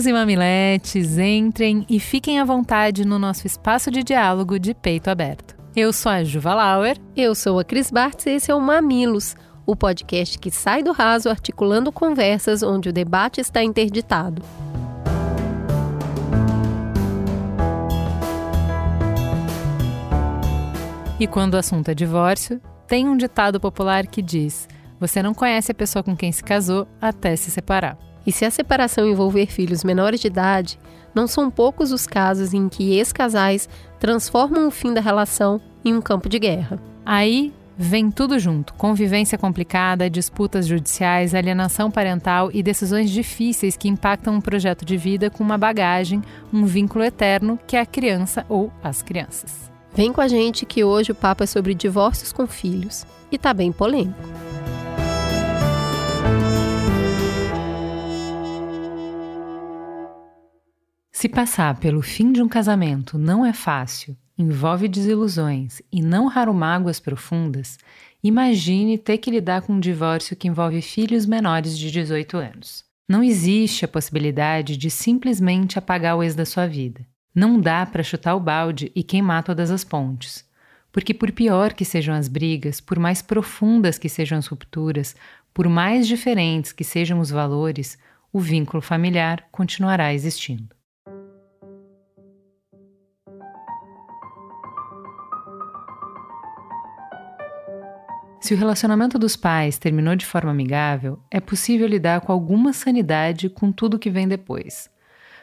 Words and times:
Mamileiros 0.00 0.06
e 0.06 0.12
mamiletes, 0.12 1.18
entrem 1.18 1.86
e 1.88 2.00
fiquem 2.00 2.40
à 2.40 2.44
vontade 2.44 3.04
no 3.04 3.18
nosso 3.18 3.46
espaço 3.46 3.90
de 3.90 4.02
diálogo 4.02 4.58
de 4.58 4.72
peito 4.72 5.08
aberto. 5.08 5.54
Eu 5.76 5.92
sou 5.92 6.10
a 6.10 6.24
Juva 6.24 6.54
Lauer. 6.54 6.96
Eu 7.14 7.34
sou 7.34 7.58
a 7.58 7.64
Cris 7.64 7.90
Bartz 7.90 8.24
e 8.26 8.30
esse 8.30 8.50
é 8.50 8.54
o 8.54 8.60
Mamilos, 8.60 9.36
o 9.66 9.76
podcast 9.76 10.38
que 10.38 10.50
sai 10.50 10.82
do 10.82 10.92
raso 10.92 11.28
articulando 11.28 11.92
conversas 11.92 12.62
onde 12.62 12.88
o 12.88 12.92
debate 12.92 13.40
está 13.40 13.62
interditado. 13.62 14.42
E 21.18 21.26
quando 21.26 21.54
o 21.54 21.58
assunto 21.58 21.90
é 21.90 21.94
divórcio, 21.94 22.60
tem 22.86 23.06
um 23.06 23.16
ditado 23.16 23.60
popular 23.60 24.06
que 24.06 24.22
diz: 24.22 24.66
Você 24.98 25.22
não 25.22 25.34
conhece 25.34 25.72
a 25.72 25.74
pessoa 25.74 26.02
com 26.02 26.16
quem 26.16 26.32
se 26.32 26.42
casou 26.42 26.88
até 27.00 27.36
se 27.36 27.50
separar. 27.50 28.09
E 28.30 28.32
se 28.32 28.44
a 28.44 28.50
separação 28.52 29.08
envolver 29.08 29.46
filhos 29.46 29.82
menores 29.82 30.20
de 30.20 30.28
idade, 30.28 30.78
não 31.12 31.26
são 31.26 31.50
poucos 31.50 31.90
os 31.90 32.06
casos 32.06 32.54
em 32.54 32.68
que 32.68 32.92
ex-casais 32.92 33.68
transformam 33.98 34.68
o 34.68 34.70
fim 34.70 34.94
da 34.94 35.00
relação 35.00 35.60
em 35.84 35.92
um 35.92 36.00
campo 36.00 36.28
de 36.28 36.38
guerra. 36.38 36.80
Aí 37.04 37.52
vem 37.76 38.08
tudo 38.08 38.38
junto: 38.38 38.72
convivência 38.74 39.36
complicada, 39.36 40.08
disputas 40.08 40.64
judiciais, 40.68 41.34
alienação 41.34 41.90
parental 41.90 42.50
e 42.54 42.62
decisões 42.62 43.10
difíceis 43.10 43.76
que 43.76 43.88
impactam 43.88 44.36
um 44.36 44.40
projeto 44.40 44.84
de 44.84 44.96
vida 44.96 45.28
com 45.28 45.42
uma 45.42 45.58
bagagem, 45.58 46.22
um 46.52 46.64
vínculo 46.64 47.02
eterno 47.02 47.58
que 47.66 47.74
é 47.74 47.80
a 47.80 47.86
criança 47.86 48.46
ou 48.48 48.72
as 48.80 49.02
crianças. 49.02 49.68
Vem 49.92 50.12
com 50.12 50.20
a 50.20 50.28
gente 50.28 50.64
que 50.64 50.84
hoje 50.84 51.10
o 51.10 51.16
papo 51.16 51.42
é 51.42 51.46
sobre 51.46 51.74
divórcios 51.74 52.32
com 52.32 52.46
filhos 52.46 53.04
e 53.32 53.36
tá 53.36 53.52
bem 53.52 53.72
polêmico. 53.72 54.59
Se 61.20 61.28
passar 61.28 61.78
pelo 61.78 62.00
fim 62.00 62.32
de 62.32 62.42
um 62.42 62.48
casamento 62.48 63.18
não 63.18 63.44
é 63.44 63.52
fácil, 63.52 64.16
envolve 64.38 64.88
desilusões 64.88 65.82
e 65.92 66.00
não 66.00 66.28
raro 66.28 66.54
mágoas 66.54 66.98
profundas, 66.98 67.76
imagine 68.24 68.96
ter 68.96 69.18
que 69.18 69.30
lidar 69.30 69.60
com 69.60 69.74
um 69.74 69.80
divórcio 69.80 70.34
que 70.34 70.48
envolve 70.48 70.80
filhos 70.80 71.26
menores 71.26 71.78
de 71.78 71.90
18 71.90 72.38
anos. 72.38 72.84
Não 73.06 73.22
existe 73.22 73.84
a 73.84 73.88
possibilidade 73.88 74.78
de 74.78 74.90
simplesmente 74.90 75.78
apagar 75.78 76.16
o 76.16 76.22
ex 76.22 76.34
da 76.34 76.46
sua 76.46 76.66
vida. 76.66 77.06
Não 77.34 77.60
dá 77.60 77.84
para 77.84 78.02
chutar 78.02 78.34
o 78.34 78.40
balde 78.40 78.90
e 78.94 79.02
queimar 79.02 79.44
todas 79.44 79.70
as 79.70 79.84
pontes. 79.84 80.42
Porque, 80.90 81.12
por 81.12 81.32
pior 81.32 81.74
que 81.74 81.84
sejam 81.84 82.14
as 82.14 82.28
brigas, 82.28 82.80
por 82.80 82.98
mais 82.98 83.20
profundas 83.20 83.98
que 83.98 84.08
sejam 84.08 84.38
as 84.38 84.46
rupturas, 84.46 85.14
por 85.52 85.68
mais 85.68 86.08
diferentes 86.08 86.72
que 86.72 86.82
sejam 86.82 87.20
os 87.20 87.28
valores, 87.28 87.98
o 88.32 88.40
vínculo 88.40 88.80
familiar 88.80 89.46
continuará 89.52 90.14
existindo. 90.14 90.79
Se 98.40 98.54
o 98.54 98.56
relacionamento 98.56 99.18
dos 99.18 99.36
pais 99.36 99.76
terminou 99.76 100.16
de 100.16 100.24
forma 100.24 100.50
amigável, 100.50 101.20
é 101.30 101.38
possível 101.40 101.86
lidar 101.86 102.22
com 102.22 102.32
alguma 102.32 102.72
sanidade 102.72 103.50
com 103.50 103.70
tudo 103.70 103.98
que 103.98 104.08
vem 104.08 104.26
depois. 104.26 104.88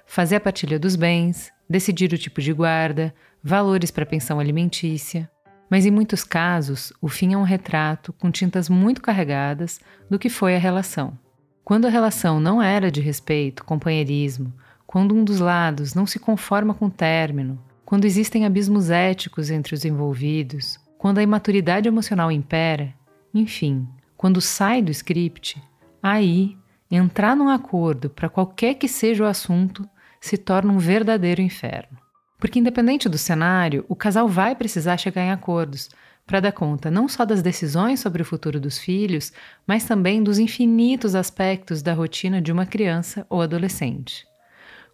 Fazer 0.08 0.38
a 0.38 0.40
partilha 0.40 0.80
dos 0.80 0.96
bens, 0.96 1.52
decidir 1.70 2.12
o 2.12 2.18
tipo 2.18 2.42
de 2.42 2.52
guarda, 2.52 3.14
valores 3.44 3.92
para 3.92 4.06
pensão 4.06 4.40
alimentícia. 4.40 5.30
Mas 5.70 5.86
em 5.86 5.92
muitos 5.92 6.24
casos, 6.24 6.92
o 7.00 7.08
fim 7.08 7.34
é 7.34 7.38
um 7.38 7.44
retrato 7.44 8.12
com 8.14 8.32
tintas 8.32 8.68
muito 8.68 9.00
carregadas 9.00 9.80
do 10.10 10.18
que 10.18 10.30
foi 10.30 10.56
a 10.56 10.60
relação. 10.60 11.18
Quando 11.64 11.86
a 11.86 11.90
relação 11.90 12.40
não 12.40 12.64
era 12.64 12.90
de 12.90 13.00
respeito, 13.00 13.64
companheirismo, 13.64 14.52
quando 14.88 15.14
um 15.14 15.24
dos 15.24 15.40
lados 15.40 15.94
não 15.94 16.08
se 16.08 16.18
conforma 16.18 16.74
com 16.74 16.86
o 16.86 16.92
término, 16.92 17.62
quando 17.86 18.06
existem 18.06 18.44
abismos 18.46 18.90
éticos 18.90 19.52
entre 19.52 19.76
os 19.76 19.86
envolvidos, 19.86 20.80
quando 20.98 21.20
a 21.20 21.24
imaturidade 21.24 21.88
emocional 21.88 22.32
impera, 22.32 22.94
enfim, 23.34 23.88
quando 24.16 24.42
sai 24.42 24.82
do 24.82 24.92
script, 24.92 25.62
aí 26.02 26.58
entrar 26.90 27.36
num 27.36 27.50
acordo 27.50 28.10
para 28.10 28.30
qualquer 28.30 28.76
que 28.76 28.88
seja 28.88 29.24
o 29.24 29.28
assunto 29.28 29.88
se 30.20 30.38
torna 30.38 30.74
um 30.74 30.80
verdadeiro 30.80 31.42
inferno. 31.42 31.98
Porque, 32.40 32.60
independente 32.60 33.10
do 33.10 33.18
cenário, 33.18 33.86
o 33.88 33.96
casal 33.96 34.28
vai 34.28 34.56
precisar 34.56 34.98
chegar 34.98 35.24
em 35.24 35.32
acordos 35.32 35.90
para 36.26 36.40
dar 36.40 36.52
conta 36.52 36.92
não 36.92 37.08
só 37.08 37.26
das 37.26 37.42
decisões 37.42 38.00
sobre 38.00 38.22
o 38.22 38.26
futuro 38.26 38.60
dos 38.60 38.78
filhos, 38.78 39.32
mas 39.66 39.86
também 39.86 40.22
dos 40.22 40.38
infinitos 40.38 41.16
aspectos 41.16 41.82
da 41.82 41.94
rotina 41.94 42.42
de 42.42 42.52
uma 42.52 42.66
criança 42.66 43.26
ou 43.30 43.42
adolescente. 43.42 44.28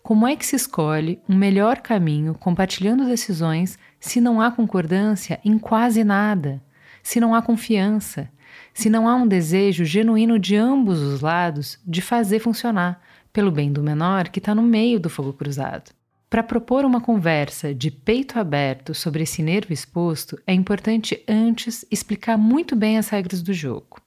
Como 0.03 0.27
é 0.27 0.35
que 0.35 0.45
se 0.45 0.55
escolhe 0.55 1.19
um 1.27 1.35
melhor 1.35 1.79
caminho 1.79 2.35
compartilhando 2.35 3.05
decisões 3.05 3.79
se 4.03 4.19
não 4.19 4.41
há 4.41 4.51
concordância 4.51 5.39
em 5.45 5.57
quase 5.57 6.03
nada? 6.03 6.61
Se 7.01 7.21
não 7.21 7.33
há 7.33 7.41
confiança? 7.41 8.29
Se 8.73 8.89
não 8.89 9.07
há 9.07 9.15
um 9.15 9.25
desejo 9.25 9.85
genuíno 9.85 10.37
de 10.37 10.57
ambos 10.57 10.99
os 10.99 11.21
lados 11.21 11.79
de 11.87 12.01
fazer 12.01 12.39
funcionar, 12.39 13.01
pelo 13.31 13.49
bem 13.49 13.71
do 13.71 13.81
menor 13.81 14.27
que 14.27 14.39
está 14.39 14.53
no 14.53 14.61
meio 14.61 14.99
do 14.99 15.09
fogo 15.09 15.31
cruzado? 15.31 15.91
Para 16.29 16.43
propor 16.43 16.83
uma 16.83 16.99
conversa 16.99 17.73
de 17.73 17.89
peito 17.89 18.37
aberto 18.37 18.93
sobre 18.93 19.23
esse 19.23 19.41
nervo 19.41 19.71
exposto, 19.71 20.37
é 20.45 20.53
importante 20.53 21.23
antes 21.25 21.85
explicar 21.89 22.37
muito 22.37 22.75
bem 22.75 22.97
as 22.97 23.07
regras 23.07 23.41
do 23.41 23.53
jogo. 23.53 24.01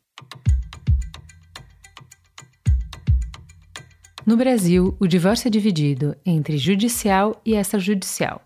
No 4.27 4.37
Brasil, 4.37 4.95
o 5.01 5.07
divórcio 5.07 5.49
é 5.49 5.51
dividido 5.51 6.15
entre 6.27 6.59
judicial 6.59 7.41
e 7.47 7.55
extrajudicial. 7.55 8.46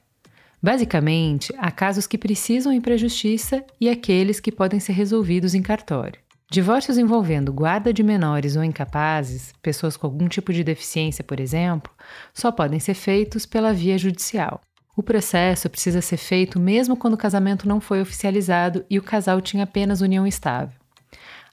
Basicamente, 0.62 1.54
há 1.56 1.70
casos 1.70 2.06
que 2.06 2.18
precisam 2.18 2.72
ir 2.72 2.80
para 2.80 2.94
a 2.94 2.98
justiça 2.98 3.64
e 3.80 3.88
aqueles 3.88 4.40
que 4.40 4.52
podem 4.52 4.78
ser 4.78 4.92
resolvidos 4.92 5.54
em 5.54 5.62
cartório. 5.62 6.20
Divórcios 6.50 6.98
envolvendo 6.98 7.52
guarda 7.52 7.92
de 7.92 8.02
menores 8.02 8.56
ou 8.56 8.64
incapazes, 8.64 9.54
pessoas 9.62 9.96
com 9.96 10.06
algum 10.06 10.28
tipo 10.28 10.52
de 10.52 10.64
deficiência, 10.64 11.24
por 11.24 11.40
exemplo, 11.40 11.92
só 12.34 12.50
podem 12.50 12.80
ser 12.80 12.94
feitos 12.94 13.46
pela 13.46 13.72
via 13.72 13.96
judicial. 13.96 14.60
O 14.96 15.02
processo 15.02 15.70
precisa 15.70 16.02
ser 16.02 16.16
feito 16.16 16.58
mesmo 16.58 16.96
quando 16.96 17.14
o 17.14 17.18
casamento 17.18 17.68
não 17.68 17.80
foi 17.80 18.02
oficializado 18.02 18.84
e 18.90 18.98
o 18.98 19.02
casal 19.02 19.40
tinha 19.40 19.62
apenas 19.62 20.00
união 20.00 20.26
estável. 20.26 20.74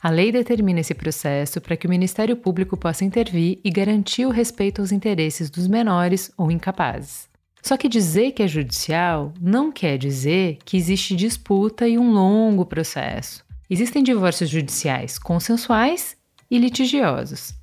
A 0.01 0.09
lei 0.09 0.31
determina 0.31 0.79
esse 0.79 0.93
processo 0.93 1.61
para 1.61 1.77
que 1.77 1.87
o 1.87 1.89
Ministério 1.89 2.35
Público 2.35 2.75
possa 2.75 3.05
intervir 3.05 3.59
e 3.63 3.71
garantir 3.71 4.25
o 4.25 4.31
respeito 4.31 4.81
aos 4.81 4.91
interesses 4.91 5.49
dos 5.49 5.67
menores 5.67 6.31
ou 6.35 6.51
incapazes. 6.51 7.26
Só 7.67 7.75
que 7.75 7.89
dizer 7.89 8.31
que 8.31 8.41
é 8.41 8.47
judicial 8.47 9.33
não 9.41 9.73
quer 9.73 9.97
dizer 9.97 10.57
que 10.63 10.77
existe 10.77 11.13
disputa 11.13 11.85
e 11.85 11.97
um 11.97 12.13
longo 12.13 12.65
processo. 12.65 13.43
Existem 13.69 14.01
divórcios 14.01 14.49
judiciais 14.49 15.19
consensuais 15.19 16.15
e 16.49 16.57
litigiosos. 16.57 17.53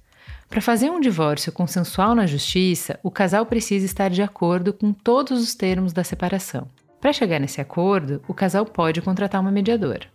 Para 0.47 0.61
fazer 0.61 0.91
um 0.91 1.01
divórcio 1.01 1.51
consensual 1.51 2.15
na 2.15 2.27
justiça, 2.27 3.01
o 3.03 3.11
casal 3.11 3.47
precisa 3.47 3.87
estar 3.87 4.11
de 4.11 4.21
acordo 4.21 4.75
com 4.75 4.93
todos 4.93 5.41
os 5.41 5.55
termos 5.55 5.95
da 5.95 6.05
separação. 6.05 6.69
Para 7.01 7.15
chegar 7.15 7.41
nesse 7.41 7.63
acordo, 7.63 8.21
o 8.29 8.35
casal 8.35 8.67
pode 8.67 9.01
contratar 9.01 9.41
uma 9.41 9.51
mediadora. 9.51 10.07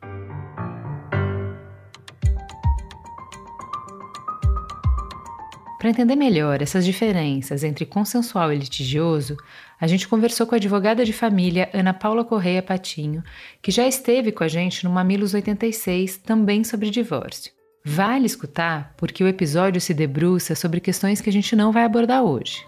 Para 5.80 5.92
entender 5.92 6.18
melhor 6.18 6.62
essas 6.62 6.84
diferenças 6.84 7.64
entre 7.64 7.86
consensual 7.86 8.52
e 8.52 8.58
litigioso, 8.58 9.38
a 9.80 9.88
gente 9.88 10.10
conversou 10.10 10.46
com 10.46 10.54
a 10.54 10.58
advogada 10.58 11.06
de 11.06 11.14
família 11.14 11.70
Ana 11.74 11.94
Paula 11.94 12.26
Correia 12.26 12.62
Patinho, 12.62 13.24
que 13.62 13.72
já 13.72 13.88
esteve 13.88 14.34
com 14.34 14.44
a 14.44 14.48
gente 14.50 14.84
no 14.84 14.90
Mamilos 14.90 15.34
86, 15.34 16.18
também 16.18 16.66
sobre 16.66 16.90
divórcio. 16.90 17.54
Vale 17.86 18.26
escutar, 18.26 18.94
porque 18.98 19.24
o 19.24 19.28
episódio 19.28 19.80
se 19.80 19.94
debruça 19.94 20.54
sobre 20.54 20.82
questões 20.82 21.22
que 21.22 21.30
a 21.30 21.34
gente 21.34 21.56
não 21.56 21.72
vai 21.72 21.86
abordar 21.86 22.24
hoje. 22.24 22.66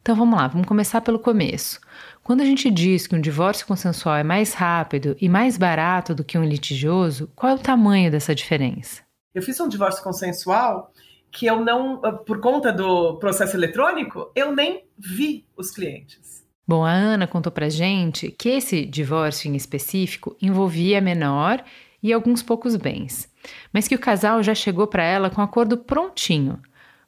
Então 0.00 0.14
vamos 0.14 0.38
lá, 0.38 0.46
vamos 0.46 0.68
começar 0.68 1.00
pelo 1.00 1.18
começo. 1.18 1.80
Quando 2.22 2.40
a 2.40 2.44
gente 2.44 2.70
diz 2.70 3.08
que 3.08 3.16
um 3.16 3.20
divórcio 3.20 3.66
consensual 3.66 4.14
é 4.14 4.22
mais 4.22 4.54
rápido 4.54 5.16
e 5.20 5.28
mais 5.28 5.58
barato 5.58 6.14
do 6.14 6.22
que 6.22 6.38
um 6.38 6.44
litigioso, 6.44 7.28
qual 7.34 7.50
é 7.50 7.54
o 7.56 7.58
tamanho 7.58 8.12
dessa 8.12 8.32
diferença? 8.32 9.05
Eu 9.36 9.42
fiz 9.42 9.60
um 9.60 9.68
divórcio 9.68 10.02
consensual 10.02 10.90
que 11.30 11.44
eu 11.44 11.62
não, 11.62 12.00
por 12.24 12.40
conta 12.40 12.72
do 12.72 13.18
processo 13.18 13.54
eletrônico, 13.54 14.30
eu 14.34 14.56
nem 14.56 14.84
vi 14.96 15.44
os 15.54 15.70
clientes. 15.70 16.42
Bom, 16.66 16.86
a 16.86 16.90
Ana 16.90 17.26
contou 17.26 17.52
pra 17.52 17.68
gente 17.68 18.30
que 18.30 18.48
esse 18.48 18.86
divórcio 18.86 19.50
em 19.50 19.54
específico 19.54 20.34
envolvia 20.40 21.02
menor 21.02 21.62
e 22.02 22.14
alguns 22.14 22.42
poucos 22.42 22.76
bens, 22.76 23.30
mas 23.70 23.86
que 23.86 23.94
o 23.94 23.98
casal 23.98 24.42
já 24.42 24.54
chegou 24.54 24.86
para 24.86 25.04
ela 25.04 25.28
com 25.28 25.42
acordo 25.42 25.76
prontinho. 25.76 26.58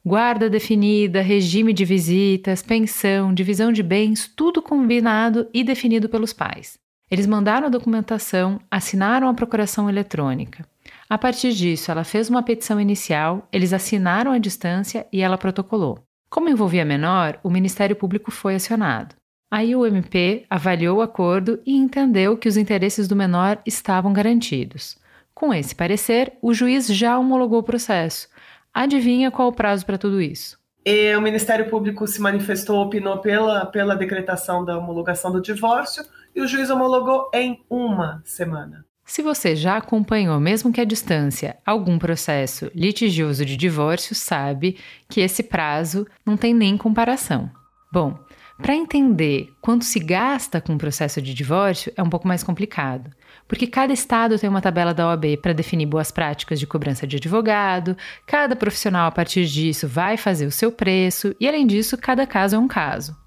Guarda 0.05 0.51
definida, 0.51 1.21
regime 1.21 1.73
de 1.73 1.83
visitas, 1.83 2.61
pensão, 2.61 3.33
divisão 3.33 3.71
de 3.71 3.81
bens, 3.81 4.31
tudo 4.35 4.61
combinado 4.61 5.49
e 5.51 5.63
definido 5.63 6.07
pelos 6.07 6.31
pais. 6.31 6.77
Eles 7.09 7.25
mandaram 7.25 7.65
a 7.65 7.71
documentação, 7.71 8.59
assinaram 8.69 9.27
a 9.27 9.33
procuração 9.33 9.89
eletrônica. 9.89 10.63
A 11.09 11.17
partir 11.17 11.53
disso, 11.53 11.89
ela 11.89 12.03
fez 12.03 12.29
uma 12.29 12.43
petição 12.43 12.79
inicial, 12.79 13.47
eles 13.51 13.73
assinaram 13.73 14.31
à 14.31 14.37
distância 14.37 15.07
e 15.11 15.21
ela 15.21 15.39
protocolou. 15.39 16.03
Como 16.29 16.47
envolvia 16.47 16.85
menor, 16.85 17.39
o 17.43 17.49
Ministério 17.49 17.95
Público 17.95 18.29
foi 18.29 18.53
acionado. 18.53 19.15
Aí 19.51 19.75
o 19.75 19.83
MP 19.87 20.45
avaliou 20.47 20.99
o 20.99 21.01
acordo 21.01 21.59
e 21.65 21.75
entendeu 21.75 22.37
que 22.37 22.47
os 22.47 22.55
interesses 22.55 23.07
do 23.07 23.15
menor 23.15 23.59
estavam 23.65 24.13
garantidos. 24.13 24.99
Com 25.33 25.51
esse 25.51 25.73
parecer, 25.73 26.33
o 26.43 26.53
juiz 26.53 26.85
já 26.85 27.17
homologou 27.17 27.57
o 27.57 27.63
processo. 27.63 28.27
Adivinha 28.71 29.31
qual 29.31 29.47
o 29.47 29.53
prazo 29.53 29.87
para 29.87 29.97
tudo 29.97 30.21
isso? 30.21 30.59
E 30.85 31.15
o 31.15 31.21
Ministério 31.21 31.67
Público 31.71 32.05
se 32.05 32.21
manifestou, 32.21 32.85
opinou 32.85 33.17
pela, 33.17 33.65
pela 33.65 33.95
decretação 33.95 34.63
da 34.63 34.77
homologação 34.77 35.31
do 35.31 35.41
divórcio 35.41 36.03
e 36.35 36.41
o 36.41 36.47
juiz 36.47 36.69
homologou 36.69 37.31
em 37.33 37.65
uma 37.67 38.21
semana. 38.23 38.85
Se 39.09 39.23
você 39.23 39.55
já 39.55 39.77
acompanhou, 39.77 40.39
mesmo 40.39 40.71
que 40.71 40.79
à 40.79 40.85
distância, 40.85 41.57
algum 41.65 41.97
processo 41.97 42.69
litigioso 42.75 43.43
de 43.43 43.57
divórcio, 43.57 44.13
sabe 44.13 44.77
que 45.09 45.19
esse 45.19 45.41
prazo 45.41 46.05
não 46.23 46.37
tem 46.37 46.53
nem 46.53 46.77
comparação. 46.77 47.49
Bom, 47.91 48.19
para 48.61 48.75
entender 48.75 49.49
quanto 49.61 49.83
se 49.83 49.99
gasta 49.99 50.61
com 50.61 50.75
o 50.75 50.77
processo 50.77 51.19
de 51.23 51.33
divórcio 51.33 51.91
é 51.97 52.03
um 52.03 52.09
pouco 52.09 52.27
mais 52.27 52.43
complicado, 52.43 53.09
porque 53.47 53.65
cada 53.65 53.91
estado 53.91 54.37
tem 54.37 54.47
uma 54.47 54.61
tabela 54.61 54.93
da 54.93 55.07
OAB 55.07 55.37
para 55.41 55.53
definir 55.53 55.87
boas 55.87 56.11
práticas 56.11 56.59
de 56.59 56.67
cobrança 56.67 57.07
de 57.07 57.17
advogado, 57.17 57.97
cada 58.27 58.55
profissional 58.55 59.07
a 59.07 59.11
partir 59.11 59.47
disso 59.47 59.87
vai 59.87 60.17
fazer 60.17 60.45
o 60.45 60.51
seu 60.51 60.71
preço 60.71 61.35
e, 61.39 61.47
além 61.47 61.65
disso, 61.65 61.97
cada 61.97 62.27
caso 62.27 62.55
é 62.55 62.59
um 62.59 62.67
caso. 62.67 63.17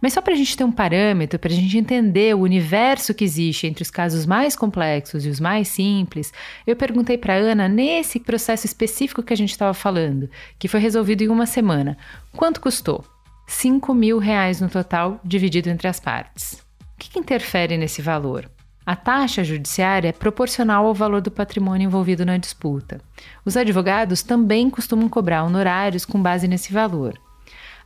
Mas 0.00 0.12
só 0.12 0.20
para 0.20 0.34
a 0.34 0.36
gente 0.36 0.56
ter 0.56 0.64
um 0.64 0.72
parâmetro, 0.72 1.38
para 1.38 1.52
a 1.52 1.54
gente 1.54 1.78
entender 1.78 2.34
o 2.34 2.40
universo 2.40 3.14
que 3.14 3.24
existe 3.24 3.66
entre 3.66 3.82
os 3.82 3.90
casos 3.90 4.26
mais 4.26 4.56
complexos 4.56 5.24
e 5.24 5.28
os 5.28 5.40
mais 5.40 5.68
simples, 5.68 6.32
eu 6.66 6.76
perguntei 6.76 7.16
para 7.16 7.34
Ana, 7.34 7.68
nesse 7.68 8.20
processo 8.20 8.66
específico 8.66 9.22
que 9.22 9.32
a 9.32 9.36
gente 9.36 9.50
estava 9.50 9.74
falando, 9.74 10.28
que 10.58 10.68
foi 10.68 10.80
resolvido 10.80 11.22
em 11.22 11.28
uma 11.28 11.46
semana, 11.46 11.96
quanto 12.36 12.60
custou? 12.60 13.04
5 13.46 13.92
mil 13.94 14.18
reais 14.18 14.60
no 14.60 14.68
total, 14.68 15.20
dividido 15.24 15.68
entre 15.68 15.86
as 15.86 16.00
partes. 16.00 16.64
O 16.94 16.98
que, 16.98 17.10
que 17.10 17.18
interfere 17.18 17.76
nesse 17.76 18.00
valor? 18.00 18.50
A 18.86 18.94
taxa 18.94 19.42
judiciária 19.42 20.08
é 20.08 20.12
proporcional 20.12 20.86
ao 20.86 20.92
valor 20.92 21.22
do 21.22 21.30
patrimônio 21.30 21.86
envolvido 21.86 22.24
na 22.26 22.36
disputa. 22.36 23.00
Os 23.44 23.56
advogados 23.56 24.22
também 24.22 24.68
costumam 24.68 25.08
cobrar 25.08 25.42
honorários 25.42 26.04
com 26.04 26.20
base 26.20 26.46
nesse 26.46 26.70
valor. 26.70 27.18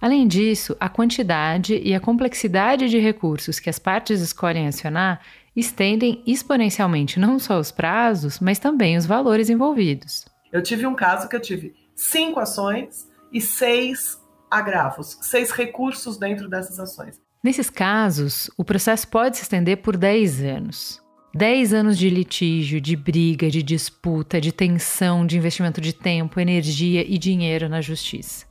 Além 0.00 0.28
disso, 0.28 0.76
a 0.78 0.88
quantidade 0.88 1.80
e 1.82 1.94
a 1.94 2.00
complexidade 2.00 2.88
de 2.88 2.98
recursos 2.98 3.58
que 3.58 3.68
as 3.68 3.78
partes 3.78 4.20
escolhem 4.20 4.68
acionar 4.68 5.20
estendem 5.56 6.22
exponencialmente 6.24 7.18
não 7.18 7.38
só 7.38 7.58
os 7.58 7.72
prazos, 7.72 8.38
mas 8.38 8.60
também 8.60 8.96
os 8.96 9.06
valores 9.06 9.50
envolvidos. 9.50 10.24
Eu 10.52 10.62
tive 10.62 10.86
um 10.86 10.94
caso 10.94 11.28
que 11.28 11.34
eu 11.34 11.40
tive 11.40 11.74
cinco 11.96 12.38
ações 12.38 13.08
e 13.32 13.40
seis 13.40 14.18
agravos, 14.50 15.18
seis 15.20 15.50
recursos 15.50 16.16
dentro 16.16 16.48
dessas 16.48 16.78
ações. 16.78 17.20
Nesses 17.42 17.68
casos, 17.68 18.50
o 18.56 18.64
processo 18.64 19.06
pode 19.08 19.36
se 19.36 19.42
estender 19.42 19.78
por 19.78 19.96
10 19.96 20.42
anos. 20.42 21.02
10 21.34 21.74
anos 21.74 21.98
de 21.98 22.08
litígio, 22.08 22.80
de 22.80 22.96
briga, 22.96 23.50
de 23.50 23.62
disputa, 23.62 24.40
de 24.40 24.50
tensão, 24.50 25.26
de 25.26 25.36
investimento 25.36 25.80
de 25.80 25.92
tempo, 25.92 26.40
energia 26.40 27.04
e 27.06 27.18
dinheiro 27.18 27.68
na 27.68 27.80
justiça. 27.80 28.47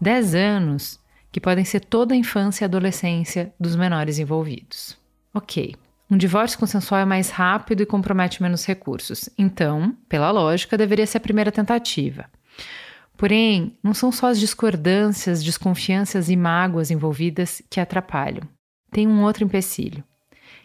10 0.00 0.34
anos 0.34 1.00
que 1.30 1.40
podem 1.40 1.64
ser 1.64 1.80
toda 1.80 2.14
a 2.14 2.16
infância 2.16 2.64
e 2.64 2.66
adolescência 2.66 3.52
dos 3.58 3.76
menores 3.76 4.18
envolvidos. 4.18 4.98
Ok, 5.32 5.74
um 6.10 6.16
divórcio 6.16 6.58
consensual 6.58 7.02
é 7.02 7.04
mais 7.04 7.30
rápido 7.30 7.82
e 7.82 7.86
compromete 7.86 8.42
menos 8.42 8.66
recursos, 8.66 9.28
então, 9.38 9.96
pela 10.08 10.30
lógica, 10.30 10.76
deveria 10.76 11.06
ser 11.06 11.18
a 11.18 11.20
primeira 11.20 11.52
tentativa. 11.52 12.24
Porém, 13.16 13.78
não 13.82 13.94
são 13.94 14.10
só 14.10 14.28
as 14.28 14.40
discordâncias, 14.40 15.44
desconfianças 15.44 16.28
e 16.28 16.36
mágoas 16.36 16.90
envolvidas 16.90 17.62
que 17.70 17.78
atrapalham. 17.78 18.42
Tem 18.90 19.06
um 19.06 19.22
outro 19.22 19.44
empecilho. 19.44 20.02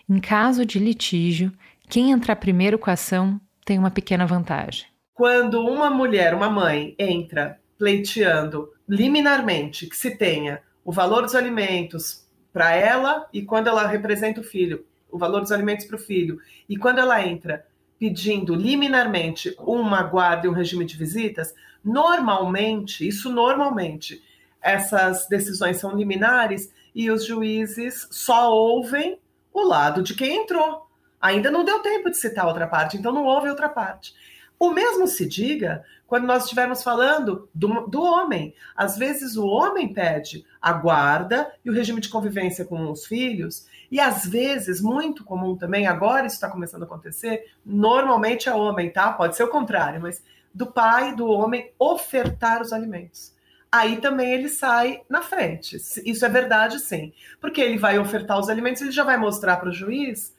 Em 0.09 0.19
caso 0.19 0.65
de 0.65 0.79
litígio, 0.79 1.51
quem 1.89 2.11
entrar 2.11 2.37
primeiro 2.37 2.79
com 2.79 2.89
a 2.89 2.93
ação 2.93 3.39
tem 3.63 3.77
uma 3.77 3.91
pequena 3.91 4.25
vantagem. 4.25 4.85
Quando 5.13 5.59
uma 5.61 5.89
mulher, 5.89 6.33
uma 6.33 6.49
mãe, 6.49 6.95
entra 6.97 7.59
pleiteando 7.77 8.71
liminarmente 8.87 9.87
que 9.87 9.97
se 9.97 10.17
tenha 10.17 10.61
o 10.83 10.91
valor 10.91 11.23
dos 11.23 11.35
alimentos 11.35 12.25
para 12.53 12.73
ela 12.73 13.27
e 13.33 13.41
quando 13.41 13.67
ela 13.67 13.87
representa 13.87 14.41
o 14.41 14.43
filho, 14.43 14.85
o 15.11 15.17
valor 15.17 15.41
dos 15.41 15.51
alimentos 15.51 15.85
para 15.85 15.95
o 15.95 15.99
filho, 15.99 16.39
e 16.69 16.77
quando 16.77 16.99
ela 16.99 17.25
entra 17.25 17.65
pedindo 17.97 18.53
liminarmente 18.53 19.55
uma 19.59 20.03
guarda 20.03 20.47
e 20.47 20.49
um 20.49 20.53
regime 20.53 20.85
de 20.85 20.97
visitas, 20.97 21.53
Normalmente, 21.85 23.07
isso 23.07 23.31
normalmente, 23.31 24.23
essas 24.59 25.27
decisões 25.27 25.77
são 25.77 25.95
liminares 25.95 26.73
e 26.95 27.11
os 27.11 27.23
juízes 27.23 28.07
só 28.09 28.51
ouvem 28.51 29.19
o 29.53 29.61
lado 29.61 30.01
de 30.01 30.15
quem 30.15 30.41
entrou. 30.41 30.87
Ainda 31.21 31.51
não 31.51 31.63
deu 31.63 31.81
tempo 31.81 32.09
de 32.09 32.17
citar 32.17 32.47
outra 32.47 32.65
parte, 32.65 32.97
então 32.97 33.11
não 33.11 33.25
houve 33.25 33.49
outra 33.49 33.69
parte. 33.69 34.15
O 34.57 34.71
mesmo 34.71 35.05
se 35.05 35.27
diga 35.27 35.85
quando 36.07 36.25
nós 36.25 36.43
estivermos 36.43 36.83
falando 36.83 37.49
do, 37.53 37.87
do, 37.87 38.01
homem. 38.01 38.53
Às 38.75 38.97
vezes 38.97 39.35
o 39.35 39.45
homem 39.45 39.91
pede 39.91 40.45
a 40.61 40.71
guarda 40.73 41.51
e 41.63 41.69
o 41.69 41.73
regime 41.73 41.99
de 41.99 42.09
convivência 42.09 42.65
com 42.65 42.91
os 42.91 43.05
filhos, 43.05 43.67
e 43.91 43.99
às 43.99 44.25
vezes, 44.25 44.81
muito 44.81 45.23
comum 45.23 45.55
também, 45.55 45.87
agora 45.87 46.25
isso 46.25 46.35
está 46.35 46.49
começando 46.49 46.83
a 46.83 46.85
acontecer, 46.85 47.45
normalmente 47.65 48.49
é 48.49 48.53
homem, 48.53 48.89
tá? 48.89 49.13
Pode 49.13 49.35
ser 49.35 49.43
o 49.43 49.49
contrário, 49.49 50.01
mas 50.01 50.23
do 50.53 50.65
pai, 50.65 51.15
do 51.15 51.27
homem, 51.27 51.71
ofertar 51.77 52.61
os 52.61 52.73
alimentos. 52.73 53.33
Aí 53.71 53.97
também 53.97 54.31
ele 54.31 54.47
sai 54.47 55.01
na 55.09 55.21
frente. 55.21 55.75
Isso 55.75 56.25
é 56.25 56.29
verdade, 56.29 56.79
sim. 56.79 57.11
Porque 57.41 57.59
ele 57.59 57.77
vai 57.77 57.99
ofertar 57.99 58.39
os 58.39 58.49
alimentos, 58.49 58.81
ele 58.81 58.91
já 58.91 59.03
vai 59.03 59.17
mostrar 59.17 59.57
para 59.57 59.69
o 59.69 59.73
juiz, 59.73 60.33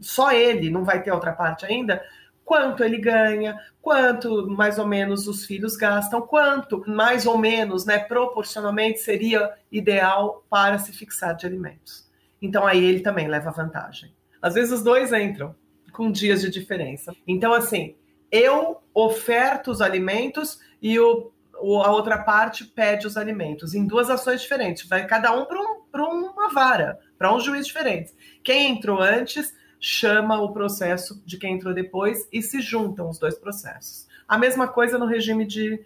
só 0.00 0.32
ele, 0.32 0.70
não 0.70 0.84
vai 0.84 1.02
ter 1.02 1.12
outra 1.12 1.32
parte 1.32 1.64
ainda, 1.64 2.02
quanto 2.44 2.84
ele 2.84 2.98
ganha, 2.98 3.58
quanto 3.80 4.48
mais 4.48 4.78
ou 4.78 4.86
menos 4.86 5.26
os 5.26 5.44
filhos 5.44 5.76
gastam, 5.76 6.22
quanto 6.22 6.84
mais 6.88 7.26
ou 7.26 7.38
menos, 7.38 7.84
né, 7.84 7.98
proporcionalmente 7.98 9.00
seria 9.00 9.52
ideal 9.72 10.44
para 10.50 10.78
se 10.78 10.92
fixar 10.92 11.34
de 11.34 11.46
alimentos. 11.46 12.08
Então 12.40 12.66
aí 12.66 12.84
ele 12.84 13.00
também 13.00 13.26
leva 13.26 13.50
vantagem. 13.50 14.12
Às 14.40 14.54
vezes 14.54 14.72
os 14.72 14.82
dois 14.82 15.12
entram 15.12 15.54
com 15.92 16.10
dias 16.10 16.42
de 16.42 16.50
diferença. 16.50 17.14
Então 17.26 17.52
assim, 17.52 17.96
eu 18.30 18.82
oferto 18.92 19.70
os 19.70 19.80
alimentos 19.80 20.58
e 20.82 20.98
o, 20.98 21.32
a 21.54 21.90
outra 21.90 22.18
parte 22.18 22.64
pede 22.64 23.06
os 23.06 23.16
alimentos, 23.16 23.74
em 23.74 23.86
duas 23.86 24.10
ações 24.10 24.42
diferentes. 24.42 24.88
Vai 24.88 25.06
cada 25.06 25.32
um 25.32 25.46
para 25.46 26.04
um, 26.04 26.26
uma 26.26 26.50
vara, 26.50 26.98
para 27.16 27.34
um 27.34 27.40
juiz 27.40 27.66
diferente. 27.66 28.12
Quem 28.42 28.70
entrou 28.70 29.00
antes 29.00 29.54
chama 29.86 30.40
o 30.40 30.50
processo 30.50 31.22
de 31.26 31.36
quem 31.36 31.56
entrou 31.56 31.74
depois 31.74 32.26
e 32.32 32.40
se 32.40 32.62
juntam 32.62 33.10
os 33.10 33.18
dois 33.18 33.36
processos. 33.36 34.08
A 34.26 34.38
mesma 34.38 34.66
coisa 34.66 34.96
no 34.96 35.04
regime 35.04 35.44
de, 35.44 35.78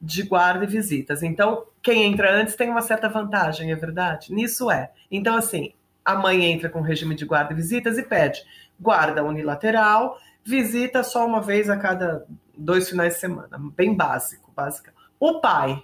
de 0.00 0.22
guarda 0.22 0.64
e 0.64 0.66
visitas. 0.66 1.22
Então, 1.22 1.66
quem 1.82 2.04
entra 2.04 2.34
antes 2.34 2.56
tem 2.56 2.70
uma 2.70 2.80
certa 2.80 3.10
vantagem, 3.10 3.70
é 3.70 3.74
verdade? 3.74 4.32
Nisso 4.32 4.70
é. 4.70 4.90
Então, 5.10 5.36
assim, 5.36 5.74
a 6.02 6.14
mãe 6.14 6.46
entra 6.46 6.70
com 6.70 6.80
regime 6.80 7.14
de 7.14 7.26
guarda 7.26 7.52
e 7.52 7.56
visitas 7.56 7.98
e 7.98 8.02
pede 8.02 8.42
guarda 8.80 9.22
unilateral 9.22 10.18
visita 10.42 11.04
só 11.04 11.26
uma 11.26 11.42
vez 11.42 11.68
a 11.68 11.76
cada 11.76 12.24
dois 12.56 12.88
finais 12.88 13.14
de 13.14 13.20
semana, 13.20 13.60
bem 13.76 13.94
básico, 13.94 14.50
básica. 14.56 14.94
O 15.20 15.40
pai 15.40 15.82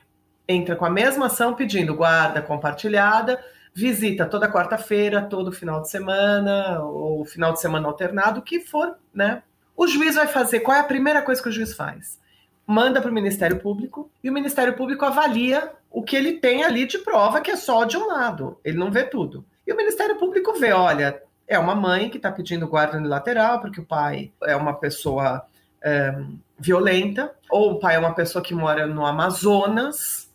entra 0.48 0.74
com 0.74 0.86
a 0.86 0.90
mesma 0.90 1.26
ação 1.26 1.54
pedindo 1.54 1.94
guarda 1.94 2.40
compartilhada, 2.40 3.38
visita 3.78 4.26
toda 4.26 4.50
quarta-feira, 4.50 5.22
todo 5.22 5.52
final 5.52 5.80
de 5.80 5.88
semana, 5.88 6.82
ou 6.82 7.24
final 7.24 7.52
de 7.52 7.60
semana 7.60 7.86
alternado, 7.86 8.40
o 8.40 8.42
que 8.42 8.58
for, 8.58 8.96
né? 9.14 9.44
O 9.76 9.86
juiz 9.86 10.16
vai 10.16 10.26
fazer, 10.26 10.60
qual 10.60 10.76
é 10.76 10.80
a 10.80 10.84
primeira 10.84 11.22
coisa 11.22 11.40
que 11.40 11.48
o 11.48 11.52
juiz 11.52 11.72
faz? 11.74 12.18
Manda 12.66 13.00
para 13.00 13.08
o 13.08 13.14
Ministério 13.14 13.60
Público 13.60 14.10
e 14.22 14.28
o 14.28 14.32
Ministério 14.32 14.74
Público 14.74 15.04
avalia 15.04 15.70
o 15.92 16.02
que 16.02 16.16
ele 16.16 16.40
tem 16.40 16.64
ali 16.64 16.86
de 16.86 16.98
prova, 16.98 17.40
que 17.40 17.52
é 17.52 17.56
só 17.56 17.84
de 17.84 17.96
um 17.96 18.08
lado, 18.08 18.58
ele 18.64 18.76
não 18.76 18.90
vê 18.90 19.04
tudo. 19.04 19.44
E 19.64 19.72
o 19.72 19.76
Ministério 19.76 20.16
Público 20.16 20.58
vê, 20.58 20.72
olha, 20.72 21.22
é 21.46 21.56
uma 21.56 21.76
mãe 21.76 22.10
que 22.10 22.16
está 22.16 22.32
pedindo 22.32 22.66
guarda 22.66 22.98
unilateral, 22.98 23.60
porque 23.60 23.80
o 23.80 23.86
pai 23.86 24.32
é 24.42 24.56
uma 24.56 24.74
pessoa 24.74 25.46
é, 25.80 26.20
violenta, 26.58 27.32
ou 27.48 27.74
o 27.74 27.78
pai 27.78 27.94
é 27.94 27.98
uma 27.98 28.12
pessoa 28.12 28.42
que 28.42 28.52
mora 28.52 28.88
no 28.88 29.06
Amazonas 29.06 30.27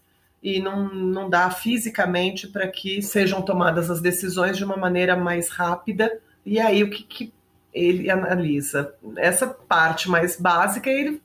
e 0.44 0.60
não, 0.60 0.94
não 0.94 1.30
dá 1.30 1.50
fisicamente 1.50 2.50
para 2.50 2.68
que 2.68 3.02
sejam 3.02 3.42
tomadas 3.42 3.90
as 3.90 4.02
decisões 4.02 4.58
de 4.58 4.66
uma 4.66 4.76
maneira 4.76 5.16
mais 5.16 5.50
rápida. 5.50 6.20
E 6.46 6.60
aí 6.60 6.84
o 6.84 6.90
que, 6.90 7.04
que 7.04 7.34
ele 7.74 8.12
analisa? 8.12 8.94
Essa 9.16 9.48
parte 9.48 10.10
mais 10.10 10.38
básica, 10.38 10.90
ele 10.90 11.22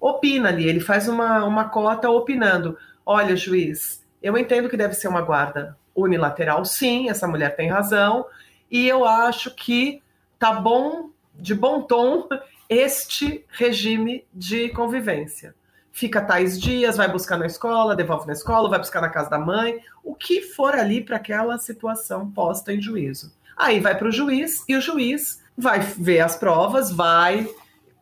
opina 0.00 0.48
ali, 0.48 0.68
ele 0.68 0.80
faz 0.80 1.06
uma, 1.06 1.44
uma 1.44 1.68
cota 1.68 2.10
opinando. 2.10 2.76
Olha, 3.04 3.36
juiz, 3.36 4.04
eu 4.20 4.36
entendo 4.36 4.68
que 4.68 4.76
deve 4.76 4.94
ser 4.94 5.06
uma 5.06 5.22
guarda 5.22 5.76
unilateral, 5.94 6.64
sim, 6.64 7.08
essa 7.08 7.28
mulher 7.28 7.54
tem 7.54 7.70
razão, 7.70 8.26
e 8.68 8.86
eu 8.86 9.04
acho 9.04 9.54
que 9.54 10.02
tá 10.38 10.52
bom, 10.52 11.10
de 11.32 11.54
bom 11.54 11.82
tom, 11.82 12.28
este 12.68 13.44
regime 13.48 14.26
de 14.34 14.68
convivência. 14.70 15.54
Fica 15.96 16.20
tais 16.20 16.60
dias, 16.60 16.98
vai 16.98 17.10
buscar 17.10 17.38
na 17.38 17.46
escola, 17.46 17.96
devolve 17.96 18.26
na 18.26 18.34
escola, 18.34 18.68
vai 18.68 18.78
buscar 18.78 19.00
na 19.00 19.08
casa 19.08 19.30
da 19.30 19.38
mãe, 19.38 19.80
o 20.04 20.14
que 20.14 20.42
for 20.42 20.74
ali 20.74 21.02
para 21.02 21.16
aquela 21.16 21.56
situação 21.56 22.30
posta 22.30 22.70
em 22.70 22.82
juízo. 22.82 23.32
Aí 23.56 23.80
vai 23.80 23.96
para 23.96 24.06
o 24.06 24.12
juiz 24.12 24.62
e 24.68 24.76
o 24.76 24.80
juiz 24.82 25.42
vai 25.56 25.80
ver 25.80 26.20
as 26.20 26.36
provas, 26.36 26.92
vai 26.92 27.48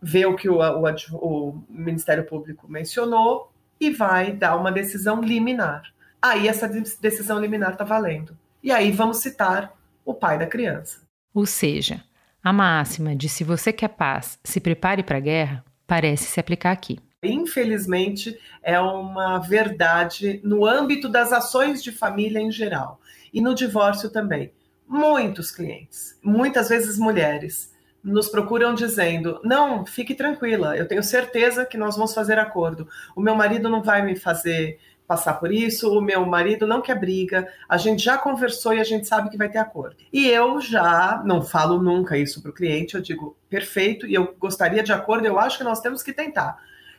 ver 0.03 0.27
o 0.27 0.35
que 0.35 0.49
o, 0.49 0.59
o, 0.59 0.89
o 1.13 1.65
Ministério 1.71 2.25
Público 2.27 2.67
mencionou 2.69 3.53
e 3.79 3.93
vai 3.93 4.33
dar 4.33 4.57
uma 4.57 4.73
decisão 4.73 5.21
liminar. 5.21 5.85
Aí 6.21 6.49
essa 6.49 6.69
decisão 7.01 7.39
liminar 7.39 7.75
está 7.75 7.85
valendo. 7.85 8.37
E 8.61 8.73
aí 8.73 8.91
vamos 8.91 9.19
citar 9.19 9.73
o 10.05 10.13
pai 10.13 10.37
da 10.37 10.49
criança. 10.49 10.99
Ou 11.33 11.47
seja, 11.47 12.03
a 12.43 12.53
máxima 12.53 13.15
de 13.15 13.29
se 13.29 13.45
você 13.45 13.73
quer 13.73 13.91
paz, 13.91 14.37
se 14.43 14.59
prepare 14.59 15.05
para 15.05 15.19
a 15.19 15.21
guerra, 15.21 15.65
parece 15.87 16.25
se 16.25 16.41
aplicar 16.41 16.73
aqui. 16.73 16.99
Infelizmente, 17.26 18.38
é 18.62 18.78
uma 18.78 19.38
verdade 19.38 20.40
no 20.43 20.66
âmbito 20.66 21.09
das 21.09 21.33
ações 21.33 21.83
de 21.83 21.93
família 21.93 22.40
em 22.40 22.50
geral 22.50 23.00
e 23.33 23.40
no 23.40 23.54
divórcio 23.54 24.11
também. 24.11 24.52
Muitos 24.87 25.50
clientes, 25.50 26.19
muitas 26.23 26.69
vezes 26.69 26.99
mulheres, 26.99 27.73
nos 28.02 28.28
procuram 28.28 28.75
dizendo: 28.75 29.40
não, 29.43 29.87
fique 29.87 30.14
tranquila, 30.14 30.76
eu 30.76 30.87
tenho 30.87 31.02
certeza 31.02 31.64
que 31.64 31.78
nós 31.78 31.97
vamos 31.97 32.12
fazer 32.12 32.38
acordo. 32.38 32.87
O 33.16 33.21
meu 33.21 33.35
marido 33.35 33.69
não 33.69 33.83
vai 33.83 34.02
me 34.02 34.14
fazer 34.14 34.78
passar 35.07 35.35
por 35.35 35.52
isso, 35.52 35.90
o 35.93 36.00
meu 36.00 36.25
marido 36.25 36.66
não 36.66 36.81
quer 36.81 36.99
briga, 36.99 37.47
a 37.69 37.76
gente 37.76 38.02
já 38.02 38.16
conversou 38.16 38.73
e 38.73 38.81
a 38.81 38.85
gente 38.85 39.07
sabe 39.07 39.31
que 39.31 39.37
vai 39.37 39.49
ter 39.49 39.59
acordo. 39.59 39.97
E 40.12 40.28
eu 40.28 40.61
já 40.61 41.23
não 41.25 41.43
falo 41.43 41.83
nunca 41.83 42.16
isso 42.16 42.40
para 42.40 42.50
o 42.50 42.54
cliente, 42.54 42.95
eu 42.95 43.02
digo, 43.02 43.37
perfeito, 43.49 44.07
e 44.07 44.14
eu 44.14 44.35
gostaria 44.38 44.83
de 44.83 44.93
acordo, 44.93 45.26
eu 45.26 45.38
acho 45.38 45.59
que 45.59 45.64
nós 45.64 45.81
temos 45.81 46.02
que 46.02 46.12
tentar. 46.12 46.59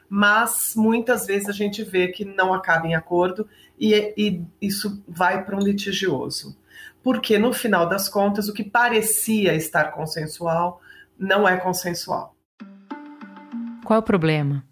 Mas 0.09 0.73
muitas 0.75 1.25
vezes 1.25 1.49
a 1.49 1.53
gente 1.53 1.83
vê 1.83 2.07
que 2.07 2.23
não 2.23 2.53
acaba 2.53 2.87
em 2.87 2.95
acordo 2.95 3.47
e, 3.79 4.13
e 4.17 4.43
isso 4.61 5.03
vai 5.07 5.43
para 5.43 5.55
um 5.55 5.59
litigioso. 5.59 6.57
Porque 7.03 7.37
no 7.37 7.53
final 7.53 7.87
das 7.87 8.09
contas, 8.09 8.47
o 8.47 8.53
que 8.53 8.63
parecia 8.63 9.53
estar 9.53 9.91
consensual 9.91 10.81
não 11.17 11.47
é 11.47 11.57
consensual. 11.57 12.35
Qual 13.83 13.97
é 13.97 13.99
o 13.99 14.03
problema? 14.03 14.63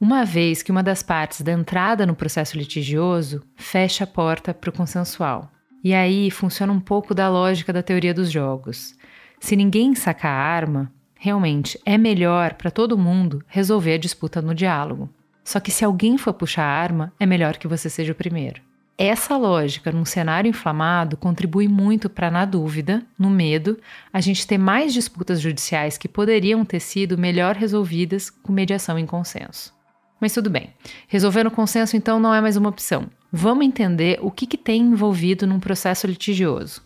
Uma 0.00 0.24
vez 0.24 0.62
que 0.62 0.70
uma 0.70 0.82
das 0.82 1.02
partes 1.02 1.40
da 1.40 1.50
entrada 1.50 2.06
no 2.06 2.14
processo 2.14 2.56
litigioso 2.56 3.42
fecha 3.56 4.04
a 4.04 4.06
porta 4.06 4.54
para 4.54 4.70
o 4.70 4.72
consensual. 4.72 5.50
E 5.82 5.94
aí 5.94 6.30
funciona 6.30 6.72
um 6.72 6.80
pouco 6.80 7.14
da 7.14 7.28
lógica 7.28 7.72
da 7.72 7.82
teoria 7.82 8.14
dos 8.14 8.30
jogos. 8.30 8.94
Se 9.40 9.56
ninguém 9.56 9.94
sacar 9.94 10.32
a 10.32 10.44
arma, 10.44 10.92
realmente 11.18 11.78
é 11.84 11.98
melhor 11.98 12.54
para 12.54 12.70
todo 12.70 12.96
mundo 12.96 13.42
resolver 13.46 13.94
a 13.94 13.98
disputa 13.98 14.40
no 14.40 14.54
diálogo. 14.54 15.10
Só 15.44 15.60
que 15.60 15.70
se 15.70 15.84
alguém 15.84 16.16
for 16.16 16.32
puxar 16.32 16.64
a 16.64 16.80
arma, 16.80 17.12
é 17.18 17.26
melhor 17.26 17.56
que 17.56 17.68
você 17.68 17.90
seja 17.90 18.12
o 18.12 18.14
primeiro. 18.14 18.62
Essa 18.96 19.36
lógica 19.36 19.92
num 19.92 20.04
cenário 20.04 20.48
inflamado 20.48 21.16
contribui 21.16 21.68
muito 21.68 22.10
para, 22.10 22.30
na 22.30 22.44
dúvida, 22.44 23.02
no 23.16 23.30
medo, 23.30 23.78
a 24.12 24.20
gente 24.20 24.46
ter 24.46 24.58
mais 24.58 24.92
disputas 24.92 25.40
judiciais 25.40 25.96
que 25.96 26.08
poderiam 26.08 26.64
ter 26.64 26.80
sido 26.80 27.16
melhor 27.16 27.54
resolvidas 27.54 28.28
com 28.28 28.52
mediação 28.52 28.98
em 28.98 29.06
consenso. 29.06 29.72
Mas 30.20 30.34
tudo 30.34 30.50
bem. 30.50 30.74
Resolver 31.06 31.44
no 31.44 31.50
consenso, 31.50 31.96
então, 31.96 32.18
não 32.18 32.34
é 32.34 32.40
mais 32.40 32.56
uma 32.56 32.68
opção. 32.68 33.08
Vamos 33.32 33.64
entender 33.64 34.18
o 34.20 34.32
que, 34.32 34.46
que 34.46 34.58
tem 34.58 34.82
envolvido 34.82 35.46
num 35.46 35.60
processo 35.60 36.06
litigioso. 36.06 36.82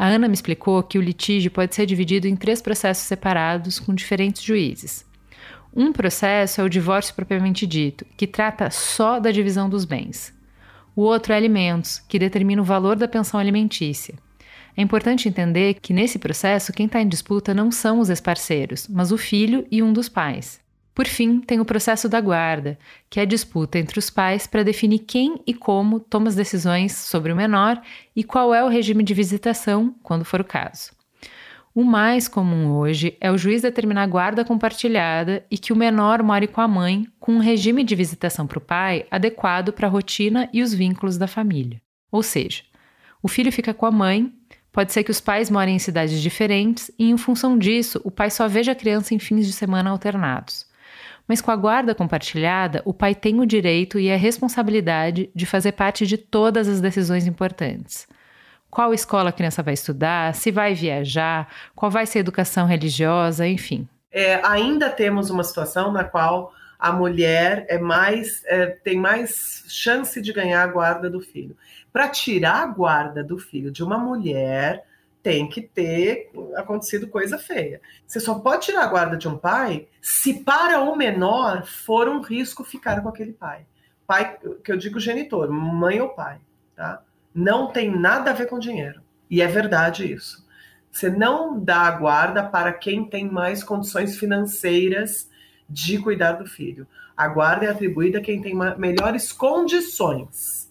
A 0.00 0.06
Ana 0.06 0.28
me 0.28 0.32
explicou 0.32 0.82
que 0.82 0.96
o 0.96 1.02
litígio 1.02 1.50
pode 1.50 1.74
ser 1.74 1.84
dividido 1.84 2.26
em 2.26 2.34
três 2.34 2.62
processos 2.62 3.04
separados 3.04 3.78
com 3.78 3.94
diferentes 3.94 4.42
juízes. 4.42 5.04
Um 5.76 5.92
processo 5.92 6.58
é 6.58 6.64
o 6.64 6.70
divórcio 6.70 7.14
propriamente 7.14 7.66
dito, 7.66 8.06
que 8.16 8.26
trata 8.26 8.70
só 8.70 9.20
da 9.20 9.30
divisão 9.30 9.68
dos 9.68 9.84
bens. 9.84 10.32
O 10.96 11.02
outro 11.02 11.34
é 11.34 11.36
alimentos, 11.36 11.98
que 12.08 12.18
determina 12.18 12.62
o 12.62 12.64
valor 12.64 12.96
da 12.96 13.06
pensão 13.06 13.38
alimentícia. 13.38 14.14
É 14.74 14.80
importante 14.80 15.28
entender 15.28 15.74
que 15.74 15.92
nesse 15.92 16.18
processo 16.18 16.72
quem 16.72 16.86
está 16.86 17.02
em 17.02 17.06
disputa 17.06 17.52
não 17.52 17.70
são 17.70 18.00
os 18.00 18.08
ex-parceiros, 18.08 18.88
mas 18.88 19.12
o 19.12 19.18
filho 19.18 19.66
e 19.70 19.82
um 19.82 19.92
dos 19.92 20.08
pais. 20.08 20.59
Por 20.94 21.06
fim, 21.06 21.40
tem 21.40 21.60
o 21.60 21.64
processo 21.64 22.08
da 22.08 22.20
guarda, 22.20 22.78
que 23.08 23.20
é 23.20 23.22
a 23.22 23.26
disputa 23.26 23.78
entre 23.78 23.98
os 23.98 24.10
pais 24.10 24.46
para 24.46 24.64
definir 24.64 25.00
quem 25.00 25.40
e 25.46 25.54
como 25.54 26.00
toma 26.00 26.28
as 26.28 26.34
decisões 26.34 26.96
sobre 26.96 27.32
o 27.32 27.36
menor 27.36 27.80
e 28.14 28.24
qual 28.24 28.52
é 28.54 28.62
o 28.64 28.68
regime 28.68 29.02
de 29.02 29.14
visitação, 29.14 29.94
quando 30.02 30.24
for 30.24 30.40
o 30.40 30.44
caso. 30.44 30.90
O 31.72 31.84
mais 31.84 32.26
comum 32.26 32.72
hoje 32.72 33.16
é 33.20 33.30
o 33.30 33.38
juiz 33.38 33.62
determinar 33.62 34.06
guarda 34.08 34.44
compartilhada 34.44 35.46
e 35.48 35.56
que 35.56 35.72
o 35.72 35.76
menor 35.76 36.20
more 36.20 36.48
com 36.48 36.60
a 36.60 36.66
mãe, 36.66 37.06
com 37.20 37.34
um 37.34 37.38
regime 37.38 37.84
de 37.84 37.94
visitação 37.94 38.44
para 38.44 38.58
o 38.58 38.60
pai 38.60 39.06
adequado 39.08 39.72
para 39.72 39.86
a 39.86 39.90
rotina 39.90 40.48
e 40.52 40.62
os 40.62 40.74
vínculos 40.74 41.16
da 41.16 41.28
família. 41.28 41.80
Ou 42.10 42.24
seja, 42.24 42.64
o 43.22 43.28
filho 43.28 43.52
fica 43.52 43.72
com 43.72 43.86
a 43.86 43.90
mãe, 43.92 44.32
pode 44.72 44.92
ser 44.92 45.04
que 45.04 45.12
os 45.12 45.20
pais 45.20 45.48
morem 45.48 45.76
em 45.76 45.78
cidades 45.78 46.20
diferentes 46.20 46.90
e, 46.98 47.08
em 47.08 47.16
função 47.16 47.56
disso, 47.56 48.00
o 48.02 48.10
pai 48.10 48.30
só 48.30 48.48
veja 48.48 48.72
a 48.72 48.74
criança 48.74 49.14
em 49.14 49.20
fins 49.20 49.46
de 49.46 49.52
semana 49.52 49.90
alternados. 49.90 50.69
Mas 51.30 51.40
com 51.40 51.52
a 51.52 51.56
guarda 51.56 51.94
compartilhada, 51.94 52.82
o 52.84 52.92
pai 52.92 53.14
tem 53.14 53.38
o 53.38 53.46
direito 53.46 54.00
e 54.00 54.10
a 54.10 54.16
responsabilidade 54.16 55.30
de 55.32 55.46
fazer 55.46 55.70
parte 55.70 56.04
de 56.04 56.18
todas 56.18 56.66
as 56.66 56.80
decisões 56.80 57.24
importantes. 57.24 58.08
Qual 58.68 58.92
escola 58.92 59.28
a 59.28 59.32
criança 59.32 59.62
vai 59.62 59.74
estudar, 59.74 60.34
se 60.34 60.50
vai 60.50 60.74
viajar, 60.74 61.48
qual 61.72 61.88
vai 61.88 62.04
ser 62.04 62.18
a 62.18 62.22
educação 62.22 62.66
religiosa, 62.66 63.46
enfim. 63.46 63.88
É, 64.10 64.44
ainda 64.44 64.90
temos 64.90 65.30
uma 65.30 65.44
situação 65.44 65.92
na 65.92 66.02
qual 66.02 66.52
a 66.76 66.90
mulher 66.90 67.64
é 67.68 67.78
mais 67.78 68.42
é, 68.46 68.66
tem 68.66 68.98
mais 68.98 69.62
chance 69.68 70.20
de 70.20 70.32
ganhar 70.32 70.64
a 70.64 70.66
guarda 70.66 71.08
do 71.08 71.20
filho. 71.20 71.56
Para 71.92 72.08
tirar 72.08 72.64
a 72.64 72.66
guarda 72.66 73.22
do 73.22 73.38
filho 73.38 73.70
de 73.70 73.84
uma 73.84 73.98
mulher, 73.98 74.84
tem 75.22 75.48
que 75.48 75.60
ter 75.60 76.30
acontecido 76.56 77.08
coisa 77.08 77.38
feia. 77.38 77.80
Você 78.06 78.20
só 78.20 78.34
pode 78.38 78.66
tirar 78.66 78.84
a 78.84 78.88
guarda 78.88 79.16
de 79.16 79.28
um 79.28 79.36
pai 79.36 79.88
se 80.00 80.42
para 80.42 80.80
o 80.80 80.96
menor 80.96 81.64
for 81.64 82.08
um 82.08 82.20
risco 82.20 82.64
ficar 82.64 83.02
com 83.02 83.08
aquele 83.08 83.32
pai. 83.32 83.66
Pai, 84.06 84.38
que 84.64 84.72
eu 84.72 84.76
digo 84.76 84.98
genitor, 84.98 85.50
mãe 85.50 86.00
ou 86.00 86.08
pai, 86.08 86.38
tá? 86.74 87.02
Não 87.34 87.68
tem 87.68 87.90
nada 87.90 88.30
a 88.30 88.34
ver 88.34 88.46
com 88.46 88.58
dinheiro. 88.58 89.00
E 89.30 89.40
é 89.40 89.46
verdade 89.46 90.10
isso. 90.10 90.44
Você 90.90 91.08
não 91.08 91.58
dá 91.58 91.82
a 91.82 91.92
guarda 91.92 92.42
para 92.42 92.72
quem 92.72 93.04
tem 93.04 93.30
mais 93.30 93.62
condições 93.62 94.18
financeiras 94.18 95.30
de 95.68 95.98
cuidar 95.98 96.32
do 96.32 96.46
filho. 96.46 96.86
A 97.16 97.28
guarda 97.28 97.66
é 97.66 97.68
atribuída 97.68 98.18
a 98.18 98.22
quem 98.22 98.40
tem 98.40 98.54
melhores 98.76 99.30
condições 99.30 100.69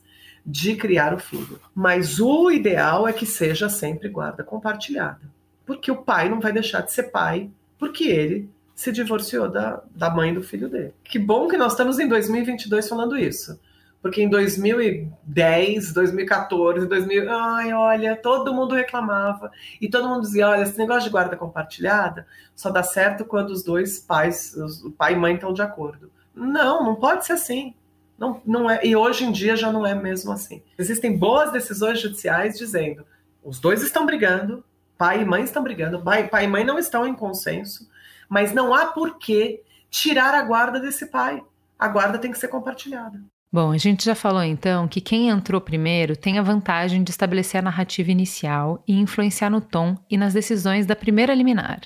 de 0.50 0.76
criar 0.76 1.14
o 1.14 1.20
filho. 1.20 1.60
Mas 1.76 2.20
o 2.20 2.50
ideal 2.50 3.08
é 3.08 3.14
que 3.14 3.26
seja 3.26 3.70
sempre 3.70 4.10
guarda 4.10 4.44
compartilhada. 4.44 5.22
Porque 5.66 5.92
o 5.92 5.98
pai 5.98 6.28
não 6.28 6.40
vai 6.40 6.52
deixar 6.52 6.82
de 6.82 6.92
ser 6.92 7.12
pai, 7.12 7.52
porque 7.78 8.06
ele 8.06 8.50
se 8.74 8.92
divorciou 8.92 9.48
da, 9.48 9.84
da 9.92 10.10
mãe 10.10 10.34
do 10.34 10.42
filho 10.42 10.68
dele. 10.68 10.94
Que 11.04 11.20
bom 11.20 11.48
que 11.48 11.58
nós 11.58 11.74
estamos 11.74 12.00
em 12.00 12.08
2022 12.08 12.90
falando 12.90 13.16
isso. 13.16 13.60
Porque 14.02 14.24
em 14.24 14.30
2010, 14.30 15.94
2014, 15.94 16.88
2000, 16.88 17.30
ai, 17.30 17.74
olha, 17.74 18.16
todo 18.16 18.54
mundo 18.54 18.74
reclamava 18.74 19.52
e 19.80 19.90
todo 19.90 20.08
mundo 20.08 20.22
dizia, 20.22 20.48
olha, 20.48 20.64
esse 20.64 20.78
negócio 20.78 21.04
de 21.04 21.10
guarda 21.10 21.36
compartilhada 21.36 22.26
só 22.56 22.70
dá 22.70 22.82
certo 22.82 23.26
quando 23.26 23.50
os 23.50 23.62
dois 23.62 24.00
pais, 24.00 24.56
o 24.84 24.90
pai 24.92 25.14
e 25.14 25.18
mãe 25.18 25.36
estão 25.36 25.54
de 25.54 25.62
acordo. 25.62 26.10
Não, 26.34 26.84
não 26.84 26.96
pode 26.96 27.26
ser 27.26 27.34
assim. 27.34 27.76
Não, 28.20 28.42
não 28.46 28.70
é, 28.70 28.86
e 28.86 28.96
hoje 28.96 29.24
em 29.24 29.32
dia 29.32 29.56
já 29.56 29.72
não 29.72 29.86
é 29.86 29.96
mesmo 29.96 30.32
assim. 30.32 30.62
Existem 30.78 31.18
boas 31.18 31.52
decisões 31.52 32.02
judiciais 32.02 32.58
dizendo 32.58 33.06
os 33.44 33.60
dois 33.60 33.82
estão 33.82 34.06
brigando, 34.06 34.64
pai 34.98 35.22
e 35.22 35.26
mãe 35.26 35.44
estão 35.44 35.64
brigando, 35.64 36.02
pai, 36.02 36.28
pai 36.28 36.46
e 36.46 36.48
mãe 36.48 36.64
não 36.64 36.78
estão 36.78 37.08
em 37.08 37.16
consenso, 37.16 37.90
mas 38.28 38.54
não 38.54 38.74
há 38.74 38.88
por 38.88 39.18
que 39.18 39.62
tirar 39.90 40.36
a 40.36 40.44
guarda 40.44 40.80
desse 40.80 41.08
pai. 41.08 41.42
A 41.78 41.88
guarda 41.88 42.20
tem 42.20 42.32
que 42.32 42.38
ser 42.38 42.50
compartilhada. 42.50 43.20
Bom, 43.52 43.72
a 43.72 43.78
gente 43.78 44.06
já 44.06 44.14
falou 44.14 44.44
então 44.44 44.88
que 44.88 45.02
quem 45.02 45.30
entrou 45.30 45.60
primeiro 45.60 46.16
tem 46.16 46.38
a 46.38 46.44
vantagem 46.44 47.04
de 47.04 47.10
estabelecer 47.10 47.60
a 47.60 47.64
narrativa 47.64 48.12
inicial 48.12 48.84
e 48.88 49.00
influenciar 49.00 49.50
no 49.50 49.62
tom 49.62 49.98
e 50.10 50.18
nas 50.18 50.34
decisões 50.34 50.86
da 50.86 50.96
primeira 50.96 51.34
liminar. 51.34 51.82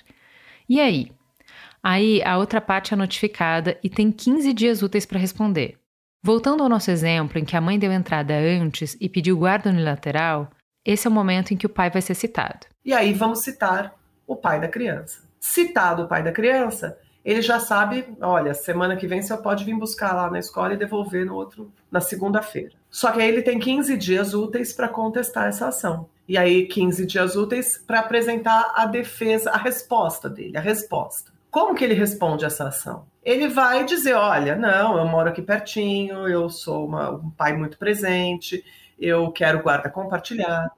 E 0.68 0.82
aí? 0.82 1.12
Aí 1.82 2.22
a 2.24 2.38
outra 2.38 2.60
parte 2.60 2.94
é 2.94 2.98
notificada 2.98 3.78
e 3.84 3.90
tem 3.90 4.12
15 4.12 4.52
dias 4.54 4.82
úteis 4.82 5.06
para 5.06 5.20
responder. 5.20 5.78
Voltando 6.26 6.64
ao 6.64 6.70
nosso 6.70 6.90
exemplo 6.90 7.38
em 7.38 7.44
que 7.44 7.58
a 7.58 7.60
mãe 7.60 7.78
deu 7.78 7.92
entrada 7.92 8.34
antes 8.34 8.96
e 9.02 9.10
pediu 9.10 9.38
guarda 9.38 9.70
unilateral, 9.70 10.50
esse 10.86 11.06
é 11.06 11.10
o 11.10 11.14
momento 11.14 11.54
em 11.54 11.58
que 11.58 11.66
o 11.66 11.70
pai 11.70 11.90
vai 11.90 12.02
ser 12.02 12.16
citado. 12.16 12.66
E 12.86 12.94
aí 12.94 13.12
vamos 13.12 13.40
citar 13.40 13.94
o 14.26 14.34
pai 14.34 14.62
da 14.62 14.70
criança. 14.70 15.20
Citado 15.38 16.04
o 16.04 16.08
pai 16.08 16.24
da 16.24 16.32
criança, 16.32 16.98
ele 17.26 17.42
já 17.42 17.60
sabe, 17.60 18.06
olha, 18.22 18.54
semana 18.54 18.96
que 18.96 19.06
vem 19.06 19.22
você 19.22 19.36
pode 19.36 19.66
vir 19.66 19.76
buscar 19.76 20.14
lá 20.14 20.32
na 20.32 20.40
escola 20.40 20.74
e 20.74 20.78
devolver 20.78 21.26
no 21.26 21.36
outro 21.36 21.74
na 21.92 22.00
segunda-feira. 22.00 22.72
Só 22.90 23.12
que 23.12 23.22
aí 23.22 23.28
ele 23.28 23.42
tem 23.42 23.60
15 23.60 23.98
dias 23.98 24.34
úteis 24.34 24.72
para 24.72 24.88
contestar 24.88 25.50
essa 25.50 25.68
ação. 25.68 26.10
E 26.26 26.38
aí 26.38 26.66
15 26.70 27.06
dias 27.06 27.36
úteis 27.36 27.78
para 27.86 28.00
apresentar 28.00 28.72
a 28.78 28.86
defesa, 28.86 29.52
a 29.52 29.58
resposta 29.58 30.30
dele, 30.30 30.58
a 30.58 30.62
resposta. 30.62 31.34
Como 31.52 31.76
que 31.76 31.84
ele 31.84 31.94
responde 31.94 32.46
essa 32.46 32.70
ação? 32.70 33.12
Ele 33.24 33.48
vai 33.48 33.86
dizer: 33.86 34.14
olha, 34.14 34.56
não, 34.56 34.98
eu 34.98 35.06
moro 35.06 35.30
aqui 35.30 35.42
pertinho, 35.42 36.28
eu 36.28 36.50
sou 36.50 36.88
uma, 36.88 37.12
um 37.12 37.30
pai 37.30 37.56
muito 37.56 37.78
presente, 37.78 38.64
eu 39.00 39.32
quero 39.32 39.62
guarda 39.62 39.90
compartilhada. 39.90 40.72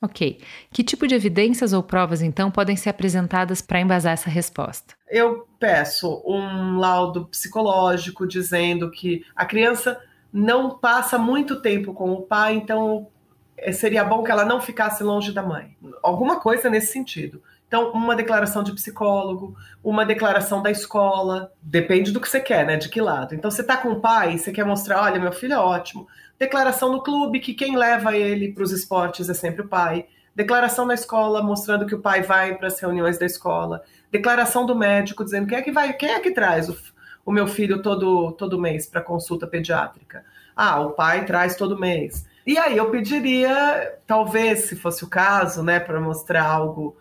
Ok. 0.00 0.40
Que 0.72 0.84
tipo 0.84 1.08
de 1.08 1.14
evidências 1.14 1.72
ou 1.72 1.82
provas, 1.82 2.22
então, 2.22 2.50
podem 2.50 2.76
ser 2.76 2.90
apresentadas 2.90 3.60
para 3.60 3.80
embasar 3.80 4.12
essa 4.12 4.30
resposta? 4.30 4.94
Eu 5.10 5.48
peço 5.58 6.22
um 6.24 6.78
laudo 6.78 7.26
psicológico 7.26 8.26
dizendo 8.26 8.90
que 8.90 9.24
a 9.34 9.44
criança 9.44 10.00
não 10.32 10.78
passa 10.78 11.18
muito 11.18 11.60
tempo 11.60 11.92
com 11.92 12.12
o 12.12 12.22
pai, 12.22 12.54
então 12.54 13.08
eh, 13.56 13.72
seria 13.72 14.04
bom 14.04 14.22
que 14.22 14.30
ela 14.30 14.44
não 14.44 14.60
ficasse 14.60 15.02
longe 15.02 15.32
da 15.32 15.42
mãe. 15.42 15.76
Alguma 16.02 16.38
coisa 16.38 16.70
nesse 16.70 16.92
sentido. 16.92 17.42
Então, 17.68 17.92
uma 17.92 18.16
declaração 18.16 18.62
de 18.62 18.72
psicólogo, 18.72 19.54
uma 19.84 20.04
declaração 20.04 20.62
da 20.62 20.70
escola, 20.70 21.52
depende 21.62 22.10
do 22.10 22.20
que 22.20 22.28
você 22.28 22.40
quer, 22.40 22.66
né? 22.66 22.78
De 22.78 22.88
que 22.88 23.00
lado. 23.00 23.34
Então, 23.34 23.50
você 23.50 23.62
tá 23.62 23.76
com 23.76 23.90
o 23.90 24.00
pai, 24.00 24.38
você 24.38 24.50
quer 24.50 24.64
mostrar, 24.64 25.02
olha, 25.02 25.20
meu 25.20 25.32
filho 25.32 25.52
é 25.52 25.58
ótimo. 25.58 26.08
Declaração 26.38 26.90
no 26.90 27.02
clube, 27.02 27.40
que 27.40 27.52
quem 27.52 27.76
leva 27.76 28.16
ele 28.16 28.52
para 28.52 28.64
os 28.64 28.72
esportes 28.72 29.28
é 29.28 29.34
sempre 29.34 29.62
o 29.62 29.68
pai. 29.68 30.06
Declaração 30.34 30.86
na 30.86 30.94
escola, 30.94 31.42
mostrando 31.42 31.84
que 31.84 31.94
o 31.94 32.00
pai 32.00 32.22
vai 32.22 32.54
para 32.54 32.68
as 32.68 32.80
reuniões 32.80 33.18
da 33.18 33.26
escola. 33.26 33.82
Declaração 34.10 34.64
do 34.64 34.74
médico, 34.74 35.22
dizendo 35.22 35.46
quem 35.46 35.58
é 35.58 35.62
que 35.62 35.72
vai, 35.72 35.92
quem 35.92 36.10
é 36.10 36.20
que 36.20 36.30
traz 36.30 36.70
o, 36.70 36.76
o 37.26 37.30
meu 37.30 37.46
filho 37.46 37.82
todo, 37.82 38.32
todo 38.32 38.58
mês 38.58 38.86
para 38.86 39.02
consulta 39.02 39.46
pediátrica. 39.46 40.24
Ah, 40.56 40.80
o 40.80 40.92
pai 40.92 41.26
traz 41.26 41.54
todo 41.54 41.78
mês. 41.78 42.26
E 42.46 42.56
aí 42.56 42.78
eu 42.78 42.90
pediria, 42.90 43.98
talvez, 44.06 44.60
se 44.60 44.76
fosse 44.76 45.04
o 45.04 45.08
caso, 45.08 45.62
né, 45.62 45.78
para 45.78 46.00
mostrar 46.00 46.46
algo 46.46 46.96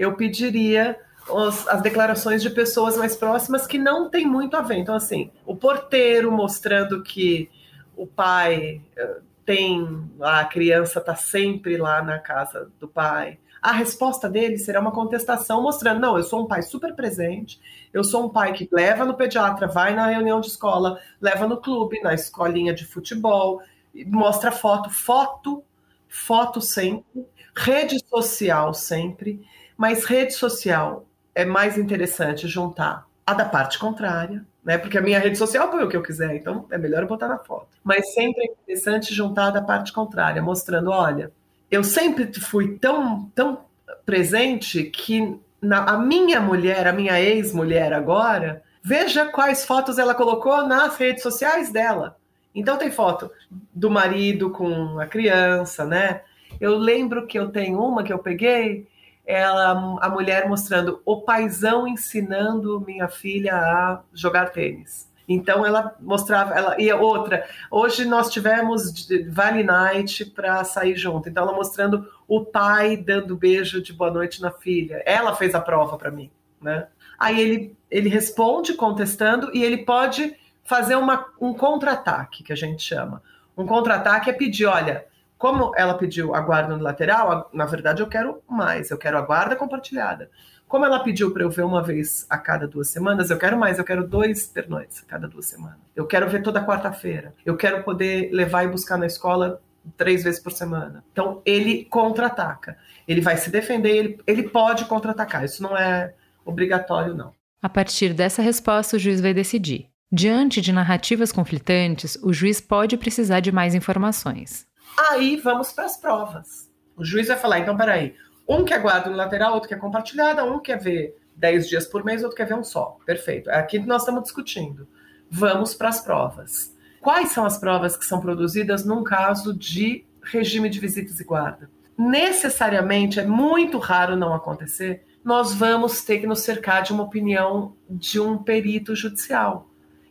eu 0.00 0.14
pediria 0.14 0.98
os, 1.28 1.68
as 1.68 1.82
declarações 1.82 2.40
de 2.40 2.48
pessoas 2.48 2.96
mais 2.96 3.14
próximas 3.14 3.66
que 3.66 3.76
não 3.76 4.08
tem 4.08 4.26
muito 4.26 4.56
a 4.56 4.62
ver. 4.62 4.78
Então, 4.78 4.94
assim, 4.94 5.30
o 5.44 5.54
porteiro 5.54 6.32
mostrando 6.32 7.02
que 7.02 7.50
o 7.94 8.06
pai 8.06 8.80
eh, 8.96 9.18
tem, 9.44 10.10
a 10.22 10.42
criança 10.46 11.00
está 11.00 11.14
sempre 11.14 11.76
lá 11.76 12.02
na 12.02 12.18
casa 12.18 12.70
do 12.80 12.88
pai. 12.88 13.38
A 13.60 13.72
resposta 13.72 14.26
dele 14.26 14.56
será 14.56 14.80
uma 14.80 14.90
contestação 14.90 15.62
mostrando: 15.62 16.00
não, 16.00 16.16
eu 16.16 16.22
sou 16.22 16.44
um 16.44 16.48
pai 16.48 16.62
super 16.62 16.94
presente, 16.94 17.60
eu 17.92 18.02
sou 18.02 18.24
um 18.24 18.30
pai 18.30 18.54
que 18.54 18.66
leva 18.72 19.04
no 19.04 19.12
pediatra, 19.12 19.66
vai 19.66 19.94
na 19.94 20.06
reunião 20.06 20.40
de 20.40 20.46
escola, 20.46 20.98
leva 21.20 21.46
no 21.46 21.58
clube, 21.58 22.00
na 22.00 22.14
escolinha 22.14 22.72
de 22.72 22.86
futebol, 22.86 23.60
mostra 24.06 24.50
foto, 24.50 24.88
foto, 24.88 25.62
foto 26.08 26.62
sempre, 26.62 27.26
rede 27.54 27.98
social 28.08 28.72
sempre. 28.72 29.46
Mas 29.80 30.04
rede 30.04 30.34
social 30.34 31.06
é 31.34 31.42
mais 31.42 31.78
interessante 31.78 32.46
juntar 32.46 33.06
a 33.26 33.32
da 33.32 33.46
parte 33.46 33.78
contrária, 33.78 34.44
né? 34.62 34.76
Porque 34.76 34.98
a 34.98 35.00
minha 35.00 35.18
rede 35.18 35.38
social 35.38 35.70
põe 35.70 35.82
o 35.82 35.88
que 35.88 35.96
eu 35.96 36.02
quiser, 36.02 36.36
então 36.36 36.66
é 36.70 36.76
melhor 36.76 37.00
eu 37.00 37.08
botar 37.08 37.28
na 37.28 37.38
foto. 37.38 37.68
Mas 37.82 38.12
sempre 38.12 38.42
é 38.42 38.52
interessante 38.52 39.14
juntar 39.14 39.46
a 39.46 39.50
da 39.52 39.62
parte 39.62 39.90
contrária, 39.90 40.42
mostrando, 40.42 40.90
olha, 40.90 41.32
eu 41.70 41.82
sempre 41.82 42.30
fui 42.42 42.76
tão, 42.76 43.30
tão 43.34 43.60
presente 44.04 44.82
que 44.82 45.40
na, 45.62 45.82
a 45.84 45.96
minha 45.96 46.42
mulher, 46.42 46.86
a 46.86 46.92
minha 46.92 47.18
ex-mulher 47.18 47.94
agora, 47.94 48.62
veja 48.82 49.32
quais 49.32 49.64
fotos 49.64 49.96
ela 49.96 50.14
colocou 50.14 50.66
nas 50.66 50.98
redes 50.98 51.22
sociais 51.22 51.72
dela. 51.72 52.18
Então 52.54 52.76
tem 52.76 52.90
foto 52.90 53.30
do 53.74 53.90
marido 53.90 54.50
com 54.50 55.00
a 55.00 55.06
criança, 55.06 55.86
né? 55.86 56.20
Eu 56.60 56.76
lembro 56.76 57.26
que 57.26 57.38
eu 57.38 57.48
tenho 57.48 57.82
uma 57.82 58.02
que 58.02 58.12
eu 58.12 58.18
peguei 58.18 58.89
ela, 59.30 59.98
a 60.00 60.08
mulher 60.08 60.48
mostrando 60.48 61.00
o 61.04 61.22
paizão 61.22 61.86
ensinando 61.86 62.80
minha 62.80 63.08
filha 63.08 63.54
a 63.54 64.00
jogar 64.12 64.50
tênis. 64.50 65.08
Então 65.28 65.64
ela 65.64 65.96
mostrava, 66.00 66.54
ela 66.54 66.80
e 66.80 66.92
outra. 66.92 67.46
Hoje 67.70 68.04
nós 68.04 68.30
tivemos 68.30 69.08
Valley 69.28 69.62
Night 69.62 70.24
para 70.26 70.64
sair 70.64 70.96
junto. 70.96 71.28
Então 71.28 71.44
ela 71.44 71.52
mostrando 71.52 72.08
o 72.26 72.44
pai 72.44 72.96
dando 72.96 73.36
beijo 73.36 73.80
de 73.80 73.92
boa 73.92 74.10
noite 74.10 74.42
na 74.42 74.50
filha. 74.50 75.00
Ela 75.06 75.36
fez 75.36 75.54
a 75.54 75.60
prova 75.60 75.96
para 75.96 76.10
mim, 76.10 76.30
né? 76.60 76.88
Aí 77.16 77.40
ele 77.40 77.76
ele 77.90 78.08
responde 78.08 78.74
contestando 78.74 79.50
e 79.54 79.62
ele 79.62 79.78
pode 79.78 80.36
fazer 80.64 80.94
uma, 80.94 81.26
um 81.40 81.52
contra-ataque 81.52 82.44
que 82.44 82.52
a 82.52 82.56
gente 82.56 82.82
chama. 82.82 83.22
Um 83.56 83.66
contra-ataque 83.66 84.30
é 84.30 84.32
pedir, 84.32 84.66
olha, 84.66 85.04
como 85.40 85.72
ela 85.74 85.94
pediu 85.94 86.34
a 86.34 86.40
guarda 86.42 86.74
unilateral, 86.74 87.48
na 87.50 87.64
verdade 87.64 88.02
eu 88.02 88.06
quero 88.06 88.42
mais, 88.46 88.90
eu 88.90 88.98
quero 88.98 89.16
a 89.16 89.22
guarda 89.22 89.56
compartilhada. 89.56 90.30
Como 90.68 90.84
ela 90.84 91.02
pediu 91.02 91.32
para 91.32 91.42
eu 91.42 91.48
ver 91.48 91.64
uma 91.64 91.82
vez 91.82 92.26
a 92.28 92.36
cada 92.36 92.68
duas 92.68 92.90
semanas, 92.90 93.30
eu 93.30 93.38
quero 93.38 93.58
mais, 93.58 93.78
eu 93.78 93.84
quero 93.84 94.06
dois 94.06 94.46
pernoites 94.46 95.02
a 95.02 95.06
cada 95.06 95.26
duas 95.26 95.46
semanas. 95.46 95.78
Eu 95.96 96.06
quero 96.06 96.28
ver 96.28 96.42
toda 96.42 96.62
quarta-feira. 96.62 97.34
Eu 97.42 97.56
quero 97.56 97.82
poder 97.82 98.30
levar 98.30 98.64
e 98.64 98.68
buscar 98.68 98.98
na 98.98 99.06
escola 99.06 99.62
três 99.96 100.22
vezes 100.22 100.38
por 100.38 100.52
semana. 100.52 101.02
Então 101.10 101.40
ele 101.46 101.86
contra-ataca. 101.86 102.76
Ele 103.08 103.22
vai 103.22 103.38
se 103.38 103.48
defender, 103.50 103.96
ele, 103.96 104.20
ele 104.26 104.42
pode 104.42 104.84
contra-atacar. 104.84 105.42
Isso 105.42 105.62
não 105.62 105.74
é 105.74 106.12
obrigatório, 106.44 107.14
não. 107.14 107.32
A 107.62 107.68
partir 107.70 108.12
dessa 108.12 108.42
resposta, 108.42 108.98
o 108.98 109.00
juiz 109.00 109.22
vai 109.22 109.32
decidir. 109.32 109.88
Diante 110.12 110.60
de 110.60 110.70
narrativas 110.70 111.32
conflitantes, 111.32 112.18
o 112.22 112.30
juiz 112.30 112.60
pode 112.60 112.98
precisar 112.98 113.40
de 113.40 113.50
mais 113.50 113.74
informações. 113.74 114.68
Aí 114.96 115.36
vamos 115.36 115.72
para 115.72 115.84
as 115.84 115.96
provas. 115.96 116.70
O 116.96 117.04
juiz 117.04 117.28
vai 117.28 117.36
falar, 117.36 117.60
então, 117.60 117.76
peraí, 117.76 118.14
um 118.48 118.64
quer 118.64 118.80
guarda 118.80 119.08
unilateral, 119.08 119.54
outro 119.54 119.68
quer 119.68 119.78
compartilhada, 119.78 120.44
um 120.44 120.58
quer 120.58 120.78
ver 120.78 121.16
10 121.36 121.68
dias 121.68 121.86
por 121.86 122.04
mês, 122.04 122.22
outro 122.22 122.36
quer 122.36 122.46
ver 122.46 122.54
um 122.54 122.64
só. 122.64 122.98
Perfeito. 123.06 123.50
É 123.50 123.58
aqui 123.58 123.80
que 123.80 123.86
nós 123.86 124.02
estamos 124.02 124.24
discutindo. 124.24 124.86
Vamos 125.30 125.74
para 125.74 125.88
as 125.88 126.00
provas. 126.00 126.74
Quais 127.00 127.30
são 127.30 127.46
as 127.46 127.56
provas 127.56 127.96
que 127.96 128.04
são 128.04 128.20
produzidas 128.20 128.84
num 128.84 129.02
caso 129.02 129.56
de 129.56 130.04
regime 130.22 130.68
de 130.68 130.78
visitas 130.78 131.18
e 131.18 131.24
guarda? 131.24 131.70
Necessariamente, 131.96 133.20
é 133.20 133.24
muito 133.24 133.78
raro 133.78 134.16
não 134.16 134.34
acontecer, 134.34 135.04
nós 135.24 135.54
vamos 135.54 136.02
ter 136.02 136.18
que 136.18 136.26
nos 136.26 136.40
cercar 136.40 136.82
de 136.82 136.92
uma 136.92 137.04
opinião 137.04 137.74
de 137.88 138.18
um 138.18 138.38
perito 138.38 138.94
judicial. 138.94 139.68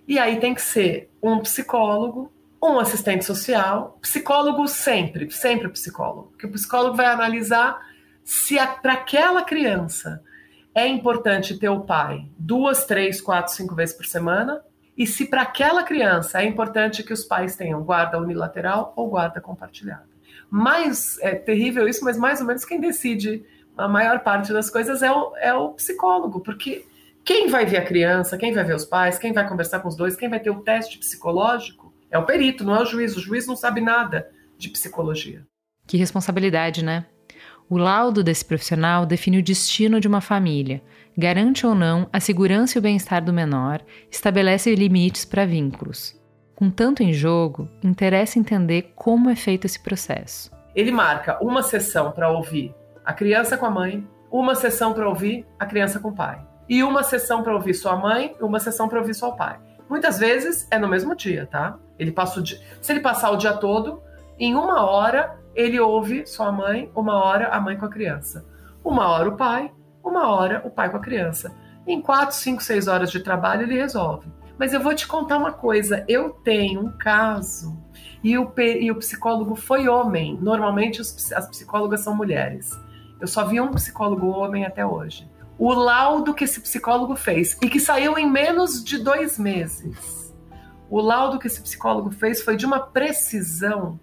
E 0.07 0.17
aí 0.17 0.39
tem 0.39 0.53
que 0.53 0.61
ser 0.61 1.09
um 1.21 1.39
psicólogo 1.39 2.31
um 2.61 2.79
assistente 2.79 3.23
social, 3.23 3.97
psicólogo 4.01 4.67
sempre, 4.67 5.31
sempre 5.31 5.69
psicólogo, 5.69 6.33
que 6.37 6.45
o 6.45 6.51
psicólogo 6.51 6.95
vai 6.95 7.05
analisar 7.05 7.79
se 8.23 8.55
para 8.81 8.93
aquela 8.93 9.43
criança 9.43 10.21
é 10.75 10.87
importante 10.87 11.57
ter 11.57 11.69
o 11.69 11.81
pai 11.81 12.27
duas, 12.37 12.85
três, 12.85 13.19
quatro, 13.21 13.53
cinco 13.53 13.73
vezes 13.73 13.95
por 13.95 14.05
semana 14.05 14.61
e 14.97 15.07
se 15.07 15.25
para 15.25 15.41
aquela 15.41 15.83
criança 15.83 16.41
é 16.41 16.45
importante 16.45 17.03
que 17.03 17.13
os 17.13 17.23
pais 17.23 17.55
tenham 17.55 17.81
guarda 17.83 18.19
unilateral 18.19 18.93
ou 18.95 19.09
guarda 19.09 19.39
compartilhada. 19.39 20.07
Mais 20.49 21.17
é 21.21 21.35
terrível 21.35 21.87
isso, 21.87 22.03
mas 22.03 22.17
mais 22.17 22.41
ou 22.41 22.47
menos 22.47 22.65
quem 22.65 22.79
decide 22.79 23.43
a 23.77 23.87
maior 23.87 24.19
parte 24.19 24.51
das 24.51 24.69
coisas 24.69 25.01
é 25.01 25.11
o, 25.11 25.33
é 25.37 25.53
o 25.53 25.69
psicólogo, 25.69 26.41
porque 26.41 26.85
quem 27.23 27.47
vai 27.47 27.65
ver 27.65 27.77
a 27.77 27.85
criança, 27.85 28.37
quem 28.37 28.53
vai 28.53 28.63
ver 28.63 28.75
os 28.75 28.85
pais, 28.85 29.17
quem 29.17 29.31
vai 29.31 29.47
conversar 29.47 29.79
com 29.79 29.87
os 29.87 29.95
dois, 29.95 30.15
quem 30.15 30.29
vai 30.29 30.39
ter 30.39 30.49
o 30.49 30.61
teste 30.61 30.97
psicológico 30.97 31.88
é 32.11 32.17
o 32.17 32.25
perito, 32.25 32.63
não 32.63 32.75
é 32.75 32.81
o 32.81 32.85
juiz. 32.85 33.15
O 33.15 33.21
juiz 33.21 33.45
não 33.47 33.55
sabe 33.55 33.81
nada 33.81 34.29
de 34.57 34.69
psicologia. 34.69 35.45
Que 35.87 35.97
responsabilidade, 35.97 36.83
né? 36.83 37.05
O 37.69 37.77
laudo 37.77 38.23
desse 38.23 38.43
profissional 38.43 39.05
define 39.05 39.37
o 39.37 39.43
destino 39.43 39.99
de 39.99 40.07
uma 40.07 40.21
família, 40.21 40.81
garante 41.15 41.67
ou 41.67 41.75
não 41.75 42.09
a 42.11 42.19
segurança 42.19 42.77
e 42.77 42.79
o 42.79 42.81
bem-estar 42.81 43.23
do 43.23 43.31
menor, 43.31 43.81
estabelece 44.09 44.73
limites 44.73 45.23
para 45.23 45.45
vínculos. 45.45 46.19
Com 46.55 46.71
tanto 46.71 47.03
em 47.03 47.13
jogo, 47.13 47.69
interessa 47.83 48.39
entender 48.39 48.91
como 48.95 49.29
é 49.29 49.35
feito 49.35 49.65
esse 49.65 49.79
processo. 49.79 50.51
Ele 50.75 50.91
marca 50.91 51.37
uma 51.43 51.61
sessão 51.61 52.11
para 52.11 52.29
ouvir 52.29 52.73
a 53.05 53.13
criança 53.13 53.55
com 53.55 53.65
a 53.67 53.71
mãe, 53.71 54.07
uma 54.31 54.55
sessão 54.55 54.93
para 54.93 55.07
ouvir 55.07 55.45
a 55.59 55.65
criança 55.65 55.99
com 55.99 56.09
o 56.09 56.15
pai, 56.15 56.45
e 56.67 56.83
uma 56.83 57.03
sessão 57.03 57.43
para 57.43 57.53
ouvir 57.53 57.73
sua 57.75 57.95
mãe, 57.95 58.35
e 58.39 58.43
uma 58.43 58.59
sessão 58.59 58.89
para 58.89 58.99
ouvir 58.99 59.13
seu 59.13 59.31
pai. 59.33 59.59
Muitas 59.89 60.19
vezes 60.19 60.67
é 60.69 60.77
no 60.77 60.87
mesmo 60.87 61.15
dia, 61.15 61.47
tá? 61.47 61.77
Ele 61.97 62.11
passa 62.11 62.39
o 62.39 62.43
dia, 62.43 62.59
se 62.79 62.91
ele 62.93 62.99
passar 62.99 63.31
o 63.31 63.37
dia 63.37 63.53
todo, 63.53 64.01
em 64.37 64.55
uma 64.55 64.85
hora 64.85 65.37
ele 65.55 65.79
ouve 65.79 66.25
sua 66.27 66.51
mãe, 66.51 66.91
uma 66.95 67.15
hora 67.15 67.49
a 67.49 67.59
mãe 67.59 67.75
com 67.75 67.85
a 67.85 67.89
criança, 67.89 68.45
uma 68.83 69.07
hora 69.09 69.29
o 69.29 69.35
pai, 69.35 69.71
uma 70.03 70.29
hora 70.29 70.61
o 70.63 70.69
pai 70.69 70.89
com 70.89 70.97
a 70.97 71.01
criança. 71.01 71.53
Em 71.87 72.01
quatro, 72.01 72.35
cinco, 72.35 72.61
seis 72.61 72.87
horas 72.87 73.09
de 73.09 73.19
trabalho 73.19 73.63
ele 73.63 73.75
resolve. 73.75 74.31
Mas 74.59 74.73
eu 74.73 74.79
vou 74.79 74.93
te 74.93 75.07
contar 75.07 75.37
uma 75.37 75.53
coisa: 75.53 76.05
eu 76.07 76.29
tenho 76.29 76.81
um 76.81 76.91
caso 76.91 77.77
e 78.23 78.37
o, 78.37 78.53
e 78.57 78.91
o 78.91 78.95
psicólogo 78.95 79.55
foi 79.55 79.87
homem. 79.87 80.37
Normalmente 80.41 81.01
as 81.01 81.47
psicólogas 81.47 82.01
são 82.01 82.15
mulheres. 82.15 82.77
Eu 83.19 83.27
só 83.27 83.45
vi 83.45 83.59
um 83.59 83.71
psicólogo 83.71 84.27
homem 84.27 84.65
até 84.65 84.85
hoje. 84.85 85.29
O 85.59 85.73
laudo 85.73 86.33
que 86.33 86.45
esse 86.45 86.61
psicólogo 86.61 87.17
fez 87.17 87.57
e 87.61 87.69
que 87.69 87.81
saiu 87.81 88.17
em 88.17 88.31
menos 88.31 88.81
de 88.81 88.97
dois 88.97 89.37
meses. 89.37 90.33
O 90.89 91.01
laudo 91.01 91.37
que 91.37 91.47
esse 91.47 91.61
psicólogo 91.61 92.11
fez 92.11 92.41
foi 92.41 92.55
de 92.55 92.65
uma 92.65 92.79
precisão 92.79 93.99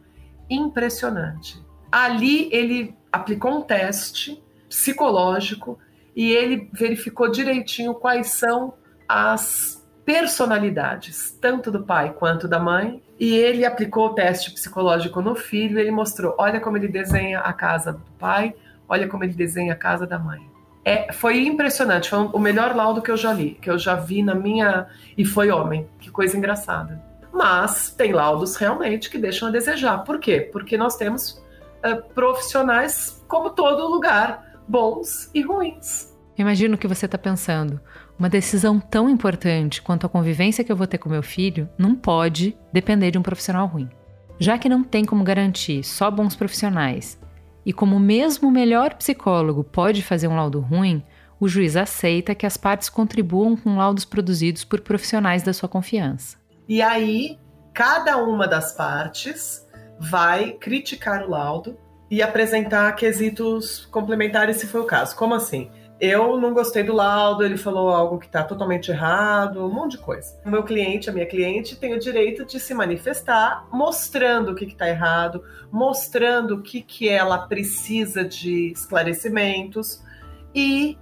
impressionante. 0.50 1.58
Ali 1.90 2.50
ele 2.52 2.94
aplicou 3.10 3.52
um 3.52 3.62
teste 3.62 4.44
psicológico 4.68 5.78
e 6.14 6.30
ele 6.30 6.68
verificou 6.74 7.30
direitinho 7.30 7.94
quais 7.94 8.28
são 8.28 8.74
as 9.08 9.82
personalidades, 10.04 11.30
tanto 11.40 11.70
do 11.70 11.84
pai 11.84 12.12
quanto 12.12 12.46
da 12.46 12.60
mãe, 12.60 13.02
e 13.18 13.34
ele 13.34 13.64
aplicou 13.64 14.08
o 14.08 14.14
teste 14.14 14.52
psicológico 14.52 15.20
no 15.20 15.34
filho, 15.34 15.78
e 15.78 15.80
ele 15.80 15.90
mostrou, 15.90 16.34
olha 16.38 16.60
como 16.60 16.76
ele 16.76 16.86
desenha 16.86 17.40
a 17.40 17.52
casa 17.52 17.92
do 17.94 18.04
pai, 18.18 18.54
olha 18.88 19.08
como 19.08 19.24
ele 19.24 19.34
desenha 19.34 19.72
a 19.72 19.76
casa 19.76 20.06
da 20.06 20.18
mãe. 20.18 20.55
É, 20.86 21.12
foi 21.12 21.44
impressionante, 21.44 22.08
foi 22.08 22.30
o 22.32 22.38
melhor 22.38 22.76
laudo 22.76 23.02
que 23.02 23.10
eu 23.10 23.16
já 23.16 23.32
li, 23.32 23.58
que 23.60 23.68
eu 23.68 23.76
já 23.76 23.96
vi 23.96 24.22
na 24.22 24.36
minha. 24.36 24.86
E 25.18 25.24
foi 25.24 25.50
homem, 25.50 25.84
que 25.98 26.12
coisa 26.12 26.36
engraçada. 26.36 27.02
Mas 27.32 27.90
tem 27.90 28.12
laudos 28.12 28.54
realmente 28.54 29.10
que 29.10 29.18
deixam 29.18 29.48
a 29.48 29.50
desejar. 29.50 30.04
Por 30.04 30.20
quê? 30.20 30.48
Porque 30.52 30.78
nós 30.78 30.94
temos 30.94 31.42
uh, 31.84 32.00
profissionais, 32.14 33.20
como 33.26 33.50
todo 33.50 33.88
lugar, 33.88 34.60
bons 34.68 35.28
e 35.34 35.42
ruins. 35.42 36.14
Imagino 36.38 36.76
o 36.76 36.78
que 36.78 36.86
você 36.86 37.06
está 37.06 37.18
pensando. 37.18 37.80
Uma 38.16 38.28
decisão 38.28 38.78
tão 38.78 39.10
importante 39.10 39.82
quanto 39.82 40.06
a 40.06 40.08
convivência 40.08 40.62
que 40.62 40.70
eu 40.70 40.76
vou 40.76 40.86
ter 40.86 40.98
com 40.98 41.08
meu 41.08 41.22
filho 41.22 41.68
não 41.76 41.96
pode 41.96 42.56
depender 42.72 43.10
de 43.10 43.18
um 43.18 43.22
profissional 43.22 43.66
ruim. 43.66 43.90
Já 44.38 44.56
que 44.56 44.68
não 44.68 44.84
tem 44.84 45.04
como 45.04 45.24
garantir 45.24 45.82
só 45.82 46.12
bons 46.12 46.36
profissionais 46.36 47.18
e 47.66 47.72
como 47.72 47.98
mesmo 47.98 48.48
o 48.48 48.52
melhor 48.52 48.94
psicólogo 48.94 49.64
pode 49.64 50.00
fazer 50.00 50.28
um 50.28 50.36
laudo 50.36 50.60
ruim, 50.60 51.02
o 51.40 51.48
juiz 51.48 51.76
aceita 51.76 52.32
que 52.32 52.46
as 52.46 52.56
partes 52.56 52.88
contribuam 52.88 53.56
com 53.56 53.76
laudos 53.76 54.04
produzidos 54.04 54.64
por 54.64 54.80
profissionais 54.80 55.42
da 55.42 55.52
sua 55.52 55.68
confiança. 55.68 56.38
E 56.68 56.80
aí, 56.80 57.36
cada 57.74 58.18
uma 58.18 58.46
das 58.46 58.76
partes 58.76 59.66
vai 59.98 60.52
criticar 60.52 61.24
o 61.26 61.30
laudo 61.30 61.76
e 62.08 62.22
apresentar 62.22 62.94
quesitos 62.94 63.84
complementares, 63.86 64.58
se 64.58 64.66
for 64.68 64.82
o 64.82 64.86
caso. 64.86 65.16
Como 65.16 65.34
assim? 65.34 65.68
Eu 65.98 66.38
não 66.38 66.52
gostei 66.52 66.82
do 66.82 66.92
laudo, 66.92 67.42
ele 67.42 67.56
falou 67.56 67.88
algo 67.88 68.18
que 68.18 68.26
está 68.26 68.44
totalmente 68.44 68.90
errado, 68.90 69.64
um 69.64 69.72
monte 69.72 69.92
de 69.92 69.98
coisa. 69.98 70.38
O 70.44 70.50
meu 70.50 70.62
cliente, 70.62 71.08
a 71.08 71.12
minha 71.12 71.24
cliente, 71.24 71.74
tem 71.74 71.94
o 71.94 71.98
direito 71.98 72.44
de 72.44 72.60
se 72.60 72.74
manifestar 72.74 73.66
mostrando 73.72 74.52
o 74.52 74.54
que 74.54 74.66
está 74.66 74.86
errado, 74.86 75.42
mostrando 75.72 76.56
o 76.56 76.62
que, 76.62 76.82
que 76.82 77.08
ela 77.08 77.46
precisa 77.46 78.22
de 78.22 78.72
esclarecimentos. 78.72 80.02
E 80.54 80.98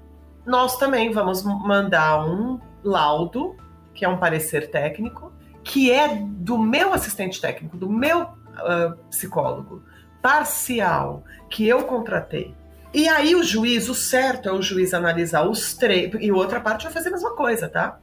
nós 0.46 0.76
também 0.78 1.10
vamos 1.10 1.42
mandar 1.42 2.24
um 2.24 2.60
laudo, 2.84 3.56
que 3.94 4.04
é 4.04 4.08
um 4.08 4.18
parecer 4.18 4.70
técnico, 4.70 5.32
que 5.64 5.90
é 5.90 6.22
do 6.22 6.56
meu 6.56 6.92
assistente 6.92 7.40
técnico, 7.40 7.76
do 7.76 7.90
meu 7.90 8.22
uh, 8.22 8.96
psicólogo, 9.10 9.82
parcial, 10.22 11.24
que 11.50 11.66
eu 11.66 11.82
contratei 11.82 12.54
e 12.94 13.08
aí 13.08 13.34
o 13.34 13.42
juiz, 13.42 13.88
o 13.88 13.94
certo 13.94 14.48
é 14.48 14.52
o 14.52 14.62
juiz 14.62 14.94
analisar 14.94 15.48
os 15.48 15.74
três, 15.74 16.12
e 16.20 16.30
outra 16.30 16.60
parte 16.60 16.84
vai 16.84 16.92
fazer 16.92 17.08
a 17.08 17.12
mesma 17.12 17.34
coisa, 17.34 17.68
tá? 17.68 17.98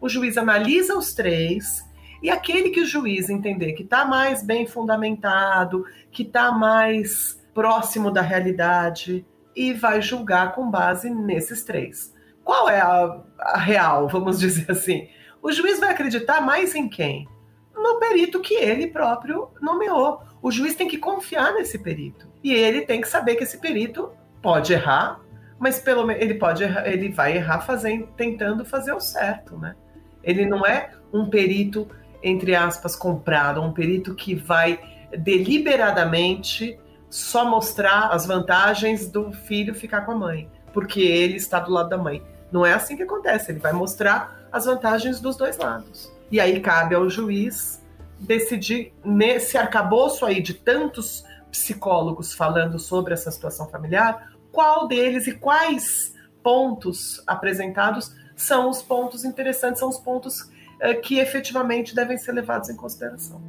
O 0.00 0.08
juiz 0.08 0.36
analisa 0.36 0.98
os 0.98 1.14
três, 1.14 1.88
e 2.20 2.28
aquele 2.28 2.70
que 2.70 2.80
o 2.80 2.84
juiz 2.84 3.30
entender 3.30 3.72
que 3.74 3.84
está 3.84 4.04
mais 4.04 4.42
bem 4.42 4.66
fundamentado, 4.66 5.84
que 6.10 6.24
está 6.24 6.50
mais 6.50 7.40
próximo 7.54 8.10
da 8.10 8.20
realidade, 8.20 9.24
e 9.54 9.72
vai 9.72 10.02
julgar 10.02 10.56
com 10.56 10.68
base 10.68 11.08
nesses 11.08 11.62
três. 11.62 12.12
Qual 12.42 12.68
é 12.68 12.80
a, 12.80 13.20
a 13.38 13.58
real, 13.58 14.08
vamos 14.08 14.40
dizer 14.40 14.68
assim? 14.68 15.08
O 15.40 15.52
juiz 15.52 15.78
vai 15.78 15.90
acreditar 15.90 16.40
mais 16.40 16.74
em 16.74 16.88
quem? 16.88 17.28
No 17.72 18.00
perito 18.00 18.40
que 18.40 18.54
ele 18.54 18.88
próprio 18.88 19.50
nomeou. 19.60 20.20
O 20.42 20.50
juiz 20.50 20.74
tem 20.74 20.88
que 20.88 20.98
confiar 20.98 21.54
nesse 21.54 21.78
perito. 21.78 22.28
E 22.42 22.52
ele 22.52 22.82
tem 22.82 23.00
que 23.00 23.08
saber 23.08 23.36
que 23.36 23.44
esse 23.44 23.58
perito 23.58 24.10
pode 24.42 24.72
errar, 24.72 25.20
mas 25.58 25.78
pelo 25.78 26.04
menos 26.04 26.22
ele 26.22 26.34
pode 26.34 26.64
errar, 26.64 26.86
ele 26.86 27.10
vai 27.10 27.36
errar 27.36 27.60
fazendo, 27.60 28.08
tentando 28.16 28.64
fazer 28.64 28.92
o 28.92 29.00
certo, 29.00 29.56
né? 29.56 29.76
Ele 30.22 30.44
não 30.44 30.66
é 30.66 30.90
um 31.12 31.26
perito 31.26 31.88
entre 32.22 32.54
aspas 32.54 32.94
comprado, 32.94 33.60
um 33.60 33.72
perito 33.72 34.14
que 34.14 34.34
vai 34.34 34.78
deliberadamente 35.16 36.78
só 37.10 37.44
mostrar 37.44 38.08
as 38.08 38.24
vantagens 38.24 39.08
do 39.08 39.32
filho 39.32 39.74
ficar 39.74 40.02
com 40.02 40.12
a 40.12 40.16
mãe, 40.16 40.48
porque 40.72 41.00
ele 41.00 41.36
está 41.36 41.60
do 41.60 41.72
lado 41.72 41.90
da 41.90 41.98
mãe. 41.98 42.22
Não 42.50 42.64
é 42.64 42.72
assim 42.72 42.96
que 42.96 43.02
acontece, 43.02 43.50
ele 43.50 43.58
vai 43.58 43.72
mostrar 43.72 44.46
as 44.50 44.64
vantagens 44.64 45.20
dos 45.20 45.36
dois 45.36 45.58
lados. 45.58 46.12
E 46.30 46.40
aí 46.40 46.60
cabe 46.60 46.94
ao 46.94 47.10
juiz 47.10 47.82
decidir 48.18 48.94
nesse 49.04 49.58
arcabouço 49.58 50.24
aí 50.24 50.40
de 50.40 50.54
tantos 50.54 51.24
psicólogos 51.50 52.32
falando 52.32 52.78
sobre 52.78 53.12
essa 53.12 53.30
situação 53.30 53.68
familiar, 53.68 54.31
qual 54.52 54.86
deles 54.86 55.26
e 55.26 55.32
quais 55.32 56.14
pontos 56.42 57.22
apresentados 57.26 58.14
são 58.36 58.68
os 58.68 58.82
pontos 58.82 59.24
interessantes, 59.24 59.80
são 59.80 59.88
os 59.88 59.98
pontos 59.98 60.42
uh, 60.42 61.00
que 61.02 61.18
efetivamente 61.18 61.94
devem 61.94 62.18
ser 62.18 62.32
levados 62.32 62.68
em 62.68 62.76
consideração. 62.76 63.40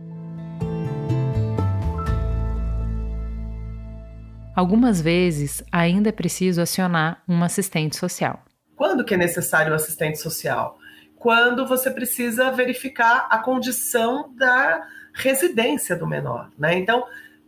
Algumas 4.55 5.01
vezes 5.01 5.63
ainda 5.71 6.09
é 6.09 6.11
preciso 6.11 6.61
acionar 6.61 7.23
um 7.27 7.43
assistente 7.43 7.95
social. 7.95 8.43
Quando 8.75 9.03
que 9.03 9.15
é 9.15 9.17
necessário 9.17 9.71
o 9.71 9.75
assistente 9.75 10.19
social? 10.19 10.77
Quando 11.15 11.65
você 11.65 11.89
precisa 11.89 12.51
verificar 12.51 13.27
a 13.31 13.39
condição 13.39 14.31
da 14.35 14.85
residência 15.13 15.95
do 15.95 16.05
menor, 16.05 16.51
né? 16.57 16.77
Então, 16.77 17.03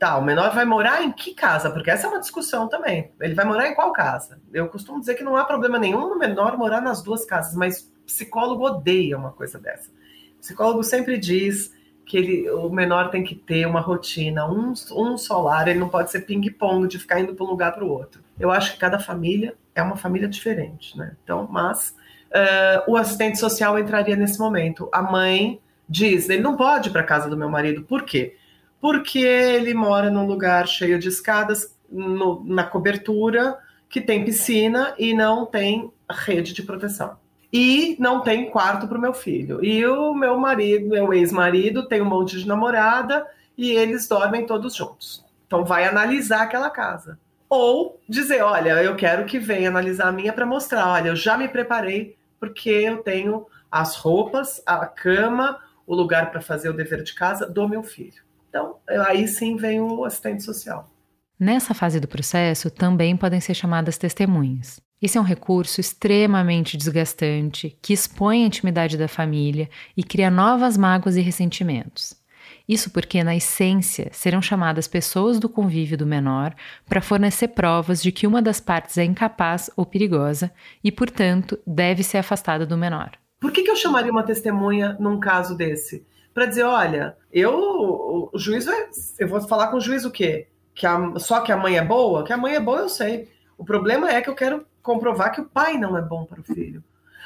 Tá, 0.06 0.18
o 0.18 0.22
menor 0.24 0.54
vai 0.54 0.66
morar 0.66 1.02
em 1.02 1.12
que 1.12 1.34
casa? 1.34 1.72
Porque 1.72 1.90
essa 1.90 2.06
é 2.06 2.10
uma 2.12 2.20
discussão 2.20 2.68
também. 2.68 3.10
Ele 3.20 3.34
vai 3.34 3.44
morar 3.44 3.68
em 3.68 3.74
qual 3.74 3.92
casa? 3.92 4.40
Eu 4.54 4.68
costumo 4.68 5.00
dizer 5.00 5.16
que 5.16 5.24
não 5.24 5.36
há 5.36 5.44
problema 5.44 5.80
nenhum 5.80 6.08
no 6.08 6.16
menor 6.16 6.56
morar 6.60 6.80
nas 6.80 7.02
duas 7.02 7.26
casas, 7.26 7.56
mas 7.56 7.92
psicólogo 8.06 8.64
odeia 8.64 9.18
uma 9.18 9.32
coisa 9.32 9.58
dessa. 9.58 9.90
O 10.38 10.42
psicólogo 10.42 10.84
sempre 10.84 11.18
diz 11.18 11.74
que 12.06 12.18
ele, 12.18 12.48
o 12.52 12.70
menor 12.70 13.10
tem 13.10 13.24
que 13.24 13.34
ter 13.34 13.66
uma 13.66 13.80
rotina, 13.80 14.46
um, 14.46 14.74
um 14.92 15.18
solar, 15.18 15.68
ele 15.68 15.80
não 15.80 15.90
pode 15.90 16.12
ser 16.12 16.20
ping-pong 16.20 16.88
de 16.88 17.00
ficar 17.00 17.20
indo 17.20 17.34
para 17.34 17.44
um 17.44 17.50
lugar 17.50 17.74
para 17.74 17.84
o 17.84 17.90
outro. 17.90 18.22
Eu 18.40 18.52
acho 18.52 18.74
que 18.74 18.78
cada 18.78 19.00
família 19.00 19.56
é 19.74 19.82
uma 19.82 19.98
família 19.98 20.28
diferente, 20.28 20.96
né? 20.96 21.16
Então, 21.24 21.48
mas 21.52 21.96
uh, 22.30 22.92
o 22.92 22.96
assistente 22.96 23.40
social 23.40 23.80
entraria 23.80 24.16
nesse 24.16 24.38
momento. 24.38 24.88
A 24.92 25.02
mãe 25.02 25.60
diz, 25.90 26.30
ele 26.30 26.44
não 26.44 26.56
pode 26.56 26.90
ir 26.90 26.92
para 26.92 27.02
casa 27.02 27.28
do 27.28 27.36
meu 27.36 27.50
marido, 27.50 27.82
por 27.82 28.04
quê? 28.04 28.38
Porque 28.80 29.20
ele 29.20 29.74
mora 29.74 30.10
num 30.10 30.26
lugar 30.26 30.68
cheio 30.68 31.00
de 31.00 31.10
escadas 31.10 31.76
no, 31.90 32.44
na 32.46 32.64
cobertura, 32.64 33.58
que 33.90 34.02
tem 34.02 34.26
piscina 34.26 34.94
e 34.98 35.14
não 35.14 35.46
tem 35.46 35.92
rede 36.10 36.54
de 36.54 36.64
proteção. 36.64 37.18
E 37.52 37.96
não 38.00 38.22
tem 38.22 38.50
quarto 38.50 38.88
para 38.88 38.98
o 38.98 39.02
meu 39.02 39.14
filho. 39.14 39.64
E 39.64 39.86
o 39.86 40.14
meu 40.14 40.38
marido, 40.38 40.90
meu 40.90 41.14
ex-marido, 41.14 41.88
tem 41.88 42.02
um 42.02 42.06
monte 42.06 42.38
de 42.38 42.48
namorada 42.48 43.26
e 43.58 43.72
eles 43.72 44.08
dormem 44.08 44.46
todos 44.46 44.76
juntos. 44.76 45.24
Então 45.48 45.64
vai 45.64 45.88
analisar 45.88 46.42
aquela 46.42 46.70
casa. 46.70 47.18
Ou 47.48 48.02
dizer, 48.10 48.42
olha, 48.44 48.84
eu 48.84 48.96
quero 48.96 49.26
que 49.26 49.40
venha 49.40 49.70
analisar 49.70 50.08
a 50.08 50.12
minha 50.12 50.34
para 50.34 50.46
mostrar, 50.46 50.88
olha, 50.88 51.10
eu 51.10 51.16
já 51.16 51.38
me 51.38 51.48
preparei 51.48 52.18
porque 52.40 52.70
eu 52.70 52.98
tenho 52.98 53.46
as 53.72 53.96
roupas, 53.96 54.62
a 54.66 54.86
cama, 54.86 55.60
o 55.88 55.96
lugar 55.96 56.32
para 56.32 56.42
fazer 56.42 56.70
o 56.70 56.74
dever 56.74 57.04
de 57.04 57.14
casa 57.14 57.46
do 57.46 57.68
meu 57.68 57.84
filho. 57.84 58.24
Então, 58.56 58.78
aí 59.06 59.28
sim 59.28 59.58
vem 59.58 59.82
o 59.82 60.06
assistente 60.06 60.42
social. 60.42 60.90
Nessa 61.38 61.74
fase 61.74 62.00
do 62.00 62.08
processo, 62.08 62.72
também 62.72 63.18
podem 63.18 63.42
ser 63.42 63.54
chamadas 63.54 63.98
testemunhas. 63.98 64.80
Esse 65.02 65.18
é 65.18 65.22
um 65.22 65.26
recurso 65.26 65.82
extremamente 65.82 66.78
desgastante 66.78 67.78
que 67.82 67.92
expõe 67.92 68.44
a 68.44 68.48
intimidade 68.48 68.98
da 68.98 69.10
família 69.10 69.70
e 69.98 70.02
cria 70.02 70.32
novas 70.32 70.78
mágoas 70.78 71.18
e 71.18 71.22
ressentimentos. 71.22 72.16
Isso 72.66 72.90
porque, 72.92 73.26
na 73.26 73.36
essência, 73.36 74.08
serão 74.14 74.42
chamadas 74.42 74.88
pessoas 74.88 75.38
do 75.38 75.50
convívio 75.50 75.98
do 75.98 76.06
menor 76.06 76.56
para 76.88 77.02
fornecer 77.02 77.50
provas 77.50 78.02
de 78.02 78.10
que 78.10 78.26
uma 78.26 78.42
das 78.42 78.62
partes 78.62 78.98
é 78.98 79.04
incapaz 79.04 79.70
ou 79.76 79.86
perigosa 79.86 80.50
e, 80.82 80.94
portanto, 80.94 81.60
deve 81.68 82.04
ser 82.04 82.20
afastada 82.20 82.66
do 82.66 82.78
menor. 82.78 83.12
Por 83.38 83.52
que, 83.52 83.64
que 83.64 83.70
eu 83.70 83.76
chamaria 83.76 84.14
uma 84.14 84.24
testemunha 84.24 84.96
num 84.98 85.20
caso 85.20 85.58
desse? 85.58 86.08
Para 86.36 86.48
dizer, 86.48 86.64
olha, 86.64 87.16
eu 87.32 88.30
o 88.34 88.38
juiz 88.38 88.66
vai, 88.66 88.90
eu 89.18 89.28
vou 89.28 89.40
falar 89.48 89.70
com 89.70 89.78
o 89.78 89.82
juiz 89.82 90.04
o 90.04 90.12
quê? 90.12 90.48
Que 90.74 90.86
a, 90.86 91.14
só 91.18 91.40
que 91.40 91.50
a 91.50 91.56
mãe 91.56 91.78
é 91.78 91.84
boa? 91.84 92.26
Que 92.26 92.34
a 92.34 92.38
mãe 92.38 92.56
é 92.56 92.60
boa, 92.60 92.82
eu 92.82 92.90
sei. 92.90 93.30
O 93.58 93.64
problema 93.64 94.12
é 94.12 94.22
que 94.22 94.30
eu 94.30 94.36
quero 94.36 94.68
comprovar 94.84 95.32
que 95.32 95.40
o 95.40 95.46
pai 95.46 95.78
não 95.78 95.98
é 95.98 96.02
bom 96.02 96.26
para 96.26 96.42
o 96.42 96.44
filho. 96.44 96.84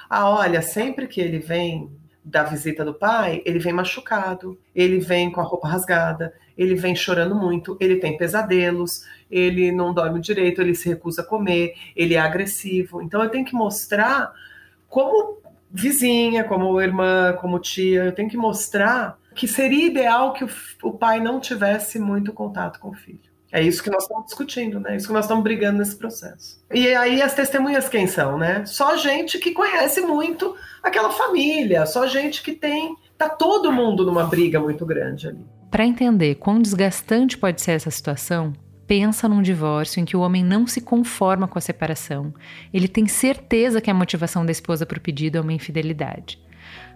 Ah, 0.07 0.29
olha, 0.29 0.61
sempre 0.61 1.07
que 1.07 1.19
ele 1.19 1.39
vem 1.39 1.89
da 2.23 2.43
visita 2.43 2.85
do 2.85 2.93
pai, 2.93 3.41
ele 3.45 3.57
vem 3.57 3.73
machucado, 3.73 4.59
ele 4.75 4.99
vem 4.99 5.31
com 5.31 5.41
a 5.41 5.43
roupa 5.43 5.67
rasgada, 5.67 6.31
ele 6.55 6.75
vem 6.75 6.95
chorando 6.95 7.33
muito, 7.33 7.75
ele 7.79 7.95
tem 7.95 8.15
pesadelos, 8.15 9.07
ele 9.31 9.71
não 9.71 9.91
dorme 9.91 10.19
direito, 10.19 10.61
ele 10.61 10.75
se 10.75 10.87
recusa 10.87 11.23
a 11.23 11.25
comer, 11.25 11.73
ele 11.95 12.13
é 12.13 12.19
agressivo. 12.19 13.01
Então 13.01 13.23
eu 13.23 13.29
tenho 13.29 13.45
que 13.45 13.55
mostrar 13.55 14.31
como 14.87 15.39
vizinha, 15.71 16.43
como 16.43 16.79
irmã, 16.81 17.33
como 17.39 17.59
tia, 17.59 18.05
eu 18.05 18.11
tenho 18.11 18.29
que 18.29 18.37
mostrar 18.37 19.17
que 19.35 19.47
seria 19.47 19.85
ideal 19.85 20.33
que 20.33 20.43
o, 20.43 20.49
o 20.83 20.91
pai 20.91 21.19
não 21.19 21.39
tivesse 21.39 21.99
muito 21.99 22.33
contato 22.33 22.79
com 22.79 22.89
o 22.89 22.93
filho. 22.93 23.29
É 23.51 23.61
isso 23.61 23.81
que 23.81 23.89
nós 23.89 24.03
estamos 24.03 24.25
discutindo, 24.25 24.79
né? 24.79 24.93
É 24.93 24.95
isso 24.97 25.07
que 25.07 25.13
nós 25.13 25.25
estamos 25.25 25.43
brigando 25.43 25.79
nesse 25.79 25.95
processo. 25.95 26.63
E 26.71 26.93
aí 26.93 27.21
as 27.21 27.33
testemunhas 27.33 27.89
quem 27.89 28.05
são, 28.05 28.37
né? 28.37 28.63
Só 28.65 28.95
gente 28.95 29.39
que 29.39 29.51
conhece 29.51 30.01
muito 30.01 30.55
aquela 30.83 31.09
família, 31.09 31.85
só 31.85 32.05
gente 32.05 32.43
que 32.43 32.53
tem. 32.53 32.95
Tá 33.17 33.27
todo 33.27 33.71
mundo 33.71 34.05
numa 34.05 34.23
briga 34.23 34.59
muito 34.59 34.85
grande 34.85 35.27
ali. 35.27 35.43
Para 35.71 35.85
entender 35.85 36.35
quão 36.35 36.61
desgastante 36.61 37.37
pode 37.37 37.61
ser 37.61 37.71
essa 37.71 37.91
situação, 37.91 38.53
pensa 38.89 39.29
num 39.29 39.43
divórcio 39.43 39.99
em 39.99 40.05
que 40.05 40.17
o 40.17 40.21
homem 40.21 40.43
não 40.43 40.65
se 40.65 40.81
conforma 40.81 41.47
com 41.47 41.59
a 41.59 41.61
separação. 41.61 42.33
Ele 42.73 42.87
tem 42.87 43.05
certeza 43.07 43.79
que 43.79 43.91
a 43.91 43.93
motivação 43.93 44.43
da 44.43 44.51
esposa 44.51 44.83
para 44.83 44.97
o 44.97 45.01
pedido 45.01 45.37
é 45.37 45.41
uma 45.41 45.53
infidelidade. 45.53 46.41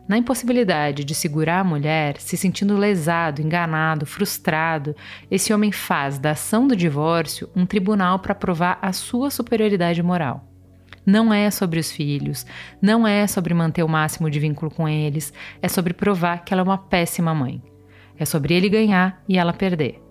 Na 0.07 0.17
impossibilidade 0.17 1.03
de 1.03 1.13
segurar 1.13 1.59
a 1.59 1.63
mulher, 1.63 2.19
se 2.19 2.35
sentindo 2.35 2.75
lesado, 2.75 3.43
enganado, 3.43 4.07
frustrado, 4.07 4.95
esse 5.29 5.53
homem 5.53 5.71
faz 5.71 6.17
da 6.17 6.31
ação 6.31 6.67
do 6.67 6.75
divórcio 6.75 7.47
um 7.55 7.63
tribunal 7.63 8.17
para 8.17 8.33
provar 8.33 8.79
a 8.81 8.91
sua 8.91 9.29
superioridade 9.29 10.01
moral. 10.01 10.49
Não 11.05 11.31
é 11.31 11.51
sobre 11.51 11.79
os 11.79 11.91
filhos, 11.91 12.43
não 12.81 13.07
é 13.07 13.27
sobre 13.27 13.53
manter 13.53 13.83
o 13.83 13.87
máximo 13.87 14.31
de 14.31 14.39
vínculo 14.39 14.71
com 14.71 14.89
eles, 14.89 15.31
é 15.61 15.67
sobre 15.67 15.93
provar 15.93 16.43
que 16.43 16.55
ela 16.55 16.61
é 16.61 16.65
uma 16.65 16.77
péssima 16.77 17.35
mãe. 17.35 17.61
É 18.17 18.25
sobre 18.25 18.55
ele 18.55 18.67
ganhar 18.67 19.21
e 19.29 19.37
ela 19.37 19.53
perder. 19.53 20.02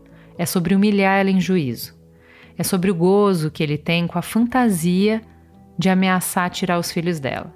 É 0.43 0.47
sobre 0.47 0.75
humilhar 0.75 1.21
ela 1.21 1.31
em 1.31 1.41
juízo. 1.41 1.95
É 2.59 2.65
sobre 2.65 2.91
o 2.91 2.95
gozo 2.97 3.49
que 3.49 3.63
ele 3.63 3.79
tem 3.79 4.09
com 4.09 4.19
a 4.19 4.23
fantasia 4.23 5.23
de 5.79 5.89
ameaçar 5.89 6.51
tirar 6.51 6.81
os 6.81 6.91
filhos 6.91 7.21
dela. 7.21 7.55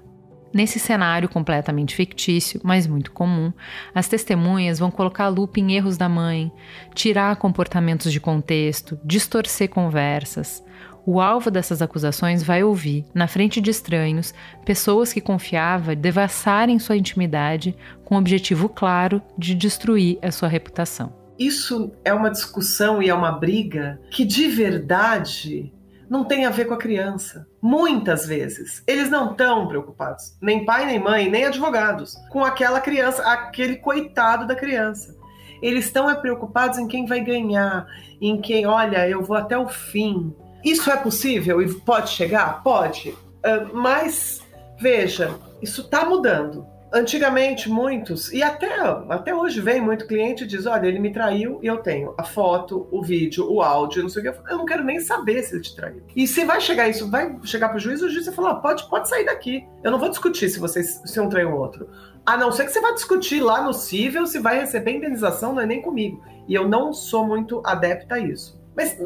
Nesse 0.53 0.79
cenário 0.79 1.27
completamente 1.27 1.93
fictício, 1.93 2.61
mas 2.63 2.87
muito 2.87 3.11
comum, 3.11 3.51
as 3.93 4.07
testemunhas 4.07 4.79
vão 4.79 4.89
colocar 4.89 5.25
a 5.25 5.27
lupa 5.27 5.59
em 5.59 5.73
erros 5.73 5.97
da 5.97 6.07
mãe, 6.07 6.49
tirar 6.95 7.35
comportamentos 7.35 8.09
de 8.09 8.21
contexto, 8.21 8.97
distorcer 9.03 9.67
conversas. 9.67 10.63
O 11.05 11.19
alvo 11.19 11.51
dessas 11.51 11.81
acusações 11.81 12.41
vai 12.41 12.63
ouvir, 12.63 13.03
na 13.13 13.27
frente 13.27 13.59
de 13.59 13.69
estranhos, 13.69 14.33
pessoas 14.63 15.11
que 15.11 15.19
confiava 15.19 15.93
devassarem 15.93 16.79
sua 16.79 16.95
intimidade 16.95 17.75
com 18.05 18.15
o 18.15 18.17
objetivo 18.17 18.69
claro 18.69 19.21
de 19.37 19.53
destruir 19.53 20.17
a 20.21 20.31
sua 20.31 20.47
reputação. 20.47 21.26
Isso 21.37 21.91
é 22.03 22.13
uma 22.13 22.31
discussão 22.31 23.01
e 23.01 23.09
é 23.09 23.13
uma 23.13 23.31
briga 23.31 23.99
que 24.11 24.25
de 24.25 24.47
verdade 24.47 25.73
não 26.09 26.23
tem 26.23 26.45
a 26.45 26.49
ver 26.49 26.65
com 26.65 26.73
a 26.73 26.77
criança. 26.77 27.47
Muitas 27.61 28.25
vezes, 28.25 28.81
eles 28.87 29.09
não 29.09 29.31
estão 29.31 29.67
preocupados, 29.67 30.37
nem 30.41 30.65
pai, 30.65 30.85
nem 30.85 30.99
mãe, 30.99 31.29
nem 31.29 31.45
advogados, 31.45 32.15
com 32.29 32.43
aquela 32.43 32.79
criança, 32.79 33.21
aquele 33.23 33.77
coitado 33.77 34.47
da 34.47 34.55
criança. 34.55 35.15
Eles 35.61 35.85
estão 35.85 36.09
é, 36.09 36.15
preocupados 36.15 36.77
em 36.77 36.87
quem 36.87 37.05
vai 37.05 37.19
ganhar, 37.19 37.87
em 38.21 38.39
quem, 38.39 38.65
olha, 38.65 39.07
eu 39.07 39.23
vou 39.23 39.35
até 39.35 39.57
o 39.57 39.67
fim. 39.67 40.33
Isso 40.63 40.89
é 40.89 40.97
possível 40.97 41.61
e 41.61 41.73
pode 41.81 42.09
chegar? 42.09 42.61
Pode. 42.63 43.09
Uh, 43.09 43.73
mas, 43.73 44.41
veja, 44.79 45.35
isso 45.61 45.81
está 45.81 46.05
mudando. 46.05 46.65
Antigamente, 46.91 47.69
muitos, 47.69 48.31
e 48.31 48.41
até, 48.41 48.79
até 49.09 49.35
hoje 49.35 49.59
vem 49.59 49.81
muito 49.81 50.07
cliente 50.07 50.45
e 50.45 50.47
diz: 50.47 50.65
Olha, 50.65 50.87
ele 50.87 50.99
me 50.99 51.11
traiu 51.11 51.59
e 51.61 51.67
eu 51.67 51.77
tenho 51.77 52.13
a 52.17 52.23
foto, 52.23 52.87
o 52.89 53.03
vídeo, 53.03 53.45
o 53.51 53.61
áudio, 53.61 54.03
não 54.03 54.09
sei 54.09 54.21
o 54.29 54.33
que. 54.33 54.51
Eu 54.51 54.57
não 54.57 54.65
quero 54.65 54.85
nem 54.85 54.99
saber 55.01 55.43
se 55.43 55.53
ele 55.53 55.61
te 55.61 55.75
traiu. 55.75 56.01
E 56.15 56.25
se 56.25 56.45
vai 56.45 56.61
chegar 56.61 56.87
isso, 56.87 57.09
vai 57.11 57.37
chegar 57.43 57.69
para 57.69 57.77
o 57.77 57.79
juiz, 57.79 58.01
o 58.01 58.09
juiz 58.09 58.25
vai 58.25 58.35
falar: 58.35 58.55
pode, 58.55 58.87
pode 58.89 59.09
sair 59.09 59.25
daqui. 59.25 59.67
Eu 59.83 59.91
não 59.91 59.99
vou 59.99 60.09
discutir 60.09 60.49
se 60.49 60.59
vocês 60.59 61.01
se 61.03 61.19
um 61.19 61.27
traiu 61.27 61.49
o 61.49 61.59
outro. 61.59 61.89
A 62.25 62.37
não 62.37 62.51
ser 62.51 62.65
que 62.65 62.71
você 62.71 62.79
vá 62.79 62.91
discutir 62.91 63.41
lá 63.41 63.61
no 63.61 63.73
cível 63.73 64.25
se 64.25 64.39
vai 64.39 64.59
receber 64.59 64.91
indenização, 64.91 65.53
não 65.53 65.61
é 65.61 65.65
nem 65.65 65.81
comigo. 65.81 66.23
E 66.47 66.53
eu 66.53 66.67
não 66.69 66.93
sou 66.93 67.25
muito 67.25 67.61
adepta 67.65 68.15
a 68.15 68.19
isso. 68.19 68.57
Mas 68.75 68.97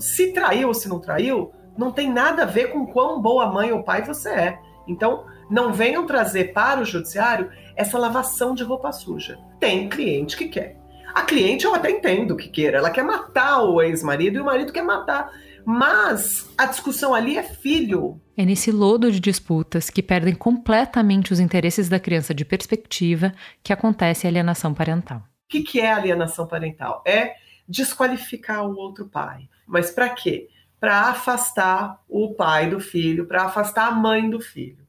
se 0.00 0.32
traiu 0.32 0.68
ou 0.68 0.74
se 0.74 0.88
não 0.88 0.98
traiu, 0.98 1.52
não 1.78 1.92
tem 1.92 2.12
nada 2.12 2.42
a 2.42 2.46
ver 2.46 2.72
com 2.72 2.86
quão 2.86 3.22
boa 3.22 3.46
mãe 3.46 3.72
ou 3.72 3.82
pai 3.82 4.02
você 4.02 4.30
é. 4.30 4.58
Então, 4.86 5.24
não 5.52 5.70
venham 5.70 6.06
trazer 6.06 6.54
para 6.54 6.80
o 6.80 6.84
judiciário 6.84 7.50
essa 7.76 7.98
lavação 7.98 8.54
de 8.54 8.64
roupa 8.64 8.90
suja. 8.90 9.38
Tem 9.60 9.86
cliente 9.86 10.34
que 10.34 10.48
quer. 10.48 10.80
A 11.14 11.22
cliente 11.24 11.66
eu 11.66 11.74
até 11.74 11.90
entendo 11.90 12.38
que 12.38 12.48
queira, 12.48 12.78
ela 12.78 12.90
quer 12.90 13.04
matar 13.04 13.60
o 13.62 13.82
ex-marido 13.82 14.38
e 14.38 14.40
o 14.40 14.46
marido 14.46 14.72
quer 14.72 14.82
matar. 14.82 15.30
Mas 15.62 16.50
a 16.56 16.64
discussão 16.64 17.14
ali 17.14 17.36
é 17.36 17.42
filho. 17.42 18.18
É 18.34 18.46
nesse 18.46 18.72
lodo 18.72 19.12
de 19.12 19.20
disputas 19.20 19.90
que 19.90 20.02
perdem 20.02 20.34
completamente 20.34 21.34
os 21.34 21.38
interesses 21.38 21.86
da 21.86 22.00
criança 22.00 22.32
de 22.32 22.46
perspectiva 22.46 23.30
que 23.62 23.74
acontece 23.74 24.26
a 24.26 24.30
alienação 24.30 24.72
parental. 24.72 25.18
O 25.18 25.22
que, 25.50 25.60
que 25.60 25.80
é 25.80 25.92
alienação 25.92 26.46
parental? 26.46 27.02
É 27.06 27.34
desqualificar 27.68 28.66
o 28.66 28.74
outro 28.74 29.06
pai. 29.06 29.50
Mas 29.66 29.90
para 29.90 30.08
quê? 30.08 30.48
Para 30.80 31.10
afastar 31.10 32.00
o 32.08 32.34
pai 32.34 32.70
do 32.70 32.80
filho, 32.80 33.26
para 33.26 33.44
afastar 33.44 33.88
a 33.88 33.92
mãe 33.92 34.30
do 34.30 34.40
filho. 34.40 34.81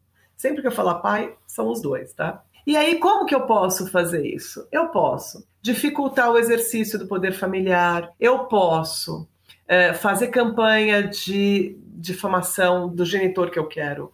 Sempre 0.43 0.61
que 0.61 0.67
eu 0.67 0.73
falar 0.73 0.95
pai, 0.95 1.33
são 1.47 1.69
os 1.69 1.81
dois, 1.81 2.11
tá? 2.11 2.43
E 2.67 2.75
aí, 2.75 2.99
como 2.99 3.25
que 3.25 3.33
eu 3.33 3.45
posso 3.45 3.89
fazer 3.89 4.25
isso? 4.25 4.67
Eu 4.73 4.89
posso 4.89 5.47
dificultar 5.61 6.29
o 6.29 6.37
exercício 6.37 6.99
do 6.99 7.07
poder 7.07 7.31
familiar, 7.31 8.11
eu 8.19 8.39
posso 8.39 9.25
é, 9.65 9.93
fazer 9.93 10.27
campanha 10.27 11.07
de 11.07 11.77
difamação 11.95 12.93
do 12.93 13.05
genitor 13.05 13.51
que 13.51 13.57
eu 13.57 13.69
quero, 13.69 14.11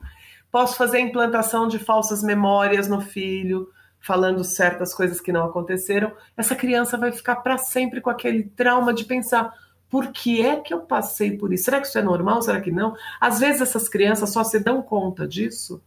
posso 0.52 0.78
fazer 0.78 1.00
implantação 1.00 1.68
de 1.68 1.80
falsas 1.80 2.22
memórias 2.22 2.88
no 2.88 3.02
filho, 3.02 3.68
falando 4.00 4.44
certas 4.44 4.94
coisas 4.94 5.20
que 5.20 5.32
não 5.32 5.46
aconteceram. 5.46 6.12
Essa 6.38 6.56
criança 6.56 6.96
vai 6.96 7.12
ficar 7.12 7.38
para 7.38 7.58
sempre 7.58 8.02
com 8.02 8.12
aquele 8.12 8.44
trauma 8.44 8.94
de 8.94 9.04
pensar. 9.04 9.52
Por 9.89 10.12
que 10.12 10.46
é 10.46 10.58
que 10.58 10.76
eu 10.76 10.82
passei 10.82 11.36
por 11.36 11.52
isso? 11.52 11.63
Será 11.63 11.82
que 11.82 11.88
isso 11.88 11.98
é 11.98 12.04
normal? 12.04 12.39
Será 12.44 12.62
que 12.62 12.72
não? 12.72 12.96
Às 13.20 13.39
vezes 13.39 13.62
essas 13.62 13.89
crianças 13.89 14.30
só 14.30 14.44
se 14.44 14.60
dão 14.60 14.84
conta 14.84 15.28
disso 15.28 15.82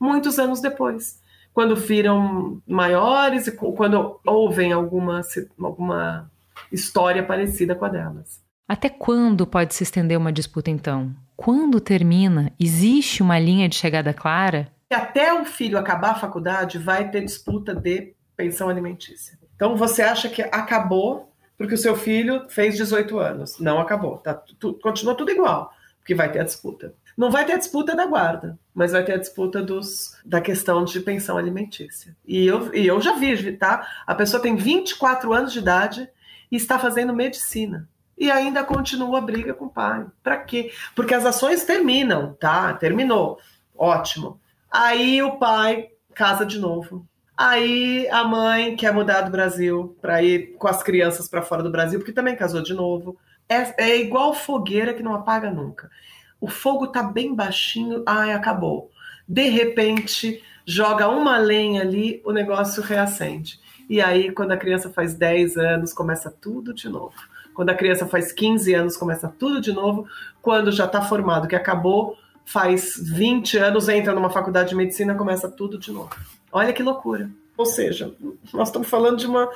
muitos 0.00 0.38
anos 0.38 0.60
depois, 0.60 1.20
quando 1.52 1.74
viram 1.74 2.62
maiores 2.66 3.46
e 3.46 3.52
quando 3.52 4.20
ouvem 4.24 4.72
alguma, 4.72 5.20
alguma 5.60 6.30
história 6.70 7.22
parecida 7.22 7.74
com 7.74 7.84
a 7.84 7.88
delas. 7.88 8.40
Até 8.68 8.88
quando 8.88 9.46
pode 9.46 9.74
se 9.74 9.82
estender 9.82 10.18
uma 10.18 10.32
disputa 10.32 10.70
então? 10.70 11.14
Quando 11.36 11.80
termina? 11.80 12.52
Existe 12.60 13.22
uma 13.22 13.38
linha 13.38 13.68
de 13.68 13.76
chegada 13.76 14.12
clara? 14.12 14.70
Até 14.90 15.32
o 15.32 15.44
filho 15.44 15.78
acabar 15.78 16.10
a 16.10 16.18
faculdade, 16.18 16.78
vai 16.78 17.10
ter 17.10 17.24
disputa 17.24 17.74
de 17.74 18.14
pensão 18.36 18.68
alimentícia. 18.68 19.38
Então 19.54 19.76
você 19.76 20.02
acha 20.02 20.28
que 20.28 20.42
acabou 20.42 21.32
porque 21.56 21.74
o 21.74 21.78
seu 21.78 21.96
filho 21.96 22.48
fez 22.48 22.76
18 22.76 23.18
anos? 23.18 23.58
Não 23.58 23.80
acabou, 23.80 24.18
tá, 24.18 24.32
tu, 24.32 24.74
continua 24.74 25.16
tudo 25.16 25.32
igual, 25.32 25.72
porque 25.98 26.14
vai 26.14 26.30
ter 26.30 26.40
a 26.40 26.44
disputa. 26.44 26.94
Não 27.18 27.32
vai 27.32 27.44
ter 27.44 27.54
a 27.54 27.58
disputa 27.58 27.96
da 27.96 28.06
guarda, 28.06 28.56
mas 28.72 28.92
vai 28.92 29.02
ter 29.02 29.14
a 29.14 29.18
disputa 29.18 29.60
dos, 29.60 30.16
da 30.24 30.40
questão 30.40 30.84
de 30.84 31.00
pensão 31.00 31.36
alimentícia. 31.36 32.16
E 32.24 32.46
eu, 32.46 32.72
e 32.72 32.86
eu 32.86 33.00
já 33.00 33.14
vi, 33.14 33.54
tá? 33.56 33.84
A 34.06 34.14
pessoa 34.14 34.40
tem 34.40 34.54
24 34.54 35.32
anos 35.32 35.52
de 35.52 35.58
idade 35.58 36.08
e 36.48 36.54
está 36.54 36.78
fazendo 36.78 37.12
medicina. 37.12 37.88
E 38.16 38.30
ainda 38.30 38.62
continua 38.62 39.18
a 39.18 39.20
briga 39.20 39.52
com 39.52 39.64
o 39.64 39.68
pai. 39.68 40.06
Para 40.22 40.36
quê? 40.36 40.70
Porque 40.94 41.12
as 41.12 41.26
ações 41.26 41.64
terminam, 41.64 42.34
tá? 42.34 42.72
Terminou. 42.74 43.40
Ótimo. 43.76 44.40
Aí 44.70 45.20
o 45.20 45.38
pai 45.38 45.88
casa 46.14 46.46
de 46.46 46.60
novo. 46.60 47.04
Aí 47.36 48.08
a 48.12 48.22
mãe 48.22 48.76
quer 48.76 48.92
mudar 48.92 49.22
do 49.22 49.30
Brasil 49.32 49.98
para 50.00 50.22
ir 50.22 50.54
com 50.56 50.68
as 50.68 50.84
crianças 50.84 51.28
para 51.28 51.42
fora 51.42 51.64
do 51.64 51.70
Brasil, 51.70 51.98
porque 51.98 52.12
também 52.12 52.36
casou 52.36 52.62
de 52.62 52.74
novo. 52.74 53.18
É, 53.48 53.86
é 53.86 53.96
igual 53.96 54.32
fogueira 54.34 54.94
que 54.94 55.02
não 55.02 55.14
apaga 55.14 55.50
nunca 55.50 55.90
o 56.40 56.48
fogo 56.48 56.86
tá 56.88 57.02
bem 57.02 57.34
baixinho, 57.34 58.02
ai, 58.06 58.32
acabou. 58.32 58.90
De 59.28 59.48
repente, 59.48 60.42
joga 60.64 61.08
uma 61.08 61.38
lenha 61.38 61.82
ali, 61.82 62.22
o 62.24 62.32
negócio 62.32 62.82
reacende. 62.82 63.60
E 63.88 64.00
aí, 64.00 64.30
quando 64.30 64.52
a 64.52 64.56
criança 64.56 64.90
faz 64.90 65.14
10 65.14 65.56
anos, 65.56 65.92
começa 65.92 66.30
tudo 66.30 66.74
de 66.74 66.88
novo. 66.88 67.14
Quando 67.54 67.70
a 67.70 67.74
criança 67.74 68.06
faz 68.06 68.30
15 68.30 68.74
anos, 68.74 68.96
começa 68.96 69.28
tudo 69.28 69.60
de 69.60 69.72
novo. 69.72 70.06
Quando 70.40 70.70
já 70.70 70.84
está 70.84 71.02
formado, 71.02 71.48
que 71.48 71.56
acabou, 71.56 72.16
faz 72.44 72.96
20 73.02 73.58
anos, 73.58 73.88
entra 73.88 74.14
numa 74.14 74.30
faculdade 74.30 74.70
de 74.70 74.74
medicina, 74.76 75.14
começa 75.14 75.48
tudo 75.48 75.78
de 75.78 75.90
novo. 75.90 76.10
Olha 76.52 76.72
que 76.72 76.82
loucura. 76.82 77.28
Ou 77.56 77.66
seja, 77.66 78.14
nós 78.54 78.68
estamos 78.68 78.88
falando 78.88 79.16
de 79.16 79.26
uma, 79.26 79.50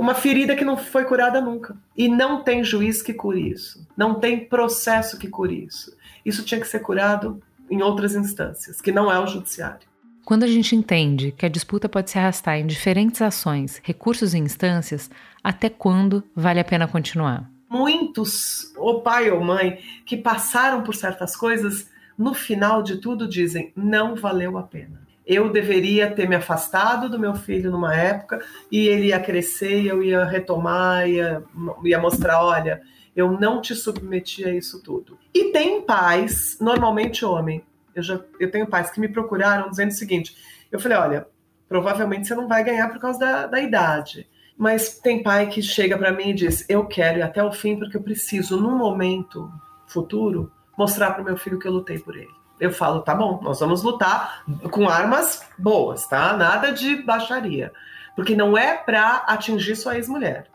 uma 0.00 0.14
ferida 0.14 0.56
que 0.56 0.64
não 0.64 0.76
foi 0.76 1.04
curada 1.04 1.40
nunca. 1.40 1.76
E 1.96 2.08
não 2.08 2.42
tem 2.42 2.64
juiz 2.64 3.02
que 3.02 3.12
cure 3.12 3.50
isso. 3.50 3.86
Não 3.96 4.14
tem 4.14 4.46
processo 4.46 5.18
que 5.18 5.28
cure 5.28 5.64
isso 5.66 5.92
isso 6.24 6.44
tinha 6.44 6.60
que 6.60 6.68
ser 6.68 6.80
curado 6.80 7.42
em 7.70 7.82
outras 7.82 8.14
instâncias, 8.14 8.80
que 8.80 8.92
não 8.92 9.10
é 9.10 9.18
o 9.18 9.26
judiciário. 9.26 9.88
Quando 10.24 10.44
a 10.44 10.48
gente 10.48 10.76
entende 10.76 11.32
que 11.32 11.46
a 11.46 11.48
disputa 11.48 11.88
pode 11.88 12.10
se 12.10 12.18
arrastar 12.18 12.58
em 12.58 12.66
diferentes 12.66 13.22
ações, 13.22 13.80
recursos 13.82 14.34
e 14.34 14.38
instâncias, 14.38 15.10
até 15.42 15.68
quando 15.68 16.22
vale 16.34 16.60
a 16.60 16.64
pena 16.64 16.86
continuar? 16.86 17.50
Muitos, 17.68 18.72
ou 18.76 19.00
pai 19.00 19.30
ou 19.30 19.42
mãe, 19.42 19.78
que 20.04 20.16
passaram 20.16 20.82
por 20.82 20.94
certas 20.94 21.36
coisas, 21.36 21.88
no 22.18 22.34
final 22.34 22.82
de 22.82 22.96
tudo 22.98 23.28
dizem: 23.28 23.72
não 23.74 24.14
valeu 24.14 24.58
a 24.58 24.62
pena. 24.62 24.99
Eu 25.26 25.50
deveria 25.50 26.10
ter 26.10 26.28
me 26.28 26.34
afastado 26.34 27.08
do 27.08 27.18
meu 27.18 27.34
filho 27.34 27.70
numa 27.70 27.94
época 27.94 28.40
e 28.70 28.88
ele 28.88 29.08
ia 29.08 29.20
crescer 29.20 29.82
e 29.82 29.88
eu 29.88 30.02
ia 30.02 30.24
retomar, 30.24 31.08
ia, 31.08 31.42
ia 31.84 31.98
mostrar: 31.98 32.42
olha, 32.44 32.82
eu 33.14 33.30
não 33.32 33.60
te 33.60 33.74
submeti 33.74 34.44
a 34.44 34.52
isso 34.52 34.82
tudo. 34.82 35.18
E 35.34 35.52
tem 35.52 35.82
pais, 35.82 36.56
normalmente 36.60 37.24
homem, 37.24 37.62
eu, 37.94 38.02
já, 38.02 38.20
eu 38.38 38.50
tenho 38.50 38.66
pais 38.66 38.90
que 38.90 39.00
me 39.00 39.08
procuraram 39.08 39.70
dizendo 39.70 39.90
o 39.90 39.94
seguinte: 39.94 40.36
eu 40.70 40.80
falei, 40.80 40.98
olha, 40.98 41.26
provavelmente 41.68 42.26
você 42.26 42.34
não 42.34 42.48
vai 42.48 42.64
ganhar 42.64 42.88
por 42.88 42.98
causa 42.98 43.18
da, 43.18 43.46
da 43.46 43.60
idade. 43.60 44.28
Mas 44.56 44.98
tem 44.98 45.22
pai 45.22 45.48
que 45.48 45.62
chega 45.62 45.96
para 45.96 46.12
mim 46.12 46.30
e 46.30 46.34
diz: 46.34 46.64
eu 46.68 46.86
quero 46.86 47.18
ir 47.18 47.22
até 47.22 47.42
o 47.42 47.52
fim 47.52 47.78
porque 47.78 47.96
eu 47.96 48.02
preciso, 48.02 48.60
num 48.60 48.76
momento 48.76 49.50
futuro, 49.86 50.52
mostrar 50.76 51.12
para 51.12 51.22
o 51.22 51.24
meu 51.24 51.36
filho 51.36 51.58
que 51.58 51.66
eu 51.66 51.72
lutei 51.72 51.98
por 51.98 52.16
ele. 52.16 52.39
Eu 52.60 52.72
falo, 52.72 53.00
tá 53.00 53.14
bom, 53.14 53.40
nós 53.42 53.58
vamos 53.58 53.82
lutar 53.82 54.44
com 54.70 54.88
armas 54.88 55.48
boas, 55.58 56.06
tá? 56.06 56.36
Nada 56.36 56.72
de 56.72 57.02
baixaria. 57.02 57.72
Porque 58.14 58.36
não 58.36 58.56
é 58.56 58.76
para 58.76 59.16
atingir 59.26 59.76
sua 59.76 59.96
ex-mulher. 59.96 60.46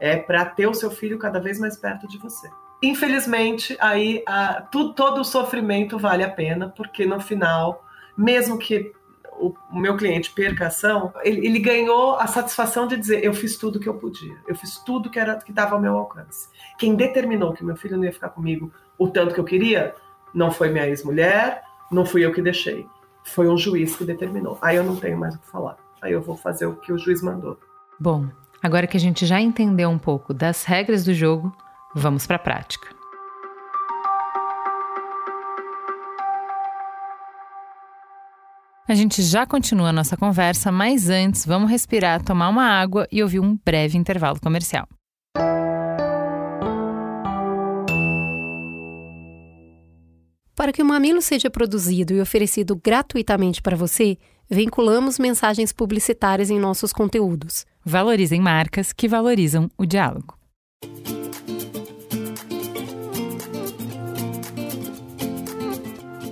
É 0.00 0.16
para 0.16 0.44
ter 0.46 0.66
o 0.66 0.74
seu 0.74 0.90
filho 0.90 1.18
cada 1.18 1.38
vez 1.38 1.58
mais 1.58 1.76
perto 1.76 2.08
de 2.08 2.18
você 2.18 2.48
infelizmente, 2.82 3.76
aí 3.80 4.22
a, 4.26 4.60
tu, 4.60 4.92
todo 4.92 5.20
o 5.20 5.24
sofrimento 5.24 5.98
vale 5.98 6.24
a 6.24 6.30
pena, 6.30 6.68
porque 6.68 7.06
no 7.06 7.20
final, 7.20 7.84
mesmo 8.16 8.58
que 8.58 8.92
o, 9.38 9.54
o 9.70 9.78
meu 9.78 9.96
cliente 9.96 10.32
perca 10.32 10.64
a 10.64 10.68
ação, 10.68 11.12
ele, 11.22 11.46
ele, 11.46 11.58
ganhou 11.58 12.16
a 12.16 12.26
satisfação 12.26 12.86
de 12.86 12.96
dizer: 12.96 13.24
eu 13.24 13.32
fiz 13.32 13.56
tudo 13.56 13.78
que 13.78 13.88
eu 13.88 13.94
podia, 13.94 14.36
eu 14.48 14.54
fiz 14.54 14.78
tudo 14.78 15.08
que 15.08 15.18
era 15.18 15.36
que 15.36 15.52
dava 15.52 15.76
ao 15.76 15.80
meu 15.80 15.96
alcance. 15.96 16.48
Quem 16.76 16.94
determinou 16.94 17.52
que 17.52 17.64
meu 17.64 17.76
filho 17.76 17.96
não 17.96 18.04
ia 18.04 18.12
ficar 18.12 18.30
comigo 18.30 18.72
o 18.98 19.08
tanto 19.08 19.32
que 19.32 19.40
eu 19.40 19.44
queria, 19.44 19.94
não 20.34 20.50
foi 20.50 20.68
minha 20.70 20.86
ex-mulher, 20.86 21.62
não 21.90 22.04
fui 22.04 22.24
eu 22.24 22.32
que 22.32 22.42
deixei, 22.42 22.86
foi 23.24 23.48
um 23.48 23.56
juiz 23.56 23.96
que 23.96 24.04
determinou. 24.04 24.58
Aí 24.60 24.76
eu 24.76 24.84
não 24.84 24.96
tenho 24.96 25.18
mais 25.18 25.34
o 25.34 25.38
que 25.38 25.50
falar. 25.50 25.76
Aí 26.00 26.12
eu 26.12 26.20
vou 26.20 26.36
fazer 26.36 26.66
o 26.66 26.76
que 26.76 26.92
o 26.92 26.98
juiz 26.98 27.22
mandou. 27.22 27.58
Bom, 27.98 28.26
agora 28.62 28.86
que 28.86 28.96
a 28.96 29.00
gente 29.00 29.24
já 29.24 29.40
entendeu 29.40 29.88
um 29.88 29.98
pouco 29.98 30.34
das 30.34 30.64
regras 30.64 31.04
do 31.04 31.14
jogo, 31.14 31.52
Vamos 31.94 32.26
para 32.26 32.36
a 32.36 32.38
prática. 32.38 32.88
A 38.88 38.94
gente 38.94 39.22
já 39.22 39.46
continua 39.46 39.90
a 39.90 39.92
nossa 39.92 40.16
conversa, 40.16 40.72
mas 40.72 41.08
antes 41.08 41.46
vamos 41.46 41.70
respirar, 41.70 42.22
tomar 42.22 42.48
uma 42.48 42.64
água 42.64 43.06
e 43.12 43.22
ouvir 43.22 43.40
um 43.40 43.56
breve 43.64 43.96
intervalo 43.96 44.40
comercial. 44.40 44.86
Para 50.62 50.72
que 50.72 50.80
o 50.80 50.84
Mamilo 50.86 51.20
seja 51.20 51.50
produzido 51.50 52.14
e 52.14 52.20
oferecido 52.20 52.76
gratuitamente 52.76 53.60
para 53.60 53.76
você, 53.76 54.16
vinculamos 54.48 55.18
mensagens 55.18 55.72
publicitárias 55.72 56.50
em 56.50 56.60
nossos 56.60 56.92
conteúdos. 56.92 57.66
Valorizem 57.84 58.40
marcas 58.40 58.92
que 58.92 59.08
valorizam 59.08 59.68
o 59.76 59.84
diálogo. 59.84 60.38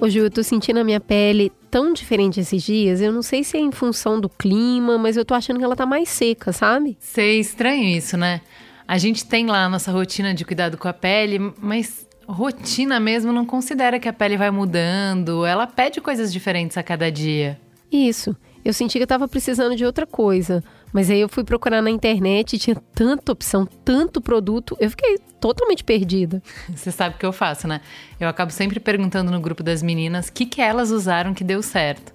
Ô 0.01 0.09
Ju, 0.09 0.21
eu 0.21 0.31
tô 0.31 0.45
sentindo 0.45 0.79
a 0.79 0.85
minha 0.85 1.01
pele 1.01 1.51
tão 1.69 1.93
diferente 1.93 2.38
esses 2.38 2.62
dias. 2.62 3.01
Eu 3.01 3.11
não 3.11 3.23
sei 3.23 3.43
se 3.43 3.57
é 3.57 3.61
em 3.61 3.73
função 3.73 4.21
do 4.21 4.29
clima, 4.29 4.97
mas 4.97 5.16
eu 5.16 5.25
tô 5.25 5.35
achando 5.35 5.59
que 5.59 5.64
ela 5.64 5.75
tá 5.75 5.87
mais 5.87 6.09
seca, 6.09 6.53
sabe? 6.53 6.97
Sei, 7.01 7.40
estranho 7.40 7.83
isso, 7.83 8.16
né? 8.16 8.43
A 8.87 8.97
gente 8.97 9.27
tem 9.27 9.47
lá 9.47 9.64
a 9.64 9.69
nossa 9.69 9.90
rotina 9.90 10.33
de 10.33 10.45
cuidado 10.45 10.79
com 10.79 10.87
a 10.87 10.93
pele, 10.93 11.53
mas 11.61 12.09
rotina 12.31 13.01
mesmo 13.01 13.33
não 13.33 13.45
considera 13.45 13.99
que 13.99 14.09
a 14.09 14.12
pele 14.12 14.37
vai 14.37 14.51
mudando. 14.51 15.45
Ela 15.45 15.66
pede 15.66 16.01
coisas 16.01 16.33
diferentes 16.33 16.77
a 16.77 16.83
cada 16.83 17.11
dia. 17.11 17.59
Isso. 17.90 18.37
Eu 18.64 18.73
senti 18.73 18.99
que 18.99 19.03
eu 19.03 19.07
tava 19.07 19.27
precisando 19.27 19.75
de 19.75 19.85
outra 19.85 20.07
coisa. 20.07 20.62
Mas 20.93 21.11
aí 21.11 21.21
eu 21.21 21.29
fui 21.29 21.45
procurar 21.45 21.81
na 21.81 21.90
internet 21.90 22.55
e 22.55 22.59
tinha 22.59 22.77
tanta 22.95 23.31
opção, 23.31 23.64
tanto 23.85 24.21
produto, 24.21 24.77
eu 24.81 24.90
fiquei 24.90 25.19
totalmente 25.40 25.85
perdida. 25.85 26.43
Você 26.75 26.90
sabe 26.90 27.14
o 27.14 27.19
que 27.19 27.25
eu 27.25 27.33
faço, 27.33 27.69
né? 27.69 27.81
Eu 28.19 28.29
acabo 28.29 28.51
sempre 28.51 28.81
perguntando 28.81 29.31
no 29.31 29.40
grupo 29.40 29.62
das 29.62 29.83
meninas 29.83 30.29
o 30.29 30.33
que, 30.33 30.45
que 30.45 30.61
elas 30.61 30.90
usaram 30.90 31.33
que 31.33 31.45
deu 31.45 31.62
certo. 31.62 32.12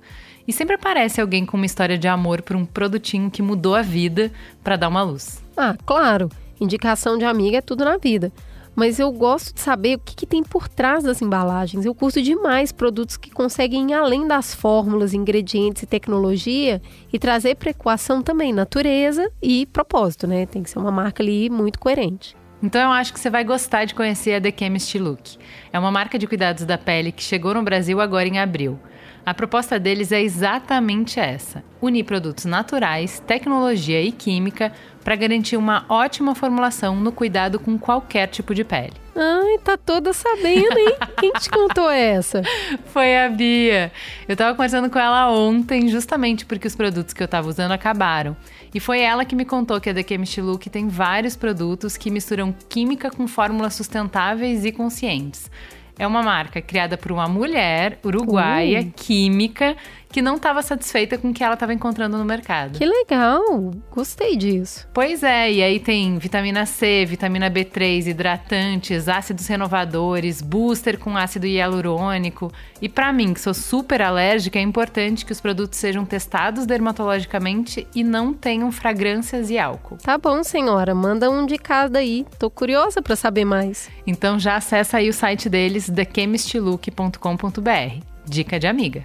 E 0.47 0.53
sempre 0.53 0.75
aparece 0.75 1.21
alguém 1.21 1.45
com 1.45 1.57
uma 1.57 1.65
história 1.65 1.97
de 1.97 2.07
amor 2.07 2.41
por 2.41 2.55
um 2.55 2.65
produtinho 2.65 3.31
que 3.31 3.41
mudou 3.41 3.73
a 3.73 3.81
vida 3.81 4.31
para 4.63 4.75
dar 4.75 4.89
uma 4.89 5.01
luz. 5.01 5.41
Ah, 5.57 5.75
claro. 5.85 6.29
Indicação 6.59 7.17
de 7.17 7.25
amiga 7.25 7.57
é 7.57 7.61
tudo 7.61 7.83
na 7.83 7.97
vida 7.97 8.31
mas 8.75 8.99
eu 8.99 9.11
gosto 9.11 9.53
de 9.53 9.61
saber 9.61 9.95
o 9.95 9.99
que, 9.99 10.15
que, 10.15 10.25
tem 10.25 10.43
por 10.43 10.67
trás 10.67 11.03
das 11.03 11.21
embalagens. 11.21 11.85
Eu 11.85 11.95
curto 11.95 12.21
demais 12.21 12.71
produtos 12.71 13.17
que 13.17 13.31
conseguem 13.31 13.91
ir 13.91 13.93
além 13.93 14.27
das 14.27 14.53
fórmulas, 14.53 15.13
ingredientes 15.13 15.83
e 15.83 15.85
tecnologia 15.85 16.81
e 17.11 17.17
trazer 17.17 17.55
para 17.55 17.69
equação 17.69 18.21
também 18.21 18.51
natureza 18.51 19.31
e 19.41 19.65
propósito, 19.67 20.27
né? 20.27 20.45
Tem 20.45 20.61
que 20.61 20.69
ser 20.69 20.79
uma 20.79 20.91
marca 20.91 21.23
ali 21.23 21.49
muito 21.49 21.79
coerente. 21.79 22.35
Então 22.61 22.81
eu 22.81 22.91
acho 22.91 23.13
que 23.13 23.19
você 23.19 23.29
vai 23.29 23.43
gostar 23.43 23.85
de 23.85 23.93
conhecer 23.93 24.33
a 24.33 24.41
The 24.41 24.53
Chemist 24.57 24.97
Look. 24.97 25.37
É 25.71 25.79
uma 25.79 25.91
marca 25.91 26.17
de 26.17 26.25
cuidados 26.25 26.65
da 26.65 26.77
pele 26.77 27.11
que 27.11 27.23
chegou 27.23 27.53
no 27.53 27.63
Brasil 27.63 28.01
agora 28.01 28.27
em 28.27 28.39
abril. 28.39 28.79
A 29.25 29.33
proposta 29.33 29.79
deles 29.79 30.11
é 30.11 30.21
exatamente 30.21 31.19
essa: 31.19 31.63
unir 31.81 32.03
produtos 32.03 32.45
naturais, 32.45 33.19
tecnologia 33.25 33.99
e 34.01 34.11
química 34.11 34.71
para 35.03 35.15
garantir 35.15 35.57
uma 35.57 35.83
ótima 35.89 36.35
formulação 36.35 36.95
no 36.95 37.11
cuidado 37.11 37.59
com 37.59 37.77
qualquer 37.77 38.27
tipo 38.27 38.53
de 38.53 38.63
pele. 38.63 38.93
Ai, 39.15 39.57
tá 39.63 39.77
toda 39.77 40.13
sabendo, 40.13 40.77
hein? 40.77 40.95
Quem 41.17 41.31
te 41.33 41.49
contou 41.49 41.89
essa? 41.89 42.43
Foi 42.87 43.17
a 43.17 43.29
Bia. 43.29 43.91
Eu 44.27 44.35
tava 44.35 44.53
conversando 44.53 44.89
com 44.89 44.99
ela 44.99 45.31
ontem, 45.31 45.87
justamente 45.87 46.45
porque 46.45 46.67
os 46.67 46.75
produtos 46.75 47.13
que 47.13 47.23
eu 47.23 47.27
tava 47.27 47.47
usando 47.47 47.71
acabaram. 47.71 48.35
E 48.73 48.79
foi 48.79 48.99
ela 48.99 49.23
que 49.23 49.35
me 49.35 49.45
contou 49.45 49.79
que 49.79 49.89
a 49.89 49.93
The 49.93 50.03
Chemist 50.03 50.41
Look 50.41 50.69
tem 50.69 50.87
vários 50.87 51.35
produtos 51.35 51.95
que 51.95 52.11
misturam 52.11 52.53
química 52.67 53.09
com 53.09 53.27
fórmulas 53.27 53.73
sustentáveis 53.73 54.65
e 54.65 54.71
conscientes. 54.71 55.49
É 55.97 56.05
uma 56.05 56.21
marca 56.21 56.61
criada 56.61 56.97
por 56.97 57.11
uma 57.11 57.27
mulher 57.27 57.99
uruguaia, 58.03 58.81
uh. 58.81 58.91
química, 58.95 59.75
que 60.09 60.21
não 60.21 60.35
estava 60.35 60.61
satisfeita 60.61 61.17
com 61.17 61.29
o 61.29 61.33
que 61.33 61.43
ela 61.43 61.55
estava 61.55 61.73
encontrando 61.73 62.17
no 62.17 62.25
mercado. 62.25 62.77
Que 62.77 62.85
legal! 62.85 63.71
Gostei 63.91 64.35
disso. 64.35 64.87
Pois 64.93 65.23
é, 65.23 65.51
e 65.51 65.63
aí 65.63 65.79
tem 65.79 66.17
vitamina 66.17 66.65
C, 66.65 67.05
vitamina 67.05 67.49
B3, 67.49 68.07
hidratantes, 68.07 69.07
ácidos 69.07 69.47
renovadores, 69.47 70.41
booster 70.41 70.97
com 70.97 71.17
ácido 71.17 71.45
hialurônico. 71.45 72.51
E 72.81 72.89
para 72.89 73.11
mim, 73.11 73.33
que 73.33 73.41
sou 73.41 73.53
super 73.53 74.01
alérgica, 74.01 74.59
é 74.59 74.61
importante 74.61 75.25
que 75.25 75.31
os 75.31 75.41
produtos 75.41 75.79
sejam 75.79 76.05
testados 76.05 76.65
dermatologicamente 76.65 77.87
e 77.93 78.03
não 78.03 78.33
tenham 78.33 78.71
fragrâncias 78.71 79.49
e 79.49 79.57
álcool. 79.57 79.97
Tá 79.97 80.17
bom, 80.17 80.43
senhora, 80.43 80.95
manda 80.95 81.29
um 81.29 81.45
de 81.45 81.57
cada 81.57 81.99
aí. 81.99 82.25
Tô 82.39 82.49
curiosa 82.49 83.01
para 83.01 83.15
saber 83.15 83.45
mais. 83.45 83.89
Então 84.05 84.39
já 84.39 84.55
acessa 84.55 84.97
aí 84.97 85.09
o 85.09 85.13
site 85.13 85.49
deles, 85.49 85.89
thechemistlook.com.br. 85.89 88.03
Dica 88.27 88.59
de 88.59 88.67
amiga. 88.67 89.03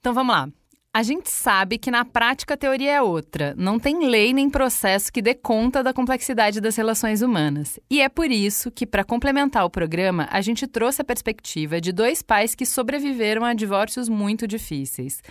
Então 0.00 0.14
vamos 0.14 0.34
lá. 0.34 0.48
A 0.92 1.04
gente 1.04 1.30
sabe 1.30 1.78
que 1.78 1.88
na 1.88 2.04
prática 2.04 2.54
a 2.54 2.56
teoria 2.56 2.94
é 2.94 3.02
outra. 3.02 3.54
Não 3.56 3.78
tem 3.78 4.08
lei 4.08 4.32
nem 4.32 4.50
processo 4.50 5.12
que 5.12 5.22
dê 5.22 5.34
conta 5.34 5.84
da 5.84 5.92
complexidade 5.92 6.60
das 6.60 6.74
relações 6.74 7.22
humanas. 7.22 7.78
E 7.88 8.00
é 8.00 8.08
por 8.08 8.28
isso 8.28 8.72
que, 8.72 8.84
para 8.84 9.04
complementar 9.04 9.64
o 9.64 9.70
programa, 9.70 10.26
a 10.32 10.40
gente 10.40 10.66
trouxe 10.66 11.00
a 11.00 11.04
perspectiva 11.04 11.80
de 11.80 11.92
dois 11.92 12.22
pais 12.22 12.56
que 12.56 12.66
sobreviveram 12.66 13.44
a 13.44 13.54
divórcios 13.54 14.08
muito 14.08 14.48
difíceis. 14.48 15.22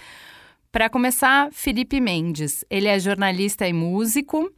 Para 0.72 0.89
começar, 0.89 1.49
Felipe 1.51 1.99
Mendes. 1.99 2.63
Ele 2.70 2.88
é 2.88 2.97
jornalista 2.97 3.67
e 3.67 3.74
músico. 3.74 4.49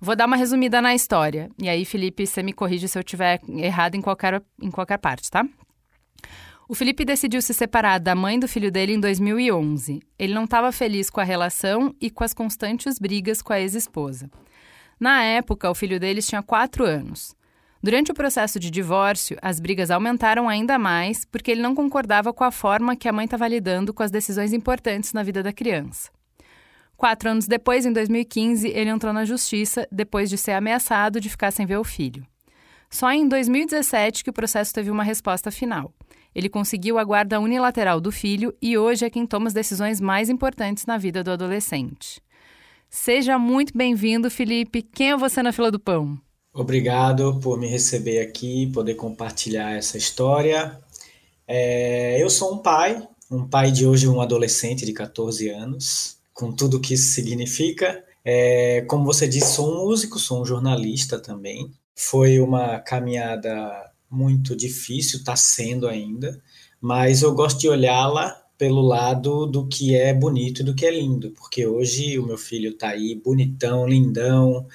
Vou 0.00 0.16
dar 0.16 0.26
uma 0.26 0.36
resumida 0.36 0.82
na 0.82 0.92
história. 0.92 1.50
E 1.56 1.68
aí, 1.68 1.84
Felipe, 1.84 2.26
você 2.26 2.42
me 2.42 2.52
corrige 2.52 2.88
se 2.88 2.98
eu 2.98 3.02
estiver 3.02 3.38
errado 3.48 3.94
em 3.94 4.00
qualquer, 4.00 4.42
em 4.60 4.72
qualquer 4.72 4.98
parte, 4.98 5.30
tá? 5.30 5.46
O 6.70 6.74
Felipe 6.74 7.02
decidiu 7.02 7.40
se 7.40 7.54
separar 7.54 7.98
da 7.98 8.14
mãe 8.14 8.38
do 8.38 8.46
filho 8.46 8.70
dele 8.70 8.92
em 8.92 9.00
2011. 9.00 10.02
Ele 10.18 10.34
não 10.34 10.44
estava 10.44 10.70
feliz 10.70 11.08
com 11.08 11.18
a 11.18 11.24
relação 11.24 11.94
e 11.98 12.10
com 12.10 12.22
as 12.22 12.34
constantes 12.34 12.98
brigas 12.98 13.40
com 13.40 13.54
a 13.54 13.60
ex-esposa. 13.60 14.30
Na 15.00 15.22
época, 15.22 15.70
o 15.70 15.74
filho 15.74 15.98
deles 15.98 16.26
tinha 16.26 16.42
quatro 16.42 16.84
anos. 16.84 17.34
Durante 17.82 18.10
o 18.10 18.14
processo 18.14 18.60
de 18.60 18.70
divórcio, 18.70 19.38
as 19.40 19.58
brigas 19.58 19.90
aumentaram 19.90 20.46
ainda 20.46 20.78
mais 20.78 21.24
porque 21.24 21.50
ele 21.52 21.62
não 21.62 21.74
concordava 21.74 22.34
com 22.34 22.44
a 22.44 22.50
forma 22.50 22.94
que 22.94 23.08
a 23.08 23.12
mãe 23.14 23.24
estava 23.24 23.48
lidando 23.48 23.94
com 23.94 24.02
as 24.02 24.10
decisões 24.10 24.52
importantes 24.52 25.14
na 25.14 25.22
vida 25.22 25.42
da 25.42 25.54
criança. 25.54 26.10
Quatro 26.98 27.30
anos 27.30 27.46
depois, 27.46 27.86
em 27.86 27.92
2015, 27.94 28.68
ele 28.68 28.90
entrou 28.90 29.14
na 29.14 29.24
justiça 29.24 29.88
depois 29.90 30.28
de 30.28 30.36
ser 30.36 30.52
ameaçado 30.52 31.18
de 31.18 31.30
ficar 31.30 31.50
sem 31.50 31.64
ver 31.64 31.78
o 31.78 31.84
filho. 31.84 32.26
Só 32.90 33.10
em 33.10 33.26
2017 33.26 34.22
que 34.22 34.28
o 34.28 34.34
processo 34.34 34.74
teve 34.74 34.90
uma 34.90 35.02
resposta 35.02 35.50
final. 35.50 35.94
Ele 36.34 36.48
conseguiu 36.48 36.98
a 36.98 37.04
guarda 37.04 37.40
unilateral 37.40 38.00
do 38.00 38.12
filho 38.12 38.54
e 38.60 38.76
hoje 38.76 39.04
é 39.04 39.10
quem 39.10 39.26
toma 39.26 39.48
as 39.48 39.54
decisões 39.54 40.00
mais 40.00 40.28
importantes 40.28 40.86
na 40.86 40.98
vida 40.98 41.24
do 41.24 41.30
adolescente. 41.30 42.20
Seja 42.90 43.38
muito 43.38 43.76
bem-vindo, 43.76 44.30
Felipe. 44.30 44.82
Quem 44.82 45.10
é 45.10 45.16
você 45.16 45.42
na 45.42 45.52
fila 45.52 45.70
do 45.70 45.78
pão? 45.78 46.18
Obrigado 46.54 47.38
por 47.40 47.58
me 47.58 47.66
receber 47.66 48.20
aqui, 48.20 48.70
poder 48.72 48.94
compartilhar 48.94 49.76
essa 49.76 49.98
história. 49.98 50.80
É, 51.46 52.22
eu 52.22 52.28
sou 52.30 52.54
um 52.54 52.58
pai, 52.58 53.06
um 53.30 53.46
pai 53.46 53.70
de 53.70 53.86
hoje 53.86 54.08
um 54.08 54.20
adolescente 54.20 54.84
de 54.84 54.92
14 54.92 55.48
anos, 55.50 56.18
com 56.32 56.50
tudo 56.52 56.78
o 56.78 56.80
que 56.80 56.94
isso 56.94 57.12
significa. 57.12 58.02
É, 58.24 58.82
como 58.88 59.04
você 59.04 59.28
disse, 59.28 59.54
sou 59.54 59.70
um 59.70 59.86
músico, 59.86 60.18
sou 60.18 60.42
um 60.42 60.44
jornalista 60.44 61.18
também. 61.18 61.70
Foi 61.94 62.38
uma 62.40 62.78
caminhada 62.80 63.87
muito 64.10 64.56
difícil, 64.56 65.18
está 65.18 65.36
sendo 65.36 65.86
ainda, 65.86 66.40
mas 66.80 67.22
eu 67.22 67.34
gosto 67.34 67.60
de 67.60 67.68
olhá-la 67.68 68.30
pelo 68.56 68.80
lado 68.80 69.46
do 69.46 69.66
que 69.66 69.94
é 69.94 70.12
bonito 70.12 70.62
e 70.62 70.64
do 70.64 70.74
que 70.74 70.84
é 70.84 70.90
lindo, 70.90 71.30
porque 71.30 71.66
hoje 71.66 72.18
o 72.18 72.26
meu 72.26 72.36
filho 72.36 72.70
está 72.70 72.88
aí 72.88 73.14
bonitão, 73.14 73.86
lindão, 73.86 74.66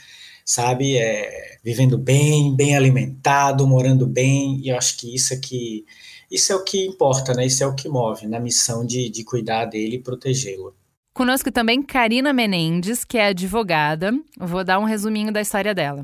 sabe, 0.46 0.98
é, 0.98 1.58
vivendo 1.64 1.98
bem, 1.98 2.56
bem 2.56 2.76
alimentado, 2.76 3.68
morando 3.68 4.08
bem, 4.08 4.60
e 4.64 4.70
eu 4.70 4.78
acho 4.78 4.98
que 4.98 5.14
isso 5.14 5.34
é 5.34 5.38
que 5.38 5.86
isso 6.32 6.52
é 6.52 6.56
o 6.56 6.64
que 6.64 6.88
importa, 6.88 7.32
né? 7.36 7.46
Isso 7.46 7.64
é 7.64 7.68
o 7.68 7.76
que 7.76 7.88
move 7.88 8.26
na 8.26 8.40
missão 8.40 8.84
de, 8.84 9.08
de 9.08 9.24
cuidar 9.24 9.66
dele 9.66 9.98
e 9.98 10.02
protegê-lo. 10.02 10.76
Conosco 11.14 11.52
também 11.52 11.84
Karina 11.84 12.34
Menendez, 12.34 13.06
que 13.06 13.20
é 13.20 13.28
advogada. 13.28 14.12
Vou 14.40 14.64
dar 14.64 14.80
um 14.80 14.84
resuminho 14.84 15.32
da 15.32 15.42
história 15.42 15.76
dela. 15.76 16.04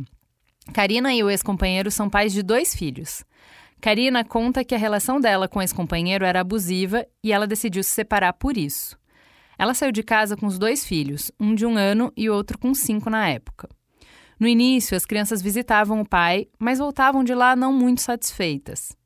Karina 0.74 1.14
e 1.14 1.24
o 1.24 1.30
ex-companheiro 1.30 1.90
são 1.90 2.10
pais 2.10 2.32
de 2.32 2.44
dois 2.44 2.76
filhos. 2.76 3.24
Karina 3.82 4.24
conta 4.24 4.64
que 4.64 4.76
a 4.76 4.78
relação 4.78 5.20
dela 5.20 5.48
com 5.48 5.60
o 5.60 5.62
ex-companheiro 5.62 6.26
era 6.26 6.42
abusiva 6.42 7.06
e 7.24 7.32
ela 7.32 7.48
decidiu 7.48 7.84
se 7.84 7.92
separar 7.92 8.34
por 8.34 8.58
isso. 8.58 8.98
Ela 9.58 9.74
saiu 9.74 9.92
de 9.92 10.04
casa 10.04 10.38
com 10.38 10.46
os 10.46 10.58
dois 10.58 10.86
filhos, 10.86 11.32
um 11.40 11.56
de 11.56 11.66
um 11.66 11.78
ano 11.78 12.12
e 12.16 12.30
outro 12.30 12.58
com 12.58 12.74
cinco 12.74 13.10
na 13.10 13.28
época. 13.28 13.70
No 14.40 14.48
início, 14.48 14.96
as 14.96 15.06
crianças 15.06 15.42
visitavam 15.42 16.00
o 16.00 16.08
pai, 16.08 16.48
mas 16.58 16.80
voltavam 16.80 17.24
de 17.24 17.34
lá 17.34 17.56
não 17.56 17.74
muito 17.74 18.02
satisfeitas. 18.02 18.98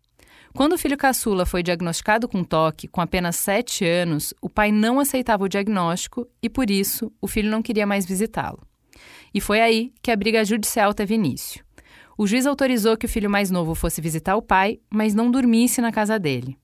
Quando 0.54 0.74
o 0.74 0.78
filho 0.78 0.96
caçula 0.96 1.48
foi 1.48 1.64
diagnosticado 1.64 2.28
com 2.28 2.44
toque, 2.44 2.88
com 2.88 3.02
apenas 3.02 3.36
sete 3.38 3.84
anos, 3.84 4.36
o 4.40 4.48
pai 4.48 4.72
não 4.72 5.00
aceitava 5.00 5.44
o 5.44 5.50
diagnóstico 5.50 6.28
e, 6.42 6.48
por 6.48 6.70
isso, 6.70 7.12
o 7.20 7.28
filho 7.28 7.50
não 7.50 7.64
queria 7.64 7.88
mais 7.88 8.06
visitá-lo. 8.06 8.62
E 9.34 9.42
foi 9.42 9.62
aí 9.62 9.92
que 10.02 10.12
a 10.12 10.16
briga 10.16 10.46
judicial 10.46 10.94
teve 10.94 11.16
início. 11.16 11.64
O 12.18 12.28
juiz 12.28 12.46
autorizou 12.46 12.96
que 12.96 13.06
o 13.06 13.10
filho 13.10 13.30
mais 13.30 13.50
novo 13.50 13.74
fosse 13.74 14.00
visitar 14.00 14.36
o 14.36 14.42
pai, 14.42 14.80
mas 14.90 15.16
não 15.16 15.32
dormisse 15.32 15.82
na 15.82 15.92
casa 15.92 16.20
dele. 16.20 16.58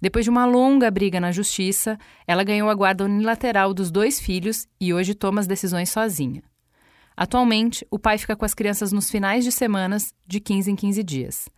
Depois 0.00 0.24
de 0.24 0.30
uma 0.30 0.44
longa 0.44 0.90
briga 0.90 1.18
na 1.18 1.32
justiça, 1.32 1.98
ela 2.26 2.44
ganhou 2.44 2.68
a 2.68 2.74
guarda 2.74 3.04
unilateral 3.04 3.74
dos 3.74 3.90
dois 3.90 4.20
filhos 4.20 4.68
e 4.80 4.92
hoje 4.94 5.14
toma 5.14 5.40
as 5.40 5.46
decisões 5.46 5.90
sozinha. 5.90 6.42
Atualmente, 7.16 7.86
o 7.90 7.98
pai 7.98 8.18
fica 8.18 8.36
com 8.36 8.44
as 8.44 8.54
crianças 8.54 8.92
nos 8.92 9.10
finais 9.10 9.42
de 9.42 9.50
semanas, 9.50 10.14
de 10.26 10.38
15 10.38 10.70
em 10.70 10.76
15 10.76 11.02
dias. 11.02 11.48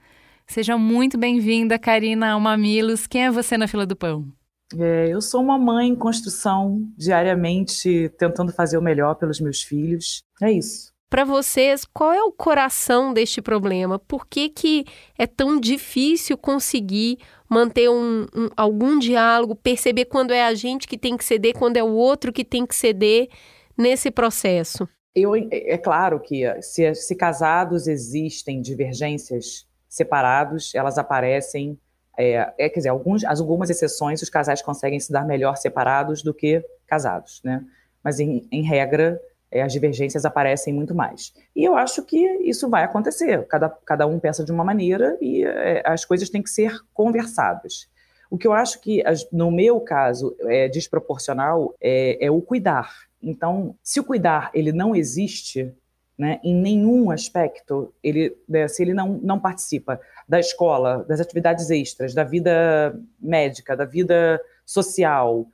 Seja 0.46 0.78
muito 0.78 1.18
bem-vinda, 1.18 1.78
Karina 1.78 2.30
ao 2.30 2.40
Mamilos. 2.40 3.06
Quem 3.06 3.26
é 3.26 3.30
você 3.30 3.58
na 3.58 3.66
fila 3.66 3.84
do 3.84 3.96
pão? 3.96 4.32
É, 4.76 5.08
eu 5.08 5.20
sou 5.20 5.40
uma 5.40 5.58
mãe 5.58 5.88
em 5.88 5.96
construção, 5.96 6.86
diariamente 6.96 8.10
tentando 8.18 8.52
fazer 8.52 8.76
o 8.76 8.82
melhor 8.82 9.14
pelos 9.14 9.40
meus 9.40 9.62
filhos. 9.62 10.22
É 10.42 10.50
isso. 10.50 10.92
Para 11.08 11.24
vocês, 11.24 11.86
qual 11.86 12.12
é 12.12 12.22
o 12.22 12.30
coração 12.30 13.14
deste 13.14 13.40
problema? 13.40 13.98
Por 13.98 14.26
que, 14.26 14.50
que 14.50 14.84
é 15.18 15.26
tão 15.26 15.58
difícil 15.58 16.36
conseguir 16.36 17.18
manter 17.48 17.88
um, 17.88 18.26
um, 18.36 18.48
algum 18.54 18.98
diálogo, 18.98 19.56
perceber 19.56 20.04
quando 20.04 20.32
é 20.32 20.44
a 20.44 20.54
gente 20.54 20.86
que 20.86 20.98
tem 20.98 21.16
que 21.16 21.24
ceder, 21.24 21.54
quando 21.54 21.78
é 21.78 21.82
o 21.82 21.92
outro 21.92 22.30
que 22.30 22.44
tem 22.44 22.66
que 22.66 22.76
ceder 22.76 23.28
nesse 23.76 24.10
processo? 24.10 24.86
Eu, 25.14 25.34
é, 25.34 25.78
claro 25.78 26.20
que 26.20 26.44
se, 26.60 26.94
se 26.94 27.14
casados 27.14 27.86
existem 27.86 28.60
divergências 28.60 29.66
separados, 29.88 30.74
elas 30.74 30.98
aparecem. 30.98 31.78
É, 32.18 32.52
é, 32.58 32.68
quer 32.68 32.80
dizer, 32.80 32.88
alguns, 32.88 33.24
algumas 33.24 33.70
exceções, 33.70 34.20
os 34.20 34.28
casais 34.28 34.60
conseguem 34.60 34.98
se 34.98 35.12
dar 35.12 35.24
melhor 35.24 35.56
separados 35.56 36.20
do 36.20 36.34
que 36.34 36.64
casados, 36.84 37.40
né? 37.44 37.64
Mas, 38.02 38.18
em, 38.18 38.48
em 38.50 38.62
regra, 38.62 39.20
é, 39.50 39.62
as 39.62 39.72
divergências 39.72 40.24
aparecem 40.24 40.74
muito 40.74 40.94
mais. 40.94 41.32
E 41.54 41.64
eu 41.64 41.76
acho 41.76 42.02
que 42.04 42.18
isso 42.42 42.68
vai 42.68 42.82
acontecer. 42.82 43.46
Cada, 43.46 43.68
cada 43.68 44.06
um 44.06 44.18
pensa 44.18 44.44
de 44.44 44.50
uma 44.50 44.64
maneira 44.64 45.16
e 45.20 45.44
é, 45.44 45.82
as 45.84 46.04
coisas 46.04 46.28
têm 46.28 46.42
que 46.42 46.50
ser 46.50 46.80
conversadas. 46.92 47.88
O 48.30 48.36
que 48.36 48.46
eu 48.46 48.52
acho 48.52 48.80
que, 48.80 49.02
no 49.32 49.50
meu 49.50 49.80
caso, 49.80 50.36
é 50.42 50.68
desproporcional 50.68 51.74
é, 51.80 52.26
é 52.26 52.30
o 52.30 52.42
cuidar. 52.42 52.92
Então, 53.22 53.74
se 53.82 54.00
o 54.00 54.04
cuidar 54.04 54.50
ele 54.52 54.70
não 54.70 54.94
existe, 54.94 55.72
né, 56.16 56.40
em 56.44 56.54
nenhum 56.54 57.10
aspecto, 57.10 57.92
ele, 58.02 58.36
né, 58.48 58.68
se 58.68 58.82
ele 58.82 58.92
não, 58.92 59.18
não 59.22 59.38
participa 59.38 60.00
da 60.28 60.38
escola, 60.38 61.04
das 61.08 61.20
atividades 61.20 61.70
extras, 61.70 62.14
da 62.14 62.22
vida 62.22 63.00
médica, 63.18 63.76
da 63.76 63.84
vida 63.84 64.40
social, 64.64 65.46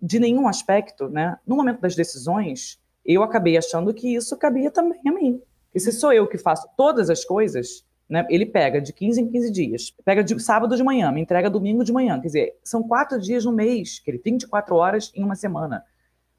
de 0.00 0.18
nenhum 0.18 0.46
aspecto, 0.46 1.08
né, 1.08 1.36
no 1.46 1.56
momento 1.56 1.80
das 1.80 1.96
decisões, 1.96 2.80
eu 3.04 3.22
acabei 3.22 3.56
achando 3.56 3.92
que 3.92 4.14
isso 4.14 4.36
cabia 4.36 4.70
também 4.70 5.00
a 5.06 5.12
mim. 5.12 5.40
E 5.74 5.80
se 5.80 5.90
sou 5.90 6.12
eu 6.12 6.28
que 6.28 6.38
faço 6.38 6.68
todas 6.76 7.10
as 7.10 7.24
coisas, 7.24 7.84
né, 8.08 8.26
ele 8.28 8.46
pega 8.46 8.80
de 8.80 8.92
15 8.92 9.20
em 9.20 9.28
15 9.28 9.50
dias, 9.50 9.94
pega 10.04 10.22
de 10.22 10.38
sábado 10.40 10.76
de 10.76 10.82
manhã, 10.82 11.10
me 11.10 11.20
entrega 11.20 11.48
domingo 11.50 11.82
de 11.82 11.92
manhã. 11.92 12.20
Quer 12.20 12.26
dizer, 12.26 12.58
são 12.62 12.82
quatro 12.82 13.18
dias 13.20 13.44
no 13.44 13.52
mês, 13.52 13.98
que 13.98 14.10
ele 14.10 14.20
24 14.24 14.74
horas 14.76 15.10
em 15.14 15.24
uma 15.24 15.34
semana. 15.34 15.84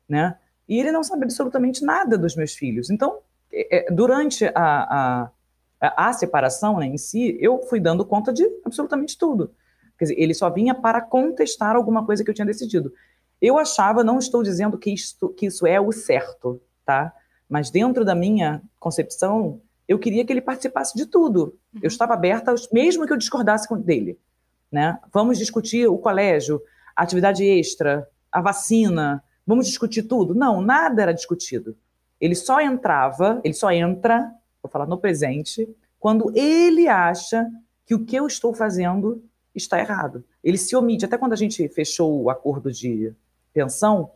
Né? 0.08 0.38
E 0.68 0.80
ele 0.80 0.92
não 0.92 1.04
sabe 1.04 1.24
absolutamente 1.24 1.84
nada 1.84 2.18
dos 2.18 2.36
meus 2.36 2.54
filhos. 2.54 2.90
Então, 2.90 3.20
é, 3.52 3.78
é, 3.78 3.92
durante 3.92 4.46
a, 4.46 4.52
a, 4.56 5.32
a 5.96 6.14
separação 6.14 6.80
né, 6.80 6.86
em 6.86 6.98
si, 6.98 7.38
eu 7.40 7.62
fui 7.64 7.80
dando 7.80 8.06
conta 8.06 8.32
de 8.32 8.44
absolutamente 8.64 9.18
tudo. 9.18 9.52
Quer 9.98 10.06
dizer, 10.06 10.20
ele 10.20 10.34
só 10.34 10.50
vinha 10.50 10.74
para 10.74 11.02
contestar 11.02 11.76
alguma 11.76 12.06
coisa 12.06 12.24
que 12.24 12.30
eu 12.30 12.34
tinha 12.34 12.46
decidido. 12.46 12.94
Eu 13.42 13.58
achava, 13.58 14.04
não 14.04 14.20
estou 14.20 14.42
dizendo 14.42 14.78
que, 14.78 14.94
isto, 14.94 15.30
que 15.30 15.48
isso 15.48 15.68
é 15.68 15.80
o 15.80 15.92
certo, 15.92 16.62
tá? 16.86 17.14
Mas 17.50 17.70
dentro 17.70 18.06
da 18.06 18.16
minha 18.16 18.62
concepção, 18.80 19.62
eu 19.88 20.00
queria 20.00 20.26
que 20.26 20.32
ele 20.32 20.42
participasse 20.42 20.96
de 20.96 21.06
tudo. 21.06 21.58
Uhum. 21.74 21.82
Eu 21.84 21.88
estava 21.88 22.14
aberta, 22.14 22.56
mesmo 22.72 23.06
que 23.06 23.14
eu 23.14 23.18
discordasse 23.18 23.68
dele. 23.80 24.18
Né? 24.72 24.98
Vamos 25.14 25.38
discutir 25.38 25.88
o 25.88 25.98
colégio, 25.98 26.62
a 26.96 27.04
atividade 27.04 27.44
extra, 27.44 28.08
a 28.32 28.42
vacina, 28.42 29.24
vamos 29.46 29.68
discutir 29.68 30.04
tudo? 30.04 30.34
Não, 30.34 30.62
nada 30.62 31.02
era 31.02 31.14
discutido. 31.14 31.76
Ele 32.20 32.36
só 32.36 32.62
entrava, 32.62 33.42
ele 33.44 33.54
só 33.54 33.72
entra, 33.72 34.34
vou 34.64 34.72
falar 34.72 34.88
no 34.88 34.98
presente, 34.98 35.68
quando 36.00 36.32
ele 36.36 36.88
acha 36.88 37.46
que 37.86 37.94
o 37.94 38.06
que 38.06 38.16
eu 38.16 38.26
estou 38.26 38.54
fazendo 38.54 39.22
está 39.54 39.78
errado. 39.78 40.24
Ele 40.44 40.58
se 40.58 40.76
omite. 40.76 41.06
Até 41.06 41.18
quando 41.18 41.34
a 41.34 41.38
gente 41.38 41.68
fechou 41.68 42.24
o 42.24 42.30
acordo 42.30 42.72
de 42.72 43.14
pensão, 43.54 44.10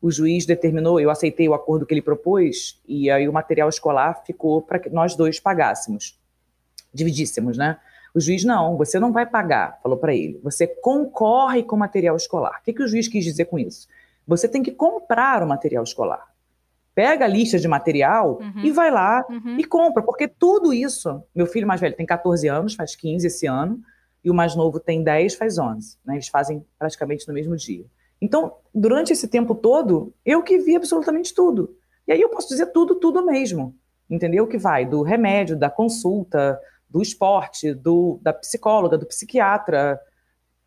o 0.00 0.10
juiz 0.10 0.46
determinou, 0.46 0.98
eu 0.98 1.10
aceitei 1.10 1.48
o 1.48 1.54
acordo 1.54 1.84
que 1.84 1.92
ele 1.92 2.00
propôs, 2.00 2.80
e 2.88 3.10
aí 3.10 3.28
o 3.28 3.32
material 3.32 3.68
escolar 3.68 4.22
ficou 4.24 4.62
para 4.62 4.78
que 4.78 4.88
nós 4.88 5.14
dois 5.14 5.38
pagássemos, 5.38 6.18
dividíssemos, 6.94 7.58
né? 7.58 7.78
O 8.14 8.20
juiz, 8.20 8.42
não, 8.42 8.76
você 8.76 8.98
não 8.98 9.12
vai 9.12 9.26
pagar, 9.26 9.78
falou 9.82 9.98
para 9.98 10.14
ele, 10.14 10.40
você 10.42 10.66
concorre 10.66 11.62
com 11.62 11.76
o 11.76 11.78
material 11.78 12.16
escolar. 12.16 12.58
O 12.60 12.64
que, 12.64 12.72
que 12.72 12.82
o 12.82 12.88
juiz 12.88 13.06
quis 13.06 13.24
dizer 13.24 13.44
com 13.44 13.58
isso? 13.58 13.86
Você 14.26 14.48
tem 14.48 14.62
que 14.62 14.72
comprar 14.72 15.42
o 15.42 15.46
material 15.46 15.84
escolar. 15.84 16.29
Pega 16.94 17.24
a 17.24 17.28
lista 17.28 17.58
de 17.58 17.68
material 17.68 18.38
uhum. 18.40 18.64
e 18.64 18.70
vai 18.70 18.90
lá 18.90 19.24
uhum. 19.28 19.56
e 19.58 19.64
compra, 19.64 20.02
porque 20.02 20.26
tudo 20.26 20.72
isso, 20.72 21.22
meu 21.34 21.46
filho 21.46 21.66
mais 21.66 21.80
velho 21.80 21.96
tem 21.96 22.04
14 22.04 22.48
anos, 22.48 22.74
faz 22.74 22.96
15 22.96 23.26
esse 23.26 23.46
ano, 23.46 23.80
e 24.24 24.30
o 24.30 24.34
mais 24.34 24.54
novo 24.54 24.78
tem 24.78 25.02
10, 25.02 25.34
faz 25.34 25.58
11. 25.58 25.96
Né? 26.04 26.14
Eles 26.14 26.28
fazem 26.28 26.64
praticamente 26.78 27.26
no 27.26 27.34
mesmo 27.34 27.56
dia. 27.56 27.84
Então, 28.20 28.54
durante 28.74 29.12
esse 29.12 29.26
tempo 29.28 29.54
todo, 29.54 30.12
eu 30.24 30.42
que 30.42 30.58
vi 30.58 30.76
absolutamente 30.76 31.34
tudo. 31.34 31.74
E 32.06 32.12
aí 32.12 32.20
eu 32.20 32.28
posso 32.28 32.48
dizer 32.48 32.66
tudo, 32.66 32.96
tudo 32.96 33.24
mesmo. 33.24 33.74
Entendeu? 34.08 34.46
Que 34.46 34.58
vai 34.58 34.84
do 34.84 35.02
remédio, 35.02 35.56
da 35.56 35.70
consulta, 35.70 36.60
do 36.88 37.00
esporte, 37.00 37.72
do, 37.72 38.18
da 38.20 38.32
psicóloga, 38.32 38.98
do 38.98 39.06
psiquiatra. 39.06 39.98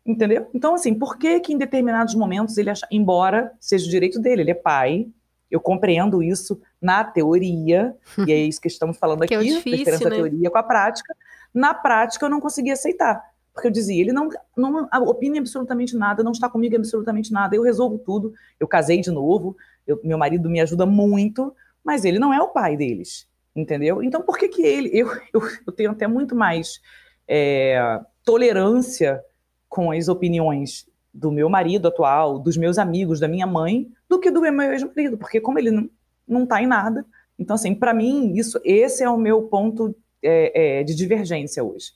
Entendeu? 0.04 0.48
Então, 0.52 0.74
assim, 0.74 0.94
por 0.94 1.18
que 1.18 1.38
que 1.40 1.52
em 1.52 1.58
determinados 1.58 2.14
momentos 2.14 2.56
ele 2.56 2.70
acha, 2.70 2.86
embora 2.90 3.52
seja 3.60 3.86
o 3.86 3.90
direito 3.90 4.18
dele, 4.18 4.42
ele 4.42 4.50
é 4.50 4.54
pai, 4.54 5.06
eu 5.54 5.60
compreendo 5.60 6.20
isso 6.20 6.60
na 6.82 7.04
teoria, 7.04 7.94
e 8.26 8.32
é 8.32 8.36
isso 8.42 8.60
que 8.60 8.66
estamos 8.66 8.98
falando 8.98 9.22
aqui, 9.22 9.28
que 9.28 9.34
é 9.34 9.38
difícil, 9.38 9.72
a 9.72 9.76
diferença 9.76 10.04
né? 10.04 10.10
da 10.10 10.16
teoria 10.16 10.50
com 10.50 10.58
a 10.58 10.62
prática. 10.64 11.16
Na 11.54 11.72
prática, 11.72 12.26
eu 12.26 12.30
não 12.30 12.40
conseguia 12.40 12.72
aceitar. 12.72 13.22
Porque 13.52 13.68
eu 13.68 13.70
dizia, 13.70 14.00
ele 14.00 14.12
não, 14.12 14.28
não 14.56 14.88
opina 15.04 15.38
absolutamente 15.38 15.96
nada, 15.96 16.24
não 16.24 16.32
está 16.32 16.48
comigo 16.48 16.74
absolutamente 16.74 17.32
nada, 17.32 17.54
eu 17.54 17.62
resolvo 17.62 17.98
tudo. 17.98 18.34
Eu 18.58 18.66
casei 18.66 19.00
de 19.00 19.12
novo, 19.12 19.56
eu, 19.86 20.00
meu 20.02 20.18
marido 20.18 20.50
me 20.50 20.60
ajuda 20.60 20.84
muito, 20.84 21.54
mas 21.84 22.04
ele 22.04 22.18
não 22.18 22.34
é 22.34 22.42
o 22.42 22.48
pai 22.48 22.76
deles. 22.76 23.28
entendeu? 23.54 24.02
Então, 24.02 24.22
por 24.22 24.36
que 24.36 24.48
que 24.48 24.62
ele... 24.62 24.90
Eu, 24.92 25.08
eu, 25.32 25.40
eu 25.68 25.72
tenho 25.72 25.92
até 25.92 26.08
muito 26.08 26.34
mais 26.34 26.80
é, 27.28 28.00
tolerância 28.24 29.22
com 29.68 29.92
as 29.92 30.08
opiniões 30.08 30.84
do 31.14 31.30
meu 31.30 31.48
marido 31.48 31.86
atual, 31.86 32.40
dos 32.40 32.56
meus 32.56 32.76
amigos, 32.76 33.20
da 33.20 33.28
minha 33.28 33.46
mãe, 33.46 33.88
do 34.08 34.18
que 34.18 34.30
do 34.30 34.40
meu 34.40 34.72
ex-marido, 34.72 35.16
porque 35.16 35.40
como 35.40 35.58
ele 35.58 35.70
não, 35.70 35.88
não 36.26 36.44
tá 36.44 36.60
em 36.60 36.66
nada, 36.66 37.06
então 37.38 37.54
assim, 37.54 37.74
para 37.74 37.94
mim 37.94 38.34
isso, 38.36 38.60
esse 38.64 39.04
é 39.04 39.08
o 39.08 39.16
meu 39.16 39.42
ponto 39.42 39.94
é, 40.20 40.80
é, 40.80 40.82
de 40.82 40.94
divergência 40.94 41.62
hoje, 41.62 41.92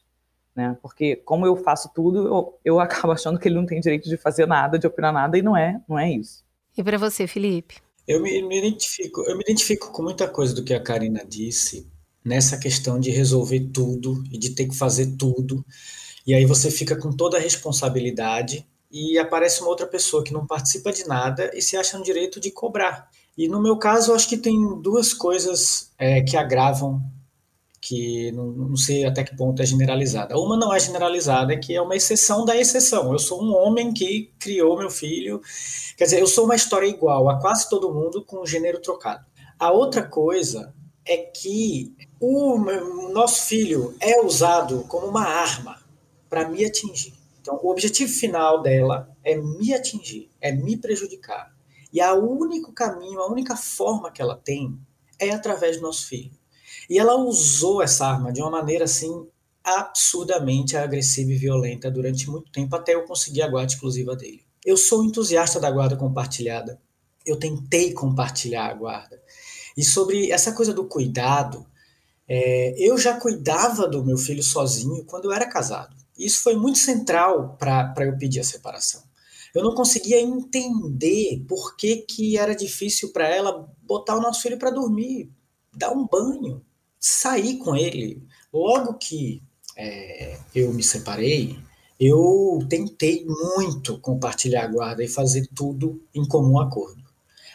né? 0.54 0.76
Porque 0.80 1.16
como 1.16 1.44
eu 1.44 1.56
faço 1.56 1.90
tudo, 1.92 2.26
eu, 2.26 2.58
eu 2.64 2.78
acabo 2.80 3.12
achando 3.12 3.38
que 3.38 3.48
ele 3.48 3.56
não 3.56 3.66
tem 3.66 3.80
direito 3.80 4.08
de 4.08 4.16
fazer 4.16 4.46
nada, 4.46 4.78
de 4.78 4.86
opinar 4.86 5.12
nada 5.12 5.36
e 5.36 5.42
não 5.42 5.56
é, 5.56 5.80
não 5.88 5.98
é 5.98 6.10
isso. 6.10 6.44
E 6.76 6.82
para 6.82 6.96
você, 6.96 7.26
Felipe? 7.26 7.76
Eu 8.06 8.22
me, 8.22 8.40
me, 8.42 8.58
identifico, 8.58 9.22
eu 9.22 9.36
me 9.36 9.42
identifico 9.42 9.90
com 9.90 10.02
muita 10.02 10.28
coisa 10.28 10.54
do 10.54 10.62
que 10.62 10.72
a 10.72 10.80
Karina 10.80 11.24
disse 11.26 11.86
nessa 12.24 12.56
questão 12.56 13.00
de 13.00 13.10
resolver 13.10 13.68
tudo 13.72 14.22
e 14.30 14.38
de 14.38 14.50
ter 14.50 14.66
que 14.66 14.76
fazer 14.76 15.16
tudo. 15.16 15.64
E 16.26 16.34
aí 16.34 16.44
você 16.44 16.70
fica 16.70 16.96
com 16.96 17.10
toda 17.10 17.36
a 17.36 17.40
responsabilidade 17.40 18.66
e 18.90 19.18
aparece 19.18 19.60
uma 19.60 19.68
outra 19.68 19.86
pessoa 19.86 20.24
que 20.24 20.32
não 20.32 20.46
participa 20.46 20.92
de 20.92 21.06
nada 21.06 21.50
e 21.54 21.60
se 21.60 21.76
acha 21.76 21.98
no 21.98 22.04
direito 22.04 22.40
de 22.40 22.50
cobrar. 22.50 23.08
E 23.36 23.46
no 23.46 23.62
meu 23.62 23.76
caso, 23.76 24.14
acho 24.14 24.28
que 24.28 24.36
tem 24.36 24.80
duas 24.80 25.12
coisas 25.12 25.92
é, 25.98 26.22
que 26.22 26.36
agravam, 26.36 27.00
que 27.80 28.32
não, 28.32 28.46
não, 28.46 28.76
sei 28.76 29.04
até 29.04 29.22
que 29.22 29.36
ponto 29.36 29.62
é 29.62 29.66
generalizada. 29.66 30.36
Uma 30.36 30.56
não 30.56 30.74
é 30.74 30.80
generalizada, 30.80 31.56
que 31.56 31.74
é 31.74 31.80
uma 31.80 31.94
exceção 31.94 32.44
da 32.44 32.56
exceção. 32.56 33.12
Eu 33.12 33.18
sou 33.18 33.42
um 33.42 33.54
homem 33.54 33.92
que 33.92 34.32
criou 34.40 34.76
meu 34.76 34.90
filho, 34.90 35.40
quer 35.96 36.04
dizer, 36.04 36.20
eu 36.20 36.26
sou 36.26 36.46
uma 36.46 36.56
história 36.56 36.86
igual 36.86 37.28
a 37.28 37.38
quase 37.40 37.68
todo 37.68 37.92
mundo 37.94 38.24
com 38.24 38.40
o 38.40 38.46
gênero 38.46 38.80
trocado. 38.80 39.24
A 39.58 39.70
outra 39.70 40.02
coisa 40.02 40.74
é 41.06 41.16
que 41.16 41.94
o 42.20 42.58
nosso 43.12 43.46
filho 43.46 43.94
é 44.00 44.20
usado 44.20 44.84
como 44.88 45.06
uma 45.06 45.24
arma 45.24 45.78
para 46.28 46.48
me 46.48 46.64
atingir. 46.64 47.17
Então, 47.48 47.58
o 47.62 47.70
objetivo 47.70 48.12
final 48.12 48.60
dela 48.60 49.10
é 49.24 49.34
me 49.34 49.72
atingir, 49.72 50.30
é 50.38 50.52
me 50.52 50.76
prejudicar. 50.76 51.50
E 51.90 51.98
o 52.02 52.38
único 52.38 52.74
caminho, 52.74 53.20
a 53.20 53.32
única 53.32 53.56
forma 53.56 54.12
que 54.12 54.20
ela 54.20 54.36
tem 54.36 54.78
é 55.18 55.30
através 55.30 55.78
do 55.78 55.82
nosso 55.82 56.06
filho. 56.06 56.32
E 56.90 56.98
ela 56.98 57.16
usou 57.16 57.80
essa 57.80 58.06
arma 58.06 58.30
de 58.30 58.42
uma 58.42 58.50
maneira 58.50 58.84
assim 58.84 59.26
absurdamente 59.64 60.76
agressiva 60.76 61.32
e 61.32 61.36
violenta 61.36 61.90
durante 61.90 62.28
muito 62.28 62.52
tempo 62.52 62.76
até 62.76 62.94
eu 62.94 63.04
conseguir 63.04 63.40
a 63.40 63.48
guarda 63.48 63.72
exclusiva 63.72 64.14
dele. 64.14 64.44
Eu 64.62 64.76
sou 64.76 65.02
entusiasta 65.02 65.58
da 65.58 65.70
guarda 65.70 65.96
compartilhada. 65.96 66.78
Eu 67.24 67.38
tentei 67.38 67.94
compartilhar 67.94 68.66
a 68.66 68.74
guarda. 68.74 69.22
E 69.74 69.82
sobre 69.82 70.30
essa 70.30 70.52
coisa 70.52 70.74
do 70.74 70.84
cuidado, 70.84 71.66
é, 72.28 72.74
eu 72.76 72.98
já 72.98 73.18
cuidava 73.18 73.88
do 73.88 74.04
meu 74.04 74.18
filho 74.18 74.42
sozinho 74.42 75.02
quando 75.06 75.24
eu 75.24 75.32
era 75.32 75.48
casado. 75.48 75.96
Isso 76.18 76.42
foi 76.42 76.56
muito 76.56 76.78
central 76.78 77.56
para 77.58 77.94
eu 78.00 78.18
pedir 78.18 78.40
a 78.40 78.44
separação. 78.44 79.02
Eu 79.54 79.62
não 79.62 79.74
conseguia 79.74 80.20
entender 80.20 81.44
por 81.48 81.76
que, 81.76 81.96
que 81.98 82.36
era 82.36 82.54
difícil 82.54 83.12
para 83.12 83.28
ela 83.28 83.68
botar 83.82 84.16
o 84.16 84.20
nosso 84.20 84.42
filho 84.42 84.58
para 84.58 84.70
dormir, 84.70 85.30
dar 85.74 85.92
um 85.92 86.06
banho, 86.06 86.62
sair 87.00 87.56
com 87.58 87.74
ele. 87.74 88.22
Logo 88.52 88.94
que 88.94 89.42
é, 89.76 90.38
eu 90.54 90.72
me 90.72 90.82
separei, 90.82 91.58
eu 91.98 92.58
tentei 92.68 93.24
muito 93.26 93.98
compartilhar 93.98 94.64
a 94.64 94.68
guarda 94.68 95.02
e 95.02 95.08
fazer 95.08 95.48
tudo 95.54 96.00
em 96.14 96.26
comum 96.26 96.60
acordo. 96.60 97.02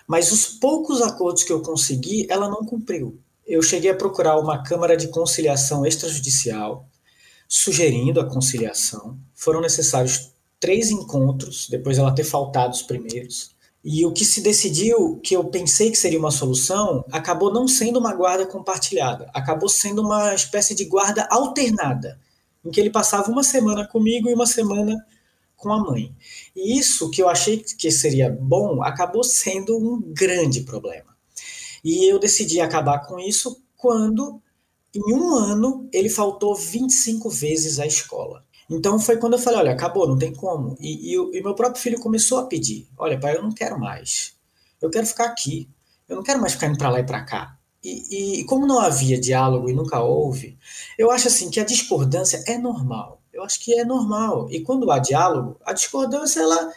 Mas 0.08 0.32
os 0.32 0.46
poucos 0.46 1.02
acordos 1.02 1.44
que 1.44 1.52
eu 1.52 1.62
consegui, 1.62 2.28
ela 2.30 2.50
não 2.50 2.66
cumpriu. 2.66 3.20
Eu 3.46 3.62
cheguei 3.62 3.92
a 3.92 3.96
procurar 3.96 4.38
uma 4.40 4.64
Câmara 4.64 4.98
de 4.98 5.08
Conciliação 5.10 5.86
Extrajudicial, 5.86 6.90
sugerindo 7.56 8.20
a 8.20 8.26
conciliação. 8.26 9.16
Foram 9.36 9.62
necessários 9.62 10.32
três 10.60 10.90
encontros, 10.90 11.68
depois 11.70 12.00
ela 12.00 12.12
ter 12.12 12.24
faltado 12.24 12.74
os 12.74 12.82
primeiros. 12.82 13.52
E 13.84 14.04
o 14.08 14.12
que 14.12 14.26
se 14.26 14.42
decidiu, 14.42 15.20
que 15.22 15.36
eu 15.36 15.44
pensei 15.44 15.92
que 15.92 15.98
seria 15.98 16.18
uma 16.18 16.32
solução, 16.32 17.06
acabou 17.12 17.54
não 17.54 17.68
sendo 17.68 18.00
uma 18.00 18.12
guarda 18.12 18.44
compartilhada, 18.48 19.30
acabou 19.36 19.70
sendo 19.70 20.02
uma 20.02 20.34
espécie 20.34 20.74
de 20.74 20.86
guarda 20.86 21.28
alternada, 21.30 22.20
em 22.66 22.72
que 22.72 22.80
ele 22.80 22.90
passava 22.90 23.32
uma 23.32 23.44
semana 23.44 23.88
comigo 23.88 24.28
e 24.28 24.34
uma 24.34 24.48
semana 24.48 25.06
com 25.56 25.72
a 25.72 25.78
mãe. 25.78 26.12
E 26.56 26.80
isso 26.80 27.12
que 27.12 27.22
eu 27.22 27.30
achei 27.30 27.58
que 27.60 27.92
seria 27.92 28.32
bom 28.32 28.82
acabou 28.82 29.24
sendo 29.24 29.78
um 29.78 30.02
grande 30.02 30.62
problema. 30.62 31.16
E 31.84 32.12
eu 32.12 32.18
decidi 32.18 32.60
acabar 32.60 33.06
com 33.06 33.20
isso 33.20 33.62
quando 33.78 34.42
em 34.96 35.14
um 35.14 35.34
ano, 35.36 35.90
ele 35.92 36.10
faltou 36.10 36.56
25 36.56 37.30
vezes 37.30 37.80
à 37.80 37.86
escola. 37.86 38.46
Então 38.70 39.00
foi 39.00 39.18
quando 39.18 39.34
eu 39.34 39.40
falei: 39.40 39.60
olha, 39.60 39.72
acabou, 39.72 40.08
não 40.08 40.18
tem 40.18 40.34
como. 40.34 40.76
E, 40.80 41.14
e, 41.14 41.38
e 41.38 41.42
meu 41.42 41.56
próprio 41.56 41.82
filho 41.82 42.00
começou 42.00 42.40
a 42.40 42.46
pedir: 42.46 42.88
olha, 42.98 43.20
pai, 43.20 43.36
eu 43.36 43.42
não 43.42 43.52
quero 43.52 43.80
mais. 43.80 44.36
Eu 44.82 44.90
quero 44.90 45.06
ficar 45.08 45.26
aqui. 45.26 45.70
Eu 46.08 46.18
não 46.18 46.24
quero 46.24 46.40
mais 46.40 46.54
ficar 46.54 46.68
indo 46.68 46.78
para 46.78 46.90
lá 46.90 47.00
e 47.00 47.06
para 47.06 47.24
cá. 47.24 47.58
E, 47.84 48.40
e, 48.40 48.46
como 48.46 48.68
não 48.68 48.80
havia 48.80 49.20
diálogo 49.20 49.70
e 49.70 49.74
nunca 49.74 50.02
houve, 50.02 50.58
eu 50.98 51.12
acho 51.12 51.28
assim 51.28 51.50
que 51.50 51.60
a 51.60 51.66
discordância 51.66 52.44
é 52.48 52.58
normal. 52.58 53.22
Eu 53.34 53.44
acho 53.44 53.60
que 53.60 53.78
é 53.78 53.84
normal. 53.84 54.48
E 54.52 54.62
quando 54.62 54.90
há 54.92 55.00
diálogo, 55.00 55.60
a 55.66 55.74
discordância 55.74 56.40
ela 56.40 56.72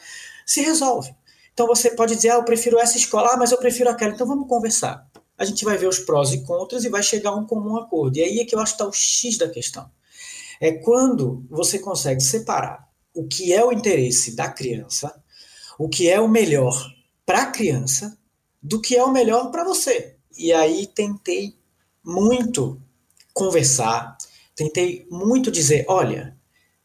se 0.45 0.63
resolve. 0.63 1.15
Então 1.53 1.67
você 1.67 1.91
pode 1.91 2.17
dizer, 2.17 2.31
ah, 2.31 2.35
eu 2.37 2.45
prefiro 2.45 2.79
essa 2.79 2.97
escola, 2.97 3.31
ah, 3.33 3.37
mas 3.37 3.53
eu 3.53 3.59
prefiro 3.59 3.91
aquela. 3.91 4.13
Então 4.13 4.27
vamos 4.27 4.49
conversar 4.49 5.07
a 5.39 5.45
gente 5.45 5.65
vai 5.65 5.77
ver 5.77 5.89
os 5.89 5.99
prós 5.99 6.33
e 6.33 6.43
contras 6.43 6.85
e 6.85 6.89
vai 6.89 7.03
chegar 7.03 7.31
a 7.31 7.37
um 7.37 7.47
comum 7.47 7.77
acordo. 7.77 8.17
E 8.17 8.23
aí 8.23 8.41
é 8.41 8.45
que 8.45 8.55
eu 8.55 8.61
acho 8.61 8.77
que 8.77 8.83
está 8.83 8.89
o 8.89 8.93
X 8.93 9.39
da 9.39 9.49
questão. 9.49 9.91
É 10.61 10.73
quando 10.73 11.45
você 11.51 11.79
consegue 11.79 12.23
separar 12.23 12.89
o 13.15 13.27
que 13.27 13.53
é 13.53 13.65
o 13.65 13.73
interesse 13.73 14.35
da 14.35 14.49
criança, 14.49 15.23
o 15.79 15.89
que 15.89 16.09
é 16.09 16.21
o 16.21 16.29
melhor 16.29 16.75
para 17.25 17.43
a 17.43 17.51
criança, 17.51 18.17
do 18.63 18.81
que 18.81 18.97
é 18.97 19.05
o 19.05 19.13
melhor 19.13 19.51
para 19.51 19.65
você. 19.65 20.17
E 20.37 20.53
aí 20.53 20.87
tentei 20.87 21.55
muito 22.03 22.81
conversar, 23.35 24.17
tentei 24.55 25.07
muito 25.11 25.51
dizer: 25.51 25.85
olha, 25.89 26.37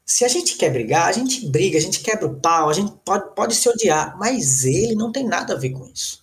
se 0.06 0.26
a 0.26 0.28
gente 0.28 0.58
quer 0.58 0.72
brigar, 0.72 1.08
a 1.08 1.12
gente 1.12 1.48
briga, 1.48 1.78
a 1.78 1.82
gente 1.82 2.02
quebra 2.02 2.28
o 2.28 2.40
pau, 2.40 2.70
a 2.70 2.74
gente 2.74 2.92
pode, 3.06 3.34
pode 3.34 3.56
se 3.56 3.70
odiar, 3.70 4.18
mas 4.18 4.66
ele 4.66 4.96
não 4.96 5.12
tem 5.12 5.26
nada 5.26 5.54
a 5.54 5.58
ver 5.58 5.70
com 5.70 5.88
isso. 5.88 6.21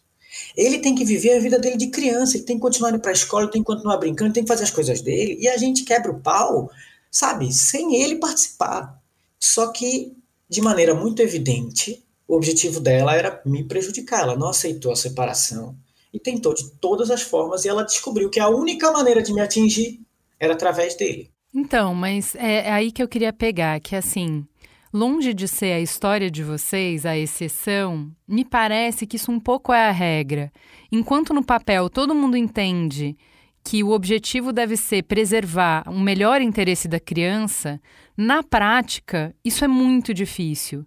Ele 0.58 0.80
tem 0.80 0.92
que 0.92 1.04
viver 1.04 1.36
a 1.36 1.40
vida 1.40 1.56
dele 1.56 1.76
de 1.76 1.86
criança, 1.86 2.36
ele 2.36 2.44
tem 2.44 2.56
que 2.56 2.62
continuar 2.62 2.90
indo 2.90 2.98
para 2.98 3.12
a 3.12 3.14
escola, 3.14 3.44
ele 3.44 3.52
tem 3.52 3.62
que 3.62 3.66
continuar 3.66 3.96
brincando, 3.96 4.32
tem 4.32 4.42
que 4.42 4.48
fazer 4.48 4.64
as 4.64 4.72
coisas 4.72 5.00
dele, 5.00 5.38
e 5.40 5.46
a 5.46 5.56
gente 5.56 5.84
quebra 5.84 6.10
o 6.10 6.18
pau, 6.18 6.68
sabe, 7.08 7.52
sem 7.52 7.94
ele 7.94 8.16
participar. 8.16 9.00
Só 9.38 9.68
que, 9.70 10.16
de 10.48 10.60
maneira 10.60 10.96
muito 10.96 11.22
evidente, 11.22 12.04
o 12.26 12.34
objetivo 12.34 12.80
dela 12.80 13.14
era 13.14 13.40
me 13.46 13.62
prejudicar. 13.62 14.22
Ela 14.22 14.36
não 14.36 14.48
aceitou 14.48 14.90
a 14.90 14.96
separação 14.96 15.76
e 16.12 16.18
tentou 16.18 16.52
de 16.52 16.68
todas 16.80 17.08
as 17.08 17.22
formas, 17.22 17.64
e 17.64 17.68
ela 17.68 17.84
descobriu 17.84 18.28
que 18.28 18.40
a 18.40 18.48
única 18.48 18.90
maneira 18.90 19.22
de 19.22 19.32
me 19.32 19.40
atingir 19.40 20.00
era 20.40 20.54
através 20.54 20.96
dele. 20.96 21.30
Então, 21.54 21.94
mas 21.94 22.34
é, 22.34 22.66
é 22.66 22.72
aí 22.72 22.90
que 22.90 23.00
eu 23.00 23.06
queria 23.06 23.32
pegar, 23.32 23.78
que 23.78 23.94
assim, 23.94 24.44
Longe 24.92 25.34
de 25.34 25.46
ser 25.46 25.72
a 25.72 25.80
história 25.80 26.30
de 26.30 26.42
vocês 26.42 27.04
a 27.04 27.16
exceção, 27.16 28.10
me 28.26 28.44
parece 28.44 29.06
que 29.06 29.16
isso 29.16 29.30
um 29.30 29.38
pouco 29.38 29.72
é 29.72 29.88
a 29.88 29.92
regra. 29.92 30.50
Enquanto 30.90 31.34
no 31.34 31.44
papel 31.44 31.90
todo 31.90 32.14
mundo 32.14 32.36
entende 32.36 33.16
que 33.62 33.84
o 33.84 33.90
objetivo 33.90 34.50
deve 34.50 34.78
ser 34.78 35.02
preservar 35.02 35.84
um 35.88 36.00
melhor 36.00 36.40
interesse 36.40 36.88
da 36.88 36.98
criança, 36.98 37.78
na 38.16 38.42
prática 38.42 39.34
isso 39.44 39.62
é 39.62 39.68
muito 39.68 40.14
difícil. 40.14 40.86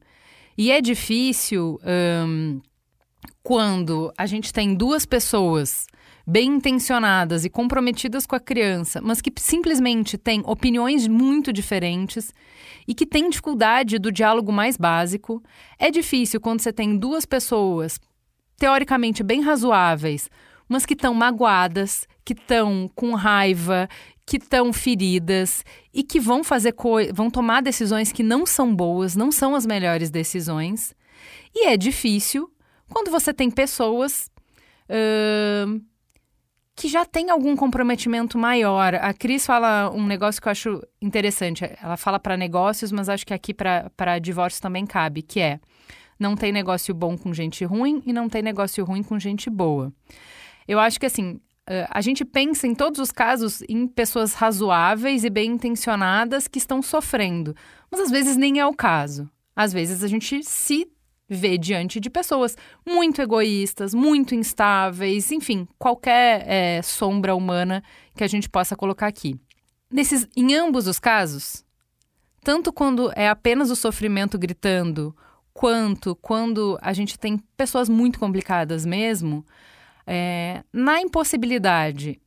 E 0.58 0.72
é 0.72 0.82
difícil 0.82 1.80
quando 3.44 4.12
a 4.18 4.26
gente 4.26 4.52
tem 4.52 4.74
duas 4.74 5.06
pessoas 5.06 5.86
bem 6.26 6.56
intencionadas 6.56 7.46
e 7.46 7.50
comprometidas 7.50 8.26
com 8.26 8.36
a 8.36 8.40
criança, 8.40 9.02
mas 9.02 9.22
que 9.22 9.32
simplesmente 9.38 10.18
têm 10.18 10.42
opiniões 10.46 11.08
muito 11.08 11.52
diferentes 11.52 12.34
e 12.92 12.94
que 12.94 13.06
têm 13.06 13.30
dificuldade 13.30 13.98
do 13.98 14.12
diálogo 14.12 14.52
mais 14.52 14.76
básico. 14.76 15.42
É 15.80 15.90
difícil 15.90 16.42
quando 16.42 16.60
você 16.60 16.74
tem 16.74 16.98
duas 16.98 17.26
pessoas 17.26 17.98
teoricamente 18.58 19.24
bem 19.24 19.40
razoáveis, 19.40 20.30
mas 20.68 20.86
que 20.86 20.94
estão 20.94 21.14
magoadas, 21.14 22.06
que 22.26 22.34
estão 22.34 22.92
com 22.94 23.16
raiva, 23.16 23.88
que 24.26 24.36
estão 24.36 24.74
feridas 24.74 25.64
e 25.94 26.04
que 26.04 26.20
vão 26.20 26.44
fazer 26.44 26.76
vão 27.14 27.30
tomar 27.30 27.62
decisões 27.62 28.12
que 28.12 28.24
não 28.24 28.46
são 28.46 28.76
boas, 28.76 29.16
não 29.16 29.32
são 29.32 29.56
as 29.56 29.66
melhores 29.66 30.10
decisões. 30.10 30.94
E 31.56 31.68
é 31.68 31.78
difícil 31.78 32.52
quando 32.90 33.10
você 33.10 33.34
tem 33.34 33.50
pessoas 33.50 34.30
uh, 34.90 35.82
que 36.82 36.88
já 36.88 37.06
tem 37.06 37.30
algum 37.30 37.56
comprometimento 37.56 38.40
maior. 38.40 38.96
A 38.96 39.14
Cris 39.14 39.46
fala 39.46 39.92
um 39.92 40.04
negócio 40.04 40.42
que 40.42 40.48
eu 40.48 40.52
acho 40.52 40.82
interessante. 41.00 41.64
Ela 41.80 41.96
fala 41.96 42.20
para 42.20 42.36
negócios, 42.36 42.92
mas 42.92 43.08
acho 43.08 43.24
que 43.24 43.36
aqui 43.36 43.54
para 43.54 44.18
divórcio 44.18 44.60
também 44.60 44.88
cabe, 44.88 45.22
que 45.22 45.40
é 45.40 45.60
não 46.20 46.36
tem 46.36 46.52
negócio 46.52 46.92
bom 46.96 47.16
com 47.16 47.32
gente 47.36 47.64
ruim 47.66 48.02
e 48.04 48.12
não 48.12 48.28
tem 48.28 48.42
negócio 48.42 48.84
ruim 48.84 49.04
com 49.04 49.20
gente 49.20 49.48
boa. 49.48 49.94
Eu 50.68 50.80
acho 50.80 51.00
que 51.00 51.06
assim, 51.06 51.34
uh, 51.70 51.86
a 51.88 52.02
gente 52.02 52.26
pensa 52.26 52.66
em 52.66 52.74
todos 52.74 53.00
os 53.00 53.12
casos 53.12 53.62
em 53.70 53.86
pessoas 53.86 54.34
razoáveis 54.34 55.24
e 55.24 55.30
bem 55.30 55.52
intencionadas 55.52 56.48
que 56.48 56.58
estão 56.58 56.82
sofrendo, 56.82 57.56
mas 57.92 58.02
às 58.02 58.10
vezes 58.10 58.36
nem 58.36 58.60
é 58.60 58.66
o 58.66 58.74
caso. 58.74 59.30
Às 59.56 59.72
vezes 59.72 60.04
a 60.04 60.08
gente 60.08 60.42
se 60.44 60.88
vê 61.34 61.58
diante 61.58 61.98
de 62.02 62.10
pessoas 62.10 62.58
muito 62.86 63.22
egoístas, 63.22 63.94
muito 63.94 64.36
instáveis, 64.36 65.32
enfim, 65.32 65.66
qualquer 65.80 66.44
é, 66.46 66.82
sombra 66.82 67.34
humana 67.34 67.82
que 68.14 68.24
a 68.24 68.28
gente 68.28 68.50
possa 68.50 68.76
colocar 68.76 69.08
aqui. 69.08 69.40
Nesses, 69.90 70.28
em 70.36 70.54
ambos 70.54 70.88
os 70.88 71.00
casos, 71.00 71.64
tanto 72.44 72.74
quando 72.74 73.14
é 73.16 73.30
apenas 73.30 73.72
o 73.72 73.78
sofrimento 73.78 74.38
gritando, 74.38 75.16
quanto 75.54 76.16
quando 76.18 76.78
a 76.82 76.92
gente 76.92 77.18
tem 77.18 77.38
pessoas 77.56 77.88
muito 77.88 78.20
complicadas 78.20 78.86
mesmo, 78.86 79.46
é, 80.06 80.64
na 80.74 81.02
impossibilidade 81.02 82.20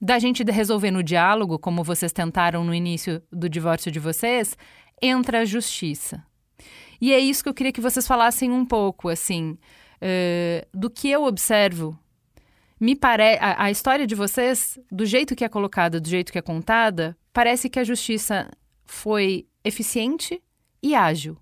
da 0.00 0.16
gente 0.20 0.44
resolver 0.44 0.92
no 0.92 1.02
diálogo, 1.02 1.58
como 1.58 1.82
vocês 1.82 2.12
tentaram 2.12 2.62
no 2.62 2.72
início 2.72 3.20
do 3.32 3.48
divórcio 3.48 3.90
de 3.90 3.98
vocês, 3.98 4.56
entra 5.02 5.40
a 5.40 5.44
justiça. 5.44 6.27
E 7.00 7.12
é 7.12 7.18
isso 7.18 7.42
que 7.42 7.48
eu 7.48 7.54
queria 7.54 7.72
que 7.72 7.80
vocês 7.80 8.06
falassem 8.06 8.50
um 8.50 8.64
pouco, 8.64 9.08
assim, 9.08 9.56
uh, 10.02 10.66
do 10.72 10.90
que 10.90 11.10
eu 11.10 11.24
observo. 11.24 11.98
Me 12.80 12.94
parece 12.94 13.38
a, 13.42 13.64
a 13.64 13.70
história 13.70 14.06
de 14.06 14.14
vocês, 14.14 14.78
do 14.90 15.04
jeito 15.04 15.34
que 15.34 15.44
é 15.44 15.48
colocada, 15.48 16.00
do 16.00 16.08
jeito 16.08 16.32
que 16.32 16.38
é 16.38 16.42
contada, 16.42 17.16
parece 17.32 17.68
que 17.68 17.78
a 17.78 17.84
justiça 17.84 18.48
foi 18.84 19.46
eficiente 19.64 20.42
e 20.82 20.94
ágil. 20.94 21.36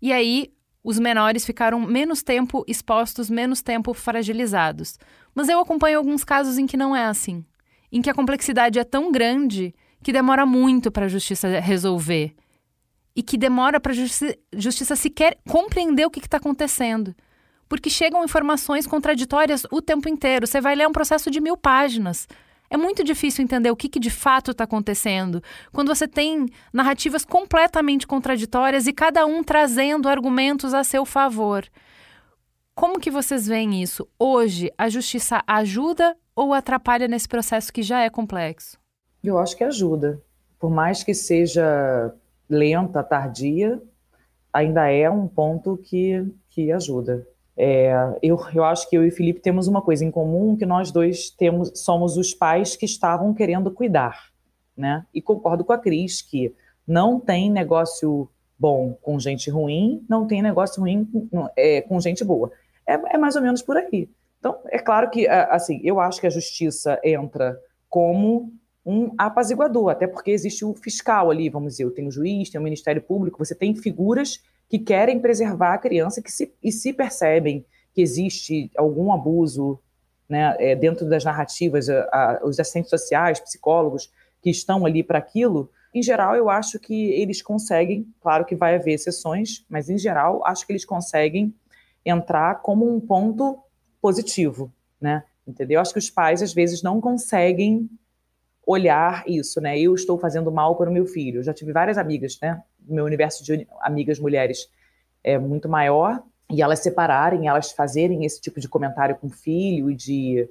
E 0.00 0.12
aí 0.12 0.52
os 0.82 1.00
menores 1.00 1.44
ficaram 1.44 1.80
menos 1.80 2.22
tempo 2.22 2.64
expostos, 2.68 3.28
menos 3.28 3.60
tempo 3.60 3.92
fragilizados. 3.92 4.98
Mas 5.34 5.48
eu 5.48 5.58
acompanho 5.58 5.98
alguns 5.98 6.22
casos 6.22 6.58
em 6.58 6.66
que 6.66 6.76
não 6.76 6.94
é 6.94 7.04
assim. 7.04 7.44
Em 7.90 8.00
que 8.00 8.08
a 8.08 8.14
complexidade 8.14 8.78
é 8.78 8.84
tão 8.84 9.10
grande 9.10 9.74
que 10.02 10.12
demora 10.12 10.46
muito 10.46 10.92
para 10.92 11.06
a 11.06 11.08
justiça 11.08 11.58
resolver. 11.58 12.34
E 13.16 13.22
que 13.22 13.38
demora 13.38 13.80
para 13.80 13.92
a 13.92 13.94
justi 13.94 14.38
justiça 14.54 14.94
sequer 14.94 15.38
compreender 15.48 16.04
o 16.04 16.10
que 16.10 16.20
está 16.20 16.36
acontecendo. 16.36 17.14
Porque 17.68 17.90
chegam 17.90 18.22
informações 18.22 18.86
contraditórias 18.86 19.66
o 19.72 19.80
tempo 19.80 20.08
inteiro. 20.08 20.46
Você 20.46 20.60
vai 20.60 20.76
ler 20.76 20.86
um 20.86 20.92
processo 20.92 21.30
de 21.30 21.40
mil 21.40 21.56
páginas. 21.56 22.28
É 22.68 22.76
muito 22.76 23.02
difícil 23.02 23.42
entender 23.42 23.70
o 23.70 23.76
que, 23.76 23.88
que 23.88 23.98
de 23.98 24.10
fato 24.10 24.50
está 24.50 24.64
acontecendo 24.64 25.42
quando 25.72 25.88
você 25.88 26.06
tem 26.06 26.46
narrativas 26.72 27.24
completamente 27.24 28.06
contraditórias 28.06 28.86
e 28.86 28.92
cada 28.92 29.24
um 29.24 29.42
trazendo 29.42 30.08
argumentos 30.08 30.74
a 30.74 30.84
seu 30.84 31.04
favor. 31.04 31.64
Como 32.74 33.00
que 33.00 33.10
vocês 33.10 33.46
veem 33.46 33.82
isso? 33.82 34.06
Hoje, 34.18 34.70
a 34.76 34.88
justiça 34.88 35.42
ajuda 35.46 36.16
ou 36.34 36.52
atrapalha 36.52 37.08
nesse 37.08 37.26
processo 37.26 37.72
que 37.72 37.82
já 37.82 38.02
é 38.02 38.10
complexo? 38.10 38.78
Eu 39.24 39.38
acho 39.38 39.56
que 39.56 39.64
ajuda. 39.64 40.22
Por 40.58 40.70
mais 40.70 41.02
que 41.02 41.14
seja 41.14 42.14
lenta, 42.48 43.02
tardia, 43.02 43.80
ainda 44.52 44.90
é 44.90 45.08
um 45.10 45.26
ponto 45.26 45.76
que, 45.76 46.24
que 46.48 46.72
ajuda. 46.72 47.26
É, 47.56 47.92
eu, 48.22 48.38
eu 48.54 48.64
acho 48.64 48.88
que 48.88 48.96
eu 48.96 49.04
e 49.04 49.08
o 49.08 49.12
Felipe 49.12 49.40
temos 49.40 49.66
uma 49.66 49.80
coisa 49.80 50.04
em 50.04 50.10
comum, 50.10 50.56
que 50.56 50.66
nós 50.66 50.90
dois 50.90 51.30
temos, 51.30 51.72
somos 51.74 52.16
os 52.16 52.34
pais 52.34 52.76
que 52.76 52.84
estavam 52.84 53.32
querendo 53.32 53.70
cuidar, 53.70 54.30
né? 54.76 55.06
E 55.14 55.22
concordo 55.22 55.64
com 55.64 55.72
a 55.72 55.78
Cris 55.78 56.20
que 56.20 56.54
não 56.86 57.18
tem 57.18 57.50
negócio 57.50 58.28
bom 58.58 58.96
com 59.02 59.18
gente 59.18 59.50
ruim, 59.50 60.04
não 60.08 60.26
tem 60.26 60.42
negócio 60.42 60.80
ruim 60.80 61.04
com, 61.04 61.48
é, 61.56 61.80
com 61.82 62.00
gente 62.00 62.24
boa. 62.24 62.50
É, 62.86 62.94
é, 63.14 63.18
mais 63.18 63.36
ou 63.36 63.42
menos 63.42 63.62
por 63.62 63.76
aí. 63.76 64.08
Então, 64.38 64.58
é 64.66 64.78
claro 64.78 65.10
que, 65.10 65.26
assim, 65.26 65.80
eu 65.82 65.98
acho 65.98 66.20
que 66.20 66.26
a 66.26 66.30
justiça 66.30 67.00
entra 67.02 67.58
como 67.88 68.52
um 68.86 69.12
apaziguador, 69.18 69.90
até 69.90 70.06
porque 70.06 70.30
existe 70.30 70.64
o 70.64 70.72
fiscal 70.72 71.28
ali, 71.28 71.50
vamos 71.50 71.72
dizer, 71.72 71.90
tem 71.90 72.06
o 72.06 72.10
juiz, 72.10 72.48
tem 72.48 72.60
o 72.60 72.64
Ministério 72.64 73.02
Público, 73.02 73.44
você 73.44 73.54
tem 73.54 73.74
figuras 73.74 74.40
que 74.68 74.78
querem 74.78 75.18
preservar 75.18 75.74
a 75.74 75.78
criança 75.78 76.22
que 76.22 76.30
se, 76.30 76.54
e 76.62 76.70
se 76.70 76.92
percebem 76.92 77.66
que 77.92 78.00
existe 78.00 78.70
algum 78.76 79.12
abuso 79.12 79.80
né, 80.28 80.54
é, 80.60 80.76
dentro 80.76 81.08
das 81.08 81.24
narrativas, 81.24 81.88
a, 81.88 82.02
a, 82.12 82.40
os 82.44 82.60
assistentes 82.60 82.90
sociais, 82.90 83.40
psicólogos 83.40 84.12
que 84.40 84.50
estão 84.50 84.86
ali 84.86 85.02
para 85.02 85.18
aquilo, 85.18 85.68
em 85.92 86.02
geral, 86.02 86.36
eu 86.36 86.48
acho 86.48 86.78
que 86.78 87.10
eles 87.12 87.42
conseguem, 87.42 88.06
claro 88.20 88.44
que 88.44 88.54
vai 88.54 88.76
haver 88.76 88.92
exceções, 88.92 89.64
mas 89.68 89.88
em 89.88 89.98
geral, 89.98 90.46
acho 90.46 90.64
que 90.66 90.72
eles 90.72 90.84
conseguem 90.84 91.52
entrar 92.04 92.56
como 92.56 92.88
um 92.88 93.00
ponto 93.00 93.58
positivo, 94.00 94.72
né? 95.00 95.24
Entendeu? 95.46 95.80
Acho 95.80 95.92
que 95.92 95.98
os 95.98 96.10
pais, 96.10 96.42
às 96.42 96.52
vezes, 96.52 96.82
não 96.82 97.00
conseguem 97.00 97.88
olhar 98.66 99.22
isso, 99.28 99.60
né? 99.60 99.78
Eu 99.78 99.94
estou 99.94 100.18
fazendo 100.18 100.50
mal 100.50 100.74
para 100.74 100.90
o 100.90 100.92
meu 100.92 101.06
filho. 101.06 101.38
Eu 101.38 101.44
já 101.44 101.54
tive 101.54 101.72
várias 101.72 101.96
amigas, 101.96 102.36
né? 102.42 102.60
Meu 102.80 103.04
universo 103.04 103.44
de 103.44 103.66
amigas 103.80 104.18
mulheres 104.18 104.68
é 105.22 105.38
muito 105.38 105.68
maior 105.68 106.20
e 106.50 106.60
elas 106.60 106.80
separarem, 106.80 107.48
elas 107.48 107.70
fazerem 107.70 108.24
esse 108.24 108.40
tipo 108.40 108.58
de 108.58 108.68
comentário 108.68 109.16
com 109.16 109.28
o 109.28 109.30
filho 109.30 109.90
e 109.90 109.94
de 109.94 110.48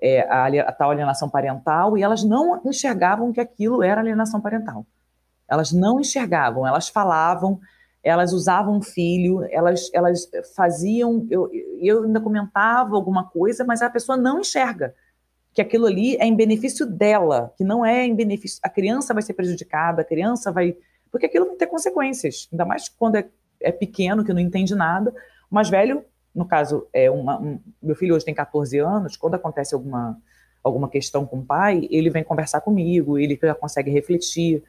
é, 0.00 0.20
a, 0.22 0.46
a, 0.46 0.72
tal 0.72 0.90
alienação 0.90 1.28
parental 1.28 1.98
e 1.98 2.02
elas 2.02 2.22
não 2.22 2.62
enxergavam 2.64 3.32
que 3.32 3.40
aquilo 3.40 3.82
era 3.82 4.00
alienação 4.00 4.40
parental. 4.40 4.86
Elas 5.48 5.72
não 5.72 6.00
enxergavam, 6.00 6.66
elas 6.66 6.88
falavam, 6.88 7.60
elas 8.02 8.32
usavam 8.32 8.78
o 8.78 8.82
filho, 8.82 9.44
elas, 9.50 9.90
elas 9.92 10.28
faziam, 10.54 11.26
eu, 11.30 11.50
eu 11.80 12.04
ainda 12.04 12.20
comentava 12.20 12.94
alguma 12.94 13.24
coisa, 13.24 13.64
mas 13.64 13.82
a 13.82 13.90
pessoa 13.90 14.16
não 14.16 14.40
enxerga 14.40 14.94
que 15.56 15.62
aquilo 15.62 15.86
ali 15.86 16.16
é 16.16 16.26
em 16.26 16.36
benefício 16.36 16.84
dela, 16.84 17.50
que 17.56 17.64
não 17.64 17.84
é 17.84 18.04
em 18.04 18.14
benefício. 18.14 18.60
A 18.62 18.68
criança 18.68 19.14
vai 19.14 19.22
ser 19.22 19.32
prejudicada, 19.32 20.02
a 20.02 20.04
criança 20.04 20.52
vai. 20.52 20.76
Porque 21.10 21.24
aquilo 21.24 21.46
vai 21.46 21.56
ter 21.56 21.66
consequências, 21.66 22.46
ainda 22.52 22.66
mais 22.66 22.90
quando 22.90 23.16
é, 23.16 23.26
é 23.62 23.72
pequeno, 23.72 24.22
que 24.22 24.34
não 24.34 24.40
entende 24.40 24.74
nada. 24.74 25.14
O 25.50 25.54
mais 25.54 25.70
velho, 25.70 26.04
no 26.34 26.44
caso, 26.44 26.86
é 26.92 27.10
uma, 27.10 27.40
um, 27.40 27.58
meu 27.82 27.96
filho 27.96 28.14
hoje 28.14 28.26
tem 28.26 28.34
14 28.34 28.78
anos, 28.80 29.16
quando 29.16 29.36
acontece 29.36 29.74
alguma, 29.74 30.20
alguma 30.62 30.90
questão 30.90 31.24
com 31.24 31.38
o 31.38 31.42
pai, 31.42 31.88
ele 31.90 32.10
vem 32.10 32.22
conversar 32.22 32.60
comigo, 32.60 33.18
ele 33.18 33.38
já 33.42 33.54
consegue 33.54 33.90
refletir 33.90 34.62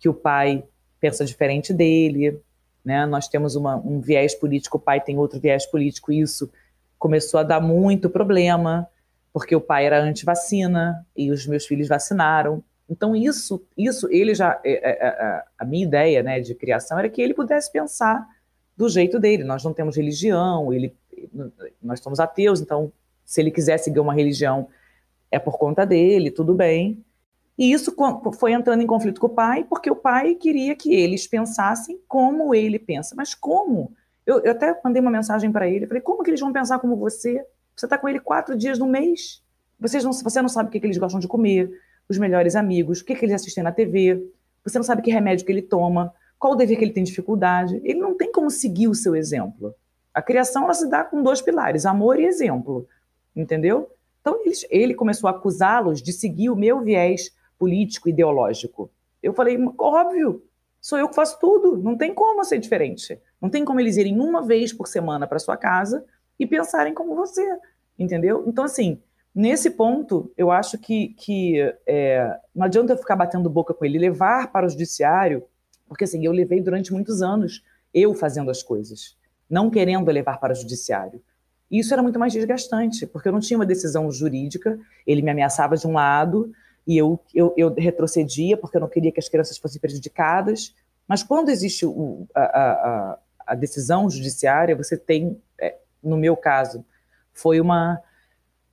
que 0.00 0.08
o 0.08 0.14
pai 0.14 0.64
pensa 0.98 1.24
diferente 1.24 1.72
dele, 1.72 2.40
né? 2.84 3.06
Nós 3.06 3.28
temos 3.28 3.54
uma, 3.54 3.76
um 3.76 4.00
viés 4.00 4.34
político, 4.34 4.76
o 4.76 4.80
pai 4.80 5.00
tem 5.00 5.16
outro 5.18 5.38
viés 5.38 5.66
político, 5.66 6.10
isso 6.10 6.50
começou 6.98 7.38
a 7.38 7.44
dar 7.44 7.60
muito 7.60 8.10
problema 8.10 8.88
porque 9.32 9.56
o 9.56 9.60
pai 9.60 9.86
era 9.86 10.00
anti-vacina 10.00 11.06
e 11.16 11.30
os 11.30 11.46
meus 11.46 11.66
filhos 11.66 11.88
vacinaram. 11.88 12.62
Então 12.88 13.16
isso, 13.16 13.64
isso 13.76 14.08
ele 14.10 14.34
já 14.34 14.60
é, 14.64 14.72
é, 14.72 15.06
é, 15.06 15.44
a 15.58 15.64
minha 15.64 15.84
ideia, 15.84 16.22
né, 16.22 16.40
de 16.40 16.54
criação 16.54 16.98
era 16.98 17.08
que 17.08 17.22
ele 17.22 17.32
pudesse 17.32 17.72
pensar 17.72 18.26
do 18.76 18.88
jeito 18.88 19.18
dele. 19.18 19.44
Nós 19.44 19.64
não 19.64 19.72
temos 19.72 19.96
religião, 19.96 20.72
ele, 20.72 20.94
nós 21.82 22.00
somos 22.00 22.20
ateus, 22.20 22.60
então 22.60 22.92
se 23.24 23.40
ele 23.40 23.50
quiser 23.50 23.78
seguir 23.78 24.00
uma 24.00 24.14
religião 24.14 24.68
é 25.30 25.38
por 25.38 25.56
conta 25.56 25.86
dele, 25.86 26.30
tudo 26.30 26.54
bem. 26.54 27.02
E 27.56 27.72
isso 27.72 27.94
foi 28.38 28.52
entrando 28.52 28.82
em 28.82 28.86
conflito 28.86 29.20
com 29.20 29.26
o 29.26 29.30
pai, 29.30 29.64
porque 29.64 29.90
o 29.90 29.96
pai 29.96 30.34
queria 30.34 30.74
que 30.74 30.92
eles 30.92 31.26
pensassem 31.26 31.98
como 32.08 32.54
ele 32.54 32.78
pensa. 32.78 33.14
Mas 33.14 33.34
como? 33.34 33.92
Eu, 34.26 34.40
eu 34.40 34.52
até 34.52 34.78
mandei 34.84 35.00
uma 35.00 35.10
mensagem 35.10 35.50
para 35.50 35.68
ele, 35.68 35.86
falei, 35.86 36.02
como 36.02 36.22
que 36.22 36.30
eles 36.30 36.40
vão 36.40 36.52
pensar 36.52 36.78
como 36.78 36.96
você? 36.96 37.44
Você 37.76 37.86
está 37.86 37.98
com 37.98 38.08
ele 38.08 38.20
quatro 38.20 38.56
dias 38.56 38.78
no 38.78 38.86
mês. 38.86 39.42
Vocês 39.78 40.04
não, 40.04 40.12
você 40.12 40.40
não 40.40 40.48
sabe 40.48 40.68
o 40.68 40.72
que, 40.72 40.78
que 40.78 40.86
eles 40.86 40.98
gostam 40.98 41.18
de 41.18 41.26
comer, 41.26 41.70
os 42.08 42.18
melhores 42.18 42.54
amigos, 42.54 43.00
o 43.00 43.04
que, 43.04 43.14
que 43.14 43.24
eles 43.24 43.34
assistem 43.34 43.64
na 43.64 43.72
TV. 43.72 44.24
Você 44.64 44.78
não 44.78 44.84
sabe 44.84 45.02
que 45.02 45.10
remédio 45.10 45.44
que 45.44 45.50
ele 45.50 45.62
toma, 45.62 46.14
qual 46.38 46.52
o 46.52 46.56
dever 46.56 46.78
que 46.78 46.84
ele 46.84 46.92
tem 46.92 47.04
dificuldade. 47.04 47.80
Ele 47.84 47.98
não 47.98 48.16
tem 48.16 48.30
como 48.30 48.50
seguir 48.50 48.88
o 48.88 48.94
seu 48.94 49.16
exemplo. 49.16 49.74
A 50.14 50.20
criação 50.22 50.64
ela 50.64 50.74
se 50.74 50.88
dá 50.88 51.02
com 51.02 51.22
dois 51.22 51.40
pilares, 51.40 51.86
amor 51.86 52.20
e 52.20 52.24
exemplo. 52.24 52.86
Entendeu? 53.34 53.90
Então 54.20 54.38
ele, 54.70 54.94
começou 54.94 55.28
a 55.28 55.32
acusá-los 55.32 56.00
de 56.00 56.12
seguir 56.12 56.50
o 56.50 56.56
meu 56.56 56.80
viés 56.80 57.34
político, 57.58 58.08
ideológico. 58.08 58.90
Eu 59.22 59.32
falei, 59.32 59.58
óbvio, 59.78 60.44
sou 60.80 60.98
eu 60.98 61.08
que 61.08 61.14
faço 61.14 61.38
tudo, 61.40 61.76
não 61.78 61.96
tem 61.96 62.14
como 62.14 62.44
ser 62.44 62.58
diferente. 62.58 63.20
Não 63.40 63.48
tem 63.48 63.64
como 63.64 63.80
eles 63.80 63.96
irem 63.96 64.20
uma 64.20 64.42
vez 64.42 64.72
por 64.72 64.86
semana 64.86 65.26
para 65.26 65.38
sua 65.38 65.56
casa 65.56 66.04
e 66.42 66.46
pensarem 66.46 66.94
como 66.94 67.14
você, 67.14 67.42
entendeu? 67.98 68.44
Então, 68.46 68.64
assim, 68.64 69.00
nesse 69.34 69.70
ponto, 69.70 70.32
eu 70.36 70.50
acho 70.50 70.78
que, 70.78 71.08
que 71.14 71.60
é, 71.86 72.36
não 72.54 72.66
adianta 72.66 72.92
eu 72.92 72.98
ficar 72.98 73.16
batendo 73.16 73.48
boca 73.48 73.72
com 73.72 73.84
ele, 73.84 73.98
levar 73.98 74.50
para 74.50 74.66
o 74.66 74.68
judiciário, 74.68 75.44
porque 75.88 76.04
assim, 76.04 76.24
eu 76.24 76.32
levei 76.32 76.60
durante 76.60 76.92
muitos 76.92 77.22
anos 77.22 77.62
eu 77.92 78.14
fazendo 78.14 78.50
as 78.50 78.62
coisas, 78.62 79.16
não 79.48 79.70
querendo 79.70 80.10
levar 80.10 80.38
para 80.38 80.52
o 80.52 80.56
judiciário. 80.56 81.22
E 81.70 81.78
isso 81.78 81.92
era 81.92 82.02
muito 82.02 82.18
mais 82.18 82.32
desgastante, 82.32 83.06
porque 83.06 83.28
eu 83.28 83.32
não 83.32 83.40
tinha 83.40 83.58
uma 83.58 83.66
decisão 83.66 84.10
jurídica, 84.10 84.78
ele 85.06 85.22
me 85.22 85.30
ameaçava 85.30 85.76
de 85.76 85.86
um 85.86 85.92
lado 85.92 86.52
e 86.86 86.98
eu, 86.98 87.20
eu, 87.34 87.54
eu 87.56 87.72
retrocedia 87.72 88.56
porque 88.56 88.76
eu 88.76 88.80
não 88.80 88.88
queria 88.88 89.12
que 89.12 89.20
as 89.20 89.28
crianças 89.28 89.56
fossem 89.56 89.80
prejudicadas. 89.80 90.74
Mas 91.06 91.22
quando 91.22 91.50
existe 91.50 91.86
o, 91.86 92.26
a, 92.34 92.42
a, 92.42 93.18
a, 93.46 93.54
decisão 93.54 94.08
judiciária, 94.08 94.76
você 94.76 94.96
tem 94.96 95.40
é, 95.60 95.76
no 96.02 96.16
meu 96.16 96.36
caso, 96.36 96.84
foi 97.32 97.60
uma, 97.60 98.00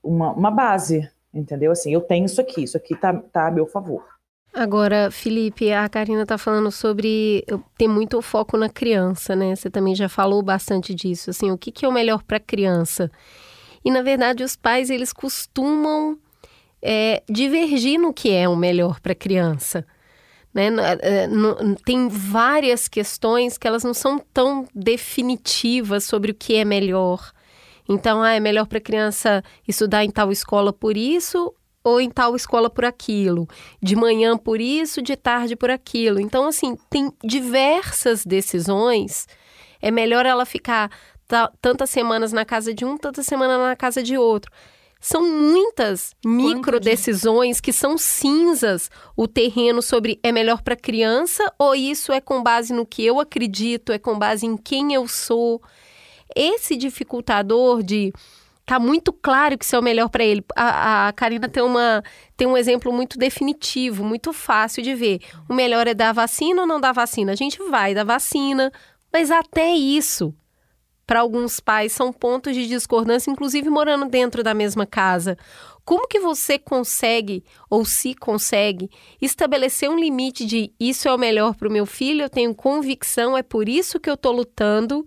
uma, 0.04 0.32
uma 0.32 0.52
base, 0.52 1.10
Entendeu? 1.34 1.72
Assim, 1.72 1.94
eu 1.94 2.02
tenho 2.02 2.26
isso 2.26 2.42
aqui, 2.42 2.64
isso 2.64 2.76
aqui 2.76 2.96
tá, 2.96 3.14
tá 3.14 3.48
a 3.48 3.52
meu 3.52 3.68
favor. 3.68 4.04
Agora, 4.52 5.12
Felipe, 5.12 5.72
a 5.72 5.88
Karina 5.88 6.24
está 6.24 6.38
falando 6.38 6.72
sobre 6.72 7.46
ter 7.78 7.88
muito 7.88 8.20
foco 8.20 8.58
na 8.58 8.68
criança, 8.68 9.36
né? 9.36 9.56
Você 9.56 9.70
também 9.70 9.94
já 9.94 10.10
falou 10.10 10.42
bastante 10.42 10.94
disso. 10.96 11.30
Assim, 11.30 11.52
o 11.52 11.58
que, 11.58 11.72
que 11.72 11.86
é 11.86 11.88
o 11.88 11.92
melhor 11.92 12.24
para 12.24 12.38
a 12.38 12.40
criança? 12.40 13.12
E 13.86 13.92
na 13.92 14.02
verdade, 14.02 14.44
os 14.44 14.56
pais 14.56 14.90
eles 14.90 15.14
costumam 15.14 16.18
é, 16.82 17.22
divergir 17.30 18.00
no 18.00 18.12
que 18.12 18.32
é 18.32 18.50
o 18.50 18.56
melhor 18.56 19.00
para 19.00 19.12
a 19.12 19.16
criança. 19.16 19.86
Né? 20.54 20.70
É, 21.02 21.28
tem 21.86 22.08
várias 22.08 22.88
questões 22.88 23.58
que 23.58 23.68
elas 23.68 23.84
não 23.84 23.94
são 23.94 24.20
tão 24.34 24.68
definitivas 24.74 26.04
sobre 26.04 26.32
o 26.32 26.36
que 26.36 26.56
é 26.56 26.66
melhor. 26.66 27.32
Então, 27.88 28.22
ah, 28.22 28.34
é 28.34 28.40
melhor 28.40 28.68
para 28.68 28.78
a 28.78 28.82
criança 28.82 29.44
estudar 29.68 30.04
em 30.04 30.12
tal 30.12 30.32
escola 30.32 30.72
por 30.72 30.96
isso 30.96 31.54
ou 31.84 32.00
em 32.00 32.10
tal 32.10 32.36
escola 32.36 32.70
por 32.70 32.86
aquilo, 32.86 33.48
de 33.82 33.96
manhã 33.96 34.38
por 34.38 34.60
isso, 34.60 35.02
de 35.02 35.16
tarde 35.16 35.56
por 35.56 35.72
aquilo. 35.72 36.20
Então, 36.20 36.48
assim, 36.48 36.76
tem 36.90 37.12
diversas 37.24 38.26
decisões. 38.26 39.28
É 39.82 39.90
melhor 39.90 40.26
ela 40.26 40.46
ficar 40.46 40.92
tantas 41.62 41.90
semanas 41.90 42.32
na 42.32 42.44
casa 42.44 42.74
de 42.74 42.86
um, 42.86 42.98
tantas 42.98 43.26
semanas 43.26 43.60
na 43.60 43.76
casa 43.76 44.04
de 44.04 44.18
outro. 44.18 44.52
São 45.00 45.24
muitas 45.24 46.14
micro 46.26 46.78
decisões 46.80 47.62
que 47.62 47.72
são 47.72 47.98
cinzas 47.98 48.92
o 49.16 49.28
terreno 49.28 49.82
sobre 49.82 50.20
é 50.22 50.32
melhor 50.32 50.62
para 50.62 50.76
criança 50.76 51.44
ou 51.58 51.74
isso 51.74 52.12
é 52.12 52.20
com 52.20 52.44
base 52.44 52.74
no 52.74 52.86
que 52.86 53.06
eu 53.06 53.20
acredito, 53.20 53.94
é 53.94 53.98
com 53.98 54.20
base 54.20 54.46
em 54.46 54.58
quem 54.58 54.94
eu 54.94 55.08
sou. 55.08 55.62
Esse 56.36 56.76
dificultador 56.76 57.82
de 57.82 58.12
tá 58.66 58.78
muito 58.78 59.12
claro 59.12 59.58
que 59.58 59.66
isso 59.66 59.76
é 59.76 59.80
o 59.80 59.84
melhor 59.84 60.10
para 60.10 60.24
ele. 60.24 60.44
A, 60.56 61.08
a 61.08 61.14
Karina 61.14 61.50
tem, 61.50 61.64
uma, 61.64 62.04
tem 62.38 62.48
um 62.48 62.56
exemplo 62.56 62.94
muito 62.94 63.18
definitivo, 63.18 64.04
muito 64.04 64.32
fácil 64.32 64.84
de 64.84 64.94
ver. 64.94 65.22
O 65.50 65.56
melhor 65.56 65.88
é 65.88 65.94
dar 65.96 66.14
vacina 66.14 66.62
ou 66.62 66.68
não 66.68 66.80
dar 66.80 66.92
vacina? 66.92 67.32
A 67.32 67.36
gente 67.36 67.58
vai 67.70 67.96
dar 67.96 68.04
vacina, 68.04 68.72
mas 69.12 69.32
até 69.32 69.72
isso, 69.72 70.36
para 71.10 71.22
alguns 71.22 71.60
pais, 71.60 71.92
são 71.92 72.14
pontos 72.14 72.54
de 72.54 72.68
discordância, 72.68 73.32
inclusive 73.32 73.68
morando 73.68 74.06
dentro 74.06 74.44
da 74.44 74.54
mesma 74.54 74.86
casa. 74.86 75.40
Como 75.84 76.08
que 76.08 76.20
você 76.20 76.60
consegue, 76.60 77.44
ou 77.68 77.84
se 77.84 78.14
consegue, 78.14 78.92
estabelecer 79.20 79.90
um 79.90 79.98
limite 79.98 80.46
de 80.46 80.72
isso 80.80 81.08
é 81.08 81.12
o 81.12 81.18
melhor 81.18 81.56
para 81.56 81.68
o 81.68 81.72
meu 81.72 81.88
filho, 81.88 82.22
eu 82.22 82.30
tenho 82.30 82.54
convicção, 82.54 83.36
é 83.36 83.42
por 83.42 83.68
isso 83.68 84.00
que 84.00 84.08
eu 84.08 84.14
estou 84.14 84.32
lutando 84.32 85.04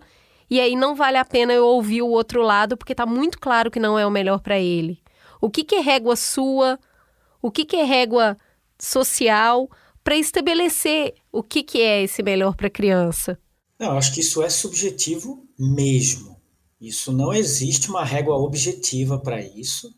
e 0.49 0.59
aí 0.59 0.75
não 0.75 0.93
vale 0.93 1.15
a 1.15 1.23
pena 1.23 1.53
eu 1.53 1.65
ouvir 1.65 2.01
o 2.01 2.09
outro 2.09 2.41
lado, 2.41 2.75
porque 2.75 2.91
está 2.91 3.05
muito 3.05 3.39
claro 3.39 3.71
que 3.71 3.79
não 3.79 3.97
é 3.97 4.05
o 4.05 4.11
melhor 4.11 4.41
para 4.41 4.59
ele. 4.59 5.01
O 5.39 5.49
que, 5.49 5.63
que 5.63 5.75
é 5.75 5.79
régua 5.79 6.17
sua? 6.17 6.77
O 7.41 7.49
que, 7.49 7.63
que 7.63 7.77
é 7.77 7.85
régua 7.85 8.37
social? 8.77 9.71
Para 10.03 10.17
estabelecer 10.17 11.13
o 11.31 11.41
que, 11.41 11.63
que 11.63 11.79
é 11.79 12.03
esse 12.03 12.21
melhor 12.21 12.57
para 12.57 12.67
a 12.67 12.69
criança. 12.69 13.39
Não, 13.83 13.97
acho 13.97 14.13
que 14.13 14.21
isso 14.21 14.41
é 14.41 14.49
subjetivo 14.49 15.45
mesmo. 15.59 16.41
Isso 16.79 17.11
não 17.11 17.33
existe 17.33 17.89
uma 17.89 18.05
régua 18.05 18.37
objetiva 18.37 19.19
para 19.19 19.43
isso. 19.43 19.93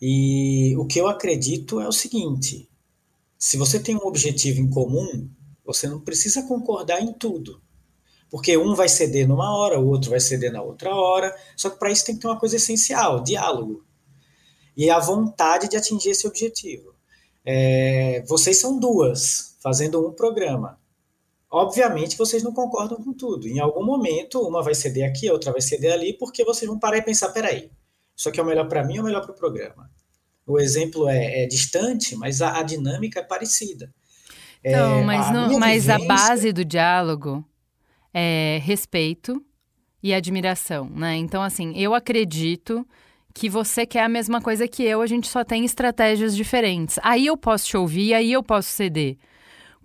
E 0.00 0.76
o 0.76 0.86
que 0.86 1.00
eu 1.00 1.08
acredito 1.08 1.80
é 1.80 1.88
o 1.88 1.92
seguinte: 1.92 2.70
se 3.36 3.56
você 3.56 3.80
tem 3.80 3.96
um 3.96 4.06
objetivo 4.06 4.60
em 4.60 4.70
comum, 4.70 5.28
você 5.64 5.88
não 5.88 6.00
precisa 6.00 6.44
concordar 6.44 7.02
em 7.02 7.12
tudo. 7.12 7.60
Porque 8.30 8.56
um 8.56 8.76
vai 8.76 8.88
ceder 8.88 9.26
numa 9.26 9.52
hora, 9.52 9.80
o 9.80 9.88
outro 9.88 10.10
vai 10.10 10.20
ceder 10.20 10.52
na 10.52 10.62
outra 10.62 10.94
hora. 10.94 11.36
Só 11.56 11.70
que 11.70 11.78
para 11.80 11.90
isso 11.90 12.04
tem 12.04 12.14
que 12.14 12.20
ter 12.20 12.28
uma 12.28 12.38
coisa 12.38 12.54
essencial: 12.54 13.20
diálogo. 13.24 13.84
E 14.76 14.88
a 14.90 15.00
vontade 15.00 15.68
de 15.68 15.76
atingir 15.76 16.10
esse 16.10 16.24
objetivo. 16.24 16.94
É, 17.44 18.22
vocês 18.28 18.60
são 18.60 18.78
duas 18.78 19.56
fazendo 19.60 20.06
um 20.06 20.12
programa. 20.12 20.77
Obviamente 21.50 22.16
vocês 22.16 22.42
não 22.42 22.52
concordam 22.52 23.02
com 23.02 23.12
tudo. 23.12 23.48
Em 23.48 23.58
algum 23.58 23.84
momento, 23.84 24.40
uma 24.40 24.62
vai 24.62 24.74
ceder 24.74 25.08
aqui, 25.08 25.28
a 25.28 25.32
outra 25.32 25.50
vai 25.50 25.62
ceder 25.62 25.92
ali, 25.92 26.12
porque 26.12 26.44
vocês 26.44 26.68
vão 26.68 26.78
parar 26.78 26.98
e 26.98 27.02
pensar: 27.02 27.30
peraí, 27.30 27.70
isso 28.14 28.28
aqui 28.28 28.38
é 28.38 28.42
o 28.42 28.46
melhor 28.46 28.68
para 28.68 28.84
mim 28.84 28.94
ou 28.94 28.98
é 28.98 29.02
o 29.02 29.04
melhor 29.04 29.22
para 29.22 29.32
o 29.32 29.34
programa? 29.34 29.90
O 30.46 30.58
exemplo 30.58 31.08
é, 31.08 31.44
é 31.44 31.46
distante, 31.46 32.16
mas 32.16 32.42
a, 32.42 32.58
a, 32.58 32.62
dinâmica 32.62 33.20
é 33.20 33.22
parecida. 33.22 33.92
Então, 34.64 34.98
é, 34.98 35.04
mas, 35.04 35.26
a, 35.26 35.32
não, 35.32 35.58
mas 35.58 35.86
vivência... 35.86 36.04
a 36.04 36.08
base 36.08 36.52
do 36.52 36.64
diálogo 36.64 37.44
é, 38.12 38.58
respeito 38.62 39.42
e 40.02 40.12
admiração, 40.12 40.88
né? 40.90 41.16
Então, 41.16 41.42
assim, 41.42 41.72
eu 41.76 41.94
acredito 41.94 42.86
que 43.34 43.48
você 43.48 43.86
quer 43.86 44.02
a 44.02 44.08
mesma 44.08 44.40
coisa 44.40 44.66
que 44.66 44.82
eu, 44.82 45.00
a 45.00 45.06
gente 45.06 45.28
só 45.28 45.44
tem 45.44 45.64
estratégias 45.64 46.34
diferentes. 46.34 46.98
Aí 47.02 47.26
eu 47.26 47.36
posso 47.36 47.66
te 47.66 47.76
ouvir, 47.76 48.14
aí 48.14 48.32
eu 48.32 48.42
posso 48.42 48.70
ceder. 48.70 49.16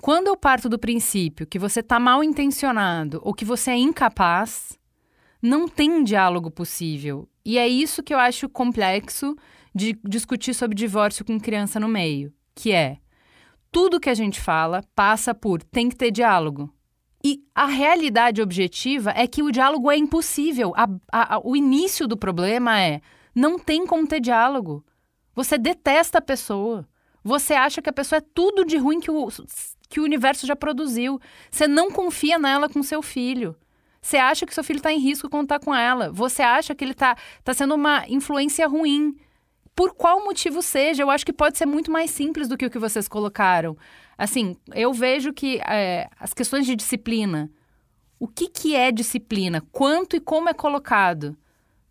Quando 0.04 0.28
eu 0.28 0.36
parto 0.36 0.68
do 0.68 0.78
princípio 0.78 1.48
que 1.48 1.58
você 1.58 1.80
está 1.80 1.98
mal 1.98 2.22
intencionado 2.22 3.22
ou 3.24 3.34
que 3.34 3.46
você 3.46 3.72
é 3.72 3.78
incapaz, 3.78 4.78
não 5.42 5.66
tem 5.66 6.04
diálogo 6.04 6.52
possível. 6.52 7.26
E 7.46 7.58
é 7.58 7.70
isso 7.70 8.04
que 8.04 8.14
eu 8.14 8.20
acho 8.20 8.50
complexo 8.50 9.34
de 9.74 9.98
discutir 10.04 10.54
sobre 10.54 10.76
divórcio 10.76 11.24
com 11.24 11.40
criança 11.40 11.80
no 11.80 11.88
meio, 11.88 12.34
que 12.54 12.74
é 12.74 12.98
tudo 13.72 13.98
que 13.98 14.10
a 14.10 14.14
gente 14.14 14.42
fala 14.42 14.84
passa 14.94 15.34
por 15.34 15.64
tem 15.64 15.88
que 15.88 15.96
ter 15.96 16.12
diálogo. 16.12 16.70
E 17.24 17.42
a 17.56 17.68
realidade 17.68 18.42
objetiva 18.42 19.14
é 19.16 19.26
que 19.26 19.42
o 19.42 19.54
diálogo 19.54 19.90
é 19.90 19.96
impossível. 19.96 20.74
A, 20.76 20.84
a, 21.14 21.36
a, 21.36 21.42
o 21.42 21.56
início 21.56 22.10
do 22.10 22.18
problema 22.18 22.78
é: 22.78 23.00
não 23.34 23.58
tem 23.58 23.88
como 23.88 24.06
ter 24.06 24.20
diálogo. 24.20 24.84
Você 25.34 25.58
detesta 25.58 26.18
a 26.18 26.22
pessoa. 26.22 26.86
Você 27.24 27.54
acha 27.54 27.82
que 27.82 27.90
a 27.90 27.94
pessoa 27.94 28.18
é 28.18 28.28
tudo 28.34 28.66
de 28.66 28.76
ruim 28.76 29.00
que 29.00 29.10
o, 29.10 29.30
que 29.94 30.00
o 30.00 30.04
universo 30.04 30.48
já 30.48 30.56
produziu. 30.56 31.22
Você 31.52 31.68
não 31.68 31.92
confia 31.92 32.40
nela 32.40 32.68
com 32.68 32.82
seu 32.82 33.04
filho. 33.04 33.56
Você 34.02 34.18
acha 34.18 34.44
que 34.44 34.54
seu 34.54 34.64
filho 34.64 34.78
está 34.78 34.92
em 34.92 34.98
risco 34.98 35.30
quando 35.30 35.44
está 35.44 35.60
com 35.60 35.74
ela. 35.74 36.12
Você 36.12 36.42
acha 36.42 36.74
que 36.74 36.84
ele 36.84 36.94
está 36.94 37.16
tá 37.44 37.54
sendo 37.54 37.76
uma 37.76 38.04
influência 38.10 38.68
ruim. 38.68 39.16
Por 39.76 39.94
qual 39.94 40.26
motivo 40.26 40.64
seja, 40.64 41.04
eu 41.04 41.12
acho 41.12 41.24
que 41.24 41.32
pode 41.32 41.60
ser 41.60 41.68
muito 41.68 41.92
mais 41.92 42.10
simples 42.10 42.48
do 42.48 42.58
que 42.58 42.66
o 42.66 42.72
que 42.72 42.80
vocês 42.80 43.08
colocaram. 43.08 43.78
Assim, 44.18 44.58
eu 44.74 44.92
vejo 44.94 45.32
que 45.32 45.62
é, 45.68 46.10
as 46.20 46.34
questões 46.34 46.66
de 46.66 46.76
disciplina, 46.76 47.52
o 48.20 48.28
que, 48.28 48.48
que 48.48 48.76
é 48.76 48.92
disciplina? 48.92 49.62
Quanto 49.72 50.16
e 50.16 50.20
como 50.20 50.50
é 50.50 50.54
colocado? 50.56 51.38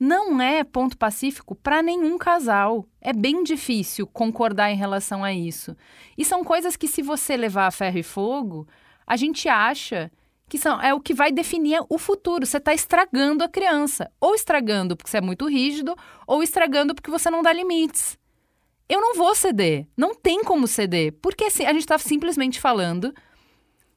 Não 0.05 0.40
é 0.40 0.64
ponto 0.64 0.98
pacífico 0.98 1.55
para 1.55 1.80
nenhum 1.80 2.18
casal. 2.18 2.84
É 3.00 3.12
bem 3.12 3.44
difícil 3.44 4.05
concordar 4.05 4.72
em 4.72 4.76
relação 4.76 5.22
a 5.22 5.32
isso. 5.32 5.76
E 6.18 6.24
são 6.24 6.42
coisas 6.42 6.76
que, 6.76 6.88
se 6.88 7.03
você 7.03 7.36
levar 7.36 7.68
a 7.68 7.70
ferro 7.70 7.98
e 7.98 8.03
fogo, 8.03 8.66
a 9.07 9.16
gente 9.16 9.48
acha 9.48 10.11
que 10.48 10.59
são, 10.59 10.82
é 10.82 10.92
o 10.92 10.98
que 10.98 11.14
vai 11.14 11.30
definir 11.30 11.80
o 11.88 11.98
futuro. 11.98 12.44
Você 12.44 12.57
está 12.57 12.74
estragando 12.74 13.44
a 13.44 13.48
criança. 13.48 14.11
Ou 14.20 14.34
estragando 14.34 14.96
porque 14.96 15.09
você 15.09 15.18
é 15.18 15.20
muito 15.20 15.48
rígido, 15.48 15.94
ou 16.26 16.42
estragando 16.42 16.96
porque 16.96 17.09
você 17.09 17.30
não 17.30 17.40
dá 17.40 17.53
limites 17.53 18.18
eu 18.88 19.00
não 19.00 19.14
vou 19.14 19.34
ceder. 19.34 19.86
Não 19.96 20.14
tem 20.14 20.44
como 20.44 20.66
ceder. 20.66 21.14
Porque 21.22 21.44
assim, 21.44 21.64
a 21.64 21.72
gente 21.72 21.80
está 21.80 21.96
simplesmente 21.96 22.61
falando 22.61 23.14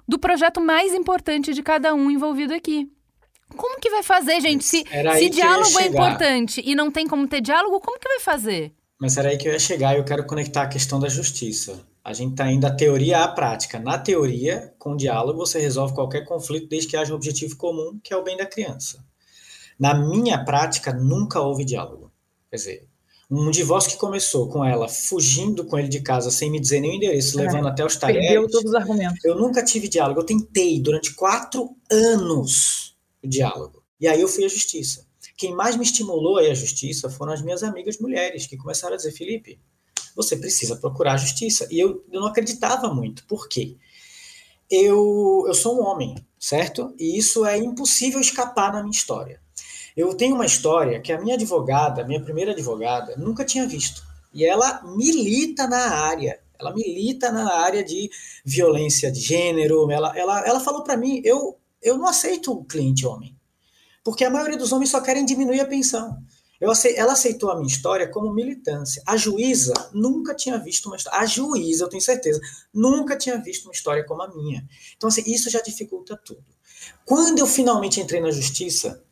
do 0.08 0.18
projeto 0.18 0.62
mais 0.62 0.94
importante 0.94 1.54
de 1.54 1.62
cada 1.62 1.94
um 1.94 2.10
envolvido 2.10 2.54
aqui. 2.54 2.90
Como 3.56 3.80
que 3.80 3.90
vai 3.90 4.04
fazer, 4.04 4.42
gente? 4.42 4.64
Se, 4.64 4.84
se 5.18 5.30
diálogo 5.30 5.80
é 5.80 5.88
importante 5.88 6.62
e 6.66 6.76
não 6.76 6.92
tem 6.92 7.08
como 7.08 7.28
ter 7.28 7.42
diálogo, 7.42 7.80
como 7.80 8.00
que 8.00 8.08
vai 8.08 8.20
fazer? 8.20 8.74
Mas 9.00 9.18
era 9.18 9.30
aí 9.30 9.38
que 9.38 9.48
eu 9.48 9.54
ia 9.54 9.60
chegar 9.60 9.94
e 9.94 10.00
eu 10.00 10.06
quero 10.06 10.26
conectar 10.26 10.64
a 10.64 10.68
questão 10.68 11.00
da 11.00 11.10
justiça. 11.10 11.86
A 12.04 12.14
gente 12.14 12.32
está 12.32 12.52
indo 12.52 12.62
da 12.62 12.72
teoria 12.72 13.24
à 13.24 13.28
prática. 13.28 13.80
Na 13.80 13.98
teoria, 13.98 14.74
com 14.78 14.96
diálogo, 14.96 15.40
você 15.40 15.60
resolve 15.60 15.94
qualquer 15.94 16.24
conflito 16.24 16.70
desde 16.70 16.90
que 16.90 16.98
haja 16.98 17.12
um 17.12 17.16
objetivo 17.16 17.58
comum, 17.58 18.00
que 18.04 18.14
é 18.14 18.18
o 18.18 18.24
bem 18.24 18.38
da 18.38 18.46
criança. 18.46 19.04
Na 19.80 19.94
minha 19.94 20.44
prática, 20.46 20.94
nunca 20.94 21.42
houve 21.42 21.66
diálogo. 21.66 22.12
Quer 22.50 22.56
dizer, 22.58 22.88
um 23.30 23.50
divórcio 23.50 23.92
que 23.92 23.98
começou 23.98 24.48
com 24.48 24.64
ela 24.64 24.88
fugindo 24.88 25.66
com 25.66 25.80
ele 25.80 25.88
de 25.88 26.02
casa 26.02 26.30
sem 26.30 26.52
me 26.52 26.60
dizer 26.60 26.80
nenhum 26.80 26.96
endereço, 26.96 27.40
é, 27.40 27.44
levando 27.44 27.68
até 27.68 27.84
os 27.84 27.96
talheres. 27.96 28.30
Perdeu 28.30 28.50
todos 28.50 28.70
os 28.70 28.76
argumentos. 28.76 29.26
Eu 29.26 29.36
nunca 29.36 29.64
tive 29.66 29.88
diálogo. 29.88 30.22
Eu 30.22 30.26
tentei 30.26 30.80
durante 30.80 31.14
quatro 31.16 31.76
anos 31.92 32.85
o 33.26 33.30
diálogo. 33.30 33.84
E 34.00 34.08
aí 34.08 34.22
eu 34.22 34.28
fui 34.28 34.46
à 34.46 34.48
justiça. 34.48 35.06
Quem 35.38 35.54
mais 35.54 35.76
me 35.76 35.84
estimulou 35.84 36.38
aí 36.38 36.50
a 36.50 36.54
justiça 36.54 37.10
foram 37.10 37.34
as 37.34 37.42
minhas 37.42 37.64
amigas 37.64 37.98
mulheres, 37.98 38.48
que 38.48 38.58
começaram 38.58 38.94
a 38.94 38.98
dizer: 38.98 39.12
Felipe, 39.12 39.60
você 40.16 40.38
precisa 40.38 40.76
procurar 40.78 41.14
a 41.14 41.18
justiça. 41.18 41.68
E 41.70 41.80
eu, 41.80 42.04
eu 42.12 42.22
não 42.22 42.28
acreditava 42.28 42.94
muito. 42.94 43.26
Por 43.26 43.50
quê? 43.50 43.76
Eu, 44.70 45.44
eu 45.48 45.54
sou 45.54 45.80
um 45.80 45.86
homem, 45.86 46.16
certo? 46.40 46.94
E 46.98 47.18
isso 47.18 47.46
é 47.46 47.58
impossível 47.58 48.20
escapar 48.20 48.72
na 48.72 48.80
minha 48.80 48.92
história. 48.92 49.42
Eu 49.96 50.14
tenho 50.16 50.36
uma 50.36 50.46
história 50.46 51.00
que 51.00 51.12
a 51.12 51.20
minha 51.20 51.36
advogada, 51.36 52.06
minha 52.06 52.22
primeira 52.22 52.52
advogada, 52.52 53.16
nunca 53.16 53.46
tinha 53.46 53.68
visto. 53.68 54.04
E 54.34 54.46
ela 54.46 54.82
milita 54.84 55.68
na 55.68 55.90
área. 55.90 56.40
Ela 56.60 56.74
milita 56.74 57.32
na 57.32 57.54
área 57.54 57.84
de 57.84 58.10
violência 58.44 59.12
de 59.12 59.20
gênero. 59.20 59.90
Ela, 59.92 60.18
ela, 60.18 60.48
ela 60.48 60.60
falou 60.60 60.84
para 60.84 60.98
mim: 60.98 61.22
eu, 61.24 61.58
eu 61.86 61.98
não 61.98 62.08
aceito 62.08 62.52
o 62.52 62.66
cliente 62.66 63.06
homem. 63.06 63.38
Porque 64.04 64.24
a 64.24 64.30
maioria 64.30 64.58
dos 64.58 64.72
homens 64.72 64.90
só 64.90 65.00
querem 65.00 65.26
diminuir 65.26 65.62
a 65.62 65.66
pensão. 65.66 66.18
Ela 66.60 67.14
aceitou 67.14 67.52
a 67.52 67.56
minha 67.56 67.68
história 67.68 68.08
como 68.08 68.34
militância. 68.34 69.04
A 69.06 69.18
juíza 69.18 69.74
nunca 69.94 70.34
tinha 70.34 70.58
visto 70.58 70.88
uma 70.88 70.96
história. 70.96 71.20
A 71.20 71.26
juíza, 71.26 71.84
eu 71.84 71.90
tenho 71.90 72.02
certeza, 72.02 72.40
nunca 72.74 73.18
tinha 73.18 73.38
visto 73.38 73.66
uma 73.66 73.74
história 73.74 74.06
como 74.06 74.22
a 74.22 74.34
minha. 74.34 74.66
Então, 74.96 75.08
assim, 75.10 75.24
isso 75.26 75.50
já 75.50 75.62
dificulta 75.62 76.20
tudo. 76.24 76.44
Quando 77.06 77.40
eu 77.40 77.48
finalmente 77.48 78.00
entrei 78.00 78.22
na 78.22 78.32
justiça, 78.32 79.04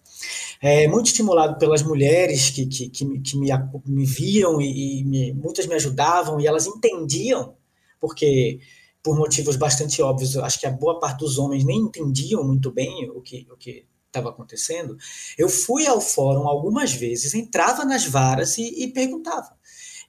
é, 0.61 0.87
muito 0.87 1.07
estimulado 1.07 1.57
pelas 1.57 1.83
mulheres 1.83 2.49
que, 2.49 2.65
que, 2.65 2.89
que, 2.89 3.05
me, 3.05 3.19
que 3.19 3.37
me, 3.37 3.49
me, 3.85 4.05
viam 4.05 4.61
e, 4.61 5.01
e 5.01 5.03
me, 5.03 5.33
muitas 5.33 5.65
me 5.65 5.75
ajudavam 5.75 6.39
e 6.39 6.47
elas 6.47 6.65
entendiam, 6.65 7.55
porque 7.99 8.59
por 9.03 9.17
motivos 9.17 9.57
bastante 9.57 10.01
óbvios, 10.01 10.37
acho 10.37 10.59
que 10.59 10.65
a 10.65 10.71
boa 10.71 10.99
parte 10.99 11.19
dos 11.19 11.37
homens 11.37 11.65
nem 11.65 11.77
entendiam 11.79 12.43
muito 12.43 12.71
bem 12.71 13.09
o 13.09 13.21
que 13.21 13.45
o 13.51 13.57
que 13.57 13.85
estava 14.07 14.29
acontecendo. 14.29 14.95
Eu 15.37 15.49
fui 15.49 15.87
ao 15.87 15.99
fórum 15.99 16.47
algumas 16.47 16.93
vezes, 16.93 17.33
entrava 17.33 17.83
nas 17.83 18.05
varas 18.05 18.57
e, 18.57 18.83
e 18.83 18.87
perguntava. 18.93 19.57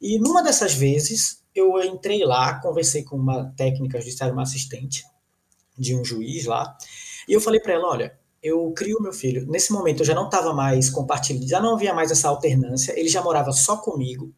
E 0.01 0.19
numa 0.19 0.43
dessas 0.43 0.75
vezes 0.75 1.43
eu 1.55 1.83
entrei 1.83 2.25
lá, 2.25 2.61
conversei 2.61 3.03
com 3.03 3.17
uma 3.17 3.53
técnica 3.57 3.99
judiciária, 3.99 4.33
uma 4.33 4.43
assistente 4.43 5.03
de 5.77 5.97
um 5.97 6.05
juiz 6.05 6.45
lá, 6.45 6.77
e 7.29 7.33
eu 7.33 7.41
falei 7.41 7.61
para 7.61 7.73
ela, 7.73 7.89
olha, 7.89 8.19
eu 8.43 8.71
crio 8.77 9.01
meu 9.01 9.13
filho. 9.13 9.47
Nesse 9.47 9.73
momento 9.73 10.01
eu 10.01 10.07
já 10.07 10.15
não 10.15 10.27
estava 10.27 10.53
mais 10.53 10.91
compartilhando, 10.91 11.49
já 11.49 11.61
não 11.61 11.75
havia 11.75 11.95
mais 11.95 12.11
essa 12.11 12.29
alternância, 12.29 12.93
ele 12.99 13.09
já 13.09 13.23
morava 13.23 13.51
só 13.53 13.79
comigo. 13.79 14.33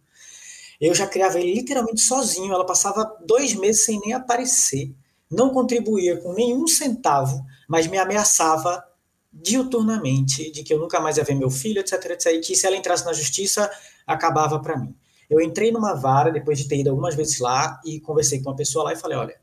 Eu 0.80 0.94
já 0.94 1.06
criava 1.06 1.38
ele 1.38 1.54
literalmente 1.54 2.00
sozinho, 2.00 2.52
ela 2.52 2.66
passava 2.66 3.16
dois 3.24 3.54
meses 3.54 3.84
sem 3.84 3.98
nem 4.00 4.12
aparecer, 4.12 4.94
não 5.30 5.50
contribuía 5.50 6.18
com 6.18 6.32
nenhum 6.32 6.66
centavo, 6.66 7.44
mas 7.68 7.86
me 7.86 7.98
ameaçava 7.98 8.84
diuturnamente 9.32 10.50
de 10.50 10.62
que 10.62 10.72
eu 10.72 10.78
nunca 10.78 11.00
mais 11.00 11.16
ia 11.16 11.24
ver 11.24 11.34
meu 11.34 11.50
filho, 11.50 11.80
etc, 11.80 12.04
etc, 12.10 12.26
e 12.32 12.40
que 12.40 12.54
se 12.54 12.66
ela 12.66 12.76
entrasse 12.76 13.04
na 13.04 13.12
justiça, 13.12 13.70
acabava 14.06 14.60
para 14.60 14.78
mim. 14.78 14.94
Eu 15.28 15.40
entrei 15.40 15.72
numa 15.72 15.94
vara, 15.94 16.30
depois 16.30 16.58
de 16.58 16.68
ter 16.68 16.78
ido 16.78 16.90
algumas 16.90 17.14
vezes 17.14 17.38
lá, 17.40 17.80
e 17.84 18.00
conversei 18.00 18.42
com 18.42 18.50
uma 18.50 18.56
pessoa 18.56 18.84
lá 18.84 18.92
e 18.92 18.96
falei, 18.96 19.18
olha, 19.18 19.36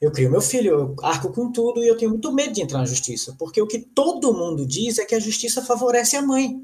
eu 0.00 0.10
crio 0.10 0.30
meu 0.30 0.40
filho, 0.40 0.70
eu 0.70 0.96
arco 1.02 1.32
com 1.32 1.52
tudo 1.52 1.82
e 1.82 1.86
eu 1.86 1.96
tenho 1.96 2.10
muito 2.10 2.32
medo 2.32 2.52
de 2.52 2.62
entrar 2.62 2.78
na 2.78 2.84
justiça, 2.84 3.36
porque 3.38 3.60
o 3.60 3.66
que 3.66 3.78
todo 3.78 4.34
mundo 4.34 4.66
diz 4.66 4.98
é 4.98 5.04
que 5.04 5.14
a 5.14 5.20
justiça 5.20 5.62
favorece 5.62 6.16
a 6.16 6.22
mãe. 6.22 6.60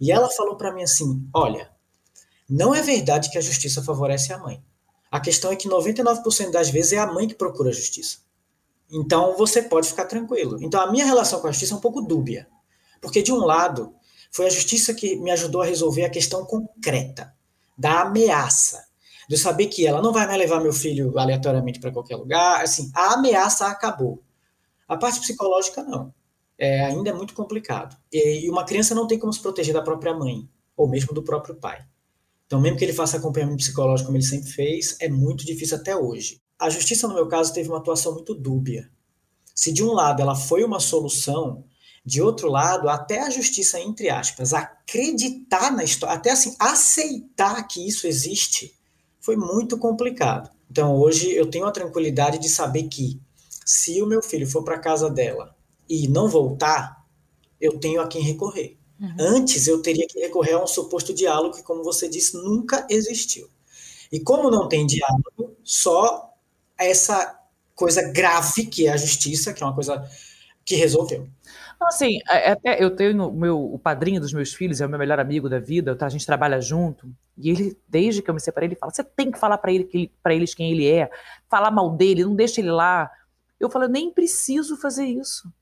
E 0.00 0.10
ela 0.10 0.30
falou 0.30 0.56
para 0.56 0.72
mim 0.72 0.82
assim: 0.82 1.28
olha, 1.34 1.70
não 2.54 2.72
é 2.72 2.80
verdade 2.80 3.30
que 3.30 3.38
a 3.38 3.40
justiça 3.40 3.82
favorece 3.82 4.32
a 4.32 4.38
mãe. 4.38 4.62
A 5.10 5.18
questão 5.18 5.50
é 5.50 5.56
que 5.56 5.68
99% 5.68 6.52
das 6.52 6.70
vezes 6.70 6.92
é 6.92 6.98
a 6.98 7.12
mãe 7.12 7.26
que 7.26 7.34
procura 7.34 7.70
a 7.70 7.72
justiça. 7.72 8.18
Então 8.88 9.36
você 9.36 9.60
pode 9.60 9.88
ficar 9.88 10.04
tranquilo. 10.04 10.58
Então 10.62 10.80
a 10.80 10.88
minha 10.88 11.04
relação 11.04 11.40
com 11.40 11.48
a 11.48 11.50
justiça 11.50 11.74
é 11.74 11.76
um 11.76 11.80
pouco 11.80 12.00
dúbia. 12.00 12.46
Porque 13.00 13.22
de 13.22 13.32
um 13.32 13.38
lado, 13.38 13.92
foi 14.30 14.46
a 14.46 14.50
justiça 14.50 14.94
que 14.94 15.16
me 15.16 15.32
ajudou 15.32 15.62
a 15.62 15.66
resolver 15.66 16.04
a 16.04 16.10
questão 16.10 16.46
concreta 16.46 17.34
da 17.76 18.02
ameaça 18.02 18.84
de 19.28 19.34
eu 19.34 19.38
saber 19.38 19.66
que 19.66 19.84
ela 19.84 20.00
não 20.00 20.12
vai 20.12 20.24
mais 20.24 20.38
levar 20.38 20.60
meu 20.60 20.72
filho 20.72 21.18
aleatoriamente 21.18 21.80
para 21.80 21.90
qualquer 21.90 22.14
lugar, 22.14 22.62
assim, 22.62 22.88
a 22.94 23.14
ameaça 23.14 23.66
acabou. 23.66 24.22
A 24.86 24.96
parte 24.96 25.18
psicológica 25.18 25.82
não. 25.82 26.14
É, 26.56 26.84
ainda 26.84 27.10
é 27.10 27.12
muito 27.12 27.34
complicado. 27.34 27.96
E, 28.12 28.46
e 28.46 28.50
uma 28.50 28.64
criança 28.64 28.94
não 28.94 29.08
tem 29.08 29.18
como 29.18 29.32
se 29.32 29.40
proteger 29.40 29.74
da 29.74 29.82
própria 29.82 30.14
mãe, 30.14 30.48
ou 30.76 30.88
mesmo 30.88 31.12
do 31.12 31.22
próprio 31.22 31.56
pai. 31.56 31.84
Então, 32.46 32.60
mesmo 32.60 32.78
que 32.78 32.84
ele 32.84 32.92
faça 32.92 33.16
acompanhamento 33.16 33.58
psicológico 33.58 34.06
como 34.06 34.18
ele 34.18 34.24
sempre 34.24 34.50
fez, 34.50 34.96
é 35.00 35.08
muito 35.08 35.44
difícil 35.44 35.76
até 35.76 35.96
hoje. 35.96 36.40
A 36.58 36.68
justiça, 36.70 37.08
no 37.08 37.14
meu 37.14 37.26
caso, 37.26 37.52
teve 37.52 37.68
uma 37.68 37.78
atuação 37.78 38.12
muito 38.12 38.34
dúbia. 38.34 38.90
Se 39.54 39.72
de 39.72 39.82
um 39.82 39.92
lado 39.92 40.20
ela 40.20 40.34
foi 40.34 40.64
uma 40.64 40.80
solução, 40.80 41.64
de 42.04 42.20
outro 42.20 42.48
lado, 42.48 42.88
até 42.88 43.20
a 43.20 43.30
justiça, 43.30 43.80
entre 43.80 44.10
aspas, 44.10 44.52
acreditar 44.52 45.70
na 45.70 45.82
história, 45.82 46.14
até 46.14 46.30
assim, 46.30 46.54
aceitar 46.58 47.66
que 47.66 47.86
isso 47.86 48.06
existe, 48.06 48.74
foi 49.20 49.36
muito 49.36 49.78
complicado. 49.78 50.50
Então 50.70 50.94
hoje 50.96 51.32
eu 51.32 51.48
tenho 51.48 51.66
a 51.66 51.72
tranquilidade 51.72 52.38
de 52.38 52.48
saber 52.48 52.84
que 52.84 53.20
se 53.64 54.02
o 54.02 54.06
meu 54.06 54.22
filho 54.22 54.46
for 54.46 54.62
para 54.62 54.78
casa 54.78 55.08
dela 55.08 55.56
e 55.88 56.06
não 56.08 56.28
voltar, 56.28 57.04
eu 57.58 57.78
tenho 57.78 58.02
a 58.02 58.06
quem 58.06 58.22
recorrer. 58.22 58.76
Uhum. 59.00 59.14
Antes 59.18 59.66
eu 59.66 59.82
teria 59.82 60.06
que 60.06 60.20
recorrer 60.20 60.52
a 60.52 60.62
um 60.62 60.66
suposto 60.66 61.12
diálogo 61.12 61.56
que, 61.56 61.62
como 61.62 61.82
você 61.82 62.08
disse, 62.08 62.36
nunca 62.36 62.86
existiu. 62.88 63.48
E 64.10 64.20
como 64.20 64.50
não 64.50 64.68
tem 64.68 64.86
diálogo, 64.86 65.56
só 65.64 66.32
essa 66.78 67.38
coisa 67.74 68.02
grave 68.12 68.66
que 68.66 68.86
é 68.86 68.92
a 68.92 68.96
justiça, 68.96 69.52
que 69.52 69.62
é 69.62 69.66
uma 69.66 69.74
coisa 69.74 70.08
que 70.64 70.76
resolveu. 70.76 71.28
Então, 71.74 71.88
assim, 71.88 72.18
é, 72.28 72.48
é 72.48 72.52
até 72.52 72.82
eu 72.82 72.94
tenho 72.94 73.32
meu, 73.32 73.60
o 73.60 73.78
padrinho 73.78 74.20
dos 74.20 74.32
meus 74.32 74.54
filhos, 74.54 74.80
é 74.80 74.86
o 74.86 74.88
meu 74.88 74.98
melhor 74.98 75.18
amigo 75.18 75.48
da 75.48 75.58
vida, 75.58 75.96
a 76.00 76.08
gente 76.08 76.24
trabalha 76.24 76.60
junto, 76.60 77.08
e 77.36 77.50
ele, 77.50 77.76
desde 77.88 78.22
que 78.22 78.30
eu 78.30 78.34
me 78.34 78.40
separei, 78.40 78.68
ele 78.68 78.76
fala: 78.76 78.92
você 78.92 79.02
tem 79.02 79.30
que 79.30 79.38
falar 79.38 79.58
para 79.58 79.72
ele, 79.72 79.84
que 79.84 80.10
eles 80.26 80.54
quem 80.54 80.72
ele 80.72 80.88
é, 80.88 81.10
falar 81.48 81.70
mal 81.70 81.90
dele, 81.90 82.24
não 82.24 82.34
deixa 82.34 82.60
ele 82.60 82.70
lá. 82.70 83.10
Eu 83.58 83.68
falo, 83.68 83.88
nem 83.88 84.10
preciso 84.10 84.76
fazer 84.76 85.04
isso. 85.04 85.52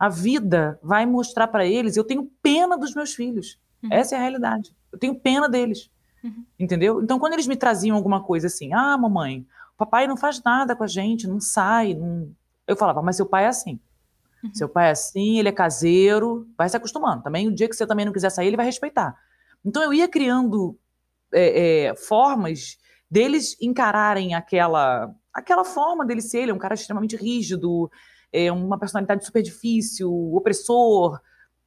A 0.00 0.08
vida 0.08 0.80
vai 0.82 1.04
mostrar 1.04 1.46
para 1.48 1.66
eles. 1.66 1.94
Eu 1.94 2.04
tenho 2.04 2.24
pena 2.42 2.78
dos 2.78 2.94
meus 2.94 3.12
filhos. 3.12 3.60
Uhum. 3.82 3.92
Essa 3.92 4.14
é 4.14 4.18
a 4.18 4.20
realidade. 4.22 4.74
Eu 4.90 4.98
tenho 4.98 5.14
pena 5.14 5.46
deles. 5.46 5.90
Uhum. 6.24 6.42
Entendeu? 6.58 7.02
Então, 7.02 7.18
quando 7.18 7.34
eles 7.34 7.46
me 7.46 7.54
traziam 7.54 7.94
alguma 7.94 8.22
coisa 8.22 8.46
assim, 8.46 8.72
ah, 8.72 8.96
mamãe, 8.96 9.46
o 9.74 9.76
papai 9.76 10.06
não 10.06 10.16
faz 10.16 10.42
nada 10.42 10.74
com 10.74 10.82
a 10.84 10.86
gente, 10.86 11.28
não 11.28 11.38
sai. 11.38 11.92
Não... 11.92 12.34
Eu 12.66 12.76
falava, 12.76 13.02
mas 13.02 13.16
seu 13.16 13.26
pai 13.26 13.44
é 13.44 13.48
assim. 13.48 13.78
Uhum. 14.42 14.54
Seu 14.54 14.70
pai 14.70 14.88
é 14.88 14.92
assim, 14.92 15.38
ele 15.38 15.50
é 15.50 15.52
caseiro, 15.52 16.48
vai 16.56 16.66
se 16.66 16.78
acostumando. 16.78 17.22
Também, 17.22 17.46
o 17.46 17.54
dia 17.54 17.68
que 17.68 17.76
você 17.76 17.86
também 17.86 18.06
não 18.06 18.12
quiser 18.12 18.30
sair, 18.30 18.46
ele 18.46 18.56
vai 18.56 18.64
respeitar. 18.64 19.14
Então, 19.62 19.82
eu 19.82 19.92
ia 19.92 20.08
criando 20.08 20.78
é, 21.30 21.88
é, 21.88 21.94
formas 21.94 22.78
deles 23.10 23.54
encararem 23.60 24.34
aquela, 24.34 25.14
aquela 25.30 25.64
forma 25.64 26.06
dele 26.06 26.22
ser. 26.22 26.38
Ele 26.40 26.52
é 26.52 26.54
um 26.54 26.58
cara 26.58 26.72
extremamente 26.72 27.16
rígido, 27.16 27.90
é 28.32 28.50
uma 28.50 28.78
personalidade 28.78 29.24
super 29.24 29.42
difícil, 29.42 30.10
opressor, 30.34 31.20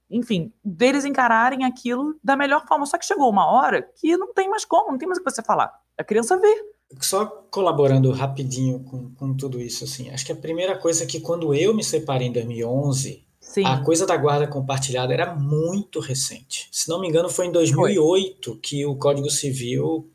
enfim, 0.09 0.53
deles 0.64 1.05
encararem 1.05 1.66
aquilo 1.66 2.16
da 2.24 2.36
melhor 2.36 2.66
forma. 2.68 2.86
Só 2.86 2.97
que 2.97 3.05
chegou 3.05 3.30
uma 3.30 3.47
hora 3.51 3.82
que 3.95 4.16
não 4.16 4.34
tem 4.34 4.49
mais 4.49 4.64
como, 4.64 4.91
não 4.91 4.97
tem 4.97 5.07
mais 5.07 5.20
o 5.20 5.24
que 5.24 5.30
você 5.30 5.41
falar. 5.41 5.74
A 5.97 6.03
criança 6.03 6.38
vê. 6.38 6.53
Só 6.99 7.26
colaborando 7.49 8.11
rapidinho 8.11 8.80
com, 8.82 9.09
com 9.16 9.36
tudo 9.36 9.59
isso, 9.59 9.84
assim, 9.84 10.11
acho 10.11 10.26
que 10.26 10.32
a 10.32 10.36
primeira 10.36 10.78
coisa 10.78 11.03
é 11.03 11.07
que 11.07 11.20
quando 11.20 11.53
eu 11.55 11.74
me 11.74 11.84
separei 11.84 12.28
em 12.28 12.32
2011, 12.32 13.26
Sim. 13.39 13.66
a 13.66 13.84
coisa 13.84 14.05
da 14.05 14.16
guarda 14.16 14.47
compartilhada 14.47 15.11
era 15.11 15.34
muito 15.34 15.99
recente. 15.99 16.70
Se 16.72 16.88
não 16.88 17.01
me 17.01 17.07
engano, 17.07 17.30
foi 17.30 17.47
em 17.47 17.51
2008 17.51 18.51
foi. 18.51 18.59
que 18.61 18.86
o 18.86 18.95
Código 18.95 19.30
Civil 19.32 20.07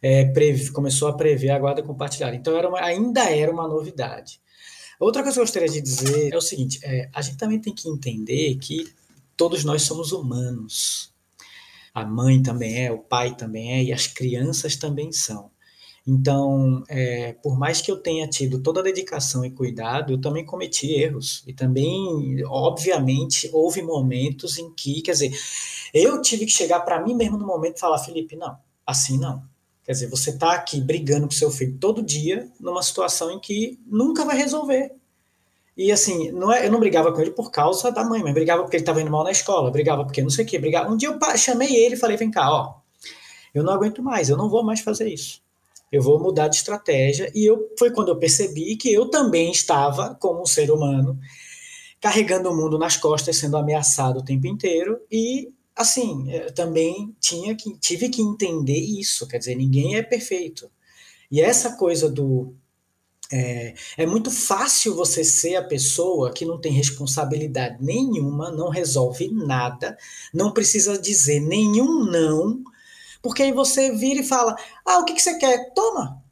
é, 0.00 0.26
previ, 0.26 0.70
começou 0.70 1.08
a 1.08 1.12
prever 1.14 1.50
a 1.50 1.58
guarda 1.58 1.82
compartilhada. 1.82 2.36
Então 2.36 2.56
era 2.56 2.68
uma, 2.68 2.80
ainda 2.80 3.28
era 3.28 3.50
uma 3.50 3.66
novidade. 3.66 4.40
Outra 4.98 5.22
coisa 5.22 5.36
que 5.36 5.40
eu 5.40 5.44
gostaria 5.44 5.68
de 5.68 5.80
dizer 5.80 6.32
é 6.32 6.36
o 6.36 6.40
seguinte: 6.40 6.80
é, 6.82 7.08
a 7.12 7.20
gente 7.22 7.36
também 7.36 7.60
tem 7.60 7.74
que 7.74 7.88
entender 7.88 8.56
que 8.56 8.92
todos 9.36 9.64
nós 9.64 9.82
somos 9.82 10.12
humanos. 10.12 11.12
A 11.92 12.04
mãe 12.04 12.42
também 12.42 12.86
é, 12.86 12.90
o 12.90 12.98
pai 12.98 13.36
também 13.36 13.72
é, 13.72 13.84
e 13.84 13.92
as 13.92 14.06
crianças 14.06 14.76
também 14.76 15.12
são. 15.12 15.50
Então, 16.06 16.82
é, 16.88 17.32
por 17.42 17.58
mais 17.58 17.80
que 17.80 17.90
eu 17.90 17.96
tenha 17.96 18.28
tido 18.28 18.60
toda 18.60 18.80
a 18.80 18.82
dedicação 18.82 19.42
e 19.44 19.50
cuidado, 19.50 20.12
eu 20.12 20.20
também 20.20 20.44
cometi 20.44 20.92
erros. 20.92 21.42
E 21.46 21.52
também, 21.54 22.44
obviamente, 22.46 23.48
houve 23.52 23.80
momentos 23.80 24.58
em 24.58 24.70
que, 24.74 25.00
quer 25.00 25.12
dizer, 25.12 25.32
eu 25.94 26.20
tive 26.20 26.44
que 26.44 26.52
chegar 26.52 26.80
para 26.80 27.02
mim 27.02 27.14
mesmo 27.14 27.38
no 27.38 27.46
momento 27.46 27.76
e 27.76 27.80
falar: 27.80 27.98
Felipe, 27.98 28.36
não, 28.36 28.56
assim 28.86 29.18
não. 29.18 29.42
Quer 29.84 29.92
dizer, 29.92 30.08
você 30.08 30.30
está 30.30 30.52
aqui 30.52 30.80
brigando 30.80 31.26
com 31.26 31.32
seu 31.32 31.50
filho 31.50 31.76
todo 31.78 32.02
dia, 32.02 32.48
numa 32.58 32.82
situação 32.82 33.30
em 33.30 33.38
que 33.38 33.78
nunca 33.86 34.24
vai 34.24 34.36
resolver. 34.36 34.92
E 35.76 35.92
assim, 35.92 36.30
não 36.32 36.52
é, 36.52 36.66
eu 36.66 36.72
não 36.72 36.80
brigava 36.80 37.12
com 37.12 37.20
ele 37.20 37.32
por 37.32 37.50
causa 37.50 37.90
da 37.90 38.04
mãe, 38.04 38.22
mas 38.22 38.32
brigava 38.32 38.62
porque 38.62 38.76
ele 38.76 38.82
estava 38.82 39.02
indo 39.02 39.10
mal 39.10 39.24
na 39.24 39.32
escola, 39.32 39.70
brigava 39.70 40.04
porque 40.04 40.22
não 40.22 40.30
sei 40.30 40.44
o 40.44 40.48
quê, 40.48 40.58
brigava. 40.58 40.90
Um 40.90 40.96
dia 40.96 41.10
eu 41.10 41.38
chamei 41.38 41.74
ele 41.76 41.96
e 41.96 41.98
falei: 41.98 42.16
vem 42.16 42.30
cá, 42.30 42.50
ó, 42.50 42.76
eu 43.52 43.62
não 43.62 43.72
aguento 43.72 44.02
mais, 44.02 44.28
eu 44.28 44.36
não 44.36 44.48
vou 44.48 44.62
mais 44.62 44.80
fazer 44.80 45.08
isso 45.08 45.44
eu 45.94 46.02
vou 46.02 46.18
mudar 46.18 46.48
de 46.48 46.56
estratégia. 46.56 47.30
E 47.34 47.48
eu, 47.48 47.72
foi 47.78 47.90
quando 47.92 48.08
eu 48.08 48.16
percebi 48.16 48.76
que 48.76 48.92
eu 48.92 49.08
também 49.08 49.52
estava, 49.52 50.14
como 50.16 50.42
um 50.42 50.46
ser 50.46 50.70
humano, 50.70 51.18
carregando 52.00 52.50
o 52.50 52.56
mundo 52.56 52.76
nas 52.76 52.96
costas, 52.96 53.36
sendo 53.36 53.56
ameaçado 53.56 54.18
o 54.18 54.24
tempo 54.24 54.48
inteiro. 54.48 55.00
E, 55.10 55.52
assim, 55.76 56.26
também 56.54 57.14
tinha 57.20 57.54
que, 57.54 57.76
tive 57.78 58.08
que 58.08 58.22
entender 58.22 58.78
isso. 58.78 59.26
Quer 59.26 59.38
dizer, 59.38 59.54
ninguém 59.54 59.96
é 59.96 60.02
perfeito. 60.02 60.70
E 61.30 61.40
essa 61.40 61.76
coisa 61.76 62.08
do. 62.08 62.54
É, 63.32 63.74
é 63.96 64.06
muito 64.06 64.30
fácil 64.30 64.94
você 64.94 65.24
ser 65.24 65.56
a 65.56 65.64
pessoa 65.64 66.32
que 66.32 66.44
não 66.44 66.60
tem 66.60 66.70
responsabilidade 66.72 67.82
nenhuma, 67.82 68.50
não 68.50 68.68
resolve 68.68 69.28
nada, 69.32 69.96
não 70.32 70.52
precisa 70.52 70.98
dizer 70.98 71.40
nenhum 71.40 72.04
não 72.04 72.62
porque 73.24 73.42
aí 73.42 73.52
você 73.52 73.90
vira 73.90 74.20
e 74.20 74.28
fala: 74.28 74.54
ah, 74.84 74.98
o 74.98 75.04
que, 75.06 75.14
que 75.14 75.22
você 75.22 75.38
quer? 75.38 75.72
Toma. 75.72 76.22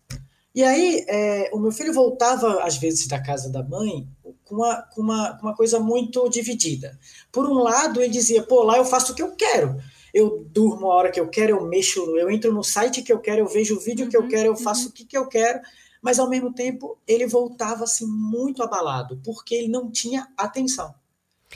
E 0.54 0.62
aí, 0.62 1.06
é, 1.08 1.50
o 1.54 1.58
meu 1.58 1.72
filho 1.72 1.94
voltava, 1.94 2.62
às 2.62 2.76
vezes, 2.76 3.08
da 3.08 3.18
casa 3.18 3.48
da 3.48 3.62
mãe 3.62 4.06
com 4.44 4.56
uma, 4.56 4.82
com, 4.82 5.00
uma, 5.02 5.36
com 5.36 5.46
uma 5.46 5.56
coisa 5.56 5.78
muito 5.80 6.28
dividida. 6.28 6.98
Por 7.30 7.48
um 7.48 7.54
lado, 7.54 8.00
ele 8.00 8.12
dizia: 8.12 8.42
pô, 8.42 8.62
lá 8.62 8.76
eu 8.76 8.84
faço 8.84 9.12
o 9.12 9.14
que 9.14 9.22
eu 9.22 9.34
quero. 9.34 9.76
eu 10.12 10.46
durmo 10.50 10.90
a 10.90 10.94
hora 10.94 11.10
que 11.10 11.20
eu 11.20 11.28
quero, 11.28 11.56
eu 11.56 11.66
mexo, 11.66 12.00
eu 12.16 12.30
entro 12.30 12.52
no 12.52 12.62
site 12.62 13.02
que 13.02 13.12
eu 13.12 13.18
quero, 13.18 13.40
eu 13.40 13.48
vejo 13.48 13.76
o 13.76 13.80
vídeo 13.80 14.04
uhum, 14.04 14.10
que 14.10 14.16
eu 14.16 14.22
uhum, 14.22 14.28
quero, 14.28 14.48
eu 14.48 14.56
faço 14.56 14.84
uhum. 14.84 14.90
o 14.90 14.92
que, 14.92 15.04
que 15.04 15.16
eu 15.16 15.26
quero, 15.26 15.60
mas 16.02 16.18
ao 16.18 16.28
mesmo 16.28 16.52
tempo 16.52 16.98
ele 17.06 17.26
voltava 17.26 17.84
assim 17.84 18.06
muito 18.06 18.62
abalado, 18.62 19.20
porque 19.24 19.54
ele 19.54 19.68
não 19.68 19.90
tinha 19.90 20.28
atenção. 20.36 20.94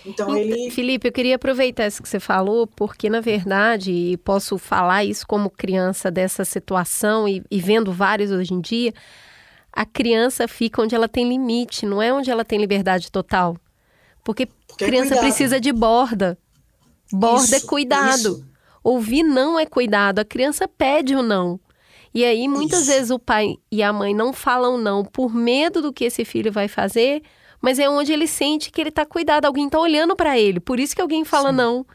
Então 0.05 0.37
ele. 0.37 0.71
Felipe, 0.71 1.09
eu 1.09 1.13
queria 1.13 1.37
aproveitar 1.37 1.87
isso 1.87 2.03
que 2.03 2.09
você 2.09 2.21
falou, 2.21 2.67
porque 2.67 3.09
na 3.09 3.21
verdade, 3.21 3.91
e 3.93 4.17
posso 4.19 4.59
falar 4.59 5.05
isso 5.05 5.27
como 5.27 5.51
criança 5.51 6.11
dessa 6.11 6.45
situação 6.45 7.29
e, 7.29 7.43
e 7.51 7.61
vendo 7.61 7.93
vários 7.93 8.31
hoje 8.31 8.53
em 8.53 8.61
dia, 8.61 8.93
a 9.77 9.85
criança 9.85 10.49
fica 10.49 10.81
onde 10.81 10.95
ela 10.95 11.07
tem 11.07 11.29
limite, 11.29 11.85
não 11.85 12.01
é 12.01 12.11
onde 12.11 12.31
ela 12.31 12.47
tem 12.47 12.59
liberdade 12.59 13.13
total. 13.13 13.59
Porque, 14.25 14.47
porque 14.67 14.85
é 14.85 14.87
criança 14.87 15.17
é 15.17 15.19
precisa 15.19 15.61
de 15.61 15.71
borda. 15.71 16.39
Borda 17.13 17.55
é 17.55 17.59
isso, 17.59 17.67
é 17.67 17.69
cuidado. 17.69 18.17
Isso. 18.17 18.47
Ouvir 18.83 19.23
não 19.23 19.59
é 19.59 19.67
cuidado. 19.67 20.19
A 20.19 20.25
criança 20.25 20.67
pede 20.67 21.15
o 21.15 21.23
não. 21.23 21.61
E 22.15 22.25
aí, 22.25 22.49
muitas 22.49 22.81
isso. 22.81 22.91
vezes, 22.91 23.11
o 23.11 23.19
pai 23.19 23.57
e 23.71 23.83
a 23.83 23.93
mãe 23.93 24.15
não 24.15 24.33
falam 24.33 24.79
não 24.79 25.05
por 25.05 25.35
medo 25.35 25.83
do 25.83 25.93
que 25.93 26.07
esse 26.07 26.25
filho 26.25 26.51
vai 26.51 26.69
fazer, 26.69 27.23
mas 27.61 27.79
é 27.79 27.87
onde 27.87 28.15
ele 28.15 28.27
sente 28.27 28.71
que 28.71 28.81
ele 28.81 28.89
está 28.89 29.05
cuidado, 29.05 29.45
alguém 29.45 29.67
está 29.67 29.79
olhando 29.79 30.17
para 30.17 30.39
ele. 30.39 30.59
Por 30.59 30.81
isso 30.81 30.97
que 30.97 31.03
alguém 31.03 31.23
fala 31.23 31.51
Sim. 31.51 31.57
não. 31.57 31.87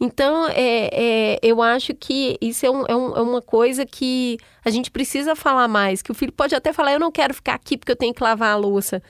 Então, 0.00 0.48
é, 0.48 0.90
é, 0.92 1.38
eu 1.42 1.62
acho 1.62 1.94
que 1.94 2.36
isso 2.40 2.66
é, 2.66 2.70
um, 2.70 2.84
é, 2.86 2.96
um, 2.96 3.16
é, 3.16 3.20
uma 3.20 3.40
coisa 3.40 3.86
que 3.86 4.38
a 4.64 4.70
gente 4.70 4.90
precisa 4.90 5.36
falar 5.36 5.68
mais. 5.68 6.02
Que 6.02 6.10
o 6.10 6.14
filho 6.14 6.32
pode 6.32 6.54
até 6.54 6.72
falar, 6.72 6.92
eu 6.92 7.00
não 7.00 7.12
quero 7.12 7.32
ficar 7.32 7.54
aqui 7.54 7.76
porque 7.78 7.92
eu 7.92 7.96
tenho 7.96 8.12
que 8.12 8.22
lavar 8.22 8.52
a 8.52 8.56
louça. 8.56 9.02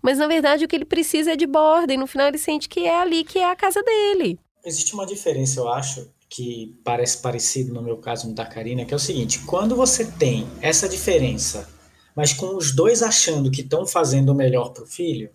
Mas, 0.00 0.18
na 0.18 0.28
verdade, 0.28 0.64
o 0.64 0.68
que 0.68 0.76
ele 0.76 0.84
precisa 0.84 1.32
é 1.32 1.36
de 1.36 1.46
borda. 1.46 1.92
E 1.92 1.96
no 1.96 2.06
final 2.06 2.28
ele 2.28 2.38
sente 2.38 2.68
que 2.68 2.86
é 2.86 3.00
ali 3.00 3.24
que 3.24 3.38
é 3.38 3.50
a 3.50 3.56
casa 3.56 3.82
dele. 3.82 4.38
Existe 4.64 4.94
uma 4.94 5.06
diferença, 5.06 5.60
eu 5.60 5.68
acho, 5.68 6.08
que 6.28 6.78
parece 6.84 7.18
parecido 7.18 7.72
no 7.72 7.82
meu 7.82 7.96
caso 7.96 8.28
no 8.28 8.34
da 8.34 8.44
Karina, 8.44 8.84
que 8.84 8.92
é 8.92 8.96
o 8.96 9.00
seguinte: 9.00 9.40
quando 9.40 9.74
você 9.74 10.04
tem 10.04 10.46
essa 10.60 10.88
diferença, 10.88 11.68
mas 12.14 12.32
com 12.32 12.56
os 12.56 12.74
dois 12.74 13.02
achando 13.02 13.50
que 13.50 13.62
estão 13.62 13.86
fazendo 13.86 14.30
o 14.30 14.34
melhor 14.34 14.72
para 14.72 14.84
o 14.84 14.86
filho, 14.86 15.30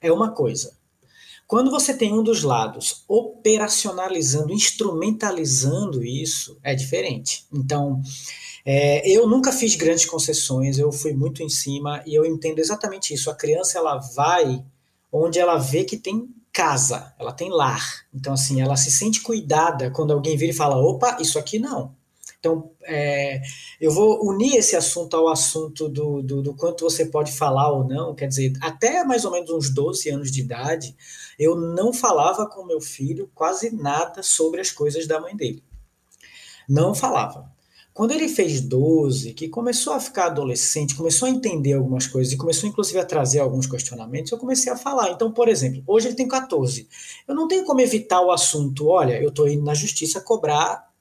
é 0.00 0.12
uma 0.12 0.30
coisa. 0.32 0.76
Quando 1.46 1.70
você 1.70 1.94
tem 1.94 2.12
um 2.12 2.22
dos 2.22 2.42
lados 2.42 3.04
operacionalizando, 3.06 4.52
instrumentalizando 4.52 6.02
isso, 6.02 6.58
é 6.62 6.74
diferente. 6.74 7.46
Então, 7.52 8.00
é, 8.64 9.06
eu 9.08 9.26
nunca 9.26 9.52
fiz 9.52 9.76
grandes 9.76 10.06
concessões, 10.06 10.78
eu 10.78 10.90
fui 10.90 11.12
muito 11.12 11.42
em 11.42 11.48
cima 11.48 12.02
e 12.06 12.14
eu 12.14 12.24
entendo 12.24 12.58
exatamente 12.60 13.12
isso. 13.12 13.30
A 13.30 13.34
criança 13.34 13.78
ela 13.78 13.98
vai 13.98 14.64
onde 15.12 15.38
ela 15.38 15.58
vê 15.58 15.84
que 15.84 15.96
tem 15.96 16.28
casa, 16.52 17.12
ela 17.18 17.32
tem 17.32 17.50
lar. 17.50 18.06
Então, 18.14 18.32
assim, 18.32 18.62
ela 18.62 18.76
se 18.76 18.90
sente 18.90 19.20
cuidada 19.20 19.90
quando 19.90 20.12
alguém 20.12 20.36
vira 20.36 20.52
e 20.52 20.56
fala: 20.56 20.76
opa, 20.76 21.18
isso 21.20 21.38
aqui 21.38 21.58
não. 21.58 21.94
Então, 22.44 22.70
é, 22.82 23.40
eu 23.80 23.90
vou 23.90 24.22
unir 24.28 24.56
esse 24.56 24.76
assunto 24.76 25.16
ao 25.16 25.28
assunto 25.28 25.88
do, 25.88 26.20
do, 26.20 26.42
do, 26.42 26.54
quanto 26.54 26.84
você 26.84 27.06
pode 27.06 27.32
falar 27.32 27.72
ou 27.72 27.88
não. 27.88 28.14
Quer 28.14 28.28
dizer, 28.28 28.52
até 28.60 29.02
mais 29.02 29.24
ou 29.24 29.32
menos 29.32 29.48
uns 29.48 29.72
12 29.72 30.10
anos 30.10 30.30
de 30.30 30.42
idade, 30.42 30.94
eu 31.38 31.56
não 31.56 31.90
falava 31.90 32.46
com 32.46 32.66
meu 32.66 32.82
filho 32.82 33.30
quase 33.34 33.74
nada 33.74 34.22
sobre 34.22 34.60
as 34.60 34.70
coisas 34.70 35.06
da 35.06 35.18
mãe 35.18 35.34
dele. 35.34 35.64
Não 36.68 36.94
falava. 36.94 37.50
Quando 37.94 38.10
ele 38.10 38.28
fez 38.28 38.60
12, 38.60 39.32
que 39.32 39.48
começou 39.48 39.94
a 39.94 40.00
ficar 40.00 40.26
adolescente, 40.26 40.96
começou 40.96 41.26
a 41.26 41.30
entender 41.30 41.72
algumas 41.72 42.06
coisas 42.06 42.34
e 42.34 42.36
começou 42.36 42.68
inclusive 42.68 42.98
a 42.98 43.06
trazer 43.06 43.38
alguns 43.38 43.66
questionamentos, 43.66 44.32
eu 44.32 44.36
comecei 44.36 44.70
a 44.70 44.76
falar. 44.76 45.12
Então, 45.12 45.32
por 45.32 45.48
exemplo, 45.48 45.82
hoje 45.86 46.08
ele 46.08 46.16
tem 46.16 46.28
14. 46.28 46.86
Eu 47.26 47.34
não 47.34 47.48
tenho 47.48 47.64
como 47.64 47.80
evitar 47.80 48.20
o 48.20 48.30
assunto, 48.30 48.88
olha, 48.88 49.18
eu 49.22 49.30
estou 49.30 49.48
indo 49.48 49.64
na 49.64 49.72
justiça 49.72 50.20
cobrar 50.20 50.92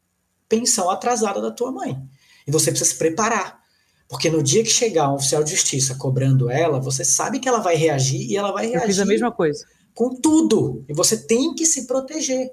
pensão 0.54 0.90
atrasada 0.90 1.42
da 1.42 1.50
tua 1.50 1.72
mãe. 1.72 2.00
E 2.46 2.52
você 2.52 2.70
precisa 2.70 2.92
se 2.92 2.98
preparar. 2.98 3.60
Porque 4.08 4.30
no 4.30 4.44
dia 4.44 4.64
que 4.64 4.70
chegar 4.70 5.10
um 5.10 5.16
oficial 5.16 5.44
de 5.44 5.50
justiça 5.52 5.96
cobrando 5.96 6.50
ela, 6.50 6.80
você 6.80 7.04
sabe 7.04 7.40
que 7.40 7.50
ela 7.50 7.60
vai 7.60 7.76
reagir 7.76 8.30
e 8.30 8.38
ela 8.38 8.52
vai 8.52 8.68
reagir. 8.68 8.84
Eu 8.84 8.88
fiz 8.88 9.00
a 9.00 9.06
mesma 9.06 9.32
coisa. 9.32 9.66
Com 9.96 10.16
tudo. 10.22 10.86
E 10.88 10.94
você 10.94 11.18
tem 11.18 11.56
que 11.56 11.66
se 11.66 11.88
proteger. 11.88 12.52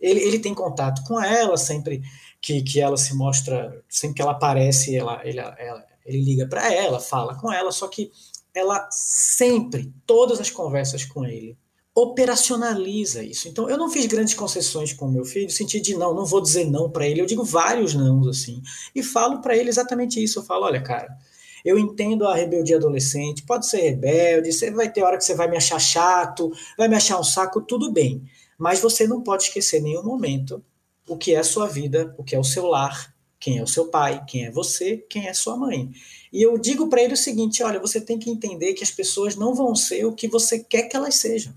Ele, 0.00 0.20
ele 0.20 0.38
tem 0.40 0.52
contato 0.52 1.04
com 1.04 1.22
ela 1.22 1.56
sempre 1.56 2.02
que, 2.40 2.60
que 2.62 2.80
ela 2.80 2.96
se 2.96 3.14
mostra, 3.14 3.80
sempre 3.88 4.16
que 4.16 4.22
ela 4.22 4.32
aparece, 4.32 4.96
ela, 4.96 5.20
ele, 5.24 5.38
ela, 5.38 5.86
ele 6.04 6.20
liga 6.24 6.48
para 6.48 6.72
ela, 6.72 6.98
fala 6.98 7.36
com 7.36 7.52
ela, 7.52 7.70
só 7.70 7.86
que 7.86 8.10
ela 8.52 8.88
sempre, 8.90 9.94
todas 10.04 10.40
as 10.40 10.50
conversas 10.50 11.04
com 11.04 11.24
ele, 11.24 11.56
operacionaliza 11.94 13.22
isso. 13.22 13.48
Então, 13.48 13.68
eu 13.68 13.76
não 13.76 13.90
fiz 13.90 14.06
grandes 14.06 14.34
concessões 14.34 14.92
com 14.92 15.06
o 15.06 15.12
meu 15.12 15.24
filho, 15.24 15.46
no 15.46 15.50
sentido 15.50 15.82
de 15.82 15.94
não, 15.94 16.14
não 16.14 16.24
vou 16.24 16.40
dizer 16.40 16.64
não 16.64 16.90
para 16.90 17.06
ele, 17.06 17.20
eu 17.20 17.26
digo 17.26 17.44
vários 17.44 17.94
não, 17.94 18.26
assim, 18.28 18.62
e 18.94 19.02
falo 19.02 19.40
para 19.40 19.56
ele 19.56 19.68
exatamente 19.68 20.22
isso. 20.22 20.38
Eu 20.38 20.42
falo, 20.42 20.64
olha, 20.64 20.80
cara, 20.80 21.16
eu 21.64 21.78
entendo 21.78 22.26
a 22.26 22.34
rebeldia 22.34 22.76
adolescente, 22.76 23.42
pode 23.42 23.66
ser 23.68 23.80
rebelde, 23.82 24.52
você 24.52 24.70
vai 24.70 24.90
ter 24.90 25.02
hora 25.02 25.18
que 25.18 25.24
você 25.24 25.34
vai 25.34 25.48
me 25.48 25.56
achar 25.56 25.78
chato, 25.78 26.50
vai 26.78 26.88
me 26.88 26.96
achar 26.96 27.18
um 27.20 27.24
saco, 27.24 27.60
tudo 27.60 27.92
bem. 27.92 28.22
Mas 28.58 28.80
você 28.80 29.06
não 29.06 29.22
pode 29.22 29.44
esquecer 29.44 29.78
em 29.78 29.84
nenhum 29.84 30.02
momento 30.02 30.64
o 31.06 31.16
que 31.16 31.34
é 31.34 31.38
a 31.38 31.44
sua 31.44 31.66
vida, 31.66 32.14
o 32.16 32.24
que 32.24 32.34
é 32.34 32.38
o 32.38 32.44
seu 32.44 32.66
lar, 32.66 33.14
quem 33.38 33.58
é 33.58 33.62
o 33.62 33.66
seu 33.66 33.88
pai, 33.88 34.24
quem 34.26 34.46
é 34.46 34.50
você, 34.50 35.04
quem 35.10 35.26
é 35.26 35.34
sua 35.34 35.56
mãe. 35.56 35.90
E 36.32 36.42
eu 36.42 36.56
digo 36.56 36.88
para 36.88 37.02
ele 37.02 37.14
o 37.14 37.16
seguinte: 37.16 37.62
olha, 37.62 37.80
você 37.80 38.00
tem 38.00 38.18
que 38.18 38.30
entender 38.30 38.72
que 38.74 38.84
as 38.84 38.90
pessoas 38.90 39.36
não 39.36 39.54
vão 39.54 39.74
ser 39.74 40.04
o 40.04 40.14
que 40.14 40.28
você 40.28 40.60
quer 40.60 40.82
que 40.82 40.96
elas 40.96 41.16
sejam. 41.16 41.52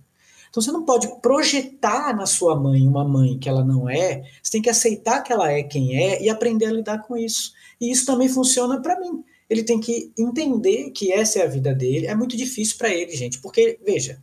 Então 0.56 0.64
você 0.64 0.72
não 0.72 0.86
pode 0.86 1.20
projetar 1.20 2.16
na 2.16 2.26
sua 2.26 2.56
mãe 2.56 2.88
uma 2.88 3.04
mãe 3.04 3.38
que 3.38 3.50
ela 3.50 3.66
não 3.66 3.90
é, 3.90 4.24
você 4.42 4.54
tem 4.54 4.62
que 4.62 4.70
aceitar 4.70 5.22
que 5.22 5.34
ela 5.34 5.52
é 5.52 5.64
quem 5.64 6.02
é 6.02 6.24
e 6.24 6.30
aprender 6.30 6.68
a 6.68 6.72
lidar 6.72 7.00
com 7.00 7.18
isso. 7.18 7.52
E 7.82 7.92
isso 7.92 8.06
também 8.06 8.30
funciona 8.30 8.82
para 8.82 8.98
mim. 8.98 9.22
Ele 9.50 9.64
tem 9.64 9.80
que 9.80 10.14
entender 10.18 10.92
que 10.92 11.12
essa 11.12 11.40
é 11.40 11.44
a 11.44 11.50
vida 11.50 11.76
dele. 11.76 12.08
É 12.08 12.16
muito 12.16 12.38
difícil 12.38 12.78
para 12.78 12.90
ele, 12.90 13.14
gente, 13.16 13.40
porque, 13.40 13.78
veja, 13.86 14.22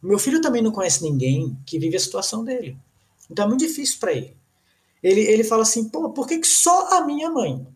o 0.00 0.06
meu 0.06 0.20
filho 0.20 0.40
também 0.40 0.62
não 0.62 0.70
conhece 0.70 1.02
ninguém 1.02 1.58
que 1.66 1.80
vive 1.80 1.96
a 1.96 2.00
situação 2.00 2.44
dele. 2.44 2.76
Então 3.28 3.44
é 3.44 3.48
muito 3.48 3.66
difícil 3.66 3.98
para 3.98 4.12
ele 4.12 4.36
ele, 5.02 5.20
ele 5.20 5.44
fala 5.44 5.62
assim, 5.62 5.88
pô, 5.88 6.10
por 6.10 6.26
que, 6.26 6.38
que 6.38 6.46
só 6.46 6.96
a 6.96 7.04
minha 7.04 7.28
mãe? 7.28 7.66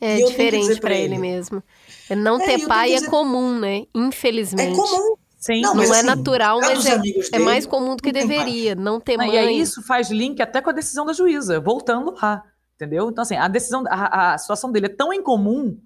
É 0.00 0.16
diferente 0.16 0.80
para 0.80 0.94
ele, 0.94 1.14
ele, 1.14 1.18
mesmo. 1.18 1.62
É, 2.10 2.16
não 2.16 2.40
é, 2.40 2.44
ter 2.44 2.66
pai 2.66 2.90
é 2.90 2.94
dizer... 2.96 3.06
é 3.06 3.10
comum, 3.10 3.58
né? 3.58 3.86
Infelizmente. 3.94 4.72
É 4.72 4.76
comum. 4.76 5.16
Sim. 5.42 5.60
Não, 5.60 5.74
não 5.74 5.82
é 5.82 5.90
assim, 5.90 6.06
natural, 6.06 6.60
mas 6.60 6.86
é, 6.86 6.96
dele, 6.98 7.20
é, 7.32 7.38
mais 7.40 7.66
comum 7.66 7.96
do 7.96 8.02
que 8.02 8.12
deveria. 8.12 8.76
Não 8.76 9.00
ter 9.00 9.16
mãe. 9.16 9.34
E 9.34 9.36
aí 9.36 9.60
isso 9.60 9.82
faz 9.82 10.08
link 10.08 10.40
até 10.40 10.62
com 10.62 10.70
a 10.70 10.72
decisão 10.72 11.04
da 11.04 11.12
juíza, 11.12 11.58
voltando 11.58 12.14
lá, 12.14 12.44
entendeu? 12.76 13.10
Então, 13.10 13.22
assim, 13.22 13.34
a 13.34 13.48
decisão, 13.48 13.82
a, 13.88 14.34
a 14.34 14.38
situação 14.38 14.70
dele 14.70 14.86
é 14.86 14.88
tão 14.88 15.12
incomum, 15.12 15.76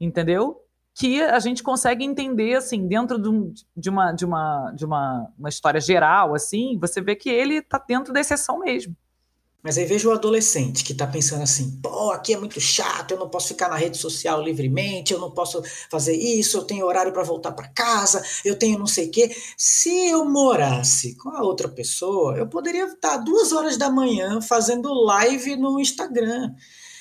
entendeu? 0.00 0.62
Que 0.94 1.20
a 1.22 1.38
gente 1.38 1.62
consegue 1.62 2.02
entender, 2.02 2.54
assim, 2.54 2.88
dentro 2.88 3.18
de, 3.18 3.28
um, 3.28 3.52
de, 3.76 3.90
uma, 3.90 4.12
de, 4.12 4.24
uma, 4.24 4.72
de 4.74 4.86
uma, 4.86 5.28
uma 5.38 5.48
história 5.50 5.82
geral, 5.82 6.34
assim, 6.34 6.78
você 6.80 7.02
vê 7.02 7.14
que 7.14 7.28
ele 7.28 7.56
está 7.56 7.78
dentro 7.86 8.10
da 8.10 8.20
exceção 8.20 8.60
mesmo. 8.60 8.96
Mas 9.62 9.76
aí 9.76 9.84
vejo 9.84 10.08
o 10.08 10.12
adolescente 10.12 10.84
que 10.84 10.92
está 10.92 11.06
pensando 11.06 11.42
assim: 11.42 11.80
pô, 11.82 12.12
aqui 12.12 12.32
é 12.32 12.38
muito 12.38 12.60
chato, 12.60 13.10
eu 13.10 13.18
não 13.18 13.28
posso 13.28 13.48
ficar 13.48 13.68
na 13.68 13.76
rede 13.76 13.98
social 13.98 14.40
livremente, 14.40 15.12
eu 15.12 15.18
não 15.18 15.32
posso 15.32 15.60
fazer 15.90 16.14
isso, 16.14 16.58
eu 16.58 16.64
tenho 16.64 16.86
horário 16.86 17.12
para 17.12 17.24
voltar 17.24 17.52
para 17.52 17.68
casa, 17.68 18.22
eu 18.44 18.56
tenho 18.56 18.78
não 18.78 18.86
sei 18.86 19.08
o 19.08 19.10
quê. 19.10 19.34
Se 19.56 19.90
eu 20.08 20.24
morasse 20.24 21.16
com 21.16 21.30
a 21.30 21.42
outra 21.42 21.68
pessoa, 21.68 22.36
eu 22.36 22.46
poderia 22.46 22.84
estar 22.84 23.16
duas 23.18 23.52
horas 23.52 23.76
da 23.76 23.90
manhã 23.90 24.40
fazendo 24.40 24.94
live 24.94 25.56
no 25.56 25.80
Instagram. 25.80 26.54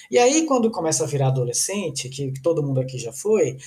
E 0.10 0.18
aí, 0.18 0.46
quando 0.46 0.72
começa 0.72 1.04
a 1.04 1.08
virar 1.08 1.28
adolescente, 1.28 2.10
que 2.10 2.32
todo 2.42 2.64
mundo 2.64 2.80
aqui 2.80 2.98
já 2.98 3.12
foi, 3.12 3.58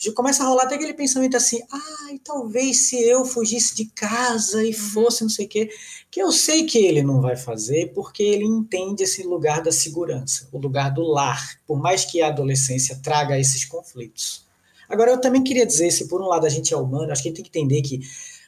já 0.00 0.10
começa 0.14 0.42
a 0.42 0.46
rolar 0.46 0.62
até 0.62 0.76
aquele 0.76 0.94
pensamento 0.94 1.36
assim: 1.36 1.60
ai, 1.70 2.14
ah, 2.14 2.18
talvez 2.24 2.88
se 2.88 2.96
eu 3.02 3.24
fugisse 3.24 3.76
de 3.76 3.84
casa 3.84 4.64
e 4.64 4.68
uhum. 4.68 4.72
fosse 4.72 5.22
não 5.22 5.28
sei 5.28 5.44
o 5.44 5.48
quê, 5.48 5.70
que 6.10 6.22
eu 6.22 6.32
sei 6.32 6.64
que 6.64 6.78
ele 6.78 7.02
não 7.02 7.20
vai 7.20 7.36
fazer, 7.36 7.92
porque 7.92 8.22
ele 8.22 8.46
entende 8.46 9.02
esse 9.02 9.22
lugar 9.22 9.62
da 9.62 9.70
segurança, 9.70 10.48
o 10.50 10.58
lugar 10.58 10.90
do 10.90 11.02
lar, 11.02 11.60
por 11.66 11.78
mais 11.78 12.04
que 12.04 12.22
a 12.22 12.28
adolescência 12.28 12.98
traga 13.02 13.38
esses 13.38 13.66
conflitos. 13.66 14.48
Agora, 14.88 15.10
eu 15.10 15.20
também 15.20 15.44
queria 15.44 15.66
dizer: 15.66 15.90
se 15.90 16.08
por 16.08 16.22
um 16.22 16.26
lado 16.26 16.46
a 16.46 16.50
gente 16.50 16.72
é 16.72 16.76
humano, 16.76 17.12
acho 17.12 17.22
que 17.22 17.28
a 17.28 17.30
gente 17.30 17.42
tem 17.42 17.50
que 17.50 17.58
entender 17.58 17.82
que 17.82 18.00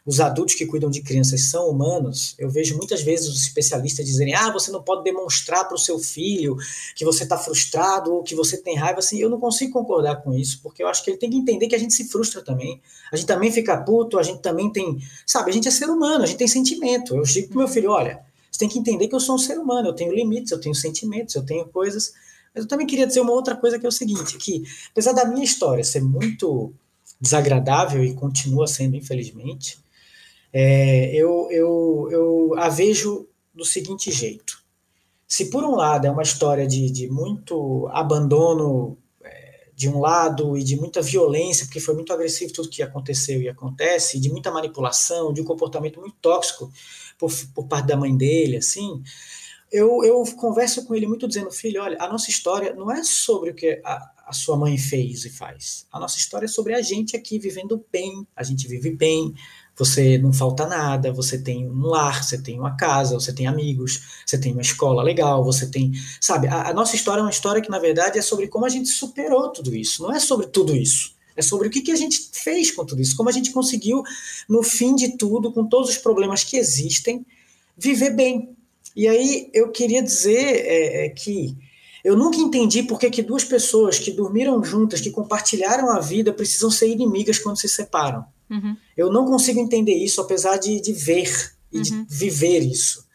os 0.04 0.18
adultos 0.18 0.56
que 0.56 0.66
cuidam 0.66 0.90
de 0.90 1.00
crianças 1.00 1.48
são 1.48 1.68
humanos, 1.68 2.34
eu 2.36 2.50
vejo 2.50 2.76
muitas 2.76 3.02
vezes 3.02 3.28
os 3.28 3.42
especialistas 3.42 4.04
dizerem: 4.04 4.34
ah, 4.34 4.50
você 4.52 4.70
não 4.72 4.82
pode 4.82 5.04
demonstrar 5.04 5.66
para 5.66 5.76
o 5.76 5.78
seu 5.78 5.98
filho 5.98 6.56
que 6.96 7.04
você 7.04 7.22
está 7.22 7.38
frustrado 7.38 8.12
ou 8.12 8.22
que 8.22 8.34
você 8.34 8.56
tem 8.56 8.74
raiva. 8.76 8.98
Assim, 8.98 9.20
eu 9.20 9.30
não 9.30 9.38
consigo 9.38 9.72
concordar 9.72 10.16
com 10.16 10.34
isso, 10.34 10.60
porque 10.60 10.82
eu 10.82 10.88
acho 10.88 11.04
que 11.04 11.10
ele 11.10 11.18
tem 11.18 11.30
que 11.30 11.36
entender 11.36 11.68
que 11.68 11.74
a 11.74 11.78
gente 11.78 11.94
se 11.94 12.08
frustra 12.08 12.42
também. 12.42 12.80
A 13.12 13.16
gente 13.16 13.28
também 13.28 13.52
fica 13.52 13.76
puto, 13.76 14.18
a 14.18 14.22
gente 14.24 14.40
também 14.40 14.70
tem. 14.72 14.98
Sabe, 15.24 15.50
a 15.50 15.54
gente 15.54 15.68
é 15.68 15.70
ser 15.70 15.88
humano, 15.88 16.24
a 16.24 16.26
gente 16.26 16.38
tem 16.38 16.48
sentimento. 16.48 17.14
Eu 17.14 17.22
digo 17.22 17.48
para 17.48 17.58
meu 17.58 17.68
filho: 17.68 17.90
olha, 17.92 18.20
você 18.50 18.58
tem 18.58 18.68
que 18.68 18.78
entender 18.80 19.06
que 19.06 19.14
eu 19.14 19.20
sou 19.20 19.36
um 19.36 19.38
ser 19.38 19.56
humano, 19.56 19.88
eu 19.88 19.94
tenho 19.94 20.12
limites, 20.12 20.50
eu 20.50 20.60
tenho 20.60 20.74
sentimentos, 20.74 21.36
eu 21.36 21.46
tenho 21.46 21.64
coisas. 21.68 22.12
Mas 22.52 22.64
eu 22.64 22.68
também 22.68 22.88
queria 22.88 23.06
dizer 23.06 23.20
uma 23.20 23.32
outra 23.32 23.54
coisa 23.54 23.78
que 23.78 23.86
é 23.86 23.88
o 23.88 23.92
seguinte: 23.92 24.36
que 24.36 24.64
apesar 24.90 25.12
da 25.12 25.24
minha 25.24 25.44
história 25.44 25.84
ser 25.84 26.02
muito 26.02 26.74
desagradável 27.20 28.02
e 28.02 28.14
continua 28.14 28.66
sendo, 28.66 28.96
infelizmente, 28.96 29.78
é, 30.52 31.14
eu, 31.14 31.48
eu, 31.50 32.08
eu 32.10 32.54
a 32.58 32.68
vejo 32.68 33.26
do 33.54 33.64
seguinte 33.64 34.10
jeito. 34.10 34.62
se 35.26 35.50
por 35.50 35.64
um 35.64 35.74
lado 35.74 36.06
é 36.06 36.10
uma 36.10 36.22
história 36.22 36.66
de, 36.66 36.90
de 36.90 37.08
muito 37.08 37.88
abandono 37.92 38.98
é, 39.22 39.68
de 39.74 39.88
um 39.88 39.98
lado 39.98 40.56
e 40.56 40.62
de 40.62 40.76
muita 40.76 41.00
violência, 41.00 41.64
porque 41.66 41.80
foi 41.80 41.94
muito 41.94 42.12
agressivo 42.12 42.52
tudo 42.52 42.68
que 42.68 42.82
aconteceu 42.82 43.40
e 43.40 43.48
acontece, 43.48 44.20
de 44.20 44.30
muita 44.30 44.50
manipulação, 44.50 45.32
de 45.32 45.40
um 45.40 45.44
comportamento 45.44 46.00
muito 46.00 46.16
tóxico 46.20 46.70
por, 47.18 47.30
por 47.54 47.66
parte 47.66 47.86
da 47.86 47.96
mãe 47.96 48.14
dele, 48.16 48.58
assim, 48.58 49.02
eu, 49.72 50.04
eu 50.04 50.22
converso 50.36 50.84
com 50.84 50.94
ele 50.94 51.06
muito 51.06 51.26
dizendo, 51.26 51.50
filho, 51.50 51.80
olha, 51.80 51.96
a 51.98 52.06
nossa 52.06 52.28
história 52.30 52.74
não 52.74 52.92
é 52.92 53.02
sobre 53.02 53.50
o 53.50 53.54
que 53.54 53.80
a, 53.82 54.12
a 54.26 54.32
sua 54.34 54.54
mãe 54.54 54.76
fez 54.76 55.24
e 55.24 55.30
faz. 55.30 55.86
A 55.90 55.98
nossa 55.98 56.18
história 56.18 56.44
é 56.44 56.48
sobre 56.48 56.74
a 56.74 56.82
gente 56.82 57.16
aqui 57.16 57.38
vivendo 57.38 57.82
bem, 57.90 58.26
a 58.36 58.42
gente 58.42 58.68
vive 58.68 58.90
bem, 58.90 59.34
você 59.76 60.18
não 60.18 60.32
falta 60.32 60.66
nada, 60.66 61.12
você 61.12 61.38
tem 61.38 61.68
um 61.68 61.86
lar, 61.86 62.22
você 62.22 62.40
tem 62.40 62.58
uma 62.58 62.76
casa, 62.76 63.14
você 63.14 63.32
tem 63.32 63.46
amigos, 63.46 64.02
você 64.26 64.38
tem 64.38 64.52
uma 64.52 64.62
escola 64.62 65.02
legal, 65.02 65.42
você 65.44 65.66
tem. 65.66 65.92
Sabe, 66.20 66.48
a, 66.48 66.68
a, 66.68 66.74
nossa 66.74 66.94
história 66.94 67.20
é 67.20 67.24
uma 67.24 67.30
história 67.30 67.62
que, 67.62 67.70
na 67.70 67.78
verdade, 67.78 68.18
é 68.18 68.22
sobre 68.22 68.48
como 68.48 68.66
a 68.66 68.68
gente 68.68 68.88
superou 68.88 69.50
tudo 69.50 69.74
isso. 69.74 70.02
Não 70.02 70.12
é 70.12 70.20
sobre 70.20 70.46
tudo 70.46 70.76
isso. 70.76 71.14
É 71.34 71.42
sobre 71.42 71.68
o 71.68 71.70
que, 71.70 71.90
a 71.90 71.96
gente 71.96 72.30
fez 72.32 72.70
com 72.70 72.84
tudo 72.84 73.00
isso, 73.00 73.16
como 73.16 73.28
a 73.28 73.32
gente 73.32 73.52
conseguiu, 73.52 74.02
no 74.48 74.62
fim 74.62 74.94
de 74.94 75.16
tudo, 75.16 75.50
com 75.50 75.66
todos 75.66 75.88
os 75.88 75.96
problemas 75.96 76.44
que 76.44 76.56
existem, 76.56 77.24
viver 77.76 78.10
bem. 78.10 78.50
E 78.94 79.08
aí 79.08 79.50
eu 79.54 79.70
queria 79.70 80.02
dizer 80.02 80.36
é, 80.36 81.06
é, 81.06 81.08
que 81.08 81.56
eu 82.04 82.16
nunca 82.16 82.36
entendi 82.36 82.82
por 82.82 82.98
que, 82.98 83.08
que 83.08 83.22
duas 83.22 83.44
pessoas 83.44 83.98
que 83.98 84.10
dormiram 84.10 84.62
juntas, 84.62 85.00
que 85.00 85.10
compartilharam 85.10 85.90
a 85.90 86.00
vida, 86.00 86.32
precisam 86.32 86.70
ser 86.70 86.88
inimigas 86.88 87.38
quando 87.38 87.56
se 87.56 87.68
separam. 87.68 88.26
Uhum. 88.52 88.76
Eu 88.94 89.10
não 89.10 89.24
consigo 89.24 89.58
entender 89.58 89.94
isso, 89.94 90.20
apesar 90.20 90.58
de, 90.58 90.78
de 90.78 90.92
ver 90.92 91.56
e 91.72 91.78
uhum. 91.78 91.82
de 91.82 92.06
viver 92.08 92.60
isso. 92.60 93.06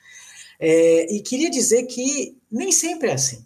É, 0.59 1.13
e 1.13 1.21
queria 1.21 1.51
dizer 1.51 1.83
que 1.83 2.35
nem 2.51 2.71
sempre 2.71 3.09
é 3.09 3.13
assim. 3.13 3.45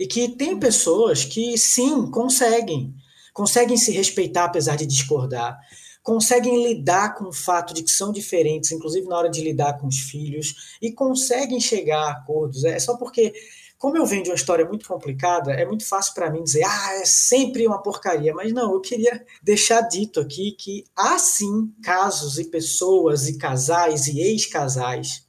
E 0.00 0.06
que 0.06 0.28
tem 0.30 0.58
pessoas 0.58 1.24
que, 1.24 1.58
sim, 1.58 2.10
conseguem. 2.10 2.94
Conseguem 3.34 3.76
se 3.76 3.92
respeitar 3.92 4.44
apesar 4.44 4.76
de 4.76 4.86
discordar. 4.86 5.58
Conseguem 6.02 6.66
lidar 6.66 7.14
com 7.14 7.28
o 7.28 7.32
fato 7.32 7.74
de 7.74 7.82
que 7.82 7.90
são 7.90 8.10
diferentes, 8.10 8.72
inclusive 8.72 9.06
na 9.06 9.18
hora 9.18 9.28
de 9.28 9.42
lidar 9.42 9.74
com 9.78 9.86
os 9.86 9.98
filhos. 9.98 10.78
E 10.80 10.92
conseguem 10.92 11.60
chegar 11.60 12.00
a 12.00 12.10
acordos. 12.12 12.64
É 12.64 12.78
só 12.78 12.96
porque 12.96 13.34
como 13.78 13.96
eu 13.96 14.04
venho 14.04 14.24
de 14.24 14.30
uma 14.30 14.34
história 14.34 14.66
muito 14.66 14.86
complicada, 14.88 15.52
é 15.52 15.64
muito 15.64 15.86
fácil 15.86 16.12
para 16.12 16.30
mim 16.30 16.42
dizer, 16.42 16.64
ah, 16.64 16.94
é 17.00 17.04
sempre 17.04 17.64
uma 17.64 17.80
porcaria. 17.80 18.34
Mas 18.34 18.52
não, 18.52 18.72
eu 18.72 18.80
queria 18.80 19.24
deixar 19.40 19.82
dito 19.82 20.18
aqui 20.18 20.50
que 20.52 20.84
há 20.96 21.16
sim 21.16 21.72
casos 21.80 22.38
e 22.38 22.44
pessoas 22.44 23.28
e 23.28 23.38
casais 23.38 24.08
e 24.08 24.20
ex-casais 24.20 25.24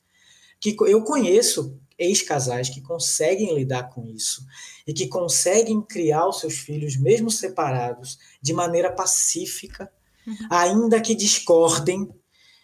que 0.59 0.75
eu 0.87 1.03
conheço 1.03 1.77
ex-casais 1.97 2.69
que 2.69 2.81
conseguem 2.81 3.53
lidar 3.53 3.83
com 3.89 4.07
isso 4.07 4.43
e 4.87 4.93
que 4.93 5.07
conseguem 5.07 5.79
criar 5.81 6.27
os 6.27 6.39
seus 6.39 6.57
filhos, 6.57 6.97
mesmo 6.97 7.29
separados, 7.29 8.17
de 8.41 8.51
maneira 8.51 8.91
pacífica, 8.91 9.91
uhum. 10.25 10.35
ainda 10.49 10.99
que 10.99 11.13
discordem. 11.13 12.09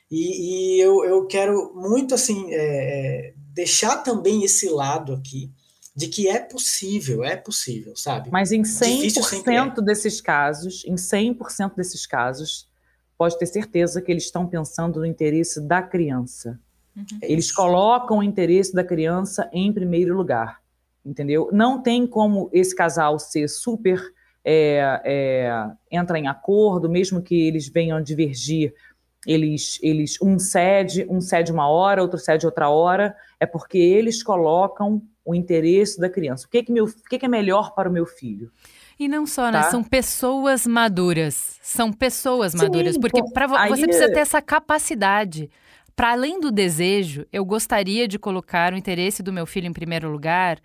E, 0.09 0.77
e 0.77 0.81
eu, 0.81 1.05
eu, 1.05 1.27
quero 1.27 1.73
muito 1.75 2.15
assim 2.15 2.51
é, 2.51 2.57
é 3.29 3.33
deixar 3.53 3.97
também 3.97 4.43
esse 4.43 4.67
lado 4.67 5.13
aqui 5.13 5.51
de 5.96 6.08
que 6.08 6.28
é 6.28 6.39
possível, 6.39 7.24
é 7.24 7.38
possível, 7.38 7.96
sabe? 7.96 8.30
Mas 8.30 8.52
em 8.52 8.64
100% 8.64 9.78
é. 9.78 9.82
desses 9.82 10.20
casos, 10.20 10.84
em 10.86 10.96
100% 10.96 11.76
desses 11.76 12.06
casos, 12.06 12.68
pode 13.18 13.39
ter 13.39 13.46
certeza 13.46 14.02
que 14.02 14.12
eles 14.12 14.26
estão 14.26 14.46
pensando 14.46 15.00
no 15.00 15.06
interesse 15.06 15.62
da 15.62 15.82
criança. 15.82 16.60
Uhum. 16.96 17.06
Eles 17.22 17.50
colocam 17.52 18.18
o 18.18 18.24
interesse 18.24 18.74
da 18.74 18.84
criança 18.84 19.50
em 19.54 19.72
primeiro 19.72 20.16
lugar, 20.16 20.62
entendeu? 21.06 21.50
Não 21.54 21.82
tem 21.82 22.06
como 22.06 22.50
esse 22.52 22.76
casal 22.76 23.18
ser 23.18 23.48
super 23.48 24.14
é, 24.43 25.02
é, 25.06 25.72
entra 25.89 26.20
em 26.20 26.28
acordo, 26.28 26.89
mesmo 26.89 27.22
que 27.22 27.48
eles 27.48 27.70
venham 27.70 28.02
divergir, 28.02 28.74
eles, 29.26 29.80
eles 29.82 30.22
um 30.22 30.38
cede, 30.38 31.08
um 31.10 31.20
cede 31.20 31.52
uma 31.52 31.68
hora, 31.68 32.02
outro 32.02 32.20
cede 32.20 32.46
outra 32.46 32.70
hora, 32.70 33.16
é 33.39 33.46
porque 33.46 33.78
eles 33.78 34.22
colocam 34.22 35.02
o 35.26 35.34
interesse 35.34 35.99
da 35.99 36.09
criança. 36.09 36.45
O 36.45 36.49
que 36.49 36.59
é, 36.59 36.63
que 36.63 36.71
meu, 36.71 36.86
o 36.86 37.09
que 37.09 37.17
que 37.17 37.26
é 37.26 37.30
melhor 37.30 37.73
para 37.73 37.89
o 37.89 37.91
meu 37.91 38.05
filho? 38.05 38.51
E 38.97 39.07
não 39.07 39.26
só, 39.26 39.51
né? 39.51 39.63
Tá? 39.63 39.71
São 39.71 39.84
pessoas 39.84 40.65
maduras. 40.65 41.57
São 41.61 41.91
pessoas 41.91 42.51
Sim, 42.51 42.59
maduras. 42.59 42.97
Porque 42.97 43.21
pra, 43.34 43.47
aí... 43.59 43.69
você 43.69 43.84
precisa 43.86 44.13
ter 44.13 44.19
essa 44.19 44.41
capacidade. 44.41 45.49
Para 45.95 46.11
além 46.11 46.39
do 46.39 46.51
desejo, 46.51 47.26
eu 47.32 47.43
gostaria 47.43 48.07
de 48.07 48.19
colocar 48.19 48.73
o 48.73 48.78
interesse 48.78 49.23
do 49.23 49.34
meu 49.34 49.45
filho 49.45 49.67
em 49.67 49.73
primeiro 49.73 50.09
lugar. 50.09 50.59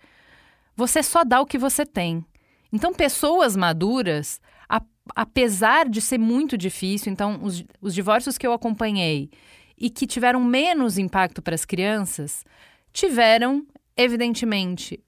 Você 0.77 1.03
só 1.03 1.25
dá 1.25 1.41
o 1.41 1.47
que 1.47 1.59
você 1.59 1.87
tem. 1.87 2.25
Então, 2.73 2.93
pessoas 2.93 3.57
maduras, 3.57 4.41
a, 4.69 4.81
apesar 5.15 5.89
de 5.89 6.01
ser 6.01 6.19
muito 6.19 6.57
difícil, 6.57 7.13
então, 7.13 7.41
os, 7.43 7.65
os 7.81 7.95
divórcios 7.95 8.39
que 8.39 8.47
eu 8.47 8.53
acompanhei 8.53 9.31
e 9.77 9.89
que 9.89 10.07
tiveram 10.07 10.41
menos 10.45 10.99
impacto 10.99 11.41
para 11.43 11.55
as 11.55 11.65
crianças, 11.65 12.45
tiveram 12.93 13.67
evidentemente, 13.97 15.03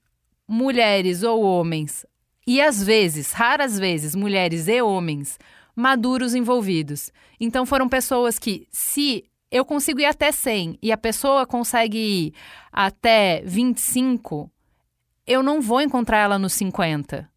mulheres 0.47 1.23
ou 1.23 1.41
homens, 1.41 2.05
e 2.45 2.61
às 2.61 2.83
vezes, 2.83 3.31
raras 3.31 3.79
vezes, 3.79 4.15
mulheres 4.15 4.67
e 4.67 4.81
homens 4.81 5.39
maduros 5.75 6.35
envolvidos. 6.35 7.11
Então 7.39 7.65
foram 7.65 7.89
pessoas 7.89 8.37
que, 8.37 8.67
se 8.71 9.25
eu 9.51 9.65
consigo 9.65 9.99
ir 9.99 10.05
até 10.05 10.31
100 10.31 10.77
e 10.81 10.91
a 10.91 10.97
pessoa 10.97 11.45
consegue 11.45 11.97
ir 11.97 12.33
até 12.71 13.41
25, 13.45 14.51
eu 15.25 15.41
não 15.41 15.61
vou 15.61 15.81
encontrar 15.81 16.19
ela 16.19 16.39
nos 16.39 16.53
50. 16.53 17.29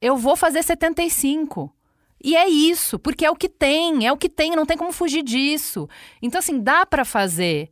Eu 0.00 0.16
vou 0.16 0.36
fazer 0.36 0.62
75. 0.62 1.72
E 2.22 2.36
é 2.36 2.48
isso, 2.48 2.98
porque 2.98 3.24
é 3.24 3.30
o 3.30 3.36
que 3.36 3.48
tem, 3.48 4.06
é 4.06 4.12
o 4.12 4.16
que 4.16 4.28
tem, 4.28 4.50
não 4.50 4.66
tem 4.66 4.76
como 4.76 4.92
fugir 4.92 5.22
disso. 5.22 5.88
Então, 6.20 6.38
assim, 6.38 6.60
dá 6.60 6.84
para 6.84 7.04
fazer 7.04 7.70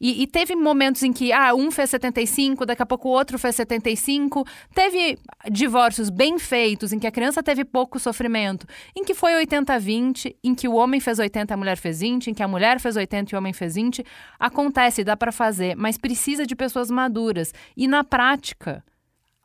e, 0.00 0.22
e, 0.22 0.26
teve 0.26 0.54
momentos 0.54 1.02
em 1.02 1.12
que, 1.12 1.32
ah, 1.32 1.54
um 1.54 1.70
fez 1.70 1.90
75, 1.90 2.66
daqui 2.66 2.82
a 2.82 2.86
pouco 2.86 3.08
o 3.08 3.12
outro 3.12 3.38
fez 3.38 3.56
75. 3.56 4.44
Teve 4.74 5.18
divórcios 5.50 6.10
bem 6.10 6.38
feitos, 6.38 6.92
em 6.92 6.98
que 6.98 7.06
a 7.06 7.12
criança 7.12 7.42
teve 7.42 7.64
pouco 7.64 7.98
sofrimento, 7.98 8.66
em 8.94 9.04
que 9.04 9.14
foi 9.14 9.32
80-20, 9.44 10.34
em 10.42 10.54
que 10.54 10.68
o 10.68 10.74
homem 10.74 11.00
fez 11.00 11.18
80 11.18 11.52
e 11.52 11.54
a 11.54 11.56
mulher 11.56 11.76
fez 11.76 12.00
20, 12.00 12.30
em 12.30 12.34
que 12.34 12.42
a 12.42 12.48
mulher 12.48 12.80
fez 12.80 12.96
80 12.96 13.32
e 13.32 13.34
o 13.34 13.38
homem 13.38 13.52
fez 13.52 13.76
20. 13.76 14.04
Acontece, 14.38 15.04
dá 15.04 15.16
para 15.16 15.32
fazer, 15.32 15.76
mas 15.76 15.96
precisa 15.96 16.46
de 16.46 16.56
pessoas 16.56 16.90
maduras. 16.90 17.54
E 17.76 17.86
na 17.86 18.02
prática, 18.02 18.84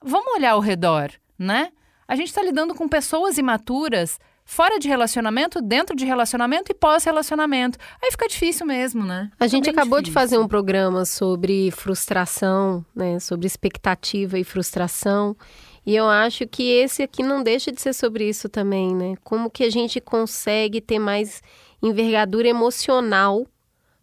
vamos 0.04 0.34
olhar 0.34 0.52
ao 0.52 0.60
redor, 0.60 1.12
né? 1.38 1.72
A 2.08 2.16
gente 2.16 2.30
está 2.30 2.42
lidando 2.42 2.74
com 2.74 2.88
pessoas 2.88 3.38
imaturas 3.38 4.20
fora 4.50 4.80
de 4.80 4.88
relacionamento, 4.88 5.62
dentro 5.62 5.96
de 5.96 6.06
relacionamento 6.06 6.72
e 6.72 6.74
pós-relacionamento. 6.74 7.78
Aí 8.04 8.10
fica 8.10 8.28
difícil 8.28 8.66
mesmo, 8.66 9.06
né? 9.06 9.30
A 9.40 9.46
gente 9.46 9.70
acabou 9.70 10.00
difícil. 10.00 10.12
de 10.12 10.12
fazer 10.12 10.38
um 10.40 10.48
programa 10.48 11.06
sobre 11.06 11.70
frustração, 11.70 12.84
né? 12.96 13.20
Sobre 13.20 13.46
expectativa 13.46 14.40
e 14.40 14.44
frustração. 14.44 15.38
E 15.86 15.96
eu 15.96 16.10
acho 16.10 16.48
que 16.48 16.64
esse 16.64 17.04
aqui 17.04 17.22
não 17.22 17.44
deixa 17.44 17.72
de 17.72 17.80
ser 17.80 17.94
sobre 17.94 18.28
isso 18.28 18.50
também, 18.50 18.96
né? 18.96 19.14
Como 19.24 19.52
que 19.52 19.64
a 19.64 19.70
gente 19.70 20.02
consegue 20.02 20.82
ter 20.82 20.98
mais 20.98 21.44
envergadura 21.80 22.48
emocional 22.48 23.46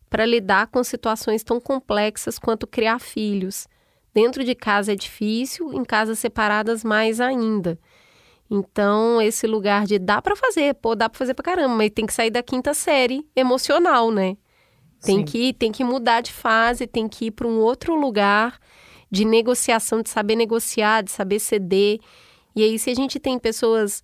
para 0.08 0.24
lidar 0.24 0.68
com 0.68 0.84
situações 0.84 1.42
tão 1.42 1.60
complexas 1.60 2.38
quanto 2.38 2.68
criar 2.68 3.00
filhos. 3.00 3.66
Dentro 4.14 4.44
de 4.44 4.54
casa 4.54 4.92
é 4.92 4.96
difícil, 4.96 5.74
em 5.74 5.84
casas 5.84 6.20
separadas 6.20 6.84
mais 6.84 7.20
ainda. 7.20 7.76
Então, 8.50 9.20
esse 9.20 9.46
lugar 9.46 9.86
de 9.86 9.98
dá 9.98 10.22
para 10.22 10.36
fazer, 10.36 10.74
pô, 10.74 10.94
dá 10.94 11.08
para 11.08 11.18
fazer 11.18 11.34
pra 11.34 11.42
caramba, 11.42 11.74
mas 11.74 11.90
tem 11.90 12.06
que 12.06 12.14
sair 12.14 12.30
da 12.30 12.42
quinta 12.42 12.72
série 12.74 13.26
emocional, 13.34 14.10
né? 14.10 14.36
Tem 15.02 15.24
que 15.24 15.52
tem 15.52 15.70
que 15.70 15.84
mudar 15.84 16.20
de 16.20 16.32
fase, 16.32 16.86
tem 16.86 17.08
que 17.08 17.26
ir 17.26 17.30
para 17.30 17.46
um 17.46 17.58
outro 17.60 17.94
lugar 17.94 18.58
de 19.10 19.24
negociação, 19.24 20.02
de 20.02 20.10
saber 20.10 20.36
negociar, 20.36 21.02
de 21.02 21.10
saber 21.10 21.38
ceder. 21.38 22.00
E 22.54 22.62
aí 22.62 22.78
se 22.78 22.90
a 22.90 22.94
gente 22.94 23.20
tem 23.20 23.38
pessoas 23.38 24.02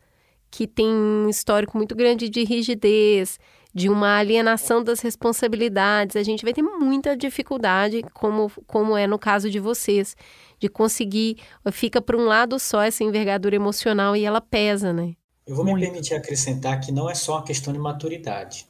que 0.51 0.67
têm 0.67 0.89
um 0.89 1.29
histórico 1.29 1.77
muito 1.77 1.95
grande 1.95 2.29
de 2.29 2.45
rigidez, 2.45 3.39
de 3.75 3.89
uma 3.89 4.19
alienação 4.19 4.83
das 4.83 5.01
responsabilidades, 5.01 6.17
a 6.17 6.23
gente 6.23 6.45
vai 6.45 6.53
ter 6.53 6.63
muita 6.63 7.17
dificuldade, 7.17 8.03
como, 8.13 8.51
como 8.67 8.97
é 8.97 9.07
no 9.07 9.19
caso 9.19 9.51
de 9.51 9.59
vocês, 9.59 10.15
de 10.59 10.69
conseguir, 10.69 11.39
fica 11.73 12.01
para 12.03 12.17
um 12.17 12.25
lado 12.25 12.59
só 12.59 12.83
essa 12.83 13.03
envergadura 13.03 13.57
emocional 13.57 14.15
e 14.15 14.25
ela 14.25 14.41
pesa, 14.41 14.93
né? 14.93 15.15
Eu 15.47 15.57
vou 15.57 15.65
me 15.65 15.79
permitir 15.79 16.15
acrescentar 16.15 16.81
que 16.81 16.93
não 16.93 17.11
é 17.11 17.15
só 17.15 17.33
uma 17.37 17.45
questão 17.45 17.73
de 17.73 17.79
maturidade. 17.79 18.67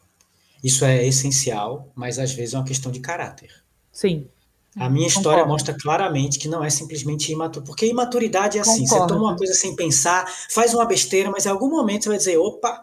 Isso 0.62 0.84
é 0.84 1.04
essencial, 1.06 1.90
mas 1.94 2.18
às 2.18 2.32
vezes 2.32 2.54
é 2.54 2.58
uma 2.58 2.64
questão 2.64 2.90
de 2.90 3.00
caráter. 3.00 3.50
Sim. 3.90 4.28
A 4.76 4.88
minha 4.88 5.06
história 5.06 5.40
Concordo. 5.40 5.52
mostra 5.52 5.76
claramente 5.78 6.38
que 6.38 6.48
não 6.48 6.64
é 6.64 6.70
simplesmente 6.70 7.30
imaturo. 7.30 7.66
Porque 7.66 7.84
imaturidade 7.86 8.56
é 8.56 8.62
assim: 8.62 8.84
Concordo. 8.84 9.04
você 9.04 9.14
toma 9.14 9.30
uma 9.30 9.36
coisa 9.36 9.52
sem 9.52 9.76
pensar, 9.76 10.26
faz 10.48 10.72
uma 10.72 10.86
besteira, 10.86 11.30
mas 11.30 11.44
em 11.44 11.50
algum 11.50 11.68
momento 11.68 12.04
você 12.04 12.08
vai 12.08 12.18
dizer: 12.18 12.38
opa, 12.38 12.82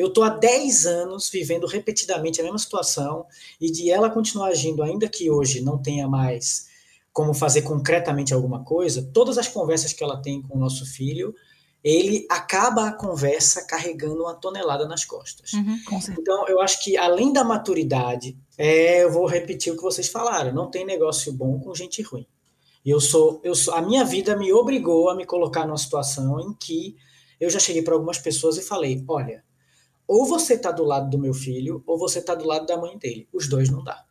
eu 0.00 0.08
estou 0.08 0.24
há 0.24 0.30
10 0.30 0.86
anos 0.86 1.28
vivendo 1.28 1.66
repetidamente 1.66 2.40
a 2.40 2.44
mesma 2.44 2.58
situação, 2.58 3.26
e 3.60 3.70
de 3.70 3.90
ela 3.90 4.08
continuar 4.08 4.48
agindo, 4.48 4.82
ainda 4.82 5.08
que 5.08 5.30
hoje 5.30 5.60
não 5.60 5.76
tenha 5.76 6.08
mais 6.08 6.68
como 7.12 7.34
fazer 7.34 7.62
concretamente 7.62 8.32
alguma 8.32 8.64
coisa, 8.64 9.10
todas 9.12 9.36
as 9.36 9.48
conversas 9.48 9.92
que 9.92 10.02
ela 10.02 10.22
tem 10.22 10.40
com 10.40 10.56
o 10.56 10.60
nosso 10.60 10.86
filho, 10.86 11.34
ele 11.82 12.26
acaba 12.30 12.88
a 12.88 12.92
conversa 12.92 13.66
carregando 13.66 14.22
uma 14.22 14.34
tonelada 14.34 14.86
nas 14.86 15.04
costas. 15.04 15.52
Uhum. 15.52 15.78
Então, 16.18 16.46
eu 16.48 16.60
acho 16.60 16.82
que 16.82 16.96
além 16.96 17.32
da 17.32 17.42
maturidade, 17.42 18.38
é, 18.56 19.02
eu 19.02 19.10
vou 19.10 19.26
repetir 19.26 19.72
o 19.72 19.76
que 19.76 19.82
vocês 19.82 20.08
falaram: 20.08 20.52
não 20.52 20.70
tem 20.70 20.84
negócio 20.84 21.32
bom 21.32 21.58
com 21.58 21.74
gente 21.74 22.00
ruim. 22.02 22.26
E 22.84 22.90
eu 22.90 23.00
sou, 23.00 23.40
eu 23.44 23.54
sou, 23.54 23.74
a 23.74 23.82
minha 23.82 24.04
vida 24.04 24.36
me 24.36 24.52
obrigou 24.52 25.10
a 25.10 25.14
me 25.14 25.26
colocar 25.26 25.66
numa 25.66 25.76
situação 25.76 26.40
em 26.40 26.54
que 26.54 26.96
eu 27.38 27.50
já 27.50 27.58
cheguei 27.58 27.82
para 27.82 27.94
algumas 27.94 28.18
pessoas 28.18 28.56
e 28.56 28.62
falei: 28.62 29.02
olha, 29.08 29.42
ou 30.10 30.26
você 30.26 30.54
está 30.54 30.72
do 30.72 30.82
lado 30.82 31.08
do 31.08 31.20
meu 31.20 31.32
filho, 31.32 31.84
ou 31.86 31.96
você 31.96 32.18
está 32.18 32.34
do 32.34 32.44
lado 32.44 32.66
da 32.66 32.76
mãe 32.76 32.98
dele. 32.98 33.28
Os 33.32 33.48
dois 33.48 33.70
não 33.70 33.84
dá. 33.84 34.04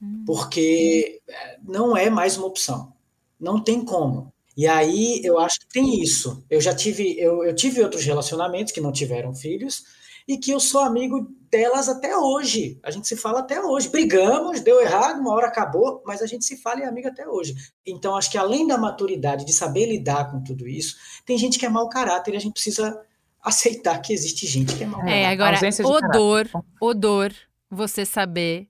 Hum. 0.00 0.24
Porque 0.26 1.20
é, 1.28 1.58
não 1.62 1.94
é 1.94 2.08
mais 2.08 2.38
uma 2.38 2.46
opção. 2.46 2.94
Não 3.38 3.62
tem 3.62 3.84
como. 3.84 4.32
E 4.56 4.66
aí 4.66 5.20
eu 5.22 5.38
acho 5.38 5.60
que 5.60 5.68
tem 5.68 6.00
isso. 6.00 6.42
Eu 6.48 6.58
já 6.58 6.74
tive, 6.74 7.20
eu, 7.20 7.44
eu 7.44 7.54
tive 7.54 7.82
outros 7.82 8.02
relacionamentos 8.02 8.72
que 8.72 8.80
não 8.80 8.90
tiveram 8.90 9.34
filhos 9.34 9.84
e 10.26 10.38
que 10.38 10.52
eu 10.52 10.58
sou 10.58 10.80
amigo 10.80 11.30
delas 11.50 11.86
até 11.90 12.16
hoje. 12.16 12.80
A 12.82 12.90
gente 12.90 13.06
se 13.06 13.14
fala 13.14 13.40
até 13.40 13.60
hoje. 13.62 13.90
Brigamos, 13.90 14.60
deu 14.60 14.80
errado, 14.80 15.20
uma 15.20 15.34
hora 15.34 15.48
acabou, 15.48 16.02
mas 16.06 16.22
a 16.22 16.26
gente 16.26 16.46
se 16.46 16.56
fala 16.56 16.80
e 16.80 16.84
é 16.84 16.86
amigo 16.86 17.08
até 17.08 17.28
hoje. 17.28 17.54
Então 17.84 18.16
acho 18.16 18.30
que 18.30 18.38
além 18.38 18.66
da 18.66 18.78
maturidade 18.78 19.44
de 19.44 19.52
saber 19.52 19.84
lidar 19.84 20.30
com 20.30 20.42
tudo 20.42 20.66
isso, 20.66 20.96
tem 21.26 21.36
gente 21.36 21.58
que 21.58 21.66
é 21.66 21.68
mau 21.68 21.90
caráter 21.90 22.32
e 22.32 22.38
a 22.38 22.40
gente 22.40 22.54
precisa 22.54 22.98
aceitar 23.46 23.98
que 24.00 24.12
existe 24.12 24.46
gente 24.46 24.74
que 24.76 24.84
é 24.84 24.86
mau 24.86 25.06
é. 25.06 25.22
É, 25.22 25.28
agora, 25.28 25.58
odor, 25.84 26.48
odor, 26.80 27.32
você 27.70 28.04
saber 28.04 28.68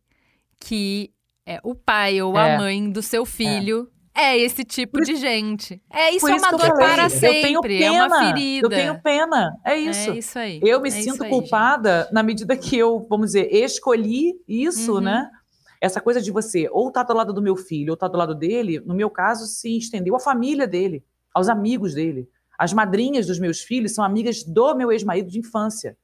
que 0.61 1.11
é 1.47 1.61
o 1.63 1.75
pai 1.75 2.21
ou 2.21 2.37
é. 2.37 2.55
a 2.55 2.59
mãe 2.59 2.91
do 2.91 3.03
seu 3.03 3.25
filho 3.25 3.91
é 4.15 4.37
esse 4.39 4.65
tipo 4.65 5.01
de 5.03 5.15
gente. 5.17 5.81
É 5.93 6.11
isso, 6.11 6.27
é 6.27 6.35
uma 6.35 6.51
dor 6.51 6.75
para 6.75 7.09
sempre. 7.11 7.37
Eu 7.37 7.43
tenho 7.43 7.61
pena, 7.61 7.85
é 7.85 8.07
uma 8.07 8.19
ferida. 8.27 8.67
Eu 8.67 8.71
tenho 8.71 9.03
pena. 9.03 9.53
É 9.65 9.77
isso. 9.77 10.11
É 10.11 10.19
isso 10.19 10.39
aí. 10.39 10.61
Eu 10.63 10.81
me 10.81 10.89
é 10.89 10.93
sinto 10.93 11.23
aí, 11.23 11.31
culpada 11.31 12.03
gente. 12.03 12.15
na 12.15 12.23
medida 12.23 12.57
que 12.57 12.79
eu, 12.79 13.07
vamos 13.11 13.29
dizer, 13.29 13.53
escolhi 13.53 14.35
isso, 14.49 14.95
uhum. 14.95 15.01
né? 15.01 15.31
Essa 15.81 16.01
coisa 16.01 16.23
de 16.23 16.31
você 16.31 16.67
ou 16.73 16.91
tá 16.91 17.03
do 17.03 17.13
lado 17.13 17.35
do 17.35 17.43
meu 17.43 17.57
filho 17.57 17.91
ou 17.91 17.97
tá 17.97 18.09
do 18.09 18.17
lado 18.17 18.35
dele, 18.35 18.81
no 18.81 18.95
meu 18.95 19.11
caso, 19.11 19.47
se 19.47 19.77
estendeu 19.77 20.17
à 20.17 20.21
família 20.21 20.67
dele, 20.67 21.05
aos 21.35 21.51
amigos 21.51 21.95
dele. 21.95 22.27
As 22.59 22.73
madrinhas 22.73 23.27
dos 23.27 23.39
meus 23.39 23.61
filhos 23.61 23.95
são 23.95 24.05
amigas 24.05 24.43
do 24.43 24.75
meu 24.75 24.91
ex-marido 24.91 25.31
de 25.31 25.39
infância. 25.39 25.97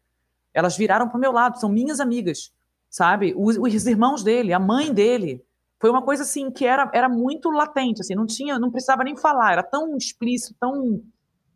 Elas 0.53 0.77
viraram 0.77 1.09
para 1.09 1.17
o 1.17 1.21
meu 1.21 1.33
lado, 1.33 1.59
são 1.59 1.71
minhas 1.71 2.01
amigas, 2.01 2.53
sabe? 2.91 3.35
Os, 3.37 3.57
os 3.57 3.87
irmãos 3.87 4.23
dele, 4.23 4.53
a 4.53 4.59
mãe 4.59 4.93
dele 4.93 5.43
foi 5.81 5.91
uma 5.91 6.03
coisa 6.03 6.23
assim 6.23 6.51
que 6.51 6.65
era, 6.65 6.91
era 6.95 7.09
muito 7.09 7.51
latente, 7.51 8.03
assim, 8.03 8.15
não 8.15 8.27
tinha, 8.27 8.59
não 8.59 8.71
precisava 8.71 9.03
nem 9.03 9.17
falar, 9.17 9.53
era 9.53 9.63
tão 9.63 9.97
explícito, 9.97 10.55
tão, 10.61 11.03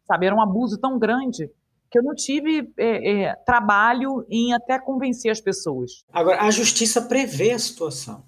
sabe, 0.05 0.27
era 0.27 0.35
um 0.35 0.40
abuso 0.40 0.78
tão 0.78 0.98
grande 0.98 1.48
que 1.90 1.98
eu 1.98 2.02
não 2.02 2.14
tive 2.14 2.73
é, 2.77 3.12
é, 3.12 3.35
trabalho 3.36 4.27
em 4.28 4.52
até 4.52 4.78
convencer 4.78 5.31
as 5.31 5.40
pessoas. 5.40 6.05
Agora, 6.12 6.43
a 6.43 6.51
justiça 6.51 7.01
prevê 7.02 7.52
a 7.52 7.59
situação. 7.59 8.24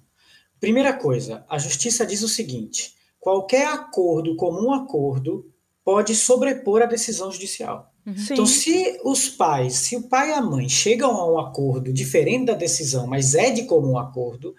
Primeira 0.59 0.93
coisa, 0.93 1.45
a 1.49 1.57
justiça 1.57 2.05
diz 2.05 2.21
o 2.21 2.27
seguinte: 2.27 2.95
qualquer 3.19 3.67
acordo, 3.67 4.35
comum 4.35 4.73
acordo, 4.73 5.51
pode 5.89 6.13
sobrepor 6.13 6.83
a 6.83 6.85
decisão 6.85 7.31
judicial. 7.31 7.91
Uhum. 8.05 8.13
Então, 8.29 8.45
se 8.45 8.99
os 9.03 9.27
pais, 9.27 9.73
se 9.73 9.95
o 9.95 10.03
pai 10.03 10.29
e 10.29 10.33
a 10.33 10.41
mãe 10.41 10.69
chegam 10.69 11.09
a 11.17 11.31
um 11.31 11.39
acordo 11.39 11.91
diferente 11.91 12.45
da 12.45 12.53
decisão, 12.53 13.07
mas 13.07 13.33
é 13.33 13.49
de 13.49 13.63
comum 13.63 13.97
acordo, 13.97 14.55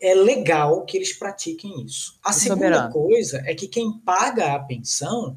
é 0.00 0.12
legal 0.12 0.84
que 0.84 0.96
eles 0.96 1.16
pratiquem 1.16 1.84
isso. 1.84 2.18
A 2.20 2.32
segunda 2.32 2.64
soberano. 2.64 2.92
coisa 2.92 3.44
é 3.46 3.54
que 3.54 3.68
quem 3.68 3.92
paga 4.04 4.56
a 4.56 4.58
pensão 4.58 5.36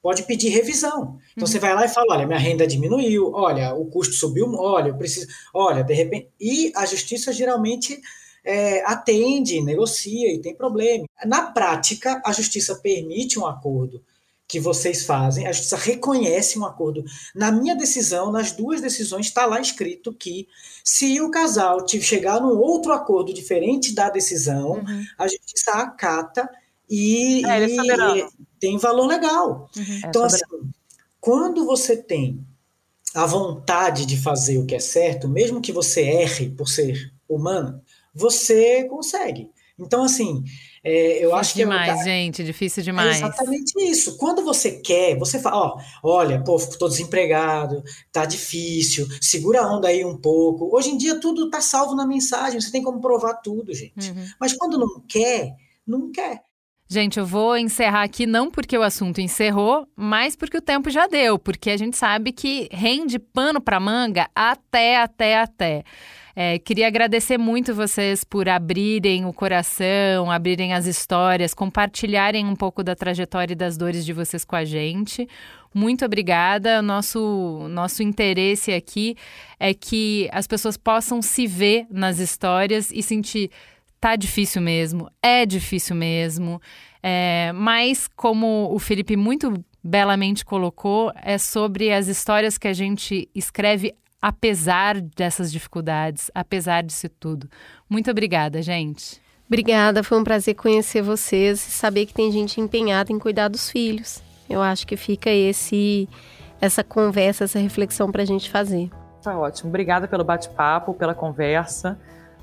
pode 0.00 0.22
pedir 0.22 0.50
revisão. 0.50 1.18
Então 1.32 1.40
uhum. 1.40 1.46
você 1.48 1.58
vai 1.58 1.74
lá 1.74 1.86
e 1.86 1.88
fala, 1.88 2.14
olha, 2.14 2.26
minha 2.28 2.38
renda 2.38 2.64
diminuiu, 2.64 3.32
olha, 3.32 3.74
o 3.74 3.86
custo 3.86 4.14
subiu, 4.14 4.46
olha, 4.54 4.90
eu 4.90 4.96
preciso, 4.96 5.26
olha, 5.52 5.82
de 5.82 5.92
repente, 5.92 6.28
e 6.40 6.70
a 6.76 6.86
justiça 6.86 7.32
geralmente 7.32 8.00
é, 8.44 8.80
atende, 8.84 9.60
negocia 9.60 10.32
e 10.32 10.40
tem 10.40 10.54
problema. 10.54 11.04
Na 11.26 11.50
prática, 11.50 12.22
a 12.24 12.30
justiça 12.30 12.76
permite 12.76 13.40
um 13.40 13.44
acordo 13.44 14.00
que 14.54 14.60
vocês 14.60 15.04
fazem, 15.04 15.48
a 15.48 15.52
justiça 15.52 15.76
reconhece 15.76 16.56
um 16.56 16.64
acordo. 16.64 17.04
Na 17.34 17.50
minha 17.50 17.74
decisão, 17.74 18.30
nas 18.30 18.52
duas 18.52 18.80
decisões, 18.80 19.26
está 19.26 19.46
lá 19.46 19.60
escrito 19.60 20.12
que 20.12 20.46
se 20.84 21.20
o 21.20 21.28
casal 21.28 21.84
chegar 21.88 22.40
num 22.40 22.56
outro 22.56 22.92
acordo 22.92 23.34
diferente 23.34 23.92
da 23.92 24.08
decisão, 24.08 24.74
uhum. 24.74 25.04
a 25.18 25.26
justiça 25.26 25.72
acata 25.72 26.48
e, 26.88 27.44
é, 27.44 27.66
e 27.66 28.28
tem 28.60 28.78
valor 28.78 29.08
legal. 29.08 29.68
Uhum. 29.76 30.00
Então, 30.06 30.22
é 30.22 30.26
assim, 30.26 30.44
quando 31.20 31.66
você 31.66 31.96
tem 31.96 32.38
a 33.12 33.26
vontade 33.26 34.06
de 34.06 34.16
fazer 34.16 34.58
o 34.58 34.66
que 34.66 34.76
é 34.76 34.80
certo, 34.80 35.26
mesmo 35.26 35.60
que 35.60 35.72
você 35.72 36.00
erre 36.00 36.48
por 36.50 36.68
ser 36.68 37.12
humano, 37.28 37.82
você 38.14 38.84
consegue. 38.84 39.50
Então, 39.76 40.04
assim, 40.04 40.44
é, 40.84 41.24
eu 41.24 41.30
difícil 41.30 41.36
acho 41.36 41.52
que. 41.54 41.58
demais, 41.60 41.98
eu, 41.98 42.04
gente, 42.04 42.44
difícil 42.44 42.82
demais. 42.82 43.16
É 43.16 43.18
exatamente 43.20 43.72
isso. 43.82 44.18
Quando 44.18 44.44
você 44.44 44.72
quer, 44.72 45.16
você 45.18 45.38
fala, 45.38 45.56
ó, 45.56 45.80
olha, 46.02 46.42
pô, 46.44 46.58
tô 46.78 46.88
desempregado, 46.88 47.82
tá 48.12 48.26
difícil, 48.26 49.08
segura 49.20 49.62
a 49.62 49.74
onda 49.74 49.88
aí 49.88 50.04
um 50.04 50.18
pouco. 50.18 50.68
Hoje 50.76 50.90
em 50.90 50.98
dia 50.98 51.18
tudo 51.18 51.48
tá 51.48 51.62
salvo 51.62 51.94
na 51.94 52.06
mensagem, 52.06 52.60
você 52.60 52.70
tem 52.70 52.82
como 52.82 53.00
provar 53.00 53.34
tudo, 53.36 53.72
gente. 53.72 54.10
Uhum. 54.10 54.26
Mas 54.38 54.52
quando 54.52 54.78
não 54.78 55.00
quer, 55.08 55.54
não 55.86 56.12
quer. 56.12 56.42
Gente, 56.86 57.18
eu 57.18 57.24
vou 57.24 57.56
encerrar 57.56 58.02
aqui 58.02 58.26
não 58.26 58.50
porque 58.50 58.76
o 58.76 58.82
assunto 58.82 59.20
encerrou, 59.20 59.88
mas 59.96 60.36
porque 60.36 60.58
o 60.58 60.62
tempo 60.62 60.90
já 60.90 61.06
deu, 61.06 61.38
porque 61.38 61.70
a 61.70 61.76
gente 61.78 61.96
sabe 61.96 62.30
que 62.30 62.68
rende 62.70 63.18
pano 63.18 63.58
para 63.58 63.80
manga 63.80 64.28
até, 64.34 64.98
até, 64.98 65.38
até. 65.38 65.82
É, 66.36 66.58
queria 66.58 66.88
agradecer 66.88 67.38
muito 67.38 67.74
vocês 67.74 68.24
por 68.24 68.48
abrirem 68.48 69.24
o 69.24 69.32
coração, 69.32 70.30
abrirem 70.30 70.74
as 70.74 70.86
histórias, 70.86 71.54
compartilharem 71.54 72.44
um 72.44 72.56
pouco 72.56 72.82
da 72.82 72.96
trajetória 72.96 73.52
e 73.52 73.56
das 73.56 73.76
dores 73.76 74.04
de 74.04 74.12
vocês 74.12 74.44
com 74.44 74.56
a 74.56 74.64
gente. 74.64 75.28
Muito 75.72 76.04
obrigada. 76.04 76.82
Nosso, 76.82 77.68
nosso 77.70 78.02
interesse 78.02 78.72
aqui 78.72 79.16
é 79.60 79.72
que 79.72 80.28
as 80.32 80.46
pessoas 80.46 80.76
possam 80.76 81.22
se 81.22 81.46
ver 81.46 81.86
nas 81.88 82.18
histórias 82.18 82.90
e 82.90 83.02
sentir 83.02 83.50
tá 84.00 84.16
difícil 84.16 84.60
mesmo, 84.60 85.10
é 85.22 85.46
difícil 85.46 85.96
mesmo. 85.96 86.60
É, 87.02 87.52
mas, 87.54 88.06
como 88.06 88.68
o 88.70 88.78
Felipe 88.78 89.16
muito 89.16 89.54
belamente 89.82 90.44
colocou, 90.44 91.10
é 91.22 91.38
sobre 91.38 91.90
as 91.90 92.06
histórias 92.06 92.58
que 92.58 92.68
a 92.68 92.72
gente 92.72 93.28
escreve 93.34 93.94
apesar 94.24 95.02
dessas 95.02 95.52
dificuldades, 95.52 96.30
apesar 96.34 96.82
disso 96.82 97.10
tudo. 97.10 97.46
Muito 97.86 98.10
obrigada, 98.10 98.62
gente. 98.62 99.20
Obrigada, 99.46 100.02
foi 100.02 100.18
um 100.18 100.24
prazer 100.24 100.54
conhecer 100.54 101.02
vocês 101.02 101.60
e 101.68 101.70
saber 101.70 102.06
que 102.06 102.14
tem 102.14 102.32
gente 102.32 102.58
empenhada 102.58 103.12
em 103.12 103.18
cuidar 103.18 103.48
dos 103.48 103.70
filhos. 103.70 104.22
Eu 104.48 104.62
acho 104.62 104.86
que 104.86 104.96
fica 104.96 105.28
esse 105.28 106.08
essa 106.58 106.82
conversa, 106.82 107.44
essa 107.44 107.58
reflexão 107.58 108.10
para 108.10 108.22
a 108.22 108.24
gente 108.24 108.48
fazer. 108.48 108.88
Tá 109.22 109.38
ótimo. 109.38 109.68
Obrigada 109.68 110.08
pelo 110.08 110.24
bate-papo, 110.24 110.94
pela 110.94 111.14
conversa. 111.14 111.98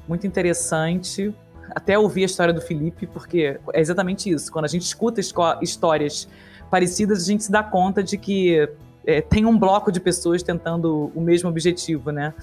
Muito 0.07 0.27
interessante. 0.27 1.33
Até 1.71 1.97
ouvir 1.97 2.21
a 2.21 2.25
história 2.27 2.53
do 2.53 2.61
Felipe, 2.61 3.07
porque 3.07 3.59
é 3.73 3.79
exatamente 3.81 4.29
isso. 4.29 4.51
Quando 4.51 4.65
a 4.65 4.67
gente 4.67 4.83
escuta 4.83 5.19
histórias 5.63 6.27
parecidas, 6.69 7.23
a 7.23 7.25
gente 7.25 7.43
se 7.43 7.51
dá 7.51 7.63
conta 7.63 8.03
de 8.03 8.19
que 8.19 8.69
é, 9.05 9.21
tem 9.21 9.45
um 9.45 9.57
bloco 9.57 9.91
de 9.91 9.99
pessoas 9.99 10.43
tentando 10.43 11.11
o 11.15 11.21
mesmo 11.21 11.49
objetivo, 11.49 12.11
né? 12.11 12.33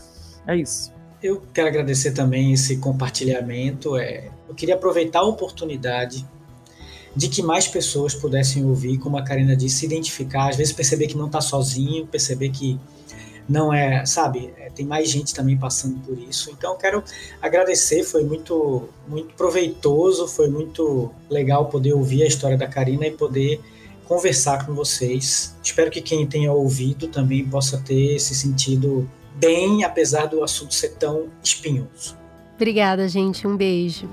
É 0.47 0.57
isso. 0.57 0.93
Eu 1.23 1.43
quero 1.53 1.69
agradecer 1.69 2.13
também 2.13 2.53
esse 2.53 2.79
compartilhamento. 2.79 3.97
É, 3.97 4.29
eu 4.49 4.55
queria 4.55 4.75
aproveitar 4.75 5.21
a 5.21 5.25
oportunidade 5.25 6.27
de 7.15 7.29
que 7.29 7.43
mais 7.43 7.67
pessoas 7.67 8.15
pudessem 8.15 8.65
ouvir, 8.65 8.99
como 8.99 9.17
a 9.17 9.23
Karina 9.23 9.57
disse, 9.57 9.79
se 9.79 9.87
identificar, 9.87 10.51
às 10.51 10.57
vezes 10.57 10.73
perceber 10.73 11.09
que 11.09 11.17
não 11.17 11.27
está 11.27 11.41
sozinho, 11.41 12.07
perceber 12.07 12.51
que 12.51 12.79
não 13.49 13.73
é, 13.73 14.05
sabe, 14.05 14.53
é, 14.59 14.69
tem 14.69 14.85
mais 14.85 15.11
gente 15.11 15.35
também 15.35 15.57
passando 15.57 15.99
por 16.01 16.19
isso. 16.19 16.51
Então, 16.51 16.77
quero 16.77 17.03
agradecer, 17.41 18.05
foi 18.05 18.23
muito, 18.23 18.89
muito 19.09 19.35
proveitoso, 19.35 20.29
foi 20.29 20.49
muito 20.49 21.11
legal 21.31 21.67
poder 21.67 21.95
ouvir 21.95 22.23
a 22.23 22.27
história 22.27 22.59
da 22.59 22.67
Karina 22.67 23.07
e 23.07 23.11
poder 23.11 23.61
conversar 24.09 24.67
com 24.67 24.75
vocês. 24.75 25.55
Espero 25.63 25.91
que 25.91 26.01
quem 26.01 26.27
tenha 26.27 26.51
ouvido 26.51 27.09
também 27.09 27.47
possa 27.47 27.79
ter 27.79 28.19
se 28.19 28.35
sentido 28.35 29.09
bem, 29.37 29.85
apesar 29.85 30.27
do 30.27 30.43
assunto 30.43 30.75
ser 30.75 30.95
tão 30.95 31.29
espinhoso. 31.45 32.17
Obrigada, 32.57 33.07
gente. 33.07 33.47
Um 33.47 33.57
beijo. 33.57 34.09